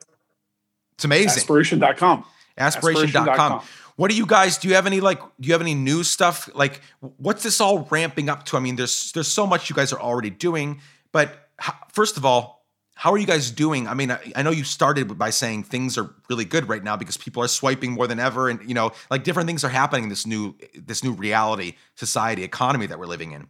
It's 0.95 1.05
amazing. 1.05 1.28
Aspiration.com. 1.28 2.24
Aspiration.com. 2.57 3.28
Aspiration.com. 3.28 3.62
What 3.97 4.11
do 4.11 4.16
you 4.16 4.26
guys 4.26 4.59
do 4.59 4.68
you 4.68 4.74
have 4.74 4.86
any 4.86 5.01
like 5.01 5.20
do 5.20 5.47
you 5.47 5.53
have 5.53 5.61
any 5.61 5.74
new 5.74 6.03
stuff 6.03 6.51
like 6.55 6.80
what's 7.18 7.42
this 7.42 7.61
all 7.61 7.86
ramping 7.90 8.28
up 8.28 8.45
to? 8.47 8.57
I 8.57 8.61
mean 8.61 8.76
there's 8.76 9.12
there's 9.12 9.28
so 9.28 9.47
much 9.47 9.70
you 9.70 9.76
guys 9.76 9.92
are 9.92 10.01
already 10.01 10.30
doing, 10.30 10.80
but 11.12 11.49
how, 11.59 11.74
first 11.92 12.16
of 12.16 12.24
all, 12.24 12.64
how 12.97 13.12
are 13.12 13.18
you 13.18 13.26
guys 13.26 13.51
doing? 13.51 13.88
I 13.88 13.95
mean, 13.95 14.11
I, 14.11 14.32
I, 14.36 14.42
know 14.42 14.51
you 14.51 14.62
started 14.62 15.18
by 15.18 15.30
saying 15.30 15.64
things 15.64 15.99
are 15.99 16.14
really 16.30 16.45
good 16.45 16.68
right 16.68 16.82
now 16.82 16.97
because 16.97 17.16
people 17.16 17.42
are 17.42 17.49
swiping 17.49 17.90
more 17.90 18.07
than 18.07 18.20
ever, 18.20 18.49
and 18.49 18.66
you 18.66 18.74
know, 18.74 18.92
like 19.11 19.24
different 19.24 19.49
things 19.49 19.64
are 19.64 19.68
happening 19.68 20.05
in 20.05 20.09
this 20.09 20.26
new 20.26 20.55
this 20.74 21.03
new 21.03 21.12
reality, 21.12 21.74
society, 21.97 22.45
economy 22.45 22.86
that 22.86 22.99
we're 22.99 23.07
living 23.07 23.32
in. 23.32 23.49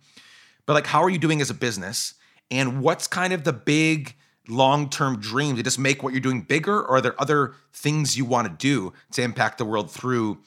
But 0.66 0.74
like, 0.74 0.86
how 0.86 1.02
are 1.02 1.10
you 1.10 1.18
doing 1.18 1.40
as 1.40 1.50
a 1.50 1.54
business? 1.54 2.14
And 2.50 2.82
what's 2.82 3.06
kind 3.06 3.32
of 3.32 3.44
the 3.44 3.52
big 3.52 4.14
long 4.48 4.88
term 4.90 5.18
dream 5.20 5.56
to 5.56 5.62
just 5.62 5.78
make 5.78 6.02
what 6.02 6.12
you're 6.12 6.20
doing 6.20 6.42
bigger? 6.42 6.78
Or 6.78 6.96
are 6.96 7.00
there 7.00 7.20
other 7.20 7.54
things 7.72 8.16
you 8.16 8.24
want 8.24 8.48
to 8.48 8.54
do 8.54 8.92
to 9.12 9.22
impact 9.22 9.58
the 9.58 9.64
world 9.64 9.90
through 9.90 10.38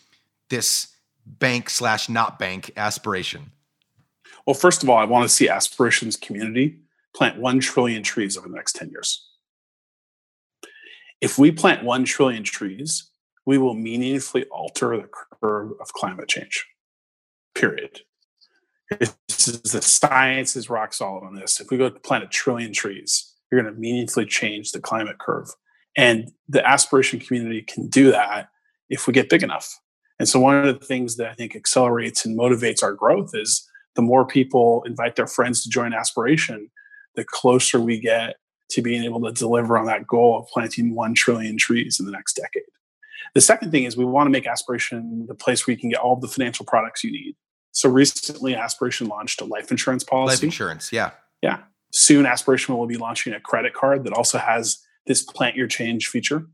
this 0.49 0.95
bank 1.25 1.69
slash 1.69 2.09
not 2.09 2.39
bank 2.39 2.71
aspiration? 2.77 3.51
Well, 4.45 4.53
first 4.53 4.83
of 4.83 4.89
all, 4.89 4.97
I 4.97 5.03
want 5.03 5.27
to 5.27 5.29
see 5.29 5.49
aspirations 5.49 6.15
community 6.15 6.79
plant 7.15 7.39
1 7.39 7.59
trillion 7.59 8.03
trees 8.03 8.37
over 8.37 8.47
the 8.47 8.55
next 8.55 8.75
10 8.75 8.89
years. 8.89 9.27
If 11.19 11.39
we 11.39 11.51
plant 11.51 11.83
1 11.83 12.05
trillion 12.05 12.43
trees, 12.43 13.09
we 13.45 13.57
will 13.57 13.73
meaningfully 13.73 14.45
alter 14.51 14.97
the 14.97 15.09
curve 15.41 15.71
of 15.81 15.93
climate 15.93 16.27
change. 16.27 16.65
Period. 17.55 18.01
This 18.99 19.15
is 19.47 19.61
the 19.63 19.81
science 19.81 20.55
is 20.55 20.69
rock 20.69 20.93
solid 20.93 21.25
on 21.25 21.35
this. 21.35 21.59
If 21.59 21.71
we 21.71 21.77
go 21.77 21.89
to 21.89 21.99
plant 21.99 22.23
a 22.23 22.27
trillion 22.27 22.71
trees, 22.71 23.33
you're 23.51 23.61
going 23.61 23.73
to 23.73 23.79
meaningfully 23.79 24.25
change 24.25 24.71
the 24.71 24.79
climate 24.79 25.19
curve. 25.19 25.49
And 25.95 26.31
the 26.47 26.65
aspiration 26.65 27.19
community 27.19 27.61
can 27.61 27.87
do 27.87 28.11
that 28.11 28.49
if 28.89 29.07
we 29.07 29.13
get 29.13 29.29
big 29.29 29.43
enough. 29.43 29.79
And 30.19 30.27
so, 30.27 30.39
one 30.39 30.65
of 30.65 30.79
the 30.79 30.85
things 30.85 31.17
that 31.17 31.27
I 31.27 31.33
think 31.33 31.55
accelerates 31.55 32.25
and 32.25 32.37
motivates 32.37 32.83
our 32.83 32.93
growth 32.93 33.31
is 33.33 33.67
the 33.95 34.01
more 34.01 34.25
people 34.25 34.83
invite 34.85 35.15
their 35.15 35.27
friends 35.27 35.63
to 35.63 35.69
join 35.69 35.93
aspiration, 35.93 36.69
the 37.15 37.23
closer 37.23 37.79
we 37.79 37.99
get 37.99 38.35
to 38.69 38.81
being 38.81 39.03
able 39.03 39.21
to 39.21 39.31
deliver 39.31 39.77
on 39.77 39.85
that 39.85 40.07
goal 40.07 40.37
of 40.37 40.47
planting 40.47 40.93
1 40.93 41.13
trillion 41.13 41.57
trees 41.57 41.99
in 41.99 42.05
the 42.05 42.11
next 42.11 42.33
decade. 42.35 42.63
The 43.33 43.41
second 43.41 43.71
thing 43.71 43.83
is 43.83 43.95
we 43.95 44.05
want 44.05 44.27
to 44.27 44.31
make 44.31 44.47
aspiration 44.47 45.25
the 45.27 45.35
place 45.35 45.65
where 45.65 45.73
you 45.73 45.79
can 45.79 45.89
get 45.89 45.99
all 45.99 46.15
the 46.15 46.27
financial 46.27 46.65
products 46.65 47.03
you 47.03 47.11
need. 47.11 47.35
So 47.71 47.89
recently, 47.89 48.55
Aspiration 48.55 49.07
launched 49.07 49.41
a 49.41 49.45
life 49.45 49.69
insurance 49.69 50.03
policy. 50.03 50.37
Life 50.37 50.43
insurance, 50.43 50.91
yeah. 50.91 51.11
Yeah. 51.41 51.59
Soon, 51.97 52.27
Aspiration 52.27 52.77
will 52.77 52.85
be 52.85 52.95
launching 52.95 53.33
a 53.33 53.39
credit 53.39 53.73
card 53.73 54.03
that 54.03 54.13
also 54.13 54.37
has 54.37 54.85
this 55.07 55.23
plant 55.23 55.55
your 55.55 55.65
change 55.65 56.09
feature 56.09 56.45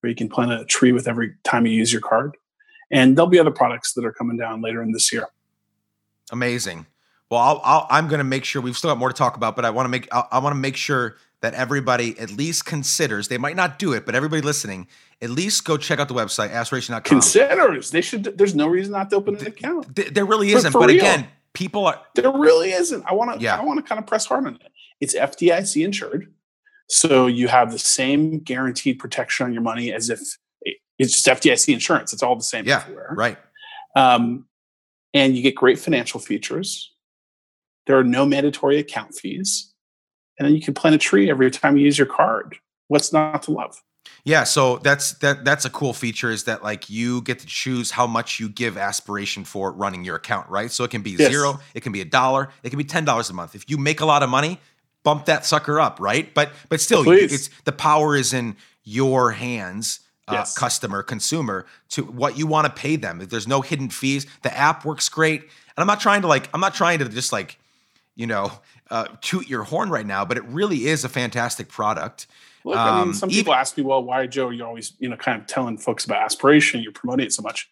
where 0.00 0.08
you 0.08 0.16
can 0.16 0.26
plant 0.26 0.50
a 0.52 0.64
tree 0.64 0.90
with 0.90 1.06
every 1.06 1.34
time 1.44 1.66
you 1.66 1.72
use 1.74 1.92
your 1.92 2.00
card. 2.00 2.34
And 2.90 3.14
there'll 3.14 3.28
be 3.28 3.38
other 3.38 3.50
products 3.50 3.92
that 3.92 4.06
are 4.06 4.12
coming 4.12 4.38
down 4.38 4.62
later 4.62 4.82
in 4.82 4.92
this 4.92 5.12
year. 5.12 5.26
Amazing. 6.32 6.86
Well, 7.30 7.60
i 7.62 7.98
am 7.98 8.08
going 8.08 8.20
to 8.20 8.24
make 8.24 8.46
sure 8.46 8.62
we've 8.62 8.76
still 8.76 8.88
got 8.88 8.96
more 8.96 9.10
to 9.10 9.14
talk 9.14 9.36
about, 9.36 9.54
but 9.54 9.66
I 9.66 9.70
want 9.70 9.84
to 9.84 9.90
make 9.90 10.08
I, 10.14 10.24
I 10.32 10.38
want 10.38 10.54
to 10.54 10.60
make 10.60 10.76
sure 10.76 11.16
that 11.42 11.52
everybody 11.52 12.18
at 12.18 12.30
least 12.30 12.64
considers. 12.64 13.28
They 13.28 13.36
might 13.36 13.56
not 13.56 13.78
do 13.78 13.92
it, 13.92 14.06
but 14.06 14.14
everybody 14.14 14.40
listening 14.40 14.86
at 15.20 15.28
least 15.28 15.66
go 15.66 15.76
check 15.76 15.98
out 15.98 16.08
the 16.08 16.14
website, 16.14 16.52
aspiration.com. 16.52 17.02
Considers. 17.02 17.90
They 17.90 18.00
should, 18.00 18.38
there's 18.38 18.54
no 18.54 18.66
reason 18.66 18.92
not 18.92 19.10
to 19.10 19.16
open 19.16 19.36
an 19.36 19.46
account. 19.46 19.94
there 19.94 20.24
really 20.24 20.52
isn't. 20.52 20.72
but 20.72 20.88
real. 20.88 20.96
again, 20.96 21.28
people 21.52 21.86
are. 21.86 22.00
There 22.14 22.32
really 22.32 22.72
isn't. 22.72 23.04
I 23.06 23.12
want 23.12 23.38
to, 23.38 23.44
yeah. 23.44 23.58
I 23.58 23.62
want 23.62 23.78
to 23.78 23.86
kind 23.86 23.98
of 23.98 24.06
press 24.06 24.24
hard 24.24 24.46
on 24.46 24.54
it. 24.54 24.72
It's 25.00 25.14
FDIC 25.14 25.84
insured. 25.84 26.32
So 26.88 27.26
you 27.26 27.48
have 27.48 27.72
the 27.72 27.78
same 27.78 28.38
guaranteed 28.38 28.98
protection 28.98 29.46
on 29.46 29.52
your 29.52 29.62
money 29.62 29.92
as 29.92 30.08
if 30.08 30.20
it's 30.98 31.20
just 31.22 31.26
FDIC 31.26 31.72
insurance. 31.72 32.12
It's 32.12 32.22
all 32.22 32.36
the 32.36 32.42
same 32.42 32.64
yeah, 32.64 32.82
everywhere. 32.82 33.14
Right. 33.16 33.38
Um, 33.96 34.46
and 35.14 35.36
you 35.36 35.42
get 35.42 35.54
great 35.54 35.78
financial 35.78 36.20
features. 36.20 36.92
There 37.86 37.98
are 37.98 38.04
no 38.04 38.26
mandatory 38.26 38.78
account 38.78 39.14
fees. 39.14 39.72
And 40.38 40.46
then 40.46 40.54
you 40.54 40.60
can 40.60 40.74
plant 40.74 40.94
a 40.94 40.98
tree 40.98 41.30
every 41.30 41.50
time 41.50 41.76
you 41.76 41.84
use 41.84 41.98
your 41.98 42.06
card. 42.06 42.56
What's 42.88 43.12
not 43.12 43.42
to 43.44 43.52
love? 43.52 43.82
Yeah, 44.24 44.44
so 44.44 44.78
that's 44.78 45.12
that 45.18 45.44
that's 45.44 45.64
a 45.64 45.70
cool 45.70 45.92
feature 45.92 46.30
is 46.30 46.44
that 46.44 46.62
like 46.62 46.90
you 46.90 47.22
get 47.22 47.38
to 47.40 47.46
choose 47.46 47.92
how 47.92 48.06
much 48.06 48.40
you 48.40 48.48
give 48.48 48.76
aspiration 48.76 49.44
for 49.44 49.72
running 49.72 50.04
your 50.04 50.16
account, 50.16 50.48
right? 50.48 50.70
So 50.70 50.84
it 50.84 50.90
can 50.90 51.02
be 51.02 51.12
yes. 51.12 51.30
zero, 51.30 51.60
it 51.74 51.82
can 51.82 51.92
be 51.92 52.00
a 52.00 52.04
dollar, 52.04 52.50
it 52.62 52.70
can 52.70 52.78
be 52.78 52.84
ten 52.84 53.04
dollars 53.04 53.30
a 53.30 53.32
month. 53.32 53.54
If 53.54 53.70
you 53.70 53.78
make 53.78 54.00
a 54.00 54.06
lot 54.06 54.22
of 54.22 54.28
money, 54.28 54.60
bump 55.06 55.26
that 55.26 55.46
sucker 55.46 55.78
up, 55.78 56.00
right? 56.00 56.34
But 56.34 56.50
but 56.68 56.80
still, 56.80 57.04
Please. 57.04 57.32
it's 57.32 57.48
the 57.64 57.70
power 57.70 58.16
is 58.16 58.34
in 58.34 58.56
your 58.82 59.30
hands. 59.30 60.00
Uh, 60.28 60.38
yes. 60.38 60.58
customer 60.58 61.04
consumer 61.04 61.64
to 61.88 62.02
what 62.02 62.36
you 62.36 62.48
want 62.48 62.66
to 62.66 62.72
pay 62.72 62.96
them 62.96 63.20
If 63.20 63.28
there's 63.28 63.46
no 63.46 63.60
hidden 63.60 63.90
fees 63.90 64.26
the 64.42 64.52
app 64.52 64.84
works 64.84 65.08
great 65.08 65.42
and 65.42 65.50
i'm 65.76 65.86
not 65.86 66.00
trying 66.00 66.22
to 66.22 66.26
like 66.26 66.48
i'm 66.52 66.60
not 66.60 66.74
trying 66.74 66.98
to 66.98 67.08
just 67.08 67.32
like 67.32 67.60
you 68.16 68.26
know 68.26 68.50
uh, 68.90 69.06
toot 69.20 69.48
your 69.48 69.62
horn 69.62 69.88
right 69.88 70.04
now 70.04 70.24
but 70.24 70.36
it 70.36 70.42
really 70.46 70.88
is 70.88 71.04
a 71.04 71.08
fantastic 71.08 71.68
product 71.68 72.26
Look, 72.66 72.76
I 72.76 72.98
mean, 72.98 73.02
um, 73.02 73.14
some 73.14 73.28
people 73.28 73.52
even, 73.52 73.60
ask 73.60 73.78
me, 73.78 73.84
well, 73.84 74.02
why, 74.02 74.26
Joe, 74.26 74.50
you're 74.50 74.66
always, 74.66 74.94
you 74.98 75.08
know, 75.08 75.16
kind 75.16 75.40
of 75.40 75.46
telling 75.46 75.78
folks 75.78 76.04
about 76.04 76.22
aspiration, 76.22 76.82
you're 76.82 76.90
promoting 76.90 77.26
it 77.26 77.32
so 77.32 77.40
much. 77.40 77.70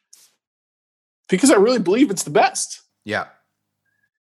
Because 1.28 1.50
I 1.50 1.56
really 1.56 1.80
believe 1.80 2.12
it's 2.12 2.22
the 2.22 2.30
best. 2.30 2.82
Yeah. 3.04 3.26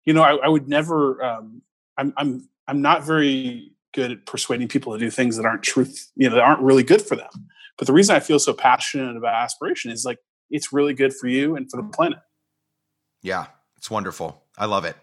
You 0.07 0.15
know, 0.15 0.23
I, 0.23 0.37
I 0.37 0.49
would 0.49 0.71
never, 0.71 1.23
um, 1.23 1.61
I'm, 1.99 2.15
I'm, 2.17 2.49
I'm 2.69 2.83
not 2.83 3.05
very 3.05 3.73
good 3.93 4.11
at 4.11 4.27
persuading 4.27 4.69
people 4.69 4.93
to 4.93 4.99
do 4.99 5.11
things 5.11 5.37
that 5.37 5.45
aren't 5.45 5.63
truth, 5.63 6.11
you 6.17 6.29
know, 6.29 6.35
that 6.35 6.43
aren't 6.43 6.61
really 6.61 6.83
good 6.83 7.03
for 7.03 7.17
them. 7.17 7.31
But 7.77 7.87
the 7.87 7.93
reason 7.93 8.15
I 8.17 8.21
feel 8.21 8.39
so 8.39 8.53
passionate 8.53 9.17
about 9.17 9.35
aspiration 9.35 9.91
is 9.91 10.05
like, 10.05 10.19
it's 10.51 10.73
really 10.73 10.95
good 10.95 11.15
for 11.15 11.29
you 11.29 11.57
and 11.57 11.71
for 11.71 11.77
the 11.77 11.89
planet. 11.89 12.19
Yeah, 13.23 13.47
it's 13.77 13.91
wonderful. 13.91 14.43
I 14.59 14.67
love 14.67 14.85
it. 14.85 14.97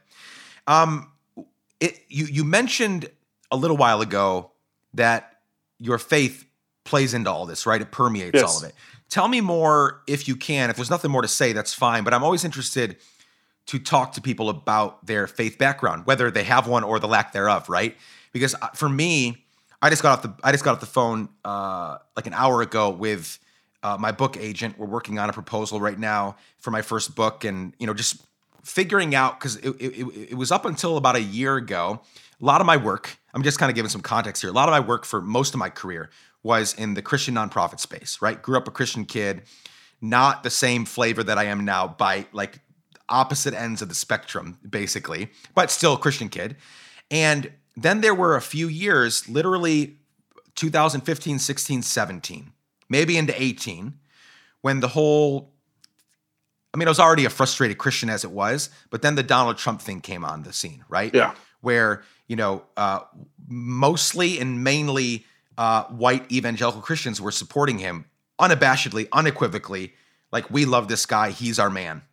Um, 0.67 1.11
it 1.79 1.99
you 2.07 2.25
you 2.25 2.43
mentioned 2.43 3.09
a 3.51 3.57
little 3.57 3.77
while 3.77 4.01
ago 4.01 4.51
that 4.93 5.37
your 5.79 5.97
faith 5.97 6.45
plays 6.83 7.13
into 7.13 7.31
all 7.31 7.45
this, 7.45 7.65
right? 7.65 7.81
It 7.81 7.91
permeates 7.91 8.35
yes. 8.35 8.43
all 8.43 8.57
of 8.57 8.69
it. 8.69 8.75
Tell 9.09 9.27
me 9.27 9.41
more 9.41 10.01
if 10.07 10.27
you 10.27 10.35
can. 10.35 10.69
If 10.69 10.75
there's 10.75 10.89
nothing 10.89 11.09
more 11.09 11.21
to 11.21 11.27
say, 11.27 11.53
that's 11.53 11.73
fine. 11.73 12.03
But 12.03 12.13
I'm 12.13 12.23
always 12.23 12.45
interested 12.45 12.97
to 13.69 13.79
talk 13.79 14.13
to 14.13 14.21
people 14.21 14.49
about 14.49 15.05
their 15.05 15.27
faith 15.27 15.57
background, 15.57 16.05
whether 16.05 16.29
they 16.29 16.43
have 16.43 16.67
one 16.67 16.83
or 16.83 16.99
the 16.99 17.07
lack 17.07 17.33
thereof, 17.33 17.69
right? 17.69 17.95
Because 18.31 18.55
uh, 18.61 18.67
for 18.69 18.89
me, 18.89 19.45
I 19.81 19.89
just 19.89 20.03
got 20.03 20.19
off 20.19 20.21
the 20.23 20.33
I 20.43 20.51
just 20.51 20.63
got 20.63 20.73
off 20.73 20.79
the 20.79 20.85
phone 20.85 21.29
uh, 21.45 21.97
like 22.15 22.27
an 22.27 22.33
hour 22.33 22.61
ago 22.61 22.89
with 22.89 23.39
uh, 23.81 23.97
my 23.99 24.11
book 24.11 24.37
agent. 24.37 24.77
We're 24.77 24.87
working 24.87 25.17
on 25.19 25.29
a 25.29 25.33
proposal 25.33 25.79
right 25.79 25.97
now 25.97 26.35
for 26.59 26.71
my 26.71 26.81
first 26.81 27.15
book, 27.15 27.43
and 27.43 27.73
you 27.79 27.87
know, 27.87 27.93
just 27.93 28.21
figuring 28.63 29.15
out 29.15 29.39
because 29.39 29.55
it, 29.57 29.69
it, 29.79 30.31
it 30.31 30.35
was 30.35 30.51
up 30.51 30.65
until 30.65 30.97
about 30.97 31.15
a 31.15 31.21
year 31.21 31.55
ago 31.55 32.01
a 32.41 32.45
lot 32.45 32.61
of 32.61 32.67
my 32.67 32.77
work, 32.77 33.17
I'm 33.33 33.43
just 33.43 33.59
kind 33.59 33.69
of 33.69 33.75
giving 33.75 33.89
some 33.89 34.01
context 34.01 34.41
here. 34.41 34.49
A 34.49 34.53
lot 34.53 34.69
of 34.69 34.71
my 34.71 34.79
work 34.79 35.05
for 35.05 35.21
most 35.21 35.53
of 35.53 35.59
my 35.59 35.69
career 35.69 36.09
was 36.41 36.73
in 36.73 36.93
the 36.93 37.01
Christian 37.01 37.35
nonprofit 37.35 37.79
space, 37.79 38.19
right? 38.21 38.41
Grew 38.41 38.57
up 38.57 38.67
a 38.67 38.71
Christian 38.71 39.05
kid, 39.05 39.43
not 40.01 40.43
the 40.43 40.49
same 40.49 40.85
flavor 40.85 41.21
that 41.23 41.37
I 41.37 41.45
am 41.45 41.65
now 41.65 41.87
by 41.87 42.27
like 42.31 42.59
opposite 43.09 43.53
ends 43.53 43.81
of 43.81 43.89
the 43.89 43.95
spectrum, 43.95 44.57
basically, 44.67 45.31
but 45.55 45.71
still 45.71 45.93
a 45.93 45.97
Christian 45.97 46.29
kid. 46.29 46.55
And 47.11 47.51
then 47.75 48.01
there 48.01 48.15
were 48.15 48.35
a 48.35 48.41
few 48.41 48.67
years, 48.67 49.27
literally 49.27 49.97
2015, 50.55 51.39
16, 51.39 51.81
17, 51.81 52.51
maybe 52.89 53.17
into 53.17 53.41
18, 53.41 53.93
when 54.61 54.79
the 54.79 54.89
whole 54.89 55.53
I 56.71 56.77
mean, 56.77 56.87
I 56.87 56.91
was 56.91 56.99
already 56.99 57.25
a 57.25 57.31
frustrated 57.31 57.79
Christian 57.79 58.11
as 58.11 58.23
it 58.23 58.29
was, 58.29 58.69
but 58.91 59.01
then 59.01 59.15
the 59.15 59.23
Donald 59.23 59.57
Trump 59.57 59.81
thing 59.81 60.01
came 60.01 60.23
on 60.23 60.43
the 60.43 60.53
scene, 60.53 60.83
right? 60.87 61.11
Yeah. 61.15 61.33
Where 61.61 62.03
you 62.29 62.35
know, 62.35 62.63
uh, 62.77 62.99
mostly 63.47 64.39
and 64.39 64.63
mainly 64.63 65.25
uh, 65.57 65.83
white 65.85 66.31
evangelical 66.31 66.81
Christians 66.81 67.19
were 67.19 67.31
supporting 67.31 67.79
him 67.79 68.05
unabashedly, 68.39 69.09
unequivocally. 69.11 69.93
Like, 70.31 70.49
we 70.49 70.63
love 70.63 70.87
this 70.87 71.05
guy, 71.05 71.31
he's 71.31 71.59
our 71.59 71.71
man. 71.71 72.03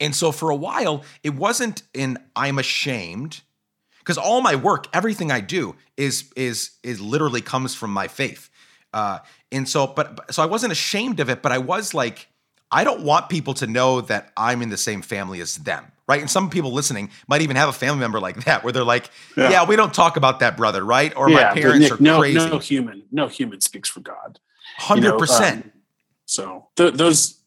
And 0.00 0.14
so 0.14 0.32
for 0.32 0.50
a 0.50 0.56
while, 0.56 1.04
it 1.22 1.34
wasn't 1.34 1.82
in 1.94 2.18
I'm 2.34 2.58
ashamed, 2.58 3.42
because 4.00 4.18
all 4.18 4.40
my 4.40 4.54
work, 4.54 4.86
everything 4.94 5.30
I 5.30 5.40
do 5.40 5.76
is 5.96 6.30
is 6.36 6.72
is 6.82 7.00
literally 7.00 7.40
comes 7.40 7.74
from 7.74 7.90
my 7.90 8.08
faith. 8.08 8.50
Uh, 8.92 9.18
and 9.52 9.68
so, 9.68 9.86
but 9.86 10.32
so 10.32 10.42
I 10.42 10.46
wasn't 10.46 10.72
ashamed 10.72 11.20
of 11.20 11.28
it, 11.28 11.42
but 11.42 11.52
I 11.52 11.58
was 11.58 11.92
like, 11.92 12.28
I 12.70 12.84
don't 12.84 13.02
want 13.02 13.28
people 13.28 13.54
to 13.54 13.66
know 13.66 14.00
that 14.02 14.32
I'm 14.36 14.62
in 14.62 14.70
the 14.70 14.76
same 14.76 15.02
family 15.02 15.40
as 15.40 15.56
them 15.56 15.92
right? 16.08 16.20
And 16.20 16.30
some 16.30 16.50
people 16.50 16.72
listening 16.72 17.10
might 17.28 17.42
even 17.42 17.56
have 17.56 17.68
a 17.68 17.72
family 17.72 18.00
member 18.00 18.20
like 18.20 18.44
that, 18.44 18.64
where 18.64 18.72
they're 18.72 18.84
like, 18.84 19.10
"Yeah, 19.36 19.50
yeah 19.50 19.64
we 19.66 19.76
don't 19.76 19.92
talk 19.92 20.16
about 20.16 20.40
that 20.40 20.56
brother, 20.56 20.84
right?" 20.84 21.14
Or 21.16 21.28
yeah, 21.28 21.36
my 21.36 21.60
parents 21.60 21.90
Nick, 21.90 22.00
are 22.00 22.02
no, 22.02 22.18
crazy. 22.18 22.38
No 22.38 22.58
human, 22.58 23.02
no 23.10 23.28
human 23.28 23.60
speaks 23.60 23.88
for 23.88 24.00
God. 24.00 24.38
Hundred 24.78 25.04
you 25.04 25.12
know, 25.12 25.18
percent. 25.18 25.64
Um, 25.64 25.72
so 26.26 26.68
th- 26.76 26.94
those, 26.94 27.40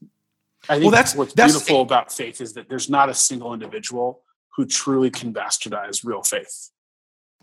I 0.70 0.74
think 0.74 0.84
well, 0.84 0.92
that's 0.92 1.16
what's 1.16 1.34
that's, 1.34 1.54
beautiful 1.54 1.82
about 1.82 2.12
faith 2.12 2.40
is 2.40 2.54
that 2.54 2.70
there's 2.70 2.90
not 2.90 3.10
a 3.10 3.14
single 3.14 3.54
individual 3.54 4.22
who 4.56 4.66
truly 4.66 5.10
can 5.10 5.34
bastardize 5.34 6.06
real 6.06 6.22
faith. 6.22 6.70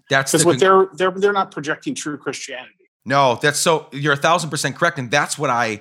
That's 0.09 0.33
because 0.33 0.43
the 0.43 0.49
what 0.49 0.61
they're 0.61 0.89
they're 0.95 1.11
they're 1.11 1.33
not 1.33 1.51
projecting 1.51 1.95
true 1.95 2.16
Christianity. 2.16 2.72
No, 3.05 3.39
that's 3.43 3.59
so 3.59 3.89
you're 3.93 4.12
a 4.12 4.16
thousand 4.16 4.51
percent 4.51 4.77
correct, 4.77 4.99
and 4.99 5.11
that's 5.11 5.37
what 5.39 5.51
I 5.51 5.81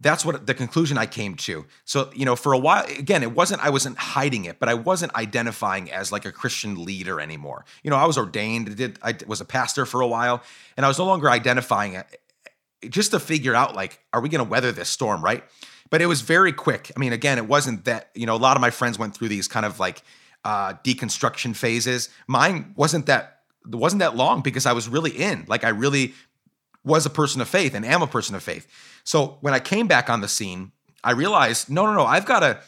that's 0.00 0.24
what 0.24 0.46
the 0.46 0.54
conclusion 0.54 0.98
I 0.98 1.06
came 1.06 1.36
to. 1.36 1.64
So, 1.84 2.10
you 2.14 2.24
know, 2.24 2.36
for 2.36 2.52
a 2.52 2.58
while, 2.58 2.84
again, 2.98 3.22
it 3.22 3.32
wasn't, 3.32 3.64
I 3.64 3.70
wasn't 3.70 3.96
hiding 3.96 4.44
it, 4.44 4.58
but 4.58 4.68
I 4.68 4.74
wasn't 4.74 5.14
identifying 5.14 5.90
as 5.90 6.12
like 6.12 6.26
a 6.26 6.32
Christian 6.32 6.84
leader 6.84 7.18
anymore. 7.18 7.64
You 7.82 7.90
know, 7.90 7.96
I 7.96 8.04
was 8.04 8.18
ordained, 8.18 8.76
did, 8.76 8.98
I 9.02 9.16
was 9.26 9.40
a 9.40 9.46
pastor 9.46 9.86
for 9.86 10.02
a 10.02 10.06
while, 10.06 10.42
and 10.76 10.84
I 10.84 10.88
was 10.88 10.98
no 10.98 11.06
longer 11.06 11.30
identifying 11.30 11.94
it 11.94 12.20
just 12.90 13.12
to 13.12 13.18
figure 13.18 13.54
out 13.54 13.74
like, 13.74 13.98
are 14.12 14.20
we 14.20 14.28
going 14.28 14.44
to 14.44 14.50
weather 14.50 14.70
this 14.70 14.90
storm, 14.90 15.24
right? 15.24 15.42
But 15.90 16.02
it 16.02 16.06
was 16.06 16.20
very 16.20 16.52
quick. 16.52 16.90
I 16.96 17.00
mean, 17.00 17.12
again, 17.12 17.38
it 17.38 17.46
wasn't 17.46 17.84
that, 17.84 18.10
you 18.14 18.26
know, 18.26 18.34
a 18.34 18.38
lot 18.38 18.56
of 18.56 18.60
my 18.60 18.70
friends 18.70 18.98
went 18.98 19.14
through 19.14 19.28
these 19.28 19.46
kind 19.48 19.64
of 19.64 19.78
like 19.78 20.02
uh, 20.44 20.74
deconstruction 20.84 21.54
phases. 21.54 22.08
Mine 22.26 22.72
wasn't 22.76 23.06
that, 23.06 23.40
wasn't 23.66 24.00
that 24.00 24.16
long 24.16 24.42
because 24.42 24.66
I 24.66 24.72
was 24.72 24.88
really 24.88 25.10
in. 25.12 25.44
Like, 25.48 25.64
I 25.64 25.68
really 25.70 26.14
was 26.84 27.06
a 27.06 27.10
person 27.10 27.40
of 27.40 27.48
faith 27.48 27.74
and 27.74 27.84
am 27.84 28.02
a 28.02 28.06
person 28.06 28.34
of 28.34 28.42
faith. 28.42 28.66
So 29.04 29.38
when 29.40 29.54
I 29.54 29.60
came 29.60 29.86
back 29.86 30.08
on 30.10 30.20
the 30.20 30.28
scene, 30.28 30.72
I 31.04 31.12
realized, 31.12 31.70
no, 31.70 31.86
no, 31.86 31.94
no, 31.94 32.04
I've 32.04 32.26
got 32.26 32.40
to, 32.40 32.58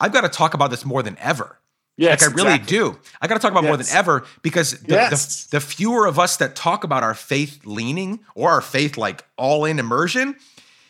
I've 0.00 0.12
got 0.12 0.22
to 0.22 0.28
talk 0.28 0.54
about 0.54 0.70
this 0.70 0.84
more 0.84 1.02
than 1.02 1.16
ever. 1.18 1.58
Yes, 1.98 2.20
like 2.20 2.30
I 2.30 2.34
really 2.34 2.54
exactly. 2.56 2.78
do. 2.78 2.98
I 3.22 3.26
got 3.26 3.34
to 3.34 3.40
talk 3.40 3.52
about 3.52 3.64
more 3.64 3.78
than 3.78 3.86
ever 3.90 4.24
because 4.42 4.72
the, 4.82 4.94
Yes. 4.94 5.46
the, 5.46 5.56
the 5.56 5.60
fewer 5.60 6.04
of 6.04 6.18
us 6.18 6.36
that 6.36 6.54
talk 6.54 6.84
about 6.84 7.02
our 7.02 7.14
faith 7.14 7.64
leaning 7.64 8.20
or 8.34 8.50
our 8.50 8.60
faith 8.60 8.98
like 8.98 9.24
all 9.38 9.64
in 9.64 9.78
immersion, 9.78 10.36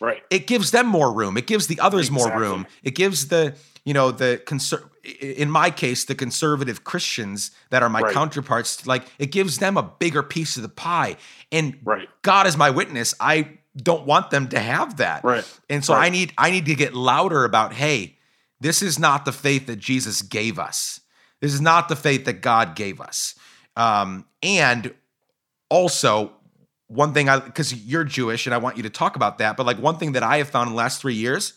Right. 0.00 0.22
it 0.30 0.46
gives 0.46 0.70
them 0.70 0.86
more 0.86 1.12
room. 1.12 1.36
It 1.36 1.46
gives 1.46 1.66
the 1.66 1.80
others 1.80 2.10
more 2.10 2.30
room. 2.38 2.66
It 2.82 2.94
gives 2.94 3.28
the 3.28 3.54
you 3.84 3.94
know 3.94 4.10
the 4.10 4.42
conser- 4.46 4.88
in 5.20 5.50
my 5.50 5.70
case 5.70 6.04
the 6.04 6.14
conservative 6.14 6.82
Christians 6.84 7.50
that 7.70 7.82
are 7.82 7.88
my 7.88 8.00
Right. 8.00 8.12
counterparts 8.14 8.86
like 8.86 9.04
it 9.18 9.30
gives 9.30 9.58
them 9.58 9.76
a 9.76 9.82
bigger 9.82 10.22
piece 10.22 10.56
of 10.56 10.62
the 10.62 10.68
pie. 10.68 11.16
And 11.52 11.78
Right. 11.84 12.08
God 12.22 12.46
is 12.46 12.56
my 12.56 12.70
witness. 12.70 13.14
I 13.20 13.58
don't 13.76 14.04
want 14.06 14.30
them 14.30 14.48
to 14.48 14.58
have 14.58 14.96
that. 14.96 15.22
Right. 15.22 15.44
And 15.70 15.84
so 15.84 15.94
Right. 15.94 16.06
I 16.06 16.08
need 16.08 16.32
I 16.36 16.50
need 16.50 16.66
to 16.66 16.74
get 16.74 16.94
louder 16.94 17.44
about 17.44 17.74
hey, 17.74 18.16
this 18.60 18.82
is 18.82 18.98
not 18.98 19.24
the 19.24 19.32
faith 19.32 19.66
that 19.66 19.76
Jesus 19.76 20.22
gave 20.22 20.58
us. 20.58 21.00
This 21.40 21.52
is 21.54 21.60
not 21.60 21.88
the 21.88 21.96
faith 21.96 22.24
that 22.24 22.40
God 22.40 22.74
gave 22.74 23.00
us. 23.00 23.34
Um, 23.76 24.24
and 24.42 24.94
also 25.68 26.32
one 26.88 27.12
thing 27.12 27.28
I 27.28 27.38
because 27.38 27.74
you're 27.74 28.04
Jewish 28.04 28.46
and 28.46 28.54
I 28.54 28.58
want 28.58 28.76
you 28.76 28.82
to 28.84 28.90
talk 28.90 29.16
about 29.16 29.38
that, 29.38 29.56
but 29.56 29.66
like 29.66 29.78
one 29.78 29.98
thing 29.98 30.12
that 30.12 30.22
I 30.22 30.38
have 30.38 30.48
found 30.48 30.68
in 30.68 30.74
the 30.74 30.78
last 30.78 31.00
three 31.00 31.14
years, 31.14 31.54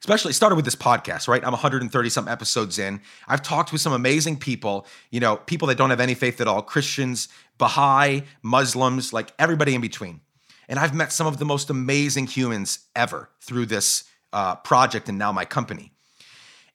especially 0.00 0.32
started 0.32 0.56
with 0.56 0.64
this 0.64 0.76
podcast, 0.76 1.28
right? 1.28 1.44
I'm 1.44 1.52
130 1.52 2.08
some 2.08 2.28
episodes 2.28 2.78
in. 2.78 3.00
I've 3.28 3.42
talked 3.42 3.72
with 3.72 3.80
some 3.80 3.92
amazing 3.92 4.38
people, 4.38 4.86
you 5.10 5.20
know, 5.20 5.36
people 5.36 5.68
that 5.68 5.78
don't 5.78 5.90
have 5.90 6.00
any 6.00 6.14
faith 6.14 6.40
at 6.40 6.48
all, 6.48 6.62
Christians, 6.62 7.28
Baha'i, 7.58 8.22
Muslims, 8.42 9.12
like 9.12 9.32
everybody 9.38 9.74
in 9.74 9.80
between. 9.80 10.20
And 10.68 10.78
I've 10.78 10.94
met 10.94 11.12
some 11.12 11.26
of 11.26 11.38
the 11.38 11.44
most 11.44 11.70
amazing 11.70 12.26
humans 12.26 12.80
ever 12.96 13.30
through 13.40 13.66
this 13.66 14.04
uh, 14.32 14.56
project 14.56 15.08
and 15.08 15.18
now 15.18 15.32
my 15.32 15.44
company. 15.44 15.92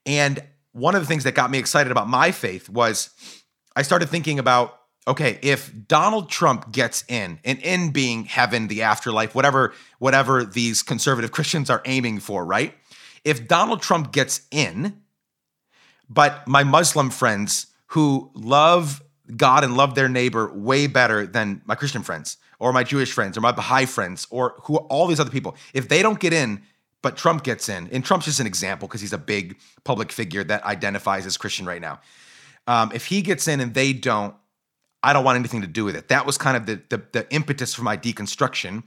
And 0.05 0.41
one 0.71 0.95
of 0.95 1.01
the 1.01 1.07
things 1.07 1.23
that 1.23 1.35
got 1.35 1.49
me 1.49 1.57
excited 1.57 1.91
about 1.91 2.07
my 2.07 2.31
faith 2.31 2.69
was 2.69 3.09
I 3.75 3.81
started 3.81 4.09
thinking 4.09 4.39
about 4.39 4.76
okay, 5.07 5.39
if 5.41 5.71
Donald 5.87 6.29
Trump 6.29 6.71
gets 6.71 7.03
in, 7.07 7.39
and 7.45 7.59
in 7.59 7.91
being 7.91 8.25
heaven, 8.25 8.67
the 8.67 8.83
afterlife, 8.83 9.33
whatever 9.33 9.73
whatever 9.99 10.43
these 10.43 10.83
conservative 10.83 11.31
Christians 11.37 11.69
are 11.69 11.81
aiming 11.85 12.19
for, 12.19 12.45
right? 12.45 12.73
If 13.23 13.47
Donald 13.47 13.81
Trump 13.81 14.11
gets 14.11 14.41
in, 14.51 15.01
but 16.09 16.47
my 16.47 16.63
Muslim 16.63 17.09
friends 17.09 17.67
who 17.87 18.31
love 18.33 19.01
God 19.35 19.63
and 19.63 19.75
love 19.75 19.95
their 19.95 20.07
neighbor 20.07 20.51
way 20.53 20.87
better 20.87 21.25
than 21.25 21.61
my 21.65 21.75
Christian 21.75 22.03
friends 22.03 22.37
or 22.59 22.71
my 22.71 22.83
Jewish 22.83 23.11
friends 23.11 23.37
or 23.37 23.41
my 23.41 23.51
Baha'i 23.51 23.85
friends 23.85 24.27
or 24.29 24.55
who 24.63 24.77
all 24.77 25.07
these 25.07 25.19
other 25.19 25.29
people, 25.29 25.55
if 25.73 25.89
they 25.89 26.01
don't 26.01 26.19
get 26.19 26.33
in, 26.33 26.61
but 27.01 27.17
Trump 27.17 27.43
gets 27.43 27.69
in, 27.69 27.87
and 27.91 28.03
Trump's 28.03 28.25
just 28.25 28.39
an 28.39 28.47
example 28.47 28.87
because 28.87 29.01
he's 29.01 29.13
a 29.13 29.17
big 29.17 29.57
public 29.83 30.11
figure 30.11 30.43
that 30.43 30.63
identifies 30.63 31.25
as 31.25 31.37
Christian 31.37 31.65
right 31.65 31.81
now. 31.81 31.99
Um, 32.65 32.91
if 32.93 33.05
he 33.05 33.21
gets 33.21 33.47
in 33.47 33.59
and 33.59 33.73
they 33.73 33.93
don't, 33.93 34.33
I 35.07 35.13
don't 35.13 35.23
want 35.23 35.37
anything 35.37 35.61
to 35.61 35.67
do 35.67 35.85
with 35.85 35.95
it. 35.95 36.09
That 36.09 36.25
was 36.25 36.37
kind 36.37 36.57
of 36.57 36.65
the, 36.65 36.81
the, 36.89 37.01
the 37.13 37.33
impetus 37.33 37.73
for 37.73 37.81
my 37.81 37.95
deconstruction. 37.95 38.83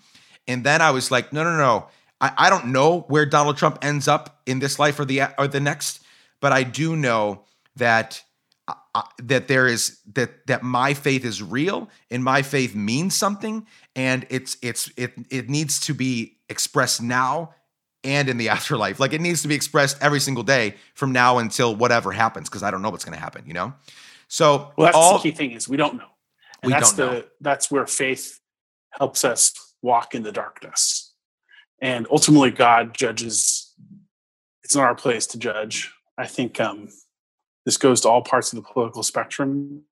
And 0.46 0.64
then 0.64 0.82
I 0.82 0.90
was 0.90 1.10
like, 1.10 1.32
no, 1.32 1.42
no, 1.42 1.56
no. 1.56 1.86
I, 2.20 2.32
I 2.36 2.50
don't 2.50 2.66
know 2.66 3.06
where 3.08 3.24
Donald 3.24 3.56
Trump 3.56 3.78
ends 3.80 4.06
up 4.06 4.42
in 4.44 4.58
this 4.58 4.78
life 4.78 5.00
or 5.00 5.06
the 5.06 5.22
or 5.38 5.48
the 5.48 5.60
next, 5.60 6.02
but 6.42 6.52
I 6.52 6.62
do 6.62 6.94
know 6.94 7.44
that 7.76 8.22
uh, 8.68 9.02
that 9.22 9.48
there 9.48 9.66
is 9.66 10.00
that 10.12 10.46
that 10.46 10.62
my 10.62 10.92
faith 10.92 11.24
is 11.24 11.42
real 11.42 11.88
and 12.10 12.22
my 12.22 12.42
faith 12.42 12.74
means 12.74 13.16
something, 13.16 13.66
and 13.96 14.26
it's 14.28 14.58
it's 14.60 14.90
it 14.98 15.14
it 15.30 15.48
needs 15.48 15.80
to 15.80 15.94
be 15.94 16.36
expressed 16.50 17.00
now 17.00 17.54
and 18.04 18.28
in 18.28 18.36
the 18.36 18.48
afterlife. 18.56 19.00
Like 19.00 19.14
it 19.14 19.22
needs 19.22 19.40
to 19.40 19.48
be 19.48 19.54
expressed 19.54 19.96
every 20.02 20.20
single 20.20 20.44
day 20.44 20.74
from 20.92 21.12
now 21.12 21.38
until 21.38 21.74
whatever 21.74 22.12
happens, 22.12 22.50
because 22.50 22.62
I 22.62 22.70
don't 22.70 22.82
know 22.82 22.90
what's 22.90 23.06
going 23.06 23.16
to 23.16 23.22
happen. 23.22 23.44
You 23.46 23.54
know. 23.54 23.72
So 24.30 24.72
Well, 24.78 24.86
that's 24.86 24.96
all 24.96 25.18
the 25.18 25.22
key 25.24 25.32
thing 25.32 25.50
is 25.50 25.68
we 25.68 25.76
don't 25.76 25.96
know. 25.96 26.06
And 26.62 26.70
We 26.70 26.72
that's 26.72 26.92
don't 26.92 27.08
the 27.08 27.18
know. 27.18 27.24
that's 27.40 27.70
where 27.70 27.86
faith 27.86 28.38
helps 28.98 29.24
us 29.24 29.52
walk 29.82 30.14
in 30.14 30.22
the 30.22 30.32
darkness. 30.32 31.12
And 31.82 32.06
ultimately 32.10 32.52
God 32.52 32.94
judges 32.94 33.74
it's 34.62 34.76
not 34.76 34.84
our 34.84 34.94
place 34.94 35.26
to 35.28 35.38
judge. 35.38 35.92
I 36.16 36.28
think 36.28 36.60
um, 36.60 36.88
this 37.66 37.76
goes 37.76 38.02
to 38.02 38.08
all 38.08 38.22
parts 38.22 38.52
of 38.52 38.56
the 38.62 38.68
political 38.72 39.02
spectrum. 39.02 39.82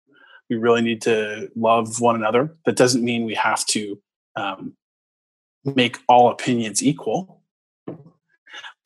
We 0.49 0.57
really 0.57 0.83
need 0.83 1.03
to 1.03 1.51
love 1.57 2.01
one 2.01 2.15
another. 2.15 2.57
That 2.65 2.77
doesn't 2.77 3.03
mean 3.03 3.25
we 3.25 3.35
have 3.35 3.67
to 3.67 4.01
um, 4.37 4.75
make 5.65 5.99
all 6.09 6.31
opinions 6.31 6.81
equal, 6.81 7.43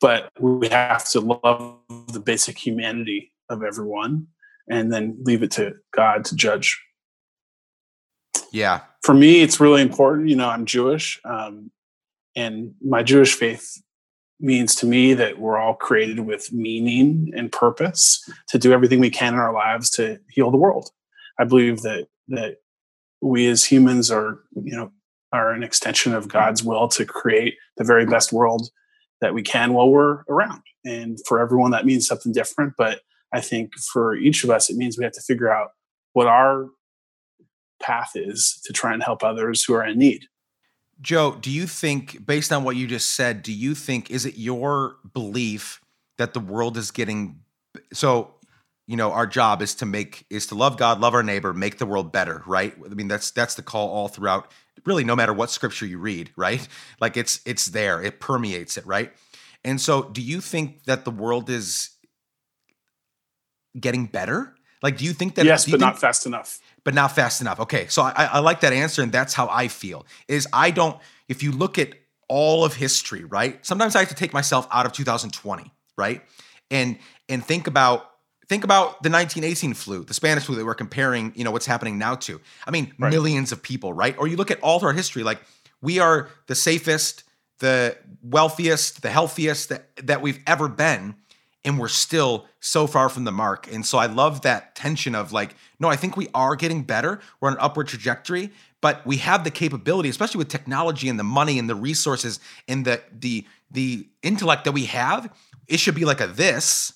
but 0.01 0.31
we 0.39 0.69
have 0.69 1.07
to 1.11 1.19
love 1.19 1.77
the 2.11 2.19
basic 2.19 2.57
humanity 2.57 3.31
of 3.49 3.61
everyone 3.61 4.27
and 4.69 4.91
then 4.91 5.17
leave 5.23 5.43
it 5.43 5.51
to 5.51 5.73
God 5.95 6.25
to 6.25 6.35
judge. 6.35 6.81
yeah, 8.51 8.81
For 9.03 9.13
me, 9.13 9.41
it's 9.41 9.59
really 9.59 9.81
important. 9.81 10.29
You 10.29 10.35
know, 10.35 10.49
I'm 10.49 10.65
Jewish, 10.65 11.19
um, 11.25 11.71
and 12.35 12.73
my 12.81 13.03
Jewish 13.03 13.35
faith 13.35 13.81
means 14.39 14.75
to 14.75 14.85
me 14.85 15.13
that 15.13 15.39
we're 15.39 15.57
all 15.57 15.73
created 15.73 16.19
with 16.19 16.51
meaning 16.51 17.31
and 17.35 17.51
purpose 17.51 18.27
to 18.49 18.59
do 18.59 18.73
everything 18.73 18.99
we 18.99 19.09
can 19.09 19.33
in 19.33 19.39
our 19.39 19.53
lives 19.53 19.89
to 19.91 20.19
heal 20.29 20.51
the 20.51 20.57
world. 20.57 20.89
I 21.39 21.45
believe 21.45 21.81
that 21.81 22.07
that 22.29 22.57
we 23.21 23.47
as 23.47 23.63
humans 23.63 24.11
are, 24.11 24.39
you 24.53 24.75
know, 24.75 24.91
are 25.31 25.51
an 25.51 25.63
extension 25.63 26.13
of 26.13 26.27
God's 26.27 26.63
will 26.63 26.87
to 26.89 27.05
create 27.05 27.55
the 27.77 27.83
very 27.83 28.05
best 28.05 28.33
world 28.33 28.69
that 29.21 29.33
we 29.33 29.41
can 29.41 29.73
while 29.73 29.89
we're 29.89 30.23
around. 30.29 30.61
And 30.85 31.17
for 31.25 31.39
everyone, 31.39 31.71
that 31.71 31.85
means 31.85 32.05
something 32.05 32.33
different. 32.33 32.73
But 32.77 32.99
I 33.33 33.41
think 33.41 33.73
for 33.91 34.15
each 34.15 34.43
of 34.43 34.49
us, 34.51 34.69
it 34.69 34.77
means 34.77 34.97
we 34.97 35.03
have 35.03 35.13
to 35.13 35.21
figure 35.21 35.51
out 35.51 35.71
what 36.13 36.27
our 36.27 36.69
path 37.81 38.11
is 38.15 38.61
to 38.65 38.71
try 38.71 38.93
and 38.93 39.03
help 39.03 39.23
others 39.23 39.63
who 39.63 39.73
are 39.73 39.85
in 39.85 39.97
need. 39.97 40.27
Joe, 41.01 41.35
do 41.41 41.51
you 41.51 41.65
think, 41.65 42.25
based 42.25 42.53
on 42.53 42.63
what 42.63 42.75
you 42.75 42.87
just 42.87 43.11
said, 43.11 43.41
do 43.41 43.51
you 43.51 43.75
think 43.75 44.09
is 44.11 44.25
it 44.25 44.37
your 44.37 44.97
belief 45.13 45.81
that 46.17 46.33
the 46.33 46.39
world 46.39 46.77
is 46.77 46.91
getting 46.91 47.41
so? 47.91 48.35
You 48.85 48.97
know, 48.97 49.11
our 49.13 49.25
job 49.25 49.61
is 49.61 49.75
to 49.75 49.85
make 49.85 50.25
is 50.29 50.47
to 50.47 50.55
love 50.55 50.77
God, 50.77 50.99
love 50.99 51.13
our 51.13 51.23
neighbor, 51.23 51.53
make 51.53 51.77
the 51.77 51.85
world 51.85 52.11
better, 52.11 52.43
right? 52.45 52.73
I 52.85 52.93
mean, 52.93 53.07
that's 53.07 53.31
that's 53.31 53.55
the 53.55 53.63
call 53.63 53.89
all 53.89 54.07
throughout. 54.07 54.51
Really, 54.85 55.05
no 55.05 55.15
matter 55.15 55.33
what 55.33 55.49
scripture 55.49 55.85
you 55.85 55.97
read, 55.97 56.31
right? 56.35 56.65
Like 56.99 57.17
it's 57.17 57.39
it's 57.45 57.67
there, 57.67 58.01
it 58.01 58.19
permeates 58.19 58.77
it, 58.77 58.85
right? 58.85 59.11
And 59.63 59.79
so, 59.79 60.03
do 60.03 60.21
you 60.21 60.41
think 60.41 60.83
that 60.83 61.05
the 61.05 61.11
world 61.11 61.49
is 61.49 61.92
getting 63.79 64.05
better? 64.05 64.55
Like, 64.81 64.97
do 64.97 65.05
you 65.05 65.13
think 65.13 65.35
that? 65.35 65.45
yes, 65.45 65.65
but 65.65 65.71
think- 65.71 65.81
not 65.81 65.99
fast 65.99 66.25
enough. 66.25 66.59
but 66.83 66.93
not 66.93 67.13
fast 67.15 67.39
enough. 67.41 67.59
Okay, 67.61 67.87
so 67.87 68.01
I, 68.01 68.25
I 68.25 68.39
like 68.39 68.59
that 68.61 68.73
answer, 68.73 69.01
and 69.01 69.11
that's 69.11 69.33
how 69.33 69.47
I 69.49 69.67
feel. 69.69 70.05
Is 70.27 70.47
I 70.51 70.71
don't. 70.71 70.97
If 71.29 71.41
you 71.43 71.51
look 71.51 71.77
at 71.79 71.89
all 72.27 72.65
of 72.65 72.75
history, 72.75 73.23
right? 73.23 73.65
Sometimes 73.65 73.95
I 73.95 73.99
have 73.99 74.09
to 74.09 74.15
take 74.15 74.33
myself 74.33 74.67
out 74.71 74.85
of 74.85 74.91
2020, 74.91 75.71
right, 75.97 76.21
and 76.69 76.97
and 77.29 77.45
think 77.45 77.67
about 77.67 78.09
think 78.49 78.65
about 78.65 79.01
the 79.01 79.09
1918 79.09 79.73
flu, 79.73 80.03
the 80.03 80.13
Spanish 80.13 80.43
flu 80.45 80.55
that 80.55 80.65
we're 80.65 80.75
comparing. 80.75 81.31
You 81.35 81.45
know 81.45 81.51
what's 81.51 81.65
happening 81.65 81.97
now 81.97 82.15
to. 82.15 82.41
I 82.67 82.71
mean, 82.71 82.93
Right. 82.99 83.09
millions 83.11 83.53
of 83.53 83.63
people, 83.63 83.93
right? 83.93 84.15
Or 84.17 84.27
you 84.27 84.35
look 84.35 84.51
at 84.51 84.59
all 84.61 84.79
through 84.79 84.89
our 84.89 84.93
history, 84.93 85.23
like 85.23 85.41
we 85.81 85.99
are 85.99 86.27
the 86.47 86.55
safest, 86.55 87.23
the 87.59 87.95
wealthiest, 88.21 89.01
the 89.01 89.09
healthiest 89.09 89.69
that 89.69 89.95
that 90.07 90.21
we've 90.21 90.39
ever 90.45 90.67
been 90.67 91.15
and 91.65 91.79
we're 91.79 91.87
still 91.87 92.45
so 92.59 92.87
far 92.87 93.09
from 93.09 93.23
the 93.23 93.31
mark. 93.31 93.71
And 93.71 93.85
so 93.85 93.97
I 93.97 94.05
love 94.05 94.41
that 94.41 94.75
tension 94.75 95.15
of 95.15 95.31
like, 95.31 95.55
no, 95.79 95.87
I 95.87 95.95
think 95.95 96.17
we 96.17 96.27
are 96.33 96.55
getting 96.55 96.83
better. 96.83 97.19
We're 97.39 97.49
on 97.49 97.55
an 97.55 97.61
upward 97.61 97.87
trajectory, 97.87 98.51
but 98.81 99.05
we 99.05 99.17
have 99.17 99.43
the 99.43 99.51
capability, 99.51 100.09
especially 100.09 100.39
with 100.39 100.49
technology 100.49 101.07
and 101.07 101.17
the 101.17 101.23
money 101.23 101.57
and 101.57 101.69
the 101.69 101.75
resources 101.75 102.39
and 102.67 102.85
the 102.85 103.01
the 103.11 103.45
the 103.71 104.07
intellect 104.21 104.65
that 104.65 104.73
we 104.73 104.85
have. 104.85 105.33
It 105.67 105.79
should 105.79 105.95
be 105.95 106.05
like 106.05 106.19
a 106.19 106.27
this, 106.27 106.93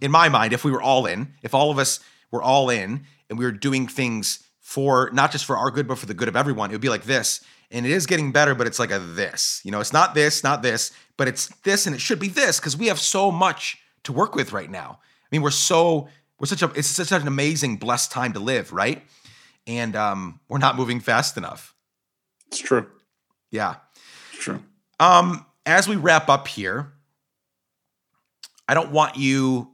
in 0.00 0.10
my 0.10 0.28
mind, 0.28 0.52
if 0.52 0.64
we 0.64 0.70
were 0.70 0.82
all 0.82 1.06
in, 1.06 1.32
if 1.42 1.54
all 1.54 1.70
of 1.70 1.78
us 1.78 2.00
were 2.30 2.42
all 2.42 2.68
in 2.68 3.06
and 3.30 3.38
we 3.38 3.44
were 3.44 3.52
doing 3.52 3.88
things 3.88 4.44
for 4.60 5.10
not 5.12 5.32
just 5.32 5.44
for 5.44 5.56
our 5.56 5.70
good, 5.70 5.88
but 5.88 5.98
for 5.98 6.06
the 6.06 6.14
good 6.14 6.28
of 6.28 6.36
everyone, 6.36 6.70
it 6.70 6.74
would 6.74 6.80
be 6.80 6.88
like 6.88 7.04
this. 7.04 7.42
And 7.70 7.86
it 7.86 7.92
is 7.92 8.04
getting 8.06 8.32
better, 8.32 8.54
but 8.54 8.66
it's 8.66 8.78
like 8.78 8.90
a 8.90 8.98
this. 8.98 9.62
You 9.64 9.70
know, 9.70 9.80
it's 9.80 9.92
not 9.92 10.14
this, 10.14 10.44
not 10.44 10.62
this, 10.62 10.92
but 11.16 11.26
it's 11.26 11.48
this, 11.64 11.86
and 11.86 11.96
it 11.96 12.00
should 12.00 12.18
be 12.18 12.28
this 12.28 12.60
because 12.60 12.76
we 12.76 12.88
have 12.88 13.00
so 13.00 13.30
much 13.30 13.78
to 14.04 14.12
work 14.12 14.34
with 14.34 14.52
right 14.52 14.70
now. 14.70 14.98
I 15.00 15.26
mean, 15.30 15.42
we're 15.42 15.50
so 15.50 16.08
we're 16.38 16.46
such 16.46 16.62
a 16.62 16.70
it's 16.74 16.88
such 16.88 17.12
an 17.12 17.28
amazing, 17.28 17.76
blessed 17.76 18.10
time 18.10 18.32
to 18.32 18.40
live, 18.40 18.72
right? 18.72 19.02
And 19.66 19.94
um, 19.94 20.40
we're 20.48 20.58
not 20.58 20.76
moving 20.76 21.00
fast 21.00 21.36
enough. 21.36 21.74
It's 22.48 22.58
true. 22.58 22.86
Yeah. 23.50 23.76
It's 24.32 24.42
true. 24.42 24.62
Um, 24.98 25.46
as 25.64 25.88
we 25.88 25.96
wrap 25.96 26.28
up 26.28 26.48
here, 26.48 26.92
I 28.68 28.74
don't 28.74 28.90
want 28.90 29.16
you. 29.16 29.68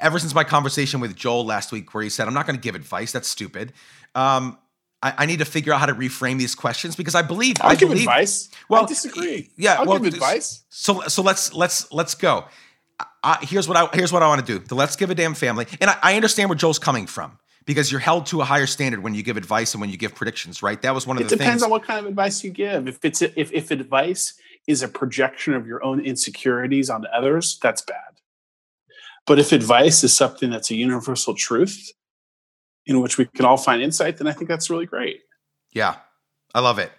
Ever 0.00 0.18
since 0.18 0.34
my 0.34 0.44
conversation 0.44 1.00
with 1.00 1.14
Joel 1.14 1.44
last 1.44 1.70
week, 1.70 1.92
where 1.92 2.02
he 2.02 2.08
said, 2.08 2.26
"I'm 2.26 2.34
not 2.34 2.46
going 2.46 2.56
to 2.56 2.62
give 2.62 2.74
advice. 2.74 3.12
That's 3.12 3.28
stupid." 3.28 3.72
Um, 4.14 4.58
I, 5.02 5.14
I 5.18 5.26
need 5.26 5.40
to 5.40 5.44
figure 5.44 5.74
out 5.74 5.80
how 5.80 5.86
to 5.86 5.94
reframe 5.94 6.38
these 6.38 6.54
questions 6.54 6.96
because 6.96 7.14
I 7.14 7.20
believe 7.22 7.56
I'll 7.60 7.72
I 7.72 7.74
give 7.74 7.90
believe, 7.90 8.04
advice. 8.04 8.48
Well, 8.68 8.84
I 8.84 8.86
disagree. 8.86 9.50
yeah, 9.56 9.74
I'll 9.74 9.86
well, 9.86 9.98
give 9.98 10.14
advice. 10.14 10.64
So 10.70 11.02
so 11.02 11.22
let's 11.22 11.52
let's 11.52 11.92
let's 11.92 12.14
go. 12.14 12.46
I, 13.22 13.38
here's 13.42 13.66
what 13.66 13.76
I 13.76 13.88
here's 13.94 14.12
what 14.12 14.22
I 14.22 14.28
want 14.28 14.46
to 14.46 14.58
do. 14.58 14.64
The 14.64 14.74
Let's 14.74 14.96
Give 14.96 15.10
a 15.10 15.14
Damn 15.14 15.34
family, 15.34 15.66
and 15.80 15.90
I, 15.90 15.96
I, 16.02 16.16
understand 16.16 16.48
where 16.48 16.56
Joel's 16.56 16.78
coming 16.78 17.06
from 17.06 17.38
because 17.64 17.90
you're 17.90 18.00
held 18.00 18.26
to 18.26 18.40
a 18.40 18.44
higher 18.44 18.66
standard 18.66 19.02
when 19.02 19.14
you 19.14 19.22
give 19.22 19.36
advice 19.36 19.74
and 19.74 19.80
when 19.80 19.90
you 19.90 19.96
give 19.96 20.14
predictions, 20.14 20.62
right? 20.62 20.80
That 20.82 20.94
was 20.94 21.06
one 21.06 21.16
of 21.16 21.22
it 21.22 21.28
the. 21.28 21.34
It 21.34 21.38
depends 21.38 21.54
things. 21.54 21.62
on 21.64 21.70
what 21.70 21.82
kind 21.82 21.98
of 21.98 22.06
advice 22.06 22.44
you 22.44 22.50
give. 22.50 22.86
If 22.86 23.04
it's 23.04 23.22
a, 23.22 23.38
if 23.38 23.52
if 23.52 23.70
advice 23.70 24.34
is 24.66 24.82
a 24.82 24.88
projection 24.88 25.54
of 25.54 25.66
your 25.66 25.82
own 25.84 26.00
insecurities 26.00 26.90
onto 26.90 27.08
others, 27.08 27.58
that's 27.62 27.82
bad. 27.82 28.20
But 29.26 29.38
if 29.38 29.52
advice 29.52 30.04
is 30.04 30.14
something 30.14 30.50
that's 30.50 30.70
a 30.70 30.74
universal 30.74 31.34
truth 31.34 31.92
in 32.86 33.00
which 33.00 33.16
we 33.18 33.24
can 33.24 33.44
all 33.44 33.56
find 33.56 33.82
insight, 33.82 34.18
then 34.18 34.26
I 34.26 34.32
think 34.32 34.48
that's 34.48 34.68
really 34.68 34.86
great. 34.86 35.22
Yeah, 35.72 35.96
I 36.54 36.60
love 36.60 36.78
it. 36.78 36.92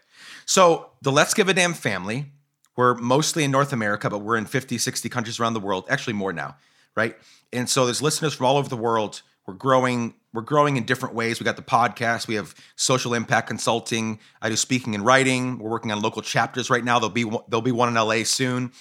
So 0.45 0.91
the 1.01 1.11
Let's 1.11 1.33
Give 1.33 1.49
a 1.49 1.53
Damn 1.53 1.73
family, 1.73 2.31
we're 2.75 2.95
mostly 2.95 3.43
in 3.43 3.51
North 3.51 3.73
America, 3.73 4.09
but 4.09 4.19
we're 4.19 4.37
in 4.37 4.45
50, 4.45 4.77
60 4.77 5.09
countries 5.09 5.39
around 5.39 5.53
the 5.53 5.59
world, 5.59 5.85
actually 5.89 6.13
more 6.13 6.33
now, 6.33 6.57
right? 6.95 7.15
And 7.53 7.69
so 7.69 7.85
there's 7.85 8.01
listeners 8.01 8.33
from 8.33 8.45
all 8.45 8.57
over 8.57 8.67
the 8.67 8.77
world. 8.77 9.21
We're 9.47 9.53
growing, 9.53 10.15
we're 10.33 10.41
growing 10.41 10.75
in 10.75 10.85
different 10.85 11.15
ways. 11.15 11.39
We 11.39 11.43
got 11.43 11.55
the 11.55 11.61
podcast, 11.61 12.27
we 12.27 12.35
have 12.35 12.55
social 12.75 13.13
impact 13.13 13.47
consulting. 13.47 14.19
I 14.41 14.49
do 14.49 14.55
speaking 14.55 14.95
and 14.95 15.05
writing. 15.05 15.59
We're 15.59 15.69
working 15.69 15.91
on 15.91 16.01
local 16.01 16.21
chapters 16.21 16.69
right 16.69 16.83
now. 16.83 16.99
There'll 16.99 17.09
be 17.09 17.23
there'll 17.47 17.61
be 17.61 17.71
one 17.71 17.89
in 17.89 17.95
LA 17.95 18.23
soon. 18.23 18.71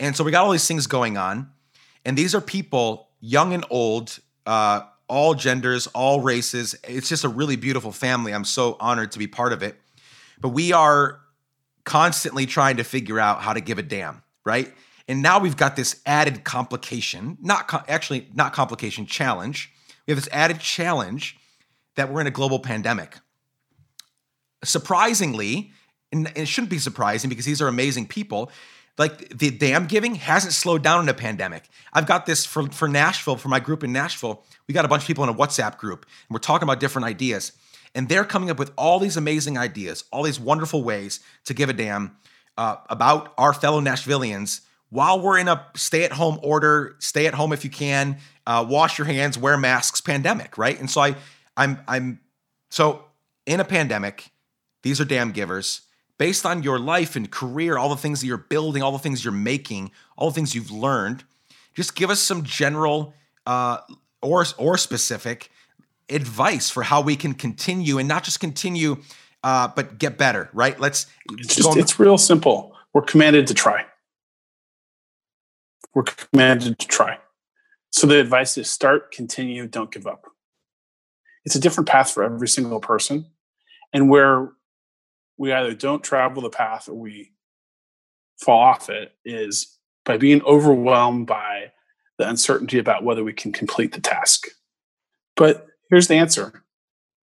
And 0.00 0.16
so 0.16 0.24
we 0.24 0.30
got 0.30 0.44
all 0.44 0.52
these 0.52 0.66
things 0.66 0.86
going 0.86 1.16
on. 1.16 1.50
And 2.04 2.16
these 2.16 2.34
are 2.34 2.40
people, 2.40 3.08
young 3.20 3.52
and 3.52 3.64
old, 3.70 4.18
uh, 4.46 4.82
all 5.08 5.34
genders, 5.34 5.86
all 5.88 6.20
races. 6.20 6.74
It's 6.84 7.08
just 7.08 7.24
a 7.24 7.28
really 7.28 7.56
beautiful 7.56 7.92
family. 7.92 8.32
I'm 8.32 8.44
so 8.44 8.76
honored 8.78 9.12
to 9.12 9.18
be 9.18 9.26
part 9.26 9.52
of 9.52 9.62
it. 9.62 9.80
But 10.40 10.50
we 10.50 10.72
are 10.72 11.20
constantly 11.88 12.44
trying 12.44 12.76
to 12.76 12.84
figure 12.84 13.18
out 13.18 13.40
how 13.40 13.54
to 13.54 13.62
give 13.62 13.78
a 13.78 13.82
damn, 13.82 14.22
right? 14.44 14.70
And 15.08 15.22
now 15.22 15.38
we've 15.38 15.56
got 15.56 15.74
this 15.74 16.02
added 16.04 16.44
complication, 16.44 17.38
not 17.40 17.88
actually 17.88 18.28
not 18.34 18.52
complication, 18.52 19.06
challenge. 19.06 19.72
We 20.06 20.12
have 20.12 20.22
this 20.22 20.28
added 20.30 20.60
challenge 20.60 21.38
that 21.96 22.12
we're 22.12 22.20
in 22.20 22.26
a 22.26 22.30
global 22.30 22.58
pandemic. 22.58 23.16
Surprisingly, 24.62 25.72
and 26.12 26.30
it 26.36 26.46
shouldn't 26.46 26.70
be 26.70 26.78
surprising 26.78 27.30
because 27.30 27.46
these 27.46 27.62
are 27.62 27.68
amazing 27.68 28.06
people, 28.06 28.52
like 28.98 29.30
the 29.30 29.50
damn 29.50 29.86
giving 29.86 30.16
hasn't 30.16 30.52
slowed 30.52 30.82
down 30.82 31.02
in 31.02 31.08
a 31.08 31.14
pandemic. 31.14 31.70
I've 31.94 32.06
got 32.06 32.26
this 32.26 32.44
for, 32.44 32.68
for 32.68 32.86
Nashville, 32.86 33.36
for 33.36 33.48
my 33.48 33.60
group 33.60 33.82
in 33.82 33.94
Nashville. 33.94 34.44
We 34.66 34.74
got 34.74 34.84
a 34.84 34.88
bunch 34.88 35.04
of 35.04 35.06
people 35.06 35.24
in 35.24 35.30
a 35.30 35.34
WhatsApp 35.34 35.78
group 35.78 36.04
and 36.28 36.34
we're 36.34 36.40
talking 36.40 36.64
about 36.66 36.80
different 36.80 37.06
ideas. 37.06 37.52
And 37.98 38.08
they're 38.08 38.24
coming 38.24 38.48
up 38.48 38.60
with 38.60 38.70
all 38.78 39.00
these 39.00 39.16
amazing 39.16 39.58
ideas, 39.58 40.04
all 40.12 40.22
these 40.22 40.38
wonderful 40.38 40.84
ways 40.84 41.18
to 41.46 41.52
give 41.52 41.68
a 41.68 41.72
damn 41.72 42.16
uh, 42.56 42.76
about 42.88 43.34
our 43.36 43.52
fellow 43.52 43.80
Nashvillians 43.80 44.60
while 44.88 45.20
we're 45.20 45.36
in 45.36 45.48
a 45.48 45.66
stay 45.74 46.04
at 46.04 46.12
home 46.12 46.38
order, 46.40 46.94
stay 47.00 47.26
at 47.26 47.34
home 47.34 47.52
if 47.52 47.64
you 47.64 47.70
can, 47.70 48.18
uh, 48.46 48.64
wash 48.68 48.98
your 48.98 49.06
hands, 49.08 49.36
wear 49.36 49.56
masks 49.56 50.00
pandemic, 50.00 50.56
right? 50.56 50.78
And 50.78 50.88
so 50.88 51.00
I, 51.00 51.16
I'm, 51.56 51.80
I'm, 51.88 52.20
so 52.70 53.02
in 53.46 53.58
a 53.58 53.64
pandemic, 53.64 54.30
these 54.84 55.00
are 55.00 55.04
damn 55.04 55.32
givers 55.32 55.80
based 56.18 56.46
on 56.46 56.62
your 56.62 56.78
life 56.78 57.16
and 57.16 57.28
career, 57.28 57.78
all 57.78 57.88
the 57.88 57.96
things 57.96 58.20
that 58.20 58.28
you're 58.28 58.36
building, 58.36 58.80
all 58.80 58.92
the 58.92 59.00
things 59.00 59.24
you're 59.24 59.32
making, 59.32 59.90
all 60.16 60.30
the 60.30 60.34
things 60.36 60.54
you've 60.54 60.70
learned. 60.70 61.24
Just 61.74 61.96
give 61.96 62.10
us 62.10 62.20
some 62.20 62.44
general 62.44 63.12
uh, 63.44 63.78
or 64.22 64.46
or 64.56 64.78
specific 64.78 65.50
advice 66.10 66.70
for 66.70 66.82
how 66.82 67.00
we 67.00 67.16
can 67.16 67.34
continue 67.34 67.98
and 67.98 68.08
not 68.08 68.24
just 68.24 68.40
continue, 68.40 68.96
uh, 69.42 69.68
but 69.68 69.98
get 69.98 70.18
better. 70.18 70.48
Right? 70.52 70.78
Let's. 70.78 71.06
It's 71.32 71.56
just 71.56 71.76
it's 71.76 71.98
real 71.98 72.18
simple. 72.18 72.74
We're 72.94 73.02
commanded 73.02 73.46
to 73.48 73.54
try. 73.54 73.86
We're 75.94 76.04
commanded 76.04 76.78
to 76.78 76.86
try. 76.86 77.18
So 77.90 78.06
the 78.06 78.20
advice 78.20 78.58
is 78.58 78.70
start, 78.70 79.12
continue, 79.12 79.66
don't 79.66 79.90
give 79.90 80.06
up. 80.06 80.26
It's 81.44 81.54
a 81.54 81.60
different 81.60 81.88
path 81.88 82.10
for 82.10 82.22
every 82.22 82.48
single 82.48 82.80
person. 82.80 83.26
And 83.92 84.10
where 84.10 84.52
we 85.38 85.52
either 85.52 85.74
don't 85.74 86.04
travel 86.04 86.42
the 86.42 86.50
path 86.50 86.88
or 86.88 86.94
we 86.94 87.32
fall 88.40 88.60
off 88.60 88.90
it 88.90 89.12
is 89.24 89.78
by 90.04 90.16
being 90.16 90.42
overwhelmed 90.42 91.26
by 91.26 91.72
the 92.18 92.28
uncertainty 92.28 92.78
about 92.78 93.04
whether 93.04 93.24
we 93.24 93.32
can 93.32 93.52
complete 93.52 93.92
the 93.92 94.00
task. 94.00 94.48
But 95.36 95.67
here's 95.90 96.08
the 96.08 96.14
answer 96.14 96.64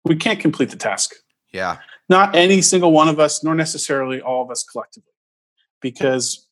we 0.05 0.17
can't 0.17 0.41
complete 0.41 0.71
the 0.71 0.77
task. 0.77 1.15
Yeah. 1.53 1.79
Not 2.09 2.37
any 2.37 2.63
single 2.63 2.93
one 2.93 3.09
of 3.09 3.19
us, 3.19 3.43
nor 3.43 3.55
necessarily 3.55 4.21
all 4.21 4.43
of 4.43 4.51
us 4.51 4.63
collectively, 4.63 5.13
because 5.81 6.47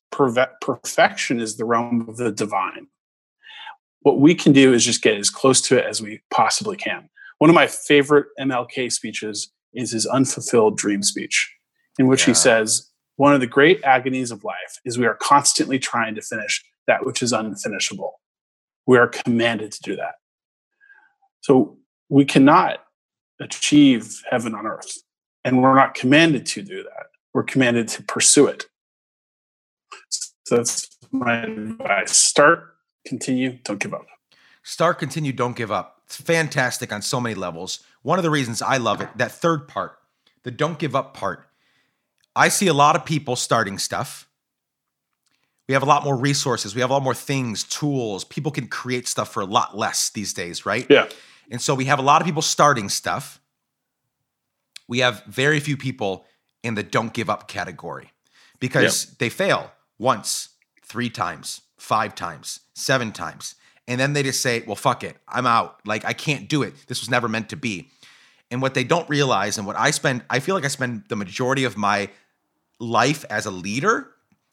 perfection 0.61 1.41
is 1.41 1.57
the 1.57 1.65
realm 1.65 2.09
of 2.09 2.17
the 2.17 2.33
divine. 2.33 2.89
What 4.01 4.21
we 4.21 4.35
can 4.35 4.53
do 4.53 4.73
is 4.73 4.85
just 4.85 5.03
get 5.03 5.17
as 5.17 5.31
close 5.31 5.61
to 5.63 5.79
it 5.79 5.87
as 5.87 6.03
we 6.03 6.21
possibly 6.31 6.77
can. 6.77 7.09
One 7.39 7.51
of 7.51 7.55
my 7.55 7.67
favorite 7.67 8.27
MLK 8.39 8.93
speeches 8.93 9.53
is 9.73 9.93
his 9.93 10.07
unfulfilled 10.07 10.77
dream 10.77 11.03
speech, 11.03 11.53
in 11.99 12.07
which 12.07 12.23
yeah. 12.23 12.27
he 12.27 12.35
says, 12.35 12.91
One 13.17 13.35
of 13.35 13.41
the 13.41 13.47
great 13.47 13.83
agonies 13.85 14.31
of 14.31 14.45
life 14.45 14.79
is 14.85 14.99
we 14.99 15.07
are 15.07 15.17
constantly 15.21 15.79
trying 15.79 16.15
to 16.17 16.23
finish 16.23 16.65
that 16.87 17.07
which 17.07 17.23
is 17.23 17.33
unfinishable. 17.33 18.11
We 18.87 18.99
are 18.99 19.09
commanded 19.09 19.73
to 19.73 19.83
do 19.83 19.97
that. 19.97 20.15
So 21.41 21.79
we 22.15 22.25
cannot 22.25 22.79
achieve 23.41 24.23
heaven 24.31 24.55
on 24.55 24.69
earth, 24.69 25.03
and 25.45 25.61
we're 25.61 25.75
not 25.75 25.95
commanded 25.95 26.47
to 26.47 26.63
do 26.63 26.85
that. 26.85 27.07
We're 27.33 27.43
commanded 27.43 27.89
to 27.89 28.05
pursue 28.05 28.47
it. 28.47 28.67
So 30.45 30.59
that's 30.59 30.97
my 31.11 31.43
advice. 31.43 32.17
Start, 32.17 32.77
continue, 33.05 33.59
don't 33.65 33.81
give 33.81 33.93
up. 33.93 34.07
Start, 34.63 35.01
continue, 35.01 35.33
don't 35.33 35.57
give 35.57 35.73
up. 35.73 36.03
It's 36.07 36.21
fantastic 36.21 36.93
on 36.93 37.03
so 37.03 37.21
many 37.21 37.35
levels. 37.35 37.81
One 38.03 38.21
of 38.21 38.23
the 38.23 38.31
reasons 38.31 38.63
I 38.63 38.77
love 38.77 39.01
it, 39.01 39.09
that 39.17 39.33
third 39.33 39.67
part, 39.67 39.99
the 40.45 40.53
don't 40.53 40.79
give 40.79 40.95
up 40.95 41.15
part. 41.15 41.49
I 42.37 42.47
see 42.49 42.69
a 42.69 42.75
lot 42.75 42.95
of 42.95 43.05
people 43.05 43.35
starting 43.35 43.77
stuff. 43.77 44.29
We 45.67 45.75
have 45.75 45.83
a 45.83 45.87
lot 45.87 46.05
more 46.05 46.17
resources. 46.17 46.77
We 46.77 46.81
have 46.81 46.91
a 46.91 46.93
lot 46.93 47.03
more 47.03 47.15
things, 47.15 47.65
tools. 47.65 48.23
People 48.23 48.53
can 48.53 48.69
create 48.69 49.09
stuff 49.09 49.33
for 49.33 49.41
a 49.41 49.47
lot 49.47 49.77
less 49.77 50.11
these 50.11 50.33
days, 50.33 50.65
right? 50.65 50.87
Yeah. 50.89 51.09
And 51.51 51.61
so 51.61 51.75
we 51.75 51.85
have 51.87 51.99
a 51.99 52.03
lot 52.03 52.21
of 52.21 52.27
people 52.27 52.43
starting 52.43 52.89
stuff. 52.89 53.41
We 54.89 54.99
have 55.01 55.25
very 55.25 55.61
few 55.61 55.77
people 55.77 56.27
in 56.63 56.75
the 56.75 56.83
don't 56.83 57.13
give 57.13 57.31
up 57.31 57.49
category 57.49 58.11
because 58.61 59.07
yep. 59.07 59.19
they 59.19 59.29
fail 59.29 59.73
once, 59.99 60.51
three 60.83 61.11
times, 61.11 61.63
five 61.77 62.15
times, 62.15 62.61
seven 62.75 63.13
times. 63.13 63.55
And 63.87 64.01
then 64.01 64.15
they 64.15 64.23
just 64.23 64.41
say, 64.41 64.65
well, 64.67 64.77
fuck 64.77 65.05
it. 65.05 65.17
I'm 65.29 65.47
out. 65.47 65.81
Like, 65.87 66.05
I 66.05 66.15
can't 66.15 66.49
do 66.49 66.63
it. 66.63 66.75
This 66.87 67.01
was 67.01 67.11
never 67.11 67.29
meant 67.29 67.51
to 67.51 67.57
be. 67.57 67.91
And 68.51 68.63
what 68.63 68.75
they 68.75 68.85
don't 68.85 69.09
realize, 69.09 69.59
and 69.59 69.67
what 69.67 69.77
I 69.77 69.91
spend, 69.91 70.23
I 70.31 70.41
feel 70.41 70.55
like 70.55 70.65
I 70.65 70.69
spend 70.69 71.05
the 71.09 71.17
majority 71.17 71.65
of 71.65 71.77
my 71.77 72.09
life 72.79 73.25
as 73.29 73.47
a 73.47 73.51
leader 73.51 74.11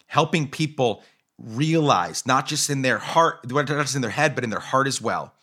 helping 0.07 0.49
people 0.49 1.03
realize, 1.37 2.25
not 2.25 2.45
just 2.47 2.69
in 2.69 2.81
their 2.81 2.97
heart, 2.97 3.49
not 3.49 3.67
just 3.67 3.95
in 3.95 4.01
their 4.01 4.11
head, 4.11 4.35
but 4.35 4.43
in 4.43 4.49
their 4.49 4.59
heart 4.59 4.87
as 4.87 5.01
well, 5.01 5.33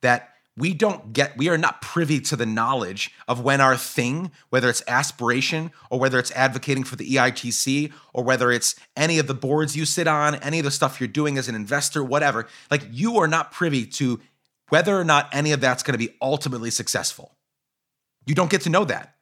that 0.00 0.29
we 0.60 0.72
don't 0.74 1.12
get 1.12 1.36
we 1.36 1.48
are 1.48 1.58
not 1.58 1.82
privy 1.82 2.20
to 2.20 2.36
the 2.36 2.46
knowledge 2.46 3.12
of 3.26 3.40
when 3.40 3.60
our 3.60 3.76
thing 3.76 4.30
whether 4.50 4.68
it's 4.68 4.82
aspiration 4.86 5.72
or 5.90 5.98
whether 5.98 6.18
it's 6.18 6.30
advocating 6.32 6.84
for 6.84 6.96
the 6.96 7.14
eitc 7.16 7.92
or 8.12 8.22
whether 8.22 8.52
it's 8.52 8.76
any 8.96 9.18
of 9.18 9.26
the 9.26 9.34
boards 9.34 9.74
you 9.74 9.84
sit 9.84 10.06
on 10.06 10.36
any 10.36 10.58
of 10.58 10.64
the 10.64 10.70
stuff 10.70 11.00
you're 11.00 11.08
doing 11.08 11.36
as 11.36 11.48
an 11.48 11.54
investor 11.54 12.04
whatever 12.04 12.46
like 12.70 12.82
you 12.90 13.16
are 13.18 13.26
not 13.26 13.50
privy 13.50 13.84
to 13.84 14.20
whether 14.70 14.98
or 14.98 15.04
not 15.04 15.28
any 15.32 15.52
of 15.52 15.60
that's 15.60 15.82
going 15.82 15.92
to 15.92 15.98
be 15.98 16.16
ultimately 16.22 16.70
successful. 16.70 17.36
You 18.26 18.34
don't 18.34 18.50
get 18.50 18.62
to 18.62 18.70
know 18.70 18.84
that. 18.86 19.16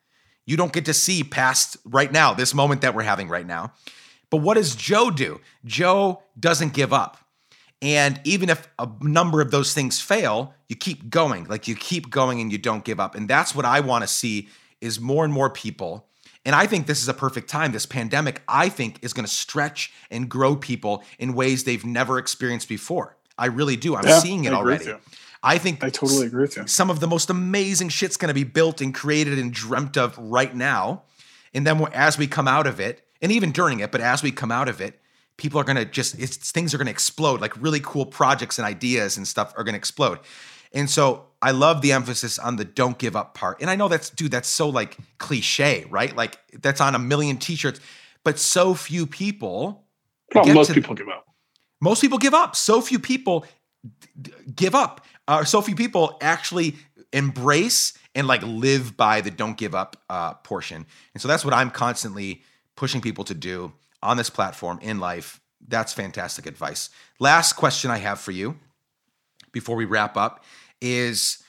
You 0.47 0.57
don't 0.57 0.73
get 0.73 0.85
to 0.85 0.95
see 0.95 1.25
past 1.25 1.77
right 1.85 2.13
now 2.13 2.33
this 2.33 2.55
moment 2.55 2.83
that 2.83 2.95
we're 2.95 3.03
having 3.03 3.29
right 3.29 3.47
now. 3.47 3.73
But 4.31 4.39
what 4.39 4.55
does 4.55 4.77
joe 4.77 5.11
do? 5.11 5.41
Joe 5.65 6.23
doesn't 6.39 6.75
give 6.75 6.93
up 6.93 7.17
and 7.81 8.21
even 8.25 8.49
if 8.49 8.69
a 8.79 8.89
number 9.01 9.41
of 9.41 9.51
those 9.51 9.73
things 9.73 10.01
fail, 10.01 10.55
you 10.69 10.77
keep 10.77 11.11
going. 11.11 11.45
Like 11.45 11.69
you 11.69 11.77
keep 11.77 12.11
going 12.11 12.41
and 12.41 12.51
you 12.51 12.59
don't 12.59 12.85
give 12.85 12.99
up. 12.99 13.15
And 13.15 13.29
that's 13.29 13.55
what 13.55 13.65
I 13.65 13.81
want 13.81 14.03
to 14.03 14.09
see 14.09 14.49
is 14.81 15.01
more 15.01 15.25
and 15.25 15.33
more 15.33 15.51
people. 15.51 16.07
And 16.45 16.55
I 16.55 16.67
think 16.67 16.87
this 16.87 17.03
is 17.03 17.09
a 17.09 17.15
perfect 17.15 17.49
time. 17.49 17.73
This 17.73 17.87
pandemic, 17.87 18.43
I 18.49 18.69
think, 18.69 18.99
is 19.03 19.13
going 19.13 19.27
to 19.27 19.33
stretch 19.33 19.93
and 20.11 20.29
grow 20.29 20.57
people 20.57 21.05
in 21.19 21.35
ways 21.35 21.65
they've 21.65 21.85
never 21.85 22.19
experienced 22.19 22.69
before. 22.69 23.17
I 23.37 23.47
really 23.47 23.77
do. 23.77 23.95
I'm 23.95 24.07
yeah, 24.07 24.19
seeing 24.19 24.45
it 24.45 24.53
already. 24.53 24.93
I 25.43 25.59
think 25.59 25.85
I 25.85 25.91
totally 25.91 26.27
agree 26.27 26.43
with 26.43 26.57
you. 26.57 26.67
Some 26.67 26.91
of 26.91 26.99
the 26.99 27.07
most 27.07 27.31
amazing 27.31 27.91
shit's 27.91 28.17
going 28.17 28.29
to 28.29 28.35
be 28.35 28.45
built 28.45 28.81
and 28.81 28.93
created 28.93 29.39
and 29.39 29.53
dreamt 29.53 29.97
of 29.97 30.19
right 30.19 30.55
now. 30.55 31.05
And 31.55 31.65
then 31.67 31.87
as 31.93 32.19
we 32.19 32.27
come 32.27 32.49
out 32.49 32.67
of 32.67 32.81
it, 32.81 33.03
and 33.23 33.31
even 33.31 33.53
during 33.53 33.81
it, 33.81 33.93
but 33.93 34.01
as 34.01 34.23
we 34.23 34.33
come 34.33 34.51
out 34.51 34.69
of 34.69 34.81
it, 34.81 35.01
people 35.39 35.59
are 35.59 35.65
going 35.65 35.77
to 35.77 35.87
just 35.87 36.15
things 36.17 36.75
are 36.75 36.79
going 36.79 36.87
to 36.87 36.93
explode 36.93 37.41
like 37.41 37.55
really 37.61 37.81
cool 37.83 38.05
projects 38.05 38.59
and 38.59 38.67
ideas 38.67 39.17
and 39.17 39.27
stuff 39.27 39.55
are 39.57 39.65
going 39.65 39.73
to 39.73 39.79
explode 39.79 40.19
and 40.75 40.91
so 40.91 41.25
i 41.41 41.51
love 41.51 41.81
the 41.81 41.93
emphasis 41.93 42.39
on 42.39 42.57
the 42.57 42.65
don't 42.65 42.99
give 42.99 43.17
up 43.17 43.35
part 43.35 43.59
and 43.63 43.71
i 43.71 43.77
know 43.77 43.89
that's 43.89 44.11
dude 44.11 44.31
that's 44.31 44.49
so 44.49 44.69
like 44.69 44.99
cliche 45.17 45.87
right 45.89 46.15
like 46.15 46.39
that's 46.61 46.81
on 46.81 46.95
a 46.95 46.99
million 46.99 47.39
t-shirts 47.39 47.81
but 48.25 48.39
so 48.39 48.75
few 48.75 49.07
people 49.07 49.87
well 50.35 50.47
most 50.53 50.75
people 50.75 50.95
give 50.95 51.09
up 51.09 51.25
Most 51.81 52.01
people 52.01 52.19
give 52.19 52.35
up. 52.35 52.57
So 52.57 52.81
few 52.81 52.99
people 52.99 53.47
d- 54.21 54.33
give 54.55 54.75
up. 54.75 55.05
Uh, 55.27 55.45
so 55.45 55.61
few 55.61 55.75
people 55.75 56.19
actually 56.21 56.77
embrace 57.13 57.95
and 58.15 58.27
like 58.27 58.43
live 58.43 58.97
by 58.97 59.21
the 59.21 59.31
don't 59.31 59.57
give 59.57 59.75
up 59.75 59.97
uh, 60.11 60.35
portion. 60.35 60.87
And 61.15 61.23
so 61.23 61.29
that's 61.29 61.45
what 61.45 61.55
I'm 61.55 61.71
constantly 61.71 62.43
pushing 62.77 63.01
people 63.01 63.25
to 63.25 63.35
do 63.35 63.73
on 64.03 64.17
this 64.17 64.31
platform 64.31 64.79
in 64.83 65.01
life. 65.01 65.41
That's 65.67 65.93
fantastic 65.93 66.47
advice. 66.47 66.91
Last 67.19 67.55
question 67.55 67.91
I 67.91 67.99
have 67.99 68.21
for 68.21 68.33
you 68.33 68.57
before 69.53 69.77
we 69.77 69.85
wrap 69.85 70.17
up 70.17 70.45
is 70.81 71.43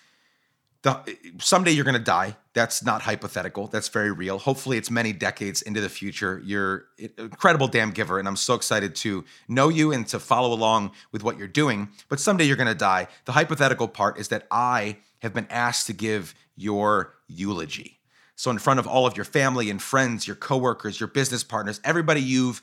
the 0.82 1.18
someday 1.40 1.72
you're 1.72 1.86
going 1.86 1.98
to 1.98 2.04
die. 2.04 2.38
That's 2.54 2.84
not 2.84 3.02
hypothetical. 3.02 3.68
That's 3.68 3.90
very 3.90 4.12
real. 4.12 4.40
Hopefully, 4.40 4.78
it's 4.78 4.90
many 4.90 5.14
decades 5.14 5.62
into 5.62 5.82
the 5.82 5.90
future. 5.90 6.42
You're 6.44 6.86
incredible 7.18 7.68
damn 7.68 7.92
giver, 7.92 8.18
and 8.18 8.28
I'm 8.28 8.36
so 8.36 8.54
excited 8.54 8.96
to 8.96 9.26
know 9.48 9.70
you 9.70 9.92
and 9.92 10.08
to 10.08 10.20
follow 10.20 10.54
along 10.54 10.92
with 11.12 11.24
what 11.24 11.38
you're 11.38 11.48
doing. 11.48 11.90
But 12.08 12.20
someday 12.20 12.46
you're 12.46 12.56
going 12.56 12.68
to 12.68 12.76
die. 12.76 13.08
The 13.26 13.34
hypothetical 13.34 13.88
part 13.88 14.18
is 14.18 14.30
that 14.30 14.48
I 14.52 14.98
have 15.22 15.34
been 15.34 15.48
asked 15.50 15.88
to 15.88 15.94
give 15.94 16.34
your 16.56 17.14
eulogy. 17.28 17.99
So, 18.40 18.50
in 18.52 18.58
front 18.58 18.80
of 18.80 18.88
all 18.88 19.06
of 19.06 19.18
your 19.18 19.26
family 19.26 19.70
and 19.70 19.82
friends, 19.82 20.26
your 20.26 20.38
coworkers, 20.38 20.98
your 20.98 21.08
business 21.08 21.44
partners, 21.44 21.82
everybody 21.84 22.22
you've 22.22 22.62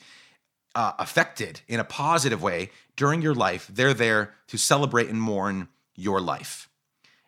uh, 0.74 0.92
affected 0.98 1.60
in 1.68 1.80
a 1.80 1.84
positive 1.84 2.42
way 2.42 2.70
during 2.96 3.20
your 3.20 3.34
life, 3.34 3.68
they're 3.70 3.92
there 3.92 4.32
to 4.46 4.56
celebrate 4.56 5.10
and 5.10 5.20
mourn 5.20 5.68
your 5.94 6.18
life. 6.18 6.70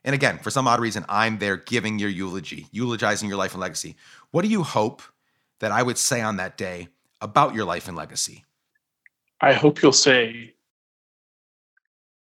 And 0.02 0.14
again, 0.14 0.38
for 0.38 0.48
some 0.48 0.66
odd 0.66 0.80
reason, 0.80 1.04
I'm 1.10 1.40
there 1.40 1.58
giving 1.58 1.98
your 1.98 2.08
eulogy, 2.08 2.68
eulogizing 2.72 3.28
your 3.28 3.36
life 3.36 3.52
and 3.52 3.60
legacy. 3.60 3.96
What 4.30 4.46
do 4.46 4.48
you 4.48 4.62
hope 4.62 5.02
that 5.58 5.70
I 5.70 5.82
would 5.82 5.98
say 5.98 6.22
on 6.22 6.38
that 6.38 6.56
day 6.56 6.88
about 7.20 7.54
your 7.54 7.66
life 7.66 7.86
and 7.86 7.98
legacy? 7.98 8.46
I 9.42 9.52
hope 9.52 9.82
you'll 9.82 9.92
say, 9.92 10.54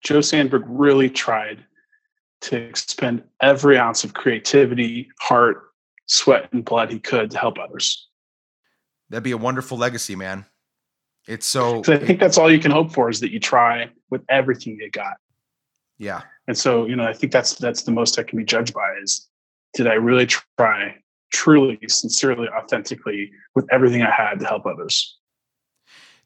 Joe 0.03 0.19
Sanberg 0.19 0.65
really 0.66 1.11
tried 1.11 1.65
to 2.40 2.57
expend 2.57 3.23
every 3.40 3.78
ounce 3.78 4.03
of 4.03 4.15
creativity, 4.15 5.11
heart, 5.20 5.68
sweat, 6.09 6.48
and 6.52 6.64
blood 6.64 6.90
he 6.90 6.98
could 6.98 7.30
to 7.30 7.39
help 7.39 7.59
others. 7.59 8.09
That'd 9.10 9.24
be 9.24 9.32
a 9.32 9.39
wonderful 9.39 9.78
legacy, 9.78 10.16
man. 10.16 10.44
It's 11.26 11.47
so. 11.47 11.82
I 11.89 11.98
think 11.98 12.20
that's 12.20 12.39
all 12.39 12.51
you 12.51 12.59
can 12.59 12.70
hope 12.70 12.93
for 12.93 13.09
is 13.09 13.20
that 13.20 13.30
you 13.30 13.40
try 13.40 13.90
with 14.10 14.22
everything 14.28 14.78
you 14.80 14.90
got. 14.90 15.14
Yeah. 15.98 16.22
And 16.47 16.56
so, 16.56 16.86
you 16.86 16.97
know, 16.97 17.05
I 17.05 17.12
think 17.12 17.32
that's 17.32 17.55
that's 17.55 17.82
the 17.82 17.90
most 17.90 18.18
I 18.18 18.22
can 18.22 18.39
be 18.39 18.44
judged 18.44 18.74
by 18.74 18.94
is 19.02 19.28
did 19.74 19.86
I 19.86 19.94
really 19.94 20.26
try 20.26 20.97
truly, 21.32 21.78
sincerely, 21.89 22.48
authentically 22.48 23.30
with 23.55 23.66
everything 23.70 24.02
I 24.02 24.10
had 24.10 24.40
to 24.40 24.47
help 24.47 24.64
others? 24.64 25.18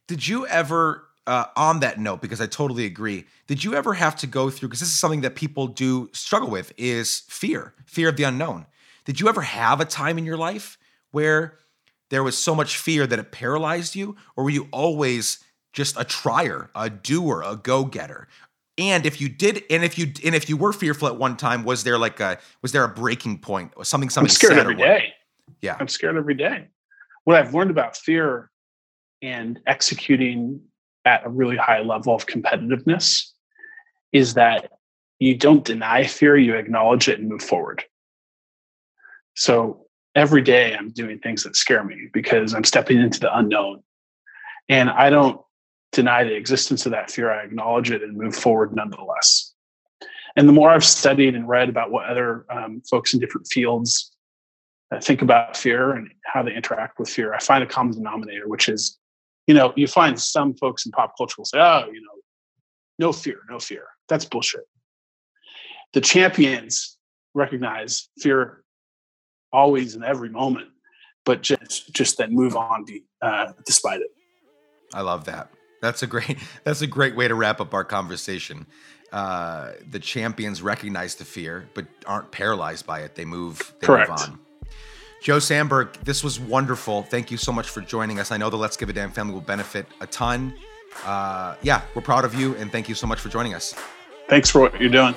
Did 0.07 0.27
you 0.27 0.47
ever 0.47 1.09
uh, 1.27 1.47
on 1.57 1.81
that 1.81 1.99
note, 1.99 2.21
because 2.21 2.41
I 2.41 2.47
totally 2.47 2.85
agree, 2.85 3.25
did 3.47 3.63
you 3.63 3.75
ever 3.75 3.95
have 3.95 4.17
to 4.17 4.27
go 4.27 4.51
through? 4.51 4.69
Because 4.69 4.81
this 4.81 4.89
is 4.89 4.99
something 4.99 5.21
that 5.21 5.35
people 5.35 5.67
do 5.67 6.11
struggle 6.13 6.51
with: 6.51 6.73
is 6.77 7.21
fear, 7.29 7.75
fear 7.87 8.09
of 8.09 8.17
the 8.17 8.25
unknown. 8.25 8.67
Did 9.05 9.21
you 9.21 9.29
ever 9.29 9.43
have 9.43 9.81
a 9.81 9.85
time 9.85 10.19
in 10.19 10.25
your 10.25 10.37
life 10.37 10.79
where 11.11 11.59
there 12.11 12.23
was 12.23 12.37
so 12.37 12.55
much 12.55 12.77
fear 12.77 13.07
that 13.07 13.19
it 13.19 13.33
paralyzed 13.33 13.97
you, 13.97 14.17
or 14.37 14.45
were 14.45 14.51
you 14.51 14.69
always 14.71 15.43
just 15.73 15.99
a 15.99 16.05
trier, 16.05 16.71
a 16.75 16.91
doer, 16.91 17.43
a 17.45 17.57
go-getter? 17.57 18.29
And 18.79 19.05
if 19.07 19.21
you 19.21 19.29
did, 19.29 19.65
and 19.71 19.85
if 19.85 19.99
you 19.99 20.13
and 20.25 20.35
if 20.35 20.49
you 20.49 20.57
were 20.57 20.73
fearful 20.73 21.07
at 21.09 21.17
one 21.17 21.37
time, 21.37 21.65
was 21.65 21.85
there 21.85 21.99
like 21.99 22.21
a 22.21 22.39
was 22.63 22.73
there 22.73 22.85
a 22.85 22.89
breaking 22.89 23.39
point 23.39 23.73
or 23.77 23.85
something? 23.85 24.09
Something 24.09 24.31
I'm 24.31 24.35
scared 24.35 24.59
every 24.59 24.77
day. 24.77 25.13
Yeah, 25.61 25.77
I'm 25.79 25.89
scared 25.89 26.17
every 26.17 26.35
day. 26.35 26.69
What 27.25 27.37
I've 27.37 27.55
learned 27.55 27.71
about 27.71 27.97
fear 27.97 28.51
and 29.21 29.61
executing 29.67 30.61
at 31.05 31.25
a 31.27 31.29
really 31.29 31.57
high 31.57 31.83
level 31.83 32.15
of 32.15 32.27
competitiveness 32.27 33.31
is 34.13 34.35
that 34.35 34.71
you 35.19 35.37
don't 35.37 35.65
deny 35.65 36.05
fear, 36.05 36.37
you 36.37 36.55
acknowledge 36.55 37.09
it 37.09 37.21
and 37.21 37.29
move 37.29 37.43
forward. 37.43 37.85
So 39.35 39.87
every 40.15 40.43
day 40.43 40.75
I'm 40.75 40.91
doing 40.91 41.19
things 41.19 41.43
that 41.45 41.57
scare 41.57 41.85
me 41.85 42.09
because 42.13 42.55
I'm 42.55 42.65
stepping 42.65 43.01
into 43.01 43.21
the 43.21 43.37
unknown. 43.37 43.83
And 44.69 44.91
I 44.91 45.11
don't 45.11 45.41
deny 45.93 46.25
the 46.25 46.35
existence 46.35 46.87
of 46.87 46.93
that 46.93 47.11
fear. 47.11 47.31
I 47.31 47.45
acknowledge 47.45 47.91
it 47.91 48.03
and 48.03 48.17
move 48.17 48.35
forward 48.35 48.75
nonetheless. 48.75 49.53
And 50.37 50.49
the 50.49 50.53
more 50.53 50.71
I've 50.71 50.85
studied 50.85 51.35
and 51.35 51.47
read 51.49 51.69
about 51.69 51.91
what 51.91 52.07
other 52.07 52.47
um, 52.51 52.83
folks 52.89 53.13
in 53.13 53.21
different 53.21 53.47
fields 53.47 54.13
uh, 54.91 55.01
think 55.01 55.21
about 55.21 55.57
fear 55.57 55.93
and 55.93 56.11
how 56.25 56.43
they 56.43 56.55
interact 56.55 56.99
with 56.99 57.09
fear, 57.09 57.35
I 57.35 57.39
find 57.39 57.63
a 57.63 57.67
common 57.67 57.95
denominator, 57.95 58.49
which 58.49 58.69
is, 58.69 58.99
you 59.47 59.55
know, 59.55 59.73
you 59.77 59.87
find 59.87 60.19
some 60.19 60.55
folks 60.55 60.87
in 60.87 60.93
pop 60.93 61.15
culture 61.19 61.35
will 61.39 61.45
say, 61.45 61.59
oh, 61.59 61.87
you 61.93 62.01
know, 62.01 62.09
no 62.99 63.13
fear, 63.13 63.41
no 63.51 63.59
fear. 63.59 63.85
That's 64.09 64.25
bullshit. 64.25 64.67
The 65.93 66.01
champions 66.01 66.97
recognize 67.35 68.09
fear 68.19 68.62
always 69.53 69.95
in 69.95 70.05
every 70.05 70.29
moment, 70.29 70.69
but 71.25 71.43
just 71.43 71.93
just 71.93 72.19
then 72.19 72.35
move 72.35 72.57
on 72.57 72.87
uh, 73.21 73.53
despite 73.65 74.01
it. 74.01 74.11
I 74.95 75.03
love 75.03 75.25
that. 75.27 75.51
That's 75.81 76.03
a 76.03 76.07
great. 76.07 76.39
That's 76.65 76.83
a 76.83 76.87
great 76.87 77.17
way 77.17 77.29
to 77.29 77.35
wrap 77.35 77.61
up 77.61 77.75
our 77.75 77.85
conversation. 77.85 78.67
Uh, 79.13 79.73
the 79.91 79.99
champions 79.99 80.63
recognize 80.63 81.17
the 81.17 81.25
fear, 81.25 81.69
but 81.75 81.87
aren't 82.07 82.31
paralyzed 82.31 82.87
by 82.87 83.01
it. 83.01 83.15
They 83.15 83.27
move. 83.27 83.75
They 83.81 83.87
Correct. 83.87 84.11
move 84.11 84.19
on. 84.21 84.39
Joe 85.23 85.37
Sanberg, 85.37 85.93
this 86.03 86.25
was 86.25 86.41
wonderful. 86.41 87.05
Thank 87.05 87.31
you 87.31 87.37
so 87.37 87.53
much 87.53 87.69
for 87.69 87.81
joining 87.81 88.19
us. 88.19 88.33
I 88.33 88.39
know 88.39 88.51
the 88.51 88.57
Let's 88.57 88.77
Give 88.77 88.89
a 88.89 88.93
Damn 88.93 89.13
family 89.13 89.35
will 89.35 89.41
benefit 89.41 89.87
a 90.01 90.07
ton. 90.07 90.53
Uh, 91.05 91.55
yeah, 91.63 91.83
we're 91.95 92.03
proud 92.03 92.25
of 92.25 92.35
you, 92.35 92.57
and 92.57 92.73
thank 92.73 92.89
you 92.89 92.97
so 92.97 93.07
much 93.07 93.21
for 93.21 93.29
joining 93.29 93.55
us. 93.55 93.73
Thanks 94.29 94.51
for 94.51 94.61
what 94.61 94.81
you're 94.81 94.91
doing. 94.91 95.15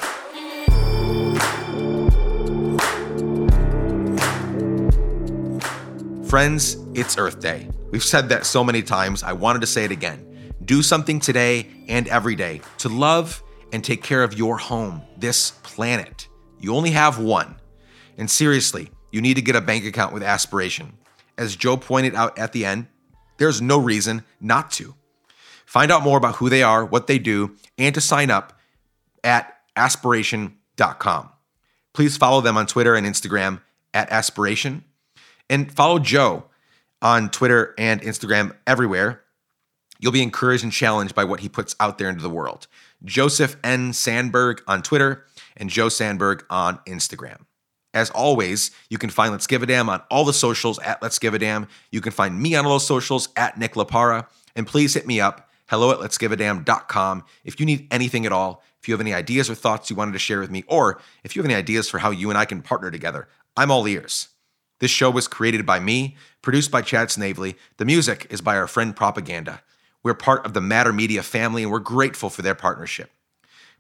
Friends, 6.36 6.76
it's 6.94 7.18
Earth 7.18 7.40
Day. 7.40 7.70
We've 7.92 8.04
said 8.04 8.28
that 8.28 8.46
so 8.46 8.62
many 8.62 8.82
times. 8.82 9.24
I 9.24 9.32
wanted 9.32 9.62
to 9.62 9.68
say 9.68 9.86
it 9.86 9.92
again. 9.92 10.54
Do 10.66 10.82
something 10.84 11.22
today 11.22 11.66
and 11.88 12.10
every 12.10 12.36
day 12.36 12.60
to 12.80 12.90
love 12.90 13.42
and 13.72 13.82
take 13.82 14.04
care 14.04 14.22
of 14.22 14.38
your 14.38 14.58
home, 14.58 15.02
this 15.16 15.52
planet. 15.64 16.28
You 16.60 16.76
only 16.76 16.92
have 16.92 17.20
one. 17.20 17.56
And 18.18 18.30
seriously, 18.30 18.90
you 19.14 19.22
need 19.22 19.36
to 19.36 19.42
get 19.42 19.56
a 19.56 19.62
bank 19.62 19.86
account 19.86 20.14
with 20.14 20.24
Aspiration. 20.24 20.98
As 21.38 21.56
Joe 21.56 21.78
pointed 21.78 22.16
out 22.16 22.38
at 22.38 22.52
the 22.52 22.66
end, 22.66 22.88
there's 23.38 23.62
no 23.62 23.78
reason 23.78 24.26
not 24.42 24.72
to. 24.72 24.94
Find 25.66 25.90
out 25.90 26.04
more 26.04 26.18
about 26.18 26.36
who 26.36 26.50
they 26.50 26.64
are, 26.64 26.84
what 26.84 27.08
they 27.08 27.18
do, 27.18 27.56
and 27.78 27.96
to 27.96 28.02
sign 28.02 28.30
up 28.30 28.60
at 29.24 29.58
aspiration.com. 29.78 31.30
Please 31.94 32.18
follow 32.18 32.42
them 32.42 32.58
on 32.58 32.68
Twitter 32.68 32.94
and 32.94 33.08
Instagram 33.08 33.62
at 33.94 34.12
aspiration. 34.12 34.84
And 35.50 35.72
follow 35.72 36.00
Joe 36.00 36.46
on 37.02 37.30
Twitter 37.30 37.74
and 37.78 38.02
Instagram 38.02 38.56
everywhere 38.66 39.26
You'll 40.00 40.12
be 40.12 40.24
encouraged 40.24 40.64
and 40.64 40.74
challenged 40.74 41.16
by 41.16 41.24
what 41.24 41.40
he 41.40 41.50
puts 41.50 41.76
out 41.80 41.98
there 41.98 42.10
into 42.10 42.22
the 42.22 42.30
world. 42.30 42.68
Joseph 43.04 43.56
N. 43.64 43.92
Sanberg 43.92 44.60
on 44.68 44.82
Twitter 44.82 45.26
and 45.56 45.70
Joe 45.70 45.88
Sanberg 45.88 46.44
on 46.50 46.80
Instagram. 46.88 47.46
As 47.94 48.10
always, 48.10 48.72
you 48.90 48.98
can 48.98 49.10
find 49.10 49.32
Let's 49.32 49.48
Give 49.48 49.64
a 49.64 49.66
Damn 49.66 49.90
on 49.90 50.02
all 50.12 50.26
the 50.26 50.34
socials 50.34 50.80
at 50.80 51.02
Let's 51.02 51.18
Give 51.18 51.34
a 51.34 51.40
Damn. 51.40 51.68
You 51.92 52.02
can 52.02 52.12
find 52.12 52.40
me 52.42 52.56
on 52.56 52.66
all 52.66 52.74
those 52.74 52.86
socials 52.86 53.30
at 53.38 53.58
Nick 53.58 53.74
Laparra. 53.74 54.28
And 54.56 54.68
please 54.68 54.94
hit 54.94 55.08
me 55.08 55.22
up, 55.22 55.50
hello 55.70 55.92
at 55.92 56.02
let's 56.02 56.18
give 56.18 56.32
a 56.32 56.36
damn.com, 56.36 57.24
if 57.44 57.60
you 57.60 57.66
need 57.66 57.88
anything 57.92 58.26
at 58.26 58.32
all, 58.32 58.64
if 58.80 58.88
you 58.88 58.94
have 58.94 59.02
any 59.02 59.14
ideas 59.14 59.50
or 59.50 59.56
thoughts 59.56 59.90
you 59.90 59.96
wanted 59.96 60.12
to 60.14 60.20
share 60.20 60.40
with 60.40 60.52
me, 60.52 60.64
or 60.68 61.02
if 61.24 61.36
you 61.36 61.42
have 61.42 61.50
any 61.50 61.56
ideas 61.56 61.90
for 61.90 62.00
how 62.00 62.12
you 62.12 62.30
and 62.30 62.38
I 62.38 62.46
can 62.46 62.62
partner 62.62 62.92
together. 62.92 63.28
I'm 63.58 63.72
all 63.72 63.88
ears. 63.88 64.30
This 64.80 64.92
show 64.92 65.10
was 65.10 65.28
created 65.28 65.66
by 65.66 65.80
me, 65.80 66.16
produced 66.42 66.72
by 66.72 66.82
Chad 66.82 67.10
Snavely. 67.10 67.56
The 67.78 67.86
music 67.86 68.28
is 68.30 68.42
by 68.42 68.58
our 68.58 68.68
friend 68.68 68.96
Propaganda. 68.96 69.62
We're 70.04 70.14
part 70.14 70.46
of 70.46 70.54
the 70.54 70.62
Matter 70.62 70.94
Media 70.94 71.24
family, 71.24 71.64
and 71.64 71.72
we're 71.72 71.80
grateful 71.80 72.30
for 72.30 72.42
their 72.42 72.56
partnership. 72.56 73.10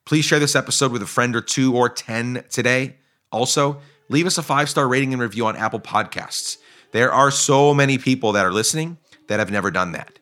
Please 0.06 0.26
share 0.26 0.40
this 0.40 0.56
episode 0.56 0.92
with 0.92 1.02
a 1.02 1.08
friend 1.08 1.36
or 1.36 1.42
two 1.42 1.76
or 1.76 1.90
10 1.90 2.46
today. 2.50 2.96
Also, 3.32 3.82
leave 4.10 4.26
us 4.26 4.38
a 4.38 4.44
five 4.44 4.70
star 4.70 4.88
rating 4.88 5.14
and 5.14 5.22
review 5.22 5.46
on 5.46 5.56
Apple 5.56 5.80
Podcasts. 5.80 6.58
There 6.92 7.12
are 7.12 7.32
so 7.32 7.74
many 7.74 7.98
people 7.98 8.32
that 8.32 8.46
are 8.46 8.54
listening 8.54 8.98
that 9.28 9.40
have 9.40 9.52
never 9.52 9.72
done 9.72 9.92
that. 9.94 10.20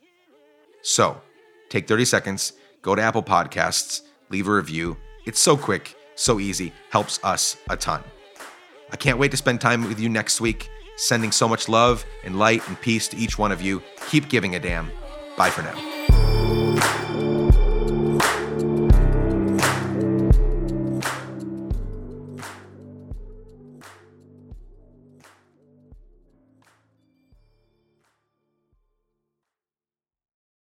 So, 0.81 1.21
take 1.69 1.87
30 1.87 2.05
seconds, 2.05 2.53
go 2.81 2.95
to 2.95 3.01
Apple 3.01 3.23
Podcasts, 3.23 4.01
leave 4.29 4.47
a 4.47 4.53
review. 4.53 4.97
It's 5.25 5.39
so 5.39 5.55
quick, 5.55 5.95
so 6.15 6.39
easy, 6.39 6.73
helps 6.89 7.23
us 7.23 7.57
a 7.69 7.77
ton. 7.77 8.03
I 8.93 8.95
can't 8.95 9.17
wait 9.17 9.31
to 9.31 9.37
spend 9.37 9.59
time 9.59 9.83
with 9.87 9.99
you 9.99 10.07
next 10.07 10.39
week, 10.39 10.69
sending 10.97 11.31
so 11.31 11.49
much 11.49 11.67
love 11.67 12.05
and 12.23 12.37
light 12.37 12.65
and 12.67 12.79
peace 12.79 13.07
to 13.07 13.17
each 13.17 13.39
one 13.39 13.51
of 13.51 13.59
you. 13.59 13.81
Keep 14.11 14.29
giving 14.29 14.55
a 14.55 14.59
damn. 14.59 14.91
Bye 15.35 15.49
for 15.49 15.63
now. 15.63 16.02